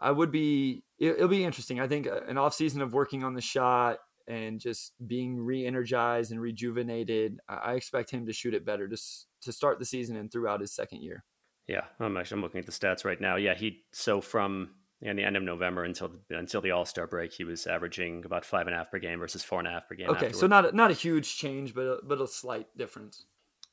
I 0.01 0.11
would 0.11 0.31
be, 0.31 0.85
it, 0.99 1.19
will 1.19 1.29
be 1.29 1.45
interesting. 1.45 1.81
I 1.81 1.89
think 1.89 2.07
uh, 2.07 2.21
an 2.27 2.39
off 2.39 2.55
season 2.55 2.81
of 2.81 2.95
working 2.95 3.23
on 3.23 3.35
the 3.35 3.41
shot 3.41 3.99
and 4.27 4.59
just 4.59 4.93
being 5.07 5.39
re-energized 5.39 6.33
and 6.33 6.41
rejuvenated. 6.41 7.39
I 7.49 7.75
expect 7.75 8.11
him 8.11 8.27
to 8.27 8.33
shoot 8.33 8.55
it 8.55 8.65
better 8.65 8.89
just 8.89 9.27
to 9.43 9.53
start 9.53 9.79
the 9.79 9.85
season 9.85 10.17
and 10.17 10.33
throughout 10.33 10.61
his 10.61 10.73
second 10.73 11.03
year. 11.03 11.25
Yeah, 11.67 11.85
I'm 12.01 12.17
actually 12.17 12.37
I'm 12.37 12.43
looking 12.43 12.61
at 12.61 12.67
the 12.67 12.73
stats 12.73 13.05
right 13.05 13.21
now. 13.21 13.37
Yeah, 13.37 13.55
he 13.55 13.85
so 13.93 14.21
from 14.21 14.71
in 15.01 15.17
the 15.17 15.25
end 15.25 15.37
of 15.37 15.43
November 15.43 15.85
until 15.85 16.11
the, 16.29 16.39
until 16.39 16.61
the 16.61 16.71
All 16.71 16.85
Star 16.85 17.07
break, 17.07 17.33
he 17.33 17.45
was 17.45 17.67
averaging 17.67 18.25
about 18.25 18.45
five 18.45 18.67
and 18.67 18.75
a 18.75 18.79
half 18.79 18.91
per 18.91 18.99
game 18.99 19.19
versus 19.19 19.43
four 19.43 19.59
and 19.61 19.69
a 19.69 19.71
half 19.71 19.89
per 19.89 19.95
game. 19.95 20.09
Okay, 20.09 20.27
afterward. 20.27 20.37
so 20.37 20.47
not 20.47 20.67
a, 20.67 20.77
not 20.77 20.91
a 20.91 20.95
huge 20.95 21.37
change, 21.37 21.75
but 21.75 21.83
a, 21.83 21.99
but 22.03 22.21
a 22.21 22.27
slight 22.27 22.67
difference. 22.77 23.25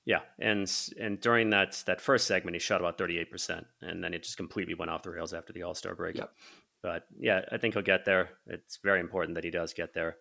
Yeah, 0.06 0.22
and 0.40 0.72
and 1.00 1.20
during 1.20 1.52
that 1.52 1.84
that 1.86 2.02
first 2.02 2.26
segment, 2.26 2.56
he 2.56 2.60
shot 2.60 2.82
about 2.82 2.98
thirty 2.98 3.20
eight 3.20 3.32
percent, 3.32 3.68
and 3.82 4.04
then 4.04 4.14
it 4.14 4.24
just 4.24 4.38
completely 4.38 4.74
went 4.74 4.90
off 4.90 5.04
the 5.04 5.12
rails 5.12 5.34
after 5.34 5.54
the 5.54 5.64
All 5.64 5.76
Star 5.76 5.94
break. 5.94 6.18
Yep. 6.18 6.32
But 6.82 7.04
yeah, 7.20 7.42
I 7.52 7.58
think 7.58 7.76
he'll 7.76 7.84
get 7.84 8.06
there. 8.06 8.30
It's 8.48 8.80
very 8.84 9.00
important 9.00 9.36
that 9.36 9.44
he 9.44 9.52
does 9.52 9.74
get 9.74 9.94
there, 9.94 10.18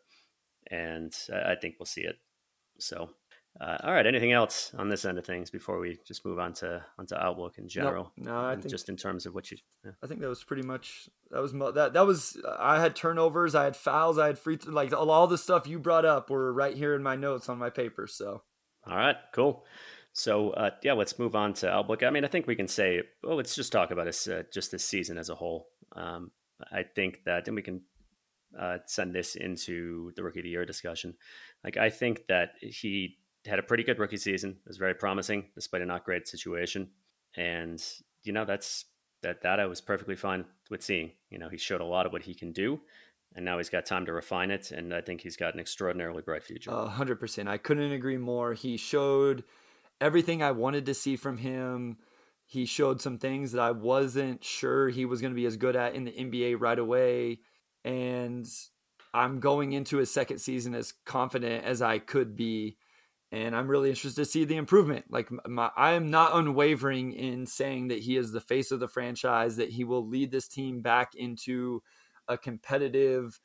and 0.71 1.17
I 1.33 1.55
think 1.55 1.77
we'll 1.79 1.87
see 1.87 2.03
it. 2.03 2.17
So, 2.79 3.11
uh, 3.59 3.79
all 3.83 3.93
right. 3.93 4.07
Anything 4.07 4.33
else 4.33 4.71
on 4.77 4.91
this 4.91 5.07
end 5.07 5.17
of 5.17 5.25
things 5.25 5.51
before 5.51 5.79
we 5.79 5.99
just 6.07 6.27
move 6.27 6.39
on 6.39 6.53
to 6.55 6.85
onto 6.99 7.15
outlook 7.15 7.57
in 7.57 7.67
general? 7.67 8.13
No, 8.19 8.33
no 8.33 8.49
I 8.49 8.57
think 8.57 8.69
just 8.69 8.91
in 8.91 8.97
terms 8.97 9.25
of 9.25 9.35
what 9.35 9.51
you. 9.51 9.57
Yeah. 9.83 9.93
I 10.05 10.07
think 10.07 10.21
that 10.21 10.29
was 10.29 10.45
pretty 10.45 10.63
much 10.63 11.09
that 11.31 11.41
was 11.41 11.53
that 11.53 11.95
that 11.95 12.07
was. 12.07 12.37
I 12.59 12.81
had 12.81 12.95
turnovers, 12.95 13.55
I 13.55 13.65
had 13.65 13.77
fouls, 13.77 14.19
I 14.19 14.27
had 14.27 14.39
free 14.39 14.59
like 14.67 14.93
all 14.93 15.27
the 15.27 15.39
stuff 15.39 15.67
you 15.67 15.79
brought 15.79 16.05
up 16.05 16.29
were 16.29 16.53
right 16.53 16.77
here 16.77 16.95
in 16.95 17.03
my 17.03 17.17
notes 17.17 17.49
on 17.49 17.57
my 17.57 17.71
paper. 17.71 18.07
So 18.07 18.43
all 18.87 18.97
right, 18.97 19.17
cool. 19.33 19.65
So 20.13 20.51
uh, 20.51 20.71
yeah, 20.83 20.95
let's 20.95 21.19
move 21.19 21.37
on 21.37 21.55
to 21.55 21.71
outlook. 21.71 22.03
I 22.03 22.11
mean, 22.11 22.25
I 22.25 22.29
think 22.29 22.47
we 22.47 22.57
can 22.57 22.69
say, 22.69 23.03
well, 23.23 23.37
let's 23.37 23.55
just 23.55 23.73
talk 23.73 23.91
about 23.91 24.07
this, 24.07 24.27
uh, 24.27 24.43
just 24.53 24.73
this 24.73 24.85
season 24.85 25.19
as 25.19 25.29
a 25.29 25.35
whole. 25.35 25.69
Um, 25.95 26.31
I 26.73 26.83
think 26.83 27.21
that, 27.25 27.47
and 27.47 27.57
we 27.57 27.63
can 27.63 27.83
uh, 28.59 28.79
send 28.87 29.15
this 29.15 29.37
into 29.37 30.13
the 30.17 30.23
rookie 30.23 30.41
of 30.41 30.45
the 30.45 30.51
year 30.51 30.67
discussion. 30.67 31.15
Like, 31.65 31.77
I 31.77 31.91
think 31.91 32.27
that 32.29 32.55
he 32.61 33.19
had 33.47 33.59
a 33.59 33.63
pretty 33.63 33.85
good 33.85 33.99
rookie 33.99 34.17
season. 34.17 34.51
It 34.51 34.69
was 34.69 34.77
very 34.77 34.95
promising, 34.95 35.47
despite 35.55 35.83
a 35.83 35.87
not 35.87 36.05
great 36.05 36.29
situation. 36.29 36.91
And 37.37 37.83
you 38.23 38.33
know, 38.33 38.45
that's 38.45 38.87
that 39.23 39.43
that 39.43 39.61
I 39.61 39.67
was 39.67 39.81
perfectly 39.81 40.17
fine 40.17 40.45
with 40.71 40.83
seeing. 40.83 41.13
You 41.31 41.39
know, 41.39 41.49
he 41.49 41.57
showed 41.57 41.81
a 41.81 41.85
lot 41.85 42.07
of 42.07 42.13
what 42.13 42.23
he 42.23 42.35
can 42.35 42.53
do 42.53 42.81
and 43.35 43.45
now 43.45 43.59
he's 43.59 43.69
got 43.69 43.87
time 43.87 44.07
to 44.07 44.13
refine 44.13 44.51
it. 44.51 44.71
And 44.71 44.93
I 44.93 45.01
think 45.01 45.21
he's 45.21 45.37
got 45.37 45.55
an 45.55 45.61
extraordinarily 45.61 46.23
bright 46.23 46.43
future. 46.43 46.71
hundred 46.71 47.21
percent. 47.21 47.49
I 47.49 47.59
couldn't 47.59 47.93
agree 47.93 48.19
more. 48.19 48.55
He 48.55 48.77
showed 48.77 49.45
everything 50.01 50.43
I 50.43 50.53
wanted 50.53 50.87
to 50.87 50.95
see 50.95 51.17
from 51.17 51.39
him. 51.39 51.99
He 52.47 52.67
showed 52.67 53.01
some 53.01 53.19
things 53.19 53.53
that 53.53 53.61
I 53.61 53.71
wasn't 53.71 54.43
sure 54.43 54.89
he 54.89 55.05
was 55.05 55.21
going 55.21 55.33
to 55.33 55.37
be 55.37 55.47
as 55.47 55.57
good 55.57 55.77
at 55.77 55.95
in 55.95 56.05
the 56.05 56.13
NBA 56.13 56.57
right 56.59 56.79
away. 56.79 57.41
And 57.85 58.49
I'm 59.15 59.39
going 59.39 59.73
into 59.73 59.99
his 59.99 60.13
second 60.13 60.39
season 60.39 60.75
as 60.75 60.93
confident 61.07 61.65
as 61.65 61.81
I 61.81 61.99
could 61.99 62.35
be. 62.37 62.77
And 63.33 63.55
I'm 63.55 63.69
really 63.69 63.91
interested 63.91 64.21
to 64.23 64.29
see 64.29 64.45
the 64.45 64.57
improvement. 64.57 65.05
Like 65.11 65.31
my, 65.47 65.71
I 65.77 65.93
am 65.93 66.11
not 66.11 66.35
unwavering 66.35 67.13
in 67.13 67.47
saying 67.47 67.89
that 67.89 68.01
he 68.01 68.17
is 68.17 68.33
the 68.33 68.41
face 68.41 68.73
of 68.73 68.81
the 68.81 68.89
franchise, 68.89 69.57
that 69.57 69.71
he 69.71 69.85
will 69.85 70.05
lead 70.05 70.33
this 70.33 70.49
team 70.49 70.83
back 70.83 71.15
into 71.15 71.85
a 72.31 72.39
competitive, 72.39 73.39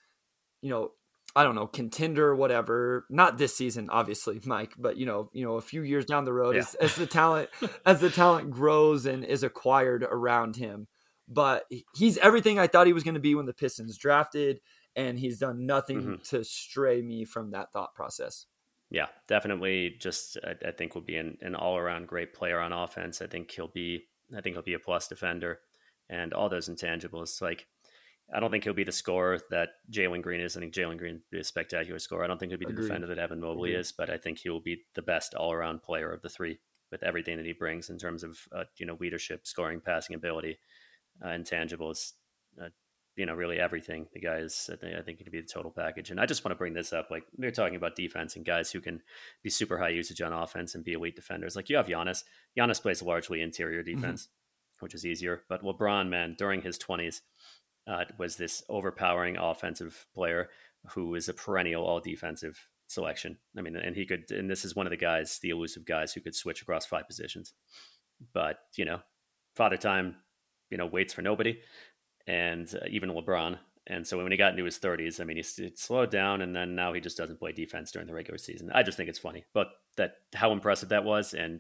you 0.61 0.69
know, 0.69 0.91
I 1.35 1.43
don't 1.43 1.55
know, 1.55 1.67
contender, 1.67 2.33
whatever. 2.33 3.05
Not 3.09 3.37
this 3.37 3.55
season, 3.55 3.89
obviously, 3.89 4.39
Mike, 4.45 4.73
but 4.77 4.97
you 4.97 5.05
know, 5.05 5.29
you 5.33 5.43
know, 5.43 5.55
a 5.55 5.61
few 5.61 5.81
years 5.81 6.05
down 6.05 6.23
the 6.23 6.33
road, 6.33 6.55
yeah. 6.55 6.61
as, 6.61 6.75
as 6.75 6.95
the 6.95 7.07
talent 7.07 7.49
as 7.85 7.99
the 7.99 8.09
talent 8.09 8.51
grows 8.51 9.05
and 9.05 9.25
is 9.25 9.43
acquired 9.43 10.03
around 10.03 10.55
him. 10.55 10.87
But 11.27 11.65
he's 11.95 12.17
everything 12.19 12.59
I 12.59 12.67
thought 12.67 12.87
he 12.87 12.93
was 12.93 13.03
going 13.03 13.15
to 13.15 13.19
be 13.19 13.33
when 13.33 13.47
the 13.47 13.53
Pistons 13.53 13.97
drafted, 13.97 14.61
and 14.95 15.19
he's 15.19 15.39
done 15.39 15.65
nothing 15.65 16.01
mm-hmm. 16.01 16.21
to 16.29 16.43
stray 16.43 17.01
me 17.01 17.25
from 17.25 17.51
that 17.51 17.73
thought 17.73 17.95
process. 17.95 18.45
Yeah, 18.91 19.07
definitely. 19.27 19.95
Just 19.99 20.37
I, 20.43 20.67
I 20.67 20.71
think 20.71 20.93
will 20.93 21.01
be 21.01 21.17
an, 21.17 21.37
an 21.41 21.55
all 21.55 21.77
around 21.77 22.07
great 22.07 22.33
player 22.33 22.59
on 22.59 22.71
offense. 22.71 23.21
I 23.21 23.27
think 23.27 23.51
he'll 23.51 23.67
be. 23.67 24.05
I 24.35 24.41
think 24.41 24.55
he'll 24.55 24.63
be 24.63 24.73
a 24.73 24.79
plus 24.79 25.07
defender, 25.07 25.59
and 26.09 26.33
all 26.33 26.47
those 26.47 26.69
intangibles 26.69 27.41
like 27.41 27.67
I 28.33 28.39
don't 28.39 28.49
think 28.49 28.63
he'll 28.63 28.73
be 28.73 28.83
the 28.83 28.91
scorer 28.91 29.39
that 29.51 29.69
Jalen 29.91 30.21
Green 30.21 30.41
is. 30.41 30.57
I 30.57 30.59
think 30.59 30.73
Jalen 30.73 30.97
Green 30.97 31.15
will 31.15 31.21
be 31.31 31.39
a 31.39 31.43
spectacular 31.43 31.99
scorer. 31.99 32.23
I 32.23 32.27
don't 32.27 32.39
think 32.39 32.51
he'll 32.51 32.59
be 32.59 32.65
the 32.65 32.71
Agreed. 32.71 32.87
defender 32.87 33.07
that 33.07 33.19
Evan 33.19 33.39
Mobley 33.39 33.71
Agreed. 33.71 33.81
is, 33.81 33.91
but 33.91 34.09
I 34.09 34.17
think 34.17 34.39
he 34.39 34.49
will 34.49 34.61
be 34.61 34.81
the 34.95 35.01
best 35.01 35.35
all 35.35 35.53
around 35.53 35.83
player 35.83 36.11
of 36.11 36.21
the 36.21 36.29
three 36.29 36.59
with 36.91 37.03
everything 37.03 37.37
that 37.37 37.45
he 37.45 37.53
brings 37.53 37.89
in 37.89 37.97
terms 37.97 38.23
of 38.23 38.39
uh, 38.51 38.63
you 38.77 38.85
know 38.85 38.97
leadership, 38.99 39.45
scoring, 39.45 39.79
passing 39.79 40.15
ability, 40.15 40.57
uh, 41.23 41.29
intangibles. 41.29 42.13
Uh, 42.61 42.69
you 43.15 43.25
know, 43.25 43.33
really 43.33 43.59
everything. 43.59 44.07
The 44.13 44.19
guy 44.19 44.37
is, 44.37 44.69
I 44.71 44.75
think, 44.75 44.93
I 44.93 45.01
think, 45.01 45.19
going 45.19 45.25
to 45.25 45.31
be 45.31 45.39
the 45.39 45.47
total 45.47 45.71
package. 45.71 46.11
And 46.11 46.19
I 46.19 46.25
just 46.25 46.43
want 46.43 46.51
to 46.51 46.57
bring 46.57 46.73
this 46.73 46.91
up. 46.91 47.09
Like 47.09 47.23
we 47.37 47.47
are 47.47 47.51
talking 47.51 47.77
about 47.77 47.95
defense 47.95 48.35
and 48.35 48.45
guys 48.45 48.71
who 48.71 48.81
can 48.81 49.01
be 49.41 49.49
super 49.49 49.77
high 49.77 49.89
usage 49.89 50.21
on 50.21 50.33
offense 50.33 50.75
and 50.75 50.83
be 50.83 50.93
elite 50.93 51.15
defenders. 51.15 51.55
Like 51.55 51.69
you 51.69 51.77
have 51.77 51.87
Giannis. 51.87 52.23
Giannis 52.57 52.81
plays 52.81 53.01
largely 53.01 53.41
interior 53.41 53.83
mm-hmm. 53.83 53.95
defense, 53.95 54.23
mm-hmm. 54.23 54.85
which 54.85 54.93
is 54.93 55.05
easier. 55.05 55.43
But 55.47 55.63
LeBron, 55.63 56.09
man, 56.09 56.35
during 56.37 56.61
his 56.61 56.77
twenties, 56.77 57.21
uh, 57.87 58.05
was 58.17 58.35
this 58.35 58.63
overpowering 58.69 59.37
offensive 59.37 60.05
player 60.13 60.49
who 60.89 61.15
is 61.15 61.29
a 61.29 61.33
perennial 61.33 61.83
all 61.83 61.99
defensive 61.99 62.67
selection. 62.87 63.37
I 63.57 63.61
mean, 63.61 63.75
and 63.75 63.95
he 63.95 64.05
could, 64.05 64.31
and 64.31 64.49
this 64.49 64.65
is 64.65 64.75
one 64.75 64.85
of 64.85 64.91
the 64.91 64.97
guys, 64.97 65.39
the 65.39 65.49
elusive 65.49 65.85
guys 65.85 66.13
who 66.13 66.21
could 66.21 66.35
switch 66.35 66.61
across 66.61 66.85
five 66.85 67.07
positions. 67.07 67.53
But, 68.33 68.59
you 68.75 68.85
know, 68.85 68.99
Father 69.55 69.77
Time, 69.77 70.15
you 70.69 70.77
know, 70.77 70.85
waits 70.85 71.13
for 71.13 71.21
nobody, 71.21 71.59
and 72.27 72.73
uh, 72.81 72.85
even 72.89 73.09
LeBron. 73.09 73.57
And 73.87 74.05
so 74.05 74.21
when 74.21 74.31
he 74.31 74.37
got 74.37 74.51
into 74.51 74.63
his 74.63 74.79
30s, 74.79 75.19
I 75.19 75.25
mean, 75.25 75.37
he 75.37 75.43
slowed 75.75 76.09
down, 76.09 76.41
and 76.41 76.55
then 76.55 76.75
now 76.75 76.93
he 76.93 76.99
just 76.99 77.17
doesn't 77.17 77.39
play 77.39 77.51
defense 77.51 77.91
during 77.91 78.07
the 78.07 78.13
regular 78.13 78.37
season. 78.37 78.71
I 78.73 78.81
just 78.83 78.97
think 78.97 79.09
it's 79.09 79.19
funny, 79.19 79.45
but 79.53 79.67
that 79.97 80.15
how 80.33 80.51
impressive 80.51 80.89
that 80.89 81.03
was, 81.03 81.33
and 81.33 81.59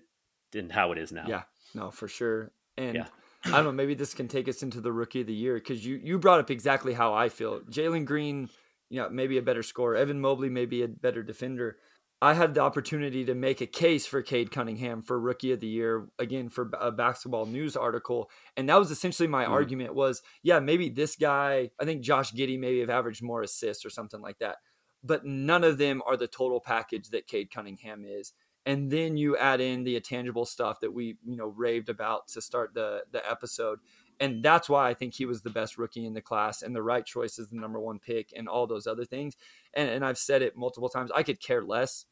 and 0.55 0.71
how 0.71 0.91
it 0.91 0.97
is 0.97 1.11
now. 1.11 1.25
Yeah, 1.27 1.43
no, 1.75 1.91
for 1.91 2.07
sure. 2.07 2.51
And 2.77 2.95
yeah. 2.95 3.07
I 3.45 3.51
don't 3.51 3.65
know. 3.65 3.71
Maybe 3.71 3.93
this 3.93 4.13
can 4.13 4.27
take 4.27 4.49
us 4.49 4.63
into 4.63 4.81
the 4.81 4.91
rookie 4.91 5.21
of 5.21 5.27
the 5.27 5.33
year 5.33 5.55
because 5.55 5.85
you 5.85 5.99
you 6.03 6.17
brought 6.17 6.39
up 6.39 6.49
exactly 6.49 6.93
how 6.93 7.13
I 7.13 7.29
feel. 7.29 7.61
Jalen 7.61 8.05
Green, 8.05 8.49
you 8.89 9.01
know, 9.01 9.09
maybe 9.09 9.37
a 9.37 9.41
better 9.41 9.63
scorer. 9.63 9.95
Evan 9.95 10.19
Mobley, 10.19 10.49
maybe 10.49 10.81
a 10.81 10.87
better 10.87 11.21
defender. 11.21 11.77
I 12.21 12.33
had 12.33 12.53
the 12.53 12.61
opportunity 12.61 13.25
to 13.25 13.35
make 13.35 13.61
a 13.61 13.67
case 13.67 14.07
for 14.07 14.21
Cade 14.21 14.49
Cunningham 14.49 15.01
for 15.01 15.19
rookie 15.19 15.51
of 15.51 15.59
the 15.59 15.67
year 15.67 16.07
again 16.17 16.49
for 16.49 16.71
a 16.79 16.91
basketball 16.91 17.45
news 17.45 17.75
article, 17.75 18.31
and 18.57 18.67
that 18.69 18.79
was 18.79 18.89
essentially 18.89 19.27
my 19.27 19.45
mm. 19.45 19.49
argument. 19.49 19.93
Was 19.93 20.21
yeah, 20.41 20.59
maybe 20.59 20.89
this 20.89 21.15
guy. 21.15 21.69
I 21.79 21.85
think 21.85 22.01
Josh 22.01 22.31
Giddey 22.33 22.59
maybe 22.59 22.79
have 22.79 22.89
averaged 22.89 23.21
more 23.21 23.43
assists 23.43 23.85
or 23.85 23.89
something 23.91 24.21
like 24.21 24.39
that, 24.39 24.55
but 25.03 25.23
none 25.23 25.63
of 25.63 25.77
them 25.77 26.01
are 26.07 26.17
the 26.17 26.27
total 26.27 26.59
package 26.59 27.09
that 27.09 27.27
Cade 27.27 27.51
Cunningham 27.51 28.05
is 28.05 28.33
and 28.65 28.89
then 28.91 29.17
you 29.17 29.37
add 29.37 29.61
in 29.61 29.83
the 29.83 29.95
intangible 29.95 30.45
stuff 30.45 30.79
that 30.79 30.93
we 30.93 31.17
you 31.25 31.35
know 31.35 31.47
raved 31.47 31.89
about 31.89 32.27
to 32.29 32.41
start 32.41 32.73
the 32.73 33.03
the 33.11 33.29
episode 33.29 33.79
and 34.19 34.43
that's 34.43 34.69
why 34.69 34.89
I 34.89 34.93
think 34.93 35.13
he 35.13 35.25
was 35.25 35.41
the 35.41 35.49
best 35.49 35.77
rookie 35.77 36.05
in 36.05 36.13
the 36.13 36.21
class 36.21 36.61
and 36.61 36.75
the 36.75 36.81
right 36.81 37.05
choice 37.05 37.37
is 37.37 37.49
the 37.49 37.57
number 37.57 37.79
one 37.79 37.99
pick 37.99 38.31
and 38.35 38.47
all 38.47 38.67
those 38.67 38.87
other 38.87 39.05
things. 39.05 39.35
And, 39.73 39.89
and 39.89 40.05
I've 40.05 40.17
said 40.17 40.41
it 40.41 40.55
multiple 40.55 40.89
times. 40.89 41.11
I 41.13 41.23
could 41.23 41.41
care 41.41 41.63
less 41.63 42.05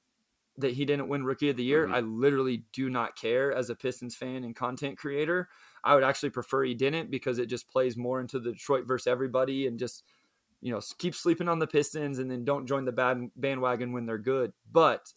that 0.58 0.74
he 0.74 0.86
didn't 0.86 1.08
win 1.08 1.24
rookie 1.24 1.50
of 1.50 1.58
the 1.58 1.64
year. 1.64 1.86
Mm-hmm. 1.86 1.96
I 1.96 2.00
literally 2.02 2.64
do 2.74 2.90
not 2.90 3.16
care 3.16 3.54
as 3.54 3.70
a 3.70 3.76
Pistons 3.76 4.16
fan 4.16 4.44
and 4.44 4.56
content 4.56 4.98
creator. 4.98 5.50
I 5.84 5.96
would 5.96 6.04
actually 6.04 6.30
prefer 6.30 6.64
he 6.64 6.76
didn't 6.76 7.10
because 7.10 7.40
it 7.40 7.48
just 7.48 7.70
plays 7.70 7.98
more 7.98 8.20
into 8.20 8.40
the 8.40 8.52
Detroit 8.52 8.86
versus 8.86 9.08
everybody 9.08 9.66
and 9.66 9.80
just, 9.80 10.04
you 10.62 10.72
know, 10.72 10.82
keep 10.98 11.16
sleeping 11.16 11.50
on 11.50 11.60
the 11.60 11.68
Pistons 11.68 12.20
and 12.20 12.30
then 12.30 12.46
don't 12.46 12.68
join 12.68 12.86
the 12.86 12.92
bad 12.92 13.30
bandwagon 13.36 13.94
when 13.94 14.06
they're 14.06 14.18
good. 14.18 14.54
But 14.72 15.12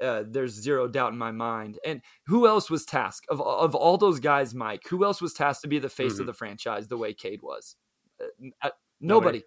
uh, 0.00 0.24
there's 0.26 0.52
zero 0.52 0.88
doubt 0.88 1.12
in 1.12 1.18
my 1.18 1.32
mind. 1.32 1.78
And 1.84 2.02
who 2.26 2.46
else 2.46 2.70
was 2.70 2.84
tasked 2.84 3.26
of 3.28 3.40
of 3.40 3.74
all 3.74 3.98
those 3.98 4.20
guys, 4.20 4.54
Mike? 4.54 4.82
Who 4.88 5.04
else 5.04 5.20
was 5.20 5.34
tasked 5.34 5.62
to 5.62 5.68
be 5.68 5.78
the 5.78 5.88
face 5.88 6.14
mm-hmm. 6.14 6.22
of 6.22 6.26
the 6.26 6.34
franchise 6.34 6.88
the 6.88 6.98
way 6.98 7.14
Cade 7.14 7.42
was? 7.42 7.76
Uh, 8.20 8.48
uh, 8.62 8.70
nobody. 9.00 9.42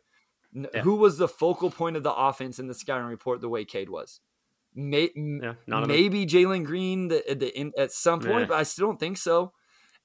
nobody. 0.53 0.77
Yeah. 0.77 0.81
Who 0.81 0.95
was 0.95 1.17
the 1.17 1.29
focal 1.29 1.71
point 1.71 1.95
of 1.95 2.03
the 2.03 2.13
offense 2.13 2.59
in 2.59 2.67
the 2.67 2.73
scouting 2.73 3.07
report 3.07 3.39
the 3.39 3.49
way 3.49 3.63
Cade 3.63 3.89
was? 3.89 4.19
May, 4.73 5.09
yeah, 5.15 5.53
maybe 5.67 6.25
Jalen 6.25 6.65
Green 6.65 7.09
the, 7.09 7.23
the 7.27 7.57
in, 7.57 7.73
at 7.77 7.91
some 7.91 8.21
point, 8.21 8.47
but 8.47 8.55
I 8.55 8.63
still 8.63 8.87
don't 8.87 8.99
think 8.99 9.17
so. 9.17 9.53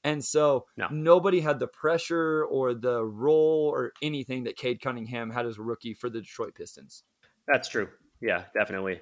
And 0.02 0.24
so 0.24 0.66
no. 0.76 0.86
nobody 0.90 1.40
had 1.40 1.58
the 1.58 1.66
pressure 1.66 2.44
or 2.44 2.74
the 2.74 3.04
role 3.04 3.70
or 3.72 3.92
anything 4.02 4.44
that 4.44 4.56
Cade 4.56 4.80
Cunningham 4.80 5.30
had 5.30 5.46
as 5.46 5.58
a 5.58 5.62
rookie 5.62 5.94
for 5.94 6.08
the 6.08 6.20
Detroit 6.20 6.54
Pistons. 6.54 7.02
That's 7.48 7.68
true. 7.68 7.88
Yeah, 8.20 8.44
definitely. 8.56 9.00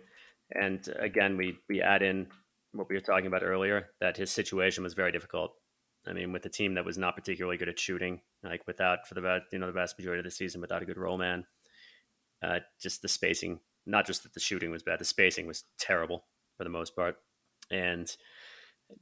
And 0.55 0.87
again, 0.99 1.37
we 1.37 1.59
we 1.69 1.83
add 1.83 2.03
in 2.03 2.29
what 2.73 2.89
we 2.89 2.95
were 2.95 3.01
talking 3.01 3.27
about 3.27 3.43
earlier 3.43 3.91
that 4.01 4.17
his 4.17 4.31
situation 4.31 4.83
was 4.83 4.95
very 4.95 5.13
difficult. 5.13 5.53
I 6.07 6.13
mean, 6.13 6.33
with 6.33 6.45
a 6.45 6.51
team 6.51 6.75
that 6.75 6.85
was 6.85 6.99
not 6.99 7.17
particularly 7.17 7.57
good 7.57 7.69
at 7.69 7.79
shooting, 7.79 8.21
like 8.43 8.67
without 8.67 9.07
for 9.09 9.15
the 9.15 9.41
you 9.53 9.59
know 9.59 9.67
the 9.67 9.73
vast 9.73 9.99
majority 9.99 10.21
of 10.21 10.25
the 10.25 10.31
season 10.31 10.61
without 10.61 10.83
a 10.83 10.87
good 10.87 10.99
roll 10.99 11.17
man, 11.17 11.47
uh, 12.43 12.61
just 12.81 13.03
the 13.03 13.09
spacing. 13.09 13.61
Not 13.87 14.07
just 14.07 14.23
that 14.23 14.33
the 14.33 14.41
shooting 14.41 14.71
was 14.71 14.83
bad, 14.83 14.99
the 14.99 15.05
spacing 15.05 15.47
was 15.47 15.65
terrible 15.79 16.25
for 16.57 16.65
the 16.65 16.71
most 16.71 16.97
part, 16.97 17.17
and 17.71 18.15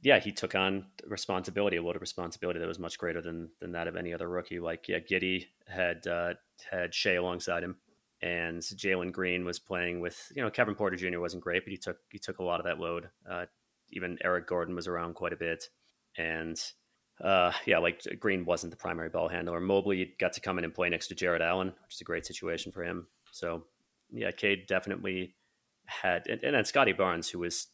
yeah, 0.01 0.19
he 0.19 0.31
took 0.31 0.55
on 0.55 0.85
responsibility, 1.05 1.77
a 1.77 1.83
load 1.83 1.95
of 1.95 2.01
responsibility 2.01 2.59
that 2.59 2.67
was 2.67 2.79
much 2.79 2.97
greater 2.97 3.21
than 3.21 3.49
than 3.59 3.71
that 3.73 3.87
of 3.87 3.95
any 3.95 4.13
other 4.13 4.29
rookie. 4.29 4.59
Like 4.59 4.87
yeah, 4.87 4.99
Giddey 4.99 5.47
had 5.67 6.07
uh, 6.07 6.33
had 6.69 6.93
Shai 6.93 7.13
alongside 7.13 7.63
him, 7.63 7.77
and 8.23 8.61
Jalen 8.61 9.11
Green 9.11 9.43
was 9.43 9.59
playing 9.59 9.99
with 9.99 10.31
you 10.33 10.41
know 10.41 10.49
Kevin 10.49 10.75
Porter 10.75 10.95
Jr. 10.95 11.19
wasn't 11.19 11.43
great, 11.43 11.65
but 11.65 11.71
he 11.71 11.77
took 11.77 11.97
he 12.09 12.17
took 12.17 12.39
a 12.39 12.43
lot 12.43 12.59
of 12.59 12.65
that 12.65 12.79
load. 12.79 13.09
Uh, 13.29 13.45
even 13.91 14.17
Eric 14.23 14.47
Gordon 14.47 14.75
was 14.75 14.87
around 14.87 15.15
quite 15.15 15.33
a 15.33 15.37
bit, 15.37 15.65
and 16.17 16.57
uh, 17.21 17.51
yeah, 17.65 17.79
like 17.79 18.01
Green 18.19 18.45
wasn't 18.45 18.71
the 18.71 18.77
primary 18.77 19.09
ball 19.09 19.27
handler. 19.27 19.59
Mobley 19.59 20.15
got 20.19 20.33
to 20.33 20.41
come 20.41 20.57
in 20.57 20.63
and 20.63 20.73
play 20.73 20.89
next 20.89 21.07
to 21.07 21.15
Jarrett 21.15 21.41
Allen, 21.41 21.67
which 21.67 21.95
is 21.95 22.01
a 22.01 22.05
great 22.05 22.25
situation 22.25 22.71
for 22.71 22.83
him. 22.83 23.07
So 23.31 23.65
yeah, 24.09 24.31
Cade 24.31 24.67
definitely 24.67 25.35
had, 25.85 26.27
and, 26.27 26.41
and 26.43 26.55
then 26.55 26.63
Scottie 26.63 26.93
Barnes, 26.93 27.29
who 27.29 27.39
was, 27.39 27.67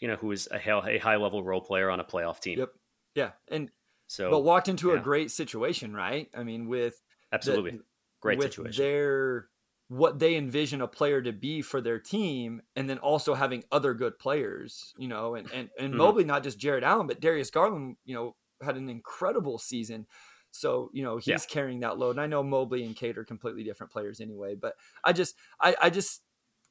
you 0.00 0.08
know, 0.08 0.16
who 0.16 0.28
was 0.28 0.48
a, 0.50 0.56
a 0.56 0.98
high 0.98 1.16
level 1.16 1.44
role 1.44 1.60
player 1.60 1.90
on 1.90 2.00
a 2.00 2.04
playoff 2.04 2.40
team. 2.40 2.58
Yep. 2.58 2.70
Yeah, 3.14 3.30
and 3.48 3.70
so 4.06 4.30
but 4.30 4.40
walked 4.40 4.68
into 4.68 4.88
yeah. 4.88 4.96
a 4.96 5.00
great 5.00 5.30
situation, 5.30 5.94
right? 5.94 6.28
I 6.34 6.42
mean, 6.42 6.68
with 6.68 7.00
absolutely 7.32 7.72
the, 7.72 7.84
great 8.20 8.38
with 8.38 8.48
situation. 8.48 8.82
Their 8.82 9.48
what 9.94 10.18
they 10.18 10.34
envision 10.34 10.80
a 10.80 10.88
player 10.88 11.22
to 11.22 11.32
be 11.32 11.62
for 11.62 11.80
their 11.80 12.00
team, 12.00 12.60
and 12.74 12.90
then 12.90 12.98
also 12.98 13.34
having 13.34 13.62
other 13.70 13.94
good 13.94 14.18
players, 14.18 14.92
you 14.98 15.06
know, 15.06 15.36
and 15.36 15.48
and 15.52 15.70
and 15.78 15.90
mm-hmm. 15.90 15.98
Mobley, 15.98 16.24
not 16.24 16.42
just 16.42 16.58
Jarrett 16.58 16.82
Allen, 16.82 17.06
but 17.06 17.20
Darius 17.20 17.50
Garland, 17.50 17.96
you 18.04 18.12
know, 18.12 18.34
had 18.60 18.76
an 18.76 18.88
incredible 18.88 19.56
season. 19.56 20.06
So, 20.50 20.90
you 20.92 21.04
know, 21.04 21.18
he's 21.18 21.28
yeah. 21.28 21.38
carrying 21.48 21.80
that 21.80 21.96
load. 21.96 22.10
And 22.10 22.20
I 22.20 22.26
know 22.26 22.42
Mobley 22.42 22.84
and 22.84 22.96
Cade 22.96 23.18
are 23.18 23.24
completely 23.24 23.62
different 23.62 23.92
players 23.92 24.20
anyway, 24.20 24.56
but 24.56 24.74
I 25.04 25.12
just 25.12 25.36
I, 25.60 25.76
I 25.80 25.90
just 25.90 26.22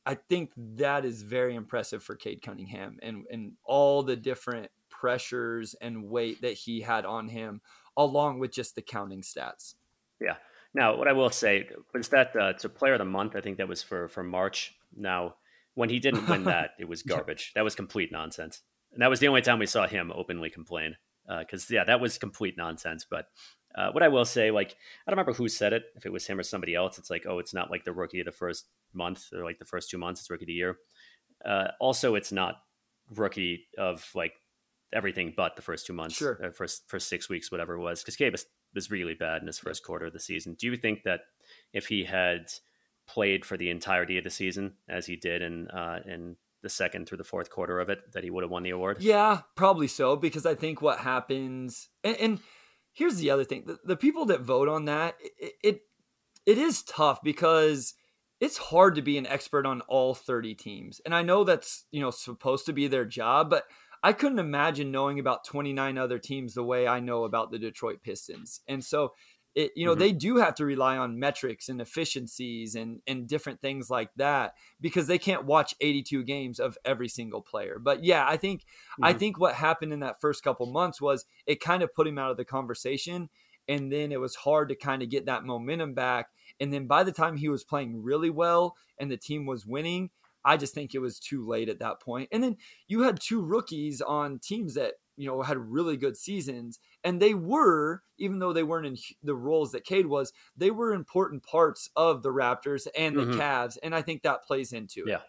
I 0.05 0.15
think 0.15 0.51
that 0.57 1.05
is 1.05 1.21
very 1.21 1.55
impressive 1.55 2.03
for 2.03 2.15
Cade 2.15 2.41
Cunningham 2.41 2.97
and 3.01 3.23
and 3.31 3.53
all 3.63 4.03
the 4.03 4.17
different 4.17 4.69
pressures 4.89 5.75
and 5.79 6.09
weight 6.09 6.41
that 6.41 6.53
he 6.53 6.81
had 6.81 7.05
on 7.05 7.29
him, 7.29 7.61
along 7.95 8.39
with 8.39 8.51
just 8.51 8.75
the 8.75 8.81
counting 8.81 9.21
stats. 9.21 9.75
Yeah. 10.19 10.35
Now, 10.73 10.97
what 10.97 11.07
I 11.07 11.13
will 11.13 11.29
say 11.29 11.67
was 11.93 12.09
that 12.09 12.35
uh, 12.35 12.53
to 12.53 12.69
player 12.69 12.93
of 12.93 12.99
the 12.99 13.05
month, 13.05 13.35
I 13.35 13.41
think 13.41 13.57
that 13.57 13.67
was 13.67 13.83
for 13.83 14.07
for 14.07 14.23
March. 14.23 14.73
Now, 14.95 15.35
when 15.75 15.89
he 15.89 15.99
didn't 15.99 16.27
win 16.27 16.45
that, 16.45 16.71
it 16.79 16.87
was 16.87 17.03
garbage. 17.13 17.51
That 17.55 17.63
was 17.63 17.75
complete 17.75 18.11
nonsense, 18.11 18.61
and 18.91 19.01
that 19.01 19.09
was 19.09 19.19
the 19.19 19.27
only 19.27 19.41
time 19.41 19.59
we 19.59 19.65
saw 19.65 19.87
him 19.87 20.11
openly 20.13 20.49
complain 20.49 20.95
because 21.39 21.63
uh, 21.71 21.75
yeah, 21.75 21.83
that 21.85 22.01
was 22.01 22.17
complete 22.17 22.57
nonsense. 22.57 23.05
But 23.09 23.27
uh, 23.75 23.91
what 23.91 24.03
I 24.03 24.07
will 24.07 24.25
say, 24.25 24.51
like 24.51 24.75
I 25.05 25.11
don't 25.11 25.17
remember 25.17 25.33
who 25.33 25.47
said 25.47 25.73
it, 25.73 25.83
if 25.95 26.05
it 26.05 26.11
was 26.11 26.27
him 26.27 26.39
or 26.39 26.43
somebody 26.43 26.75
else. 26.75 26.97
It's 26.97 27.09
like, 27.09 27.25
oh, 27.27 27.39
it's 27.39 27.53
not 27.53 27.71
like 27.71 27.85
the 27.85 27.93
rookie 27.93 28.19
of 28.19 28.25
the 28.25 28.31
first 28.31 28.65
month 28.93 29.29
or 29.33 29.43
like 29.43 29.59
the 29.59 29.65
first 29.65 29.89
two 29.89 29.97
months. 29.97 30.21
It's 30.21 30.29
rookie 30.29 30.45
of 30.45 30.47
the 30.47 30.53
year. 30.53 30.77
Uh, 31.45 31.67
also, 31.79 32.15
it's 32.15 32.31
not 32.31 32.55
rookie 33.15 33.67
of 33.77 34.09
like 34.15 34.33
everything 34.93 35.33
but 35.35 35.55
the 35.55 35.61
first 35.61 35.85
two 35.85 35.93
months, 35.93 36.15
sure. 36.15 36.39
uh, 36.43 36.51
first 36.51 36.83
first 36.87 37.09
six 37.09 37.29
weeks, 37.29 37.51
whatever 37.51 37.75
it 37.75 37.81
was. 37.81 38.01
Because 38.01 38.15
Gabe 38.15 38.35
was, 38.73 38.91
really 38.91 39.13
bad 39.13 39.41
in 39.41 39.47
his 39.47 39.59
first 39.59 39.83
quarter 39.83 40.05
of 40.05 40.13
the 40.13 40.19
season. 40.19 40.55
Do 40.59 40.67
you 40.67 40.75
think 40.77 41.03
that 41.03 41.21
if 41.73 41.87
he 41.87 42.03
had 42.03 42.51
played 43.07 43.45
for 43.45 43.57
the 43.57 43.69
entirety 43.69 44.17
of 44.17 44.23
the 44.23 44.29
season 44.29 44.73
as 44.87 45.05
he 45.05 45.15
did 45.15 45.41
in 45.41 45.67
uh, 45.69 45.99
in 46.05 46.35
the 46.61 46.69
second 46.69 47.07
through 47.07 47.17
the 47.17 47.23
fourth 47.23 47.49
quarter 47.49 47.79
of 47.79 47.89
it 47.89 48.13
that 48.13 48.23
he 48.23 48.29
would 48.29 48.43
have 48.43 48.51
won 48.51 48.63
the 48.63 48.69
award? 48.71 48.97
Yeah, 48.99 49.41
probably 49.55 49.87
so. 49.87 50.15
Because 50.15 50.45
I 50.45 50.55
think 50.55 50.81
what 50.81 50.99
happens, 50.99 51.89
and, 52.03 52.15
and 52.17 52.39
here's 52.93 53.17
the 53.17 53.29
other 53.29 53.43
thing: 53.43 53.63
the, 53.65 53.77
the, 53.83 53.97
people 53.97 54.25
that 54.27 54.41
vote 54.41 54.69
on 54.69 54.85
that, 54.85 55.15
it, 55.37 55.53
it 55.63 55.81
it 56.45 56.57
is 56.57 56.83
tough 56.83 57.19
because 57.23 57.93
it's 58.39 58.57
hard 58.57 58.95
to 58.95 59.01
be 59.01 59.17
an 59.17 59.27
expert 59.27 59.65
on 59.65 59.81
all 59.81 60.13
30 60.13 60.55
teams, 60.55 61.01
and 61.05 61.13
I 61.13 61.21
know 61.21 61.43
that's 61.43 61.85
you 61.91 62.01
know 62.01 62.11
supposed 62.11 62.65
to 62.65 62.73
be 62.73 62.87
their 62.87 63.05
job, 63.05 63.49
but 63.49 63.65
I 64.03 64.13
couldn't 64.13 64.39
imagine 64.39 64.91
knowing 64.91 65.17
about 65.17 65.45
29 65.45 65.97
other 65.97 66.19
teams 66.19 66.53
the 66.53 66.63
way 66.63 66.87
I 66.87 66.99
know 66.99 67.23
about 67.23 67.51
the 67.51 67.57
Detroit 67.57 68.01
Pistons, 68.03 68.59
and 68.67 68.83
so 68.83 69.13
it, 69.55 69.71
you 69.75 69.85
know 69.85 69.91
mm-hmm. 69.91 69.99
they 69.99 70.11
do 70.11 70.37
have 70.37 70.55
to 70.55 70.65
rely 70.65 70.97
on 70.97 71.19
metrics 71.19 71.69
and 71.69 71.79
efficiencies 71.79 72.75
and 72.75 73.01
and 73.05 73.27
different 73.27 73.61
things 73.61 73.89
like 73.89 74.09
that 74.15 74.55
because 74.81 75.07
they 75.07 75.19
can't 75.19 75.45
watch 75.45 75.75
82 75.79 76.23
games 76.23 76.59
of 76.59 76.77
every 76.83 77.07
single 77.07 77.41
player 77.41 77.77
but 77.79 78.03
yeah 78.03 78.25
i 78.27 78.35
think 78.37 78.61
mm-hmm. 78.61 79.05
i 79.05 79.13
think 79.13 79.39
what 79.39 79.55
happened 79.55 79.93
in 79.93 79.99
that 79.99 80.19
first 80.19 80.43
couple 80.43 80.65
months 80.65 80.99
was 80.99 81.25
it 81.45 81.59
kind 81.59 81.83
of 81.83 81.93
put 81.93 82.07
him 82.07 82.17
out 82.17 82.31
of 82.31 82.37
the 82.37 82.45
conversation 82.45 83.29
and 83.67 83.91
then 83.91 84.11
it 84.11 84.19
was 84.19 84.35
hard 84.35 84.69
to 84.69 84.75
kind 84.75 85.03
of 85.03 85.09
get 85.09 85.27
that 85.27 85.45
momentum 85.45 85.93
back 85.93 86.29
and 86.59 86.73
then 86.73 86.87
by 86.87 87.03
the 87.03 87.11
time 87.11 87.37
he 87.37 87.49
was 87.49 87.63
playing 87.63 88.01
really 88.01 88.31
well 88.31 88.75
and 88.97 89.11
the 89.11 89.17
team 89.17 89.45
was 89.45 89.65
winning 89.65 90.09
I 90.45 90.57
just 90.57 90.73
think 90.73 90.93
it 90.93 90.99
was 90.99 91.19
too 91.19 91.45
late 91.45 91.69
at 91.69 91.79
that 91.79 92.01
point. 92.01 92.29
And 92.31 92.43
then 92.43 92.57
you 92.87 93.03
had 93.03 93.19
two 93.19 93.41
rookies 93.41 94.01
on 94.01 94.39
teams 94.39 94.75
that 94.75 94.93
you 95.17 95.27
know 95.27 95.41
had 95.41 95.57
really 95.57 95.97
good 95.97 96.17
seasons 96.17 96.79
and 97.03 97.21
they 97.21 97.33
were 97.33 98.01
even 98.17 98.39
though 98.39 98.53
they 98.53 98.63
weren't 98.63 98.85
in 98.85 98.97
the 99.21 99.35
roles 99.35 99.71
that 99.71 99.85
Cade 99.85 100.07
was 100.07 100.33
they 100.57 100.71
were 100.71 100.93
important 100.93 101.43
parts 101.43 101.89
of 101.95 102.23
the 102.23 102.29
Raptors 102.29 102.87
and 102.97 103.15
the 103.15 103.25
mm-hmm. 103.25 103.39
Cavs 103.39 103.77
and 103.83 103.93
I 103.93 104.01
think 104.01 104.23
that 104.23 104.43
plays 104.43 104.73
into 104.73 105.01
it. 105.01 105.09
yeah 105.09 105.21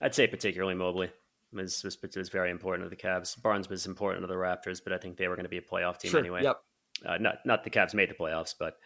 I'd 0.00 0.14
say 0.14 0.26
particularly 0.26 0.74
Mobley 0.74 1.10
was, 1.52 1.82
was, 1.84 1.98
was 2.16 2.28
very 2.28 2.50
important 2.50 2.86
to 2.86 2.90
the 2.90 3.02
Cavs 3.02 3.40
Barnes 3.40 3.68
was 3.68 3.86
important 3.86 4.22
to 4.22 4.28
the 4.28 4.34
Raptors 4.34 4.80
but 4.82 4.92
I 4.92 4.98
think 4.98 5.16
they 5.16 5.28
were 5.28 5.36
going 5.36 5.44
to 5.44 5.50
be 5.50 5.58
a 5.58 5.62
playoff 5.62 5.98
team 5.98 6.12
sure. 6.12 6.20
anyway 6.20 6.44
yep 6.44 6.58
uh, 7.04 7.18
not 7.18 7.38
not 7.44 7.64
the 7.64 7.70
Cavs 7.70 7.94
made 7.94 8.10
the 8.10 8.14
playoffs 8.14 8.54
but 8.56 8.76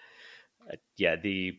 uh, 0.71 0.77
yeah 0.97 1.17
the 1.17 1.59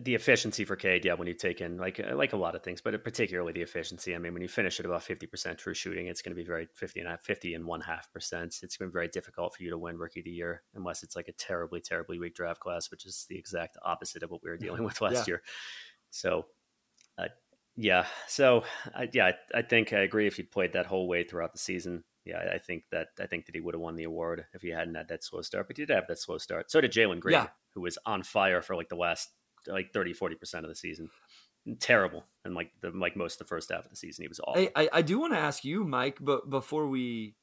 the 0.00 0.14
efficiency 0.14 0.64
for 0.64 0.76
Cade, 0.76 1.04
yeah, 1.04 1.14
when 1.14 1.28
you 1.28 1.34
take 1.34 1.60
in 1.60 1.76
like 1.76 2.00
uh, 2.00 2.16
like 2.16 2.32
a 2.32 2.36
lot 2.36 2.54
of 2.54 2.62
things, 2.62 2.80
but 2.80 3.02
particularly 3.04 3.52
the 3.52 3.62
efficiency. 3.62 4.14
I 4.14 4.18
mean, 4.18 4.32
when 4.32 4.42
you 4.42 4.48
finish 4.48 4.80
at 4.80 4.86
about 4.86 5.02
fifty 5.02 5.26
percent 5.26 5.58
true 5.58 5.74
shooting, 5.74 6.06
it's 6.06 6.22
going 6.22 6.34
to 6.34 6.40
be 6.40 6.46
very 6.46 6.68
50 6.74 7.00
and 7.00 7.20
50 7.20 7.54
and 7.54 7.64
one 7.64 7.80
half 7.80 8.12
percent. 8.12 8.58
It's 8.62 8.76
going 8.76 8.88
to 8.88 8.92
be 8.92 8.96
very 8.96 9.08
difficult 9.08 9.54
for 9.54 9.62
you 9.62 9.70
to 9.70 9.78
win 9.78 9.98
Rookie 9.98 10.20
of 10.20 10.24
the 10.24 10.30
Year 10.30 10.62
unless 10.74 11.02
it's 11.02 11.14
like 11.14 11.28
a 11.28 11.32
terribly 11.32 11.80
terribly 11.80 12.18
weak 12.18 12.34
draft 12.34 12.60
class, 12.60 12.90
which 12.90 13.06
is 13.06 13.26
the 13.28 13.38
exact 13.38 13.76
opposite 13.82 14.22
of 14.22 14.30
what 14.30 14.42
we 14.42 14.50
were 14.50 14.56
dealing 14.56 14.84
with 14.84 15.00
last 15.00 15.14
yeah. 15.14 15.34
year. 15.34 15.42
So, 16.10 16.46
uh, 17.18 17.28
yeah, 17.76 18.06
so 18.28 18.64
uh, 18.94 19.06
yeah, 19.12 19.32
I, 19.54 19.58
I, 19.58 19.62
think 19.62 19.92
I 19.92 20.00
agree. 20.00 20.26
If 20.26 20.36
he'd 20.36 20.50
played 20.50 20.72
that 20.72 20.86
whole 20.86 21.08
way 21.08 21.24
throughout 21.24 21.52
the 21.52 21.58
season, 21.58 22.04
yeah, 22.24 22.50
I 22.52 22.58
think 22.58 22.84
that 22.90 23.08
I 23.20 23.26
think 23.26 23.46
that 23.46 23.54
he 23.54 23.60
would 23.60 23.74
have 23.74 23.80
won 23.80 23.96
the 23.96 24.04
award 24.04 24.46
if 24.54 24.62
he 24.62 24.70
hadn't 24.70 24.94
had 24.94 25.08
that 25.08 25.22
slow 25.22 25.42
start. 25.42 25.68
But 25.68 25.76
he 25.76 25.84
did 25.84 25.94
have 25.94 26.06
that 26.08 26.18
slow 26.18 26.38
start. 26.38 26.70
So 26.70 26.80
did 26.80 26.92
Jalen 26.92 27.20
Green, 27.20 27.34
yeah. 27.34 27.48
who 27.74 27.82
was 27.82 27.98
on 28.06 28.22
fire 28.22 28.62
for 28.62 28.74
like 28.74 28.88
the 28.88 28.96
last 28.96 29.30
like 29.66 29.92
30, 29.92 30.14
40% 30.14 30.62
of 30.62 30.68
the 30.68 30.74
season. 30.74 31.10
Terrible. 31.80 32.24
And 32.44 32.54
like 32.54 32.72
the 32.82 32.90
like 32.90 33.16
most 33.16 33.40
of 33.40 33.46
the 33.46 33.48
first 33.48 33.70
half 33.72 33.84
of 33.84 33.90
the 33.90 33.96
season, 33.96 34.22
he 34.24 34.28
was 34.28 34.40
awful. 34.40 34.60
Hey, 34.60 34.70
I, 34.76 34.88
I 34.92 35.02
do 35.02 35.18
want 35.18 35.32
to 35.32 35.38
ask 35.38 35.64
you, 35.64 35.84
Mike, 35.84 36.18
but 36.20 36.50
before 36.50 36.88
we 36.88 37.36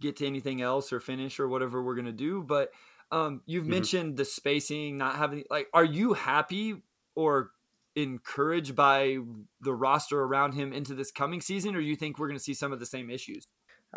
get 0.00 0.16
to 0.16 0.26
anything 0.26 0.62
else 0.62 0.92
or 0.92 1.00
finish 1.00 1.38
or 1.38 1.48
whatever 1.48 1.82
we're 1.82 1.94
gonna 1.94 2.10
do, 2.12 2.42
but 2.42 2.70
um, 3.12 3.42
you've 3.46 3.64
mm-hmm. 3.64 3.72
mentioned 3.72 4.16
the 4.16 4.24
spacing, 4.24 4.96
not 4.98 5.16
having 5.16 5.44
like, 5.50 5.68
are 5.74 5.84
you 5.84 6.14
happy 6.14 6.82
or 7.14 7.50
encouraged 7.94 8.74
by 8.74 9.18
the 9.60 9.72
roster 9.72 10.22
around 10.22 10.52
him 10.52 10.72
into 10.72 10.94
this 10.94 11.10
coming 11.10 11.40
season, 11.40 11.74
or 11.74 11.80
do 11.80 11.86
you 11.86 11.96
think 11.96 12.18
we're 12.18 12.28
going 12.28 12.38
to 12.38 12.44
see 12.44 12.54
some 12.54 12.72
of 12.72 12.80
the 12.80 12.86
same 12.86 13.10
issues? 13.10 13.46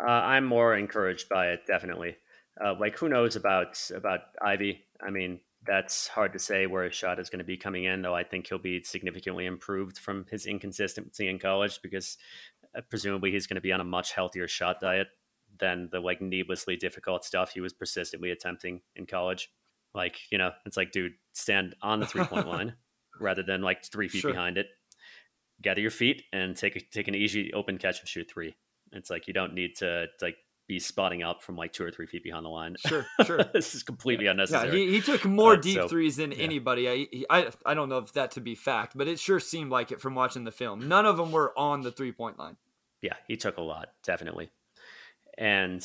Uh, 0.00 0.10
I'm 0.10 0.44
more 0.44 0.76
encouraged 0.76 1.28
by 1.28 1.48
it, 1.48 1.60
definitely. 1.66 2.16
Uh, 2.62 2.74
like, 2.78 2.98
who 2.98 3.08
knows 3.08 3.36
about 3.36 3.78
about 3.94 4.20
Ivey? 4.42 4.84
I 5.04 5.10
mean, 5.10 5.40
that's 5.66 6.08
hard 6.08 6.32
to 6.32 6.38
say 6.38 6.66
where 6.66 6.84
his 6.84 6.94
shot 6.94 7.18
is 7.18 7.28
going 7.28 7.40
to 7.40 7.44
be 7.44 7.56
coming 7.56 7.84
in, 7.84 8.02
though 8.02 8.14
I 8.14 8.24
think 8.24 8.46
he'll 8.48 8.58
be 8.58 8.82
significantly 8.82 9.46
improved 9.46 9.98
from 9.98 10.24
his 10.30 10.46
inconsistency 10.46 11.28
in 11.28 11.38
college 11.38 11.80
because 11.82 12.16
uh, 12.76 12.80
presumably 12.88 13.30
he's 13.30 13.46
going 13.46 13.56
to 13.56 13.60
be 13.60 13.72
on 13.72 13.80
a 13.80 13.84
much 13.84 14.12
healthier 14.12 14.48
shot 14.48 14.80
diet 14.80 15.08
than 15.58 15.88
the 15.92 16.00
like 16.00 16.22
needlessly 16.22 16.76
difficult 16.76 17.24
stuff 17.24 17.52
he 17.52 17.60
was 17.60 17.74
persistently 17.74 18.30
attempting 18.30 18.80
in 18.96 19.04
college. 19.06 19.50
Like, 19.94 20.18
you 20.30 20.38
know, 20.38 20.52
it's 20.64 20.76
like, 20.76 20.92
dude, 20.92 21.12
stand 21.32 21.74
on 21.82 22.00
the 22.00 22.06
three 22.06 22.24
point 22.24 22.46
line 22.48 22.74
rather 23.20 23.42
than 23.42 23.60
like 23.60 23.84
three 23.84 24.08
feet 24.08 24.22
sure. 24.22 24.32
behind 24.32 24.56
it. 24.56 24.66
Gather 25.60 25.80
your 25.80 25.90
feet 25.90 26.22
and 26.32 26.56
take 26.56 26.76
a, 26.76 26.80
take 26.80 27.08
an 27.08 27.14
easy 27.14 27.52
open 27.52 27.76
catch 27.76 28.00
and 28.00 28.08
shoot 28.08 28.30
three. 28.32 28.56
It's 28.92 29.10
like 29.10 29.28
you 29.28 29.34
don't 29.34 29.52
need 29.52 29.76
to 29.76 30.06
like 30.22 30.36
be 30.70 30.78
spotting 30.78 31.24
up 31.24 31.42
from 31.42 31.56
like 31.56 31.72
two 31.72 31.82
or 31.82 31.90
three 31.90 32.06
feet 32.06 32.22
behind 32.22 32.44
the 32.44 32.48
line. 32.48 32.76
Sure, 32.86 33.04
sure. 33.26 33.42
this 33.52 33.74
is 33.74 33.82
completely 33.82 34.26
unnecessary. 34.26 34.68
Yeah, 34.68 34.86
he, 34.86 34.92
he 34.92 35.00
took 35.00 35.24
more 35.24 35.56
deep 35.56 35.74
so, 35.74 35.88
threes 35.88 36.14
than 36.14 36.30
yeah. 36.30 36.38
anybody. 36.38 36.88
I, 36.88 37.24
I 37.28 37.50
I 37.66 37.74
don't 37.74 37.88
know 37.88 37.98
if 37.98 38.12
that 38.12 38.30
to 38.32 38.40
be 38.40 38.54
fact, 38.54 38.96
but 38.96 39.08
it 39.08 39.18
sure 39.18 39.40
seemed 39.40 39.72
like 39.72 39.90
it 39.90 40.00
from 40.00 40.14
watching 40.14 40.44
the 40.44 40.52
film. 40.52 40.86
None 40.86 41.06
of 41.06 41.16
them 41.16 41.32
were 41.32 41.52
on 41.58 41.80
the 41.80 41.90
three 41.90 42.12
point 42.12 42.38
line. 42.38 42.56
Yeah, 43.02 43.14
he 43.26 43.36
took 43.36 43.56
a 43.56 43.62
lot, 43.62 43.88
definitely. 44.04 44.50
And 45.36 45.82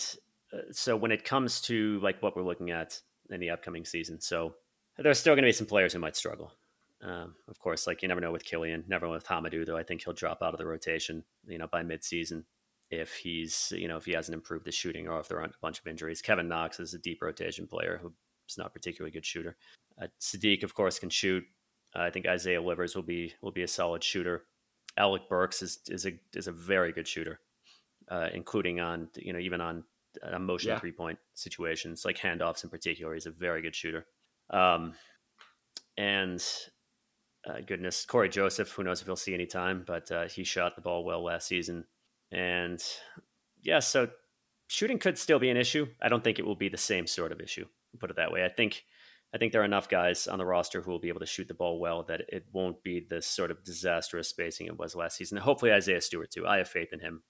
uh, 0.53 0.71
so 0.71 0.95
when 0.95 1.11
it 1.11 1.25
comes 1.25 1.61
to 1.61 1.99
like 2.01 2.21
what 2.21 2.35
we're 2.35 2.43
looking 2.43 2.69
at 2.69 3.01
in 3.31 3.39
the 3.39 3.49
upcoming 3.49 3.85
season, 3.85 4.21
so 4.21 4.53
there's 4.99 5.17
still 5.19 5.33
going 5.33 5.43
to 5.43 5.47
be 5.47 5.53
some 5.53 5.65
players 5.65 5.93
who 5.93 5.99
might 5.99 6.15
struggle. 6.15 6.53
Um, 7.01 7.33
of 7.47 7.57
course, 7.57 7.87
like 7.87 8.03
you 8.03 8.07
never 8.07 8.21
know 8.21 8.31
with 8.31 8.45
Killian, 8.45 8.83
never 8.87 9.07
know 9.07 9.13
with 9.13 9.25
Hamidou, 9.25 9.65
though 9.65 9.77
I 9.77 9.83
think 9.83 10.03
he'll 10.03 10.13
drop 10.13 10.43
out 10.43 10.53
of 10.53 10.59
the 10.59 10.67
rotation, 10.67 11.23
you 11.47 11.57
know, 11.57 11.67
by 11.67 11.81
midseason 11.81 12.43
if 12.89 13.15
he's 13.15 13.73
you 13.75 13.87
know 13.87 13.97
if 13.97 14.05
he 14.05 14.13
hasn't 14.13 14.35
improved 14.35 14.65
the 14.65 14.71
shooting 14.71 15.07
or 15.07 15.19
if 15.19 15.27
there 15.27 15.39
aren't 15.39 15.55
a 15.55 15.61
bunch 15.61 15.79
of 15.79 15.87
injuries. 15.87 16.21
Kevin 16.21 16.47
Knox 16.47 16.79
is 16.79 16.93
a 16.93 16.99
deep 16.99 17.21
rotation 17.21 17.67
player 17.67 17.99
who's 18.01 18.57
not 18.57 18.67
a 18.67 18.71
particularly 18.71 19.11
good 19.11 19.25
shooter. 19.25 19.57
Uh, 20.01 20.07
Saddiq, 20.19 20.63
of 20.63 20.73
course, 20.73 20.99
can 20.99 21.09
shoot. 21.09 21.43
Uh, 21.95 22.01
I 22.01 22.09
think 22.09 22.27
Isaiah 22.27 22.61
Livers 22.61 22.95
will 22.95 23.03
be 23.03 23.33
will 23.41 23.51
be 23.51 23.63
a 23.63 23.67
solid 23.67 24.03
shooter. 24.03 24.43
Alec 24.97 25.23
Burks 25.29 25.61
is 25.61 25.79
is 25.89 26.05
a 26.05 26.11
is 26.33 26.47
a 26.47 26.51
very 26.51 26.91
good 26.91 27.07
shooter, 27.07 27.39
uh, 28.09 28.29
including 28.33 28.79
on 28.79 29.09
you 29.15 29.33
know 29.33 29.39
even 29.39 29.61
on 29.61 29.83
a 30.23 30.39
motion 30.39 30.69
yeah. 30.69 30.79
three 30.79 30.91
point 30.91 31.19
situations 31.33 32.05
like 32.05 32.17
handoffs 32.17 32.63
in 32.63 32.69
particular. 32.69 33.13
He's 33.13 33.25
a 33.25 33.31
very 33.31 33.61
good 33.61 33.75
shooter. 33.75 34.05
Um, 34.49 34.93
and 35.97 36.43
uh, 37.47 37.61
goodness, 37.65 38.05
Cory 38.05 38.29
Joseph. 38.29 38.71
Who 38.71 38.83
knows 38.83 39.01
if 39.01 39.07
he'll 39.07 39.15
see 39.15 39.33
any 39.33 39.45
time, 39.45 39.83
but 39.85 40.11
uh, 40.11 40.27
he 40.27 40.43
shot 40.43 40.75
the 40.75 40.81
ball 40.81 41.03
well 41.03 41.23
last 41.23 41.47
season. 41.47 41.85
And 42.31 42.83
yeah, 43.63 43.79
so 43.79 44.09
shooting 44.67 44.99
could 44.99 45.17
still 45.17 45.39
be 45.39 45.49
an 45.49 45.57
issue. 45.57 45.87
I 46.01 46.09
don't 46.09 46.23
think 46.23 46.39
it 46.39 46.45
will 46.45 46.55
be 46.55 46.69
the 46.69 46.77
same 46.77 47.07
sort 47.07 47.31
of 47.31 47.39
issue. 47.39 47.65
Put 47.99 48.11
it 48.11 48.17
that 48.17 48.31
way. 48.31 48.43
I 48.43 48.49
think 48.49 48.83
I 49.33 49.37
think 49.37 49.51
there 49.51 49.61
are 49.61 49.65
enough 49.65 49.89
guys 49.89 50.27
on 50.27 50.37
the 50.37 50.45
roster 50.45 50.81
who 50.81 50.91
will 50.91 50.99
be 50.99 51.09
able 51.09 51.19
to 51.19 51.25
shoot 51.25 51.47
the 51.47 51.53
ball 51.53 51.79
well 51.79 52.03
that 52.03 52.21
it 52.29 52.45
won't 52.53 52.81
be 52.83 53.05
the 53.07 53.21
sort 53.21 53.51
of 53.51 53.63
disastrous 53.63 54.29
spacing 54.29 54.67
it 54.67 54.77
was 54.77 54.95
last 54.95 55.17
season. 55.17 55.37
Hopefully, 55.37 55.73
Isaiah 55.73 56.01
Stewart 56.01 56.31
too. 56.31 56.47
I 56.47 56.57
have 56.57 56.69
faith 56.69 56.93
in 56.93 56.99
him. 56.99 57.23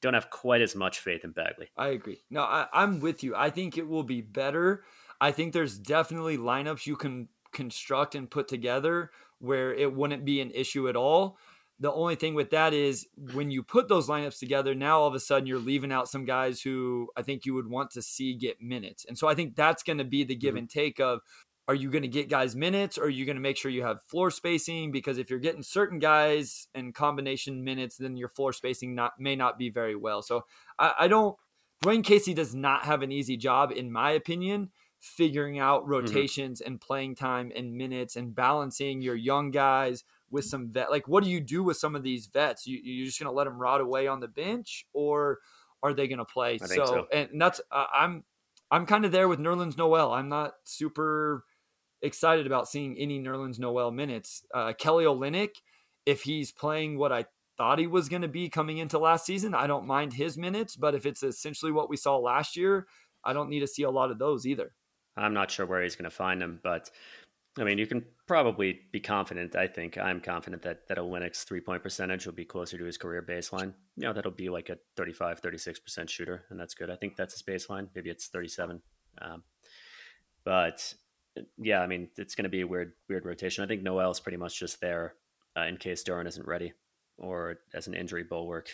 Don't 0.00 0.14
have 0.14 0.30
quite 0.30 0.62
as 0.62 0.74
much 0.74 1.00
faith 1.00 1.24
in 1.24 1.32
Bagley. 1.32 1.68
I 1.76 1.88
agree. 1.88 2.22
No, 2.30 2.42
I, 2.42 2.66
I'm 2.72 3.00
with 3.00 3.22
you. 3.22 3.34
I 3.36 3.50
think 3.50 3.76
it 3.76 3.86
will 3.86 4.02
be 4.02 4.22
better. 4.22 4.84
I 5.20 5.32
think 5.32 5.52
there's 5.52 5.78
definitely 5.78 6.38
lineups 6.38 6.86
you 6.86 6.96
can 6.96 7.28
construct 7.52 8.14
and 8.14 8.30
put 8.30 8.48
together 8.48 9.10
where 9.38 9.74
it 9.74 9.94
wouldn't 9.94 10.24
be 10.24 10.40
an 10.40 10.50
issue 10.52 10.88
at 10.88 10.96
all. 10.96 11.36
The 11.80 11.90
only 11.90 12.14
thing 12.14 12.34
with 12.34 12.50
that 12.50 12.74
is 12.74 13.06
when 13.32 13.50
you 13.50 13.62
put 13.62 13.88
those 13.88 14.06
lineups 14.06 14.38
together, 14.38 14.74
now 14.74 15.00
all 15.00 15.08
of 15.08 15.14
a 15.14 15.20
sudden 15.20 15.46
you're 15.46 15.58
leaving 15.58 15.90
out 15.90 16.08
some 16.08 16.26
guys 16.26 16.60
who 16.60 17.08
I 17.16 17.22
think 17.22 17.46
you 17.46 17.54
would 17.54 17.68
want 17.68 17.90
to 17.92 18.02
see 18.02 18.34
get 18.34 18.60
minutes. 18.60 19.06
And 19.08 19.16
so 19.16 19.26
I 19.26 19.34
think 19.34 19.56
that's 19.56 19.82
going 19.82 19.98
to 19.98 20.04
be 20.04 20.22
the 20.22 20.34
give 20.34 20.50
mm-hmm. 20.50 20.58
and 20.58 20.70
take 20.70 21.00
of 21.00 21.20
are 21.70 21.74
you 21.74 21.88
going 21.88 22.02
to 22.02 22.08
get 22.08 22.28
guys 22.28 22.56
minutes 22.56 22.98
or 22.98 23.04
are 23.04 23.08
you 23.08 23.24
going 23.24 23.36
to 23.36 23.40
make 23.40 23.56
sure 23.56 23.70
you 23.70 23.84
have 23.84 24.02
floor 24.02 24.32
spacing 24.32 24.90
because 24.90 25.18
if 25.18 25.30
you're 25.30 25.38
getting 25.38 25.62
certain 25.62 26.00
guys 26.00 26.66
and 26.74 26.96
combination 26.96 27.62
minutes 27.62 27.96
then 27.96 28.16
your 28.16 28.28
floor 28.28 28.52
spacing 28.52 28.92
not 28.92 29.12
may 29.20 29.36
not 29.36 29.56
be 29.56 29.70
very 29.70 29.94
well 29.94 30.20
so 30.20 30.44
i, 30.80 30.94
I 31.00 31.08
don't 31.08 31.36
dwane 31.84 32.02
casey 32.02 32.34
does 32.34 32.56
not 32.56 32.86
have 32.86 33.02
an 33.02 33.12
easy 33.12 33.36
job 33.36 33.70
in 33.70 33.92
my 33.92 34.10
opinion 34.10 34.70
figuring 34.98 35.60
out 35.60 35.82
mm-hmm. 35.82 35.92
rotations 35.92 36.60
mm-hmm. 36.60 36.72
and 36.72 36.80
playing 36.80 37.14
time 37.14 37.52
and 37.54 37.76
minutes 37.76 38.16
and 38.16 38.34
balancing 38.34 39.00
your 39.00 39.14
young 39.14 39.52
guys 39.52 40.02
with 40.30 40.44
some 40.44 40.70
vet 40.70 40.90
like 40.90 41.08
what 41.08 41.24
do 41.24 41.30
you 41.30 41.40
do 41.40 41.62
with 41.62 41.76
some 41.76 41.94
of 41.94 42.02
these 42.02 42.26
vets? 42.26 42.66
You, 42.66 42.80
you're 42.82 43.06
just 43.06 43.18
going 43.18 43.30
to 43.30 43.36
let 43.36 43.44
them 43.44 43.58
rot 43.58 43.80
away 43.80 44.06
on 44.06 44.20
the 44.20 44.28
bench 44.28 44.86
or 44.92 45.38
are 45.82 45.92
they 45.92 46.08
going 46.08 46.18
to 46.18 46.24
play 46.24 46.58
so, 46.58 46.66
so, 46.84 47.06
and 47.12 47.40
that's 47.40 47.60
uh, 47.72 47.86
i'm 47.94 48.22
i'm 48.70 48.84
kind 48.84 49.04
of 49.04 49.12
there 49.12 49.28
with 49.28 49.38
nerlens 49.38 49.78
noel. 49.78 50.12
I'm 50.12 50.28
not 50.28 50.52
super 50.64 51.44
excited 52.02 52.46
about 52.46 52.68
seeing 52.68 52.96
any 52.98 53.20
nerlens 53.20 53.58
noel 53.58 53.90
minutes. 53.90 54.44
Uh, 54.54 54.72
kelly 54.72 55.04
olynyk 55.04 55.50
if 56.06 56.22
he's 56.22 56.52
playing 56.52 56.98
what 56.98 57.12
i 57.12 57.24
thought 57.56 57.78
he 57.78 57.86
was 57.86 58.08
going 58.08 58.22
to 58.22 58.28
be 58.28 58.48
coming 58.48 58.78
into 58.78 58.98
last 58.98 59.26
season 59.26 59.54
i 59.54 59.66
don't 59.66 59.86
mind 59.86 60.14
his 60.14 60.38
minutes 60.38 60.76
but 60.76 60.94
if 60.94 61.04
it's 61.04 61.22
essentially 61.22 61.72
what 61.72 61.90
we 61.90 61.96
saw 61.96 62.16
last 62.16 62.56
year 62.56 62.86
i 63.24 63.32
don't 63.32 63.50
need 63.50 63.60
to 63.60 63.66
see 63.66 63.82
a 63.82 63.90
lot 63.90 64.10
of 64.10 64.18
those 64.18 64.46
either. 64.46 64.72
I'm 65.16 65.34
not 65.34 65.50
sure 65.50 65.66
where 65.66 65.82
he's 65.82 65.96
going 65.96 66.10
to 66.10 66.16
find 66.16 66.40
them, 66.40 66.60
but 66.62 66.90
I 67.58 67.64
mean, 67.64 67.78
you 67.78 67.86
can 67.86 68.04
probably 68.30 68.78
be 68.92 69.00
confident. 69.00 69.56
I 69.56 69.66
think 69.66 69.98
I'm 69.98 70.20
confident 70.20 70.62
that 70.62 70.86
that 70.86 70.98
Olynyk's 70.98 71.42
three 71.42 71.60
point 71.60 71.82
percentage 71.82 72.26
will 72.26 72.32
be 72.32 72.44
closer 72.44 72.78
to 72.78 72.84
his 72.84 72.96
career 72.96 73.20
baseline. 73.28 73.74
You 73.96 74.04
know, 74.04 74.12
that'll 74.12 74.30
be 74.30 74.48
like 74.48 74.68
a 74.68 74.78
35, 74.96 75.40
36 75.40 75.80
percent 75.80 76.08
shooter, 76.08 76.44
and 76.48 76.60
that's 76.60 76.74
good. 76.74 76.90
I 76.90 76.94
think 76.94 77.16
that's 77.16 77.34
his 77.34 77.42
baseline. 77.42 77.88
Maybe 77.92 78.08
it's 78.08 78.28
37. 78.28 78.80
Um, 79.20 79.42
but 80.44 80.94
yeah, 81.58 81.80
I 81.80 81.88
mean, 81.88 82.08
it's 82.18 82.36
going 82.36 82.44
to 82.44 82.48
be 82.48 82.60
a 82.60 82.68
weird, 82.68 82.92
weird 83.08 83.26
rotation. 83.26 83.64
I 83.64 83.66
think 83.66 83.82
Noel's 83.82 84.20
pretty 84.20 84.38
much 84.38 84.56
just 84.60 84.80
there 84.80 85.14
uh, 85.56 85.62
in 85.62 85.76
case 85.76 86.04
Duren 86.04 86.28
isn't 86.28 86.46
ready, 86.46 86.72
or 87.18 87.56
as 87.74 87.88
an 87.88 87.94
injury 87.94 88.22
bulwark, 88.22 88.70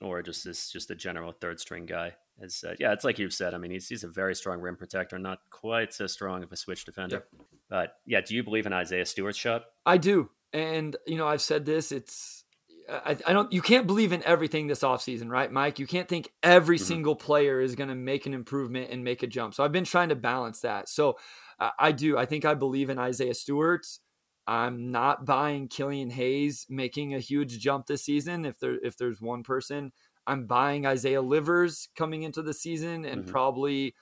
or 0.00 0.22
just 0.22 0.46
as 0.46 0.68
just 0.68 0.90
a 0.90 0.94
general 0.94 1.32
third 1.32 1.60
string 1.60 1.86
guy. 1.86 2.14
Is 2.40 2.64
uh, 2.66 2.74
yeah, 2.78 2.92
it's 2.92 3.04
like 3.04 3.18
you've 3.18 3.34
said. 3.34 3.54
I 3.54 3.58
mean, 3.58 3.70
he's 3.70 3.88
he's 3.88 4.04
a 4.04 4.08
very 4.08 4.34
strong 4.34 4.60
rim 4.60 4.76
protector, 4.76 5.18
not 5.18 5.40
quite 5.50 5.92
so 5.92 6.06
strong 6.06 6.42
of 6.42 6.52
a 6.52 6.56
switch 6.56 6.84
defender. 6.84 7.16
Yep. 7.16 7.46
But 7.68 7.96
yeah, 8.06 8.20
do 8.20 8.34
you 8.34 8.42
believe 8.42 8.66
in 8.66 8.72
Isaiah 8.72 9.04
Stewart's 9.04 9.38
shot? 9.38 9.64
I 9.84 9.98
do, 9.98 10.30
and 10.52 10.96
you 11.06 11.16
know, 11.16 11.26
I've 11.26 11.42
said 11.42 11.64
this. 11.64 11.90
It's 11.90 12.44
I, 12.88 13.16
I 13.26 13.32
don't. 13.32 13.52
You 13.52 13.60
can't 13.60 13.86
believe 13.86 14.12
in 14.12 14.22
everything 14.22 14.66
this 14.66 14.80
offseason, 14.80 15.28
right, 15.28 15.50
Mike? 15.50 15.78
You 15.78 15.86
can't 15.86 16.08
think 16.08 16.30
every 16.42 16.76
mm-hmm. 16.76 16.86
single 16.86 17.16
player 17.16 17.60
is 17.60 17.74
going 17.74 17.88
to 17.88 17.94
make 17.94 18.26
an 18.26 18.34
improvement 18.34 18.90
and 18.90 19.04
make 19.04 19.22
a 19.22 19.26
jump. 19.26 19.54
So 19.54 19.64
I've 19.64 19.72
been 19.72 19.84
trying 19.84 20.08
to 20.10 20.16
balance 20.16 20.60
that. 20.60 20.88
So 20.88 21.18
uh, 21.58 21.70
I 21.78 21.92
do. 21.92 22.16
I 22.16 22.24
think 22.24 22.44
I 22.44 22.54
believe 22.54 22.88
in 22.88 22.98
Isaiah 22.98 23.34
Stewart's. 23.34 24.00
I'm 24.48 24.90
not 24.90 25.24
buying 25.26 25.68
Killian 25.68 26.10
Hayes 26.10 26.66
making 26.68 27.14
a 27.14 27.20
huge 27.20 27.60
jump 27.60 27.86
this 27.86 28.02
season. 28.02 28.44
If 28.44 28.58
there 28.58 28.78
if 28.82 28.96
there's 28.96 29.20
one 29.20 29.44
person 29.44 29.92
I'm 30.28 30.44
buying 30.44 30.86
Isaiah 30.86 31.22
Livers 31.22 31.88
coming 31.96 32.22
into 32.22 32.42
the 32.42 32.52
season 32.52 33.06
and 33.06 33.22
mm-hmm. 33.22 33.30
probably, 33.30 33.94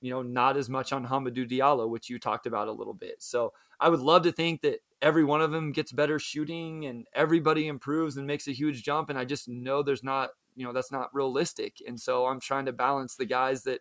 you 0.00 0.10
know, 0.10 0.22
not 0.22 0.56
as 0.56 0.68
much 0.68 0.92
on 0.92 1.04
Hamidou 1.04 1.50
Diallo, 1.50 1.90
which 1.90 2.08
you 2.08 2.20
talked 2.20 2.46
about 2.46 2.68
a 2.68 2.72
little 2.72 2.94
bit. 2.94 3.16
So 3.18 3.52
I 3.80 3.88
would 3.88 3.98
love 3.98 4.22
to 4.22 4.32
think 4.32 4.62
that 4.62 4.78
every 5.02 5.24
one 5.24 5.42
of 5.42 5.50
them 5.50 5.72
gets 5.72 5.90
better 5.90 6.20
shooting 6.20 6.86
and 6.86 7.08
everybody 7.12 7.66
improves 7.66 8.16
and 8.16 8.28
makes 8.28 8.46
a 8.46 8.52
huge 8.52 8.84
jump. 8.84 9.10
And 9.10 9.18
I 9.18 9.24
just 9.24 9.48
know 9.48 9.82
there's 9.82 10.04
not, 10.04 10.30
you 10.54 10.64
know, 10.64 10.72
that's 10.72 10.92
not 10.92 11.12
realistic. 11.12 11.82
And 11.84 11.98
so 11.98 12.26
I'm 12.26 12.38
trying 12.38 12.66
to 12.66 12.72
balance 12.72 13.16
the 13.16 13.26
guys 13.26 13.64
that 13.64 13.80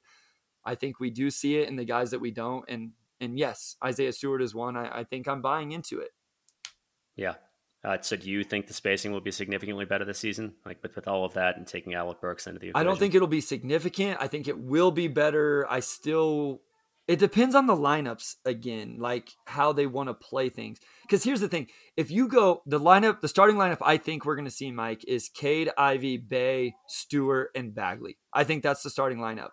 I 0.65 0.73
think 0.73 0.99
we 0.99 1.11
do 1.11 1.29
see 1.29 1.57
it 1.57 1.69
and 1.69 1.77
the 1.77 1.85
guys 1.85 2.09
that 2.11 2.19
we 2.19 2.31
don't. 2.31 2.65
And 2.67 2.93
and 3.21 3.37
yes, 3.37 3.77
Isaiah 3.83 4.11
Stewart 4.11 4.41
is 4.41 4.53
one. 4.53 4.75
I, 4.75 4.99
I 4.99 5.03
think 5.05 5.27
I'm 5.27 5.41
buying 5.41 5.71
into 5.71 5.99
it. 5.99 6.09
Yeah, 7.15 7.35
uh, 7.83 7.97
so 8.01 8.15
do 8.15 8.29
you 8.29 8.43
think 8.43 8.67
the 8.67 8.73
spacing 8.73 9.11
will 9.11 9.21
be 9.21 9.31
significantly 9.31 9.85
better 9.85 10.05
this 10.05 10.19
season, 10.19 10.53
like 10.65 10.81
with, 10.83 10.95
with 10.95 11.07
all 11.07 11.25
of 11.25 11.33
that 11.33 11.57
and 11.57 11.65
taking 11.65 11.95
Alec 11.95 12.21
Burks 12.21 12.45
into 12.45 12.59
the 12.59 12.69
equation? 12.69 12.87
I 12.87 12.87
don't 12.87 12.99
think 12.99 13.15
it'll 13.15 13.27
be 13.27 13.41
significant. 13.41 14.17
I 14.19 14.27
think 14.27 14.47
it 14.47 14.59
will 14.59 14.91
be 14.91 15.07
better. 15.07 15.65
I 15.67 15.79
still, 15.79 16.61
it 17.07 17.17
depends 17.17 17.55
on 17.55 17.65
the 17.65 17.75
lineups 17.75 18.35
again, 18.45 18.97
like 18.99 19.31
how 19.45 19.73
they 19.73 19.87
want 19.87 20.09
to 20.09 20.13
play 20.13 20.49
things. 20.49 20.77
Because 21.01 21.23
here's 21.23 21.41
the 21.41 21.47
thing: 21.47 21.67
if 21.97 22.11
you 22.11 22.27
go 22.27 22.61
the 22.67 22.79
lineup, 22.79 23.21
the 23.21 23.27
starting 23.27 23.55
lineup, 23.55 23.79
I 23.81 23.97
think 23.97 24.25
we're 24.25 24.35
going 24.35 24.45
to 24.45 24.51
see 24.51 24.71
Mike 24.71 25.03
is 25.07 25.27
Cade, 25.27 25.71
Ivey, 25.75 26.17
Bey, 26.17 26.75
Stewart, 26.87 27.49
and 27.55 27.73
Bagley. 27.73 28.19
I 28.31 28.43
think 28.43 28.61
that's 28.61 28.83
the 28.83 28.91
starting 28.91 29.17
lineup. 29.17 29.49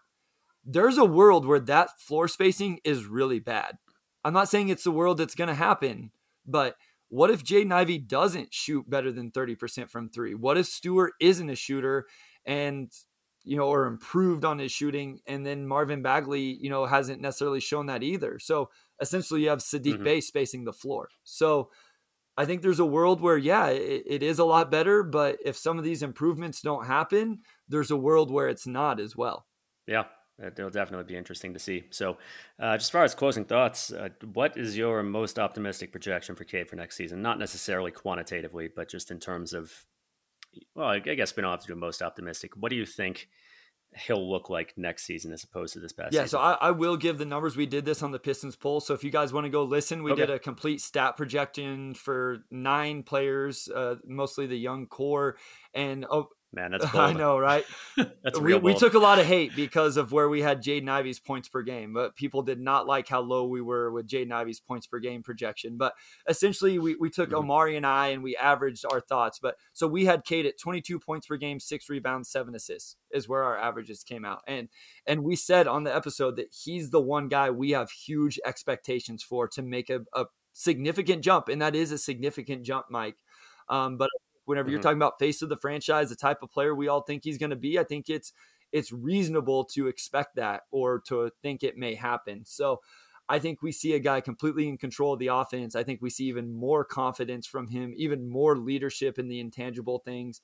There's 0.71 0.99
a 0.99 1.05
world 1.05 1.47
where 1.47 1.61
that 1.61 1.99
floor 1.99 2.29
spacing 2.29 2.81
is 2.85 3.07
really 3.07 3.39
bad. 3.39 3.79
I'm 4.23 4.35
not 4.35 4.51
saying 4.51 4.69
it's 4.69 4.85
the 4.85 4.91
world 4.91 5.17
that's 5.17 5.35
going 5.35 5.49
to 5.49 5.55
happen, 5.55 6.11
but 6.47 6.77
what 7.09 7.31
if 7.31 7.43
Jaden 7.43 7.73
Ivey 7.73 7.97
doesn't 7.97 8.53
shoot 8.53 8.89
better 8.89 9.11
than 9.11 9.31
30% 9.31 9.89
from 9.89 10.11
three? 10.11 10.35
What 10.35 10.59
if 10.59 10.67
Stewart 10.67 11.15
isn't 11.21 11.49
a 11.49 11.57
shooter 11.57 12.07
and, 12.45 12.93
you 13.45 13.57
know, 13.57 13.67
or 13.67 13.87
improved 13.87 14.45
on 14.45 14.59
his 14.59 14.71
shooting 14.71 15.21
and 15.27 15.47
then 15.47 15.67
Marvin 15.67 16.03
Bagley, 16.03 16.59
you 16.61 16.69
know, 16.69 16.85
hasn't 16.85 17.23
necessarily 17.23 17.61
shown 17.61 17.87
that 17.87 18.03
either? 18.03 18.39
So 18.39 18.69
essentially 19.01 19.45
you 19.45 19.49
have 19.49 19.61
Saddiq 19.61 19.95
mm-hmm. 19.95 20.05
Bey 20.05 20.21
spacing 20.21 20.65
the 20.65 20.73
floor. 20.75 21.09
So 21.25 21.71
I 22.37 22.45
think 22.45 22.61
there's 22.61 22.79
a 22.79 22.85
world 22.85 23.23
where, 23.23 23.39
yeah, 23.39 23.69
it, 23.69 24.03
it 24.07 24.23
is 24.23 24.39
a 24.39 24.45
lot 24.45 24.71
better, 24.71 25.03
but 25.03 25.39
if 25.43 25.57
some 25.57 25.79
of 25.79 25.85
these 25.85 26.03
improvements 26.03 26.61
don't 26.61 26.87
happen, 26.87 27.39
there's 27.69 27.91
a 27.91 27.97
world 27.97 28.31
where 28.31 28.49
it's 28.49 28.67
not 28.67 29.01
as 29.01 29.17
well. 29.17 29.47
Yeah, 29.87 30.05
it'll 30.43 30.71
definitely 30.71 31.05
be 31.05 31.17
interesting 31.17 31.53
to 31.53 31.59
see. 31.59 31.85
So, 31.91 32.19
uh, 32.59 32.77
just 32.77 32.87
as 32.87 32.91
far 32.91 33.05
as 33.05 33.15
closing 33.15 33.45
thoughts, 33.45 33.93
uh, 33.93 34.09
what 34.33 34.57
is 34.57 34.77
your 34.77 35.03
most 35.03 35.39
optimistic 35.39 35.93
projection 35.93 36.35
for 36.35 36.45
Cade 36.45 36.69
for 36.69 36.77
next 36.77 36.97
season? 36.97 37.23
Not 37.23 37.39
necessarily 37.39 37.91
quantitatively, 37.91 38.69
but 38.75 38.89
just 38.89 39.11
in 39.11 39.19
terms 39.19 39.53
of, 39.53 39.73
well, 40.75 40.89
I 40.89 40.99
guess 41.01 41.37
we 41.37 41.43
don't 41.43 41.51
have 41.51 41.61
to 41.63 41.67
do 41.67 41.75
most 41.75 42.03
optimistic. 42.03 42.57
What 42.57 42.71
do 42.71 42.77
you 42.77 42.87
think 42.87 43.29
he'll 43.97 44.31
look 44.31 44.51
like 44.51 44.75
next 44.77 45.05
season 45.05 45.33
as 45.33 45.43
opposed 45.43 45.73
to 45.73 45.81
this 45.81 45.93
past 45.93 46.13
yeah, 46.13 46.21
season? 46.21 46.29
so 46.29 46.39
I, 46.39 46.53
I, 46.61 46.71
will 46.73 46.97
give 46.97 47.19
the 47.19 47.25
numbers. 47.25 47.57
We 47.57 47.67
did 47.67 47.85
this 47.85 48.03
on 48.03 48.13
the 48.13 48.19
Pistons 48.19 48.55
Pulse. 48.55 48.87
So 48.87 48.95
if 48.95 49.03
you 49.03 49.11
guys 49.11 49.33
want 49.33 49.47
to 49.47 49.51
go 49.51 49.65
listen, 49.65 50.03
we 50.03 50.13
okay. 50.13 50.27
did 50.27 50.31
a 50.31 50.39
complete 50.39 50.81
stat 50.81 51.17
projection 51.17 51.95
for 51.95 52.45
nine 52.51 53.03
players, 53.03 53.69
uh, 53.75 53.97
mostly 54.07 54.47
the 54.47 54.59
young 54.59 54.87
core. 54.87 55.37
And 55.75 56.07
oh, 56.11 56.29
Man, 56.53 56.71
that's 56.71 56.85
bold. 56.93 57.05
I 57.05 57.13
know, 57.13 57.39
right? 57.39 57.65
that's 57.97 58.41
we, 58.41 58.55
we 58.55 58.75
took 58.75 58.95
a 58.95 58.99
lot 58.99 59.19
of 59.19 59.27
hate 59.27 59.55
because 59.55 59.97
of 59.97 60.13
where 60.13 60.29
we 60.29 60.41
had 60.41 60.63
Jaden 60.63 60.89
Ivey's 60.89 61.19
points 61.19 61.49
per 61.49 61.63
game, 61.63 61.93
but 61.93 62.17
people 62.17 62.43
did 62.43 62.59
not 62.59 62.87
like 62.87 63.09
how 63.09 63.21
low 63.21 63.47
we 63.47 63.61
were 63.61 63.93
with 63.93 64.09
Jaden 64.09 64.33
Ivey's 64.33 64.61
points 64.61 64.87
per 64.87 64.99
game 64.99 65.23
projection. 65.23 65.77
But 65.77 65.95
essentially, 66.29 66.79
we, 66.79 66.97
we 66.97 67.11
took 67.11 67.29
mm-hmm. 67.29 67.39
Omari 67.39 67.77
and 67.77 67.87
I 67.87 68.09
and 68.09 68.23
we 68.23 68.37
averaged 68.37 68.85
our 68.91 69.01
thoughts. 69.01 69.39
But 69.39 69.57
so 69.75 69.87
we 69.87 70.07
had 70.07 70.25
Cade 70.25 70.47
at 70.47 70.59
22 70.59 70.99
points 70.99 71.27
per 71.27 71.37
game, 71.37 71.61
six 71.61 71.89
rebounds, 71.89 72.31
seven 72.31 72.55
assists 72.55 72.97
is 73.11 73.29
where 73.29 73.43
our 73.43 73.59
averages 73.59 74.03
came 74.03 74.25
out. 74.25 74.43
And 74.47 74.69
and 75.07 75.25
we 75.25 75.37
said 75.37 75.67
on 75.67 75.85
the 75.85 75.95
episode 75.95 76.37
that 76.37 76.55
he's 76.65 76.91
the 76.91 77.01
one 77.01 77.29
guy 77.29 77.51
we 77.51 77.71
have 77.71 77.91
huge 77.91 78.39
expectations 78.45 79.23
for 79.23 79.49
to 79.49 79.63
make 79.63 79.91
a, 79.91 80.01
a 80.15 80.27
significant 80.53 81.23
jump, 81.23 81.49
and 81.49 81.61
that 81.63 81.75
is 81.75 81.93
a 81.93 81.99
significant 81.99 82.65
jump, 82.65 82.87
Mike. 82.91 83.17
Um, 83.69 83.97
but 83.99 84.09
whenever 84.49 84.67
mm-hmm. 84.67 84.73
you're 84.73 84.83
talking 84.83 84.99
about 84.99 85.19
face 85.19 85.43
of 85.43 85.51
the 85.51 85.57
franchise, 85.57 86.09
the 86.09 86.17
type 86.17 86.43
of 86.43 86.51
player 86.51 86.75
we 86.75 86.89
all 86.89 87.03
think 87.03 87.23
he's 87.23 87.39
going 87.39 87.51
to 87.51 87.57
be, 87.57 87.79
I 87.79 87.85
think 87.85 88.09
it's 88.09 88.33
it's 88.73 88.93
reasonable 88.93 89.65
to 89.65 89.87
expect 89.87 90.37
that 90.37 90.63
or 90.71 91.01
to 91.09 91.31
think 91.43 91.63
it 91.63 91.77
may 91.79 91.95
happen. 91.95 92.45
So 92.45 92.81
I 93.29 93.39
think 93.39 93.63
we 93.63 93.73
see 93.73 93.95
a 93.95 93.99
guy 93.99 94.21
completely 94.21 94.69
in 94.69 94.77
control 94.77 95.15
of 95.15 95.19
the 95.19 95.29
offense. 95.29 95.75
I 95.75 95.85
think 95.85 96.03
we 96.03 96.11
see 96.11 96.25
even 96.25 96.53
more 96.53 96.85
confidence 96.85 97.47
from 97.47 97.69
him, 97.69 97.95
even 97.97 98.29
more 98.29 98.57
leadership 98.57 99.19
in 99.19 99.29
the 99.29 99.41
intangible 99.41 100.01
things. 100.01 100.41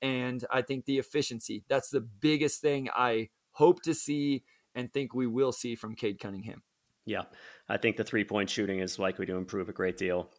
And 0.00 0.44
I 0.50 0.62
think 0.62 0.84
the 0.84 0.98
efficiency, 0.98 1.64
that's 1.68 1.90
the 1.90 2.00
biggest 2.00 2.60
thing 2.60 2.88
I 2.94 3.28
hope 3.52 3.82
to 3.82 3.94
see 3.94 4.44
and 4.74 4.92
think 4.92 5.14
we 5.14 5.26
will 5.26 5.52
see 5.52 5.74
from 5.74 5.94
Cade 5.94 6.18
Cunningham. 6.18 6.62
Yeah, 7.06 7.22
I 7.68 7.76
think 7.76 7.96
the 7.96 8.04
three 8.04 8.24
point 8.24 8.50
shooting 8.50 8.80
is 8.80 8.98
likely 8.98 9.26
to 9.26 9.36
improve 9.36 9.68
a 9.68 9.72
great 9.72 9.96
deal. 9.96 10.30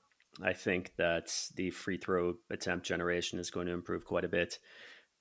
I 0.42 0.54
think 0.54 0.94
that 0.98 1.34
the 1.56 1.72
free 1.72 1.98
throw 1.98 2.36
attempt 2.50 2.86
generation 2.86 3.40
is 3.40 3.50
going 3.50 3.68
to 3.68 3.74
improve 3.74 4.06
quite 4.06 4.26
a 4.26 4.30
bit. 4.30 4.60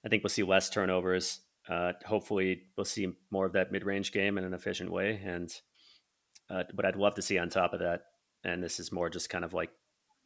I 0.04 0.08
think 0.08 0.22
we'll 0.22 0.30
see 0.30 0.42
less 0.42 0.68
turnovers. 0.68 1.40
Uh, 1.68 1.92
hopefully, 2.04 2.62
we'll 2.76 2.84
see 2.84 3.12
more 3.30 3.46
of 3.46 3.52
that 3.54 3.72
mid-range 3.72 4.12
game 4.12 4.38
in 4.38 4.44
an 4.44 4.54
efficient 4.54 4.90
way. 4.90 5.20
And 5.24 5.52
uh, 6.48 6.64
but 6.74 6.84
I'd 6.84 6.96
love 6.96 7.14
to 7.14 7.22
see 7.22 7.38
on 7.38 7.48
top 7.48 7.72
of 7.72 7.80
that, 7.80 8.02
and 8.44 8.62
this 8.62 8.78
is 8.78 8.92
more 8.92 9.10
just 9.10 9.30
kind 9.30 9.44
of 9.44 9.52
like 9.52 9.70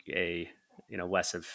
a 0.09 0.49
you 0.89 0.99
know 0.99 1.07
less 1.07 1.35
of 1.35 1.47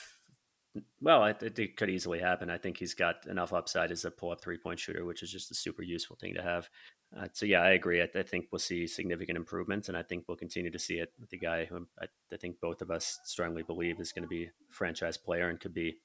well, 1.02 1.24
it, 1.26 1.58
it, 1.58 1.78
could 1.78 1.90
easily 1.90 2.20
happen. 2.20 2.50
I 2.50 2.58
think 2.58 2.78
he's 2.78 2.94
got 2.94 3.28
enough 3.28 3.54
upside 3.54 3.92
as 3.92 4.04
a 4.04 4.12
pull-up 4.12 4.42
three-point 4.42 4.78
shooter, 4.78 5.06
which 5.06 5.24
is 5.24 5.32
just 5.32 5.50
a 5.52 5.56
super 5.56 5.84
useful 5.84 6.18
thing 6.20 6.34
to 6.34 6.42
have. 6.42 6.70
Uh, 7.18 7.28
so 7.32 7.46
yeah, 7.46 7.62
I 7.62 7.72
agree. 7.72 8.02
I, 8.02 8.10
I, 8.18 8.24
think 8.24 8.48
we'll 8.52 8.60
see 8.60 8.88
significant 8.88 9.38
improvements, 9.38 9.88
and 9.88 9.98
I 9.98 10.04
think 10.04 10.26
we'll 10.28 10.38
continue 10.38 10.72
to 10.72 10.80
see 10.80 10.96
it 10.96 11.14
with 11.20 11.30
the 11.30 11.38
guy 11.38 11.66
who 11.66 11.88
I, 12.00 12.06
I 12.34 12.38
think 12.38 12.60
both 12.60 12.82
of 12.82 12.92
us 12.92 13.20
strongly 13.24 13.64
believe 13.64 14.00
is 14.00 14.12
going 14.12 14.24
to 14.24 14.30
be 14.30 14.50
franchise 14.70 15.18
player 15.18 15.48
and 15.48 15.60
could 15.60 15.74
be 15.74 15.98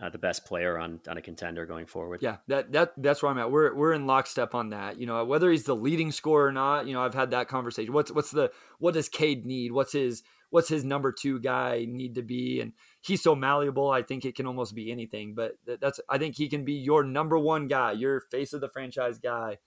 uh, 0.00 0.08
the 0.08 0.18
best 0.18 0.44
player 0.44 0.78
on 0.78 1.00
on 1.08 1.16
a 1.16 1.22
contender 1.22 1.66
going 1.66 1.86
forward. 1.86 2.20
Yeah, 2.22 2.36
that 2.48 2.72
that 2.72 2.92
that's 2.96 3.22
where 3.22 3.30
I'm 3.30 3.38
at. 3.38 3.50
We're 3.50 3.74
we're 3.74 3.92
in 3.92 4.06
lockstep 4.06 4.54
on 4.54 4.70
that. 4.70 4.98
You 4.98 5.06
know, 5.06 5.24
whether 5.24 5.50
he's 5.50 5.64
the 5.64 5.76
leading 5.76 6.10
scorer 6.10 6.46
or 6.46 6.52
not. 6.52 6.86
You 6.86 6.94
know, 6.94 7.02
I've 7.02 7.14
had 7.14 7.32
that 7.32 7.48
conversation. 7.48 7.92
What's 7.92 8.10
what's 8.10 8.30
the 8.30 8.50
what 8.78 8.94
does 8.94 9.08
Cade 9.08 9.44
need? 9.46 9.72
What's 9.72 9.92
his 9.92 10.22
what's 10.48 10.68
his 10.68 10.84
number 10.84 11.12
two 11.12 11.38
guy 11.38 11.86
need 11.88 12.14
to 12.14 12.22
be? 12.22 12.60
And 12.60 12.72
he's 13.02 13.22
so 13.22 13.34
malleable. 13.34 13.90
I 13.90 14.02
think 14.02 14.24
it 14.24 14.34
can 14.34 14.46
almost 14.46 14.74
be 14.74 14.90
anything. 14.90 15.34
But 15.34 15.52
that's 15.80 16.00
I 16.08 16.18
think 16.18 16.36
he 16.36 16.48
can 16.48 16.64
be 16.64 16.74
your 16.74 17.04
number 17.04 17.38
one 17.38 17.68
guy, 17.68 17.92
your 17.92 18.20
face 18.20 18.52
of 18.52 18.60
the 18.60 18.68
franchise 18.68 19.18
guy 19.18 19.58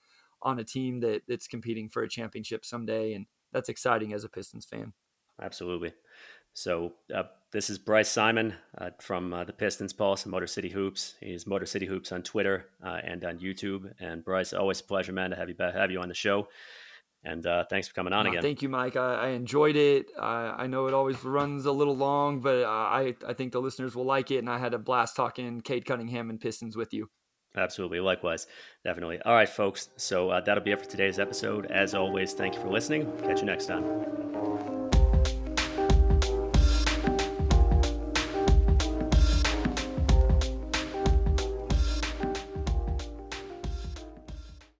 on 0.44 0.58
a 0.58 0.64
team 0.64 1.00
that 1.00 1.22
that's 1.26 1.48
competing 1.48 1.88
for 1.88 2.02
a 2.02 2.08
championship 2.08 2.64
someday. 2.64 3.14
And 3.14 3.26
that's 3.52 3.68
exciting 3.68 4.12
as 4.12 4.24
a 4.24 4.28
Pistons 4.28 4.66
fan. 4.66 4.92
Absolutely. 5.40 5.92
So 6.52 6.92
uh, 7.12 7.24
this 7.50 7.68
is 7.68 7.78
Bryce 7.78 8.08
Simon 8.08 8.54
uh, 8.78 8.90
from 9.00 9.34
uh, 9.34 9.42
the 9.42 9.52
Pistons 9.52 9.92
Pulse 9.92 10.22
and 10.22 10.30
Motor 10.30 10.46
City 10.46 10.68
Hoops. 10.68 11.14
He's 11.20 11.46
Motor 11.46 11.66
City 11.66 11.86
Hoops 11.86 12.12
on 12.12 12.22
Twitter 12.22 12.66
uh, 12.84 13.00
and 13.02 13.24
on 13.24 13.38
YouTube. 13.38 13.92
And 13.98 14.24
Bryce, 14.24 14.52
always 14.52 14.80
a 14.80 14.84
pleasure, 14.84 15.12
man, 15.12 15.30
to 15.30 15.36
have 15.36 15.48
you 15.48 15.56
have 15.58 15.90
you 15.90 16.00
on 16.00 16.08
the 16.08 16.14
show. 16.14 16.46
And 17.24 17.44
uh, 17.46 17.64
thanks 17.70 17.88
for 17.88 17.94
coming 17.94 18.12
on 18.12 18.26
again. 18.26 18.42
Thank 18.42 18.60
you, 18.60 18.68
Mike. 18.68 18.96
I, 18.96 19.14
I 19.14 19.28
enjoyed 19.30 19.76
it. 19.76 20.10
I 20.20 20.66
know 20.66 20.86
it 20.86 20.94
always 20.94 21.24
runs 21.24 21.64
a 21.64 21.72
little 21.72 21.96
long, 21.96 22.40
but 22.40 22.64
uh, 22.64 22.68
I 22.68 23.14
I 23.26 23.32
think 23.32 23.52
the 23.52 23.62
listeners 23.62 23.96
will 23.96 24.04
like 24.04 24.30
it. 24.30 24.38
And 24.38 24.50
I 24.50 24.58
had 24.58 24.74
a 24.74 24.78
blast 24.78 25.16
talking 25.16 25.60
Cade 25.62 25.86
Cunningham 25.86 26.28
and 26.28 26.38
Pistons 26.38 26.76
with 26.76 26.92
you. 26.92 27.08
Absolutely. 27.56 28.00
Likewise. 28.00 28.46
Definitely. 28.84 29.20
All 29.24 29.34
right, 29.34 29.48
folks. 29.48 29.88
So 29.96 30.30
uh, 30.30 30.40
that'll 30.40 30.64
be 30.64 30.72
it 30.72 30.80
for 30.80 30.90
today's 30.90 31.18
episode. 31.18 31.66
As 31.66 31.94
always, 31.94 32.32
thank 32.32 32.54
you 32.54 32.60
for 32.60 32.68
listening. 32.68 33.10
Catch 33.22 33.40
you 33.40 33.46
next 33.46 33.66
time. 33.66 34.93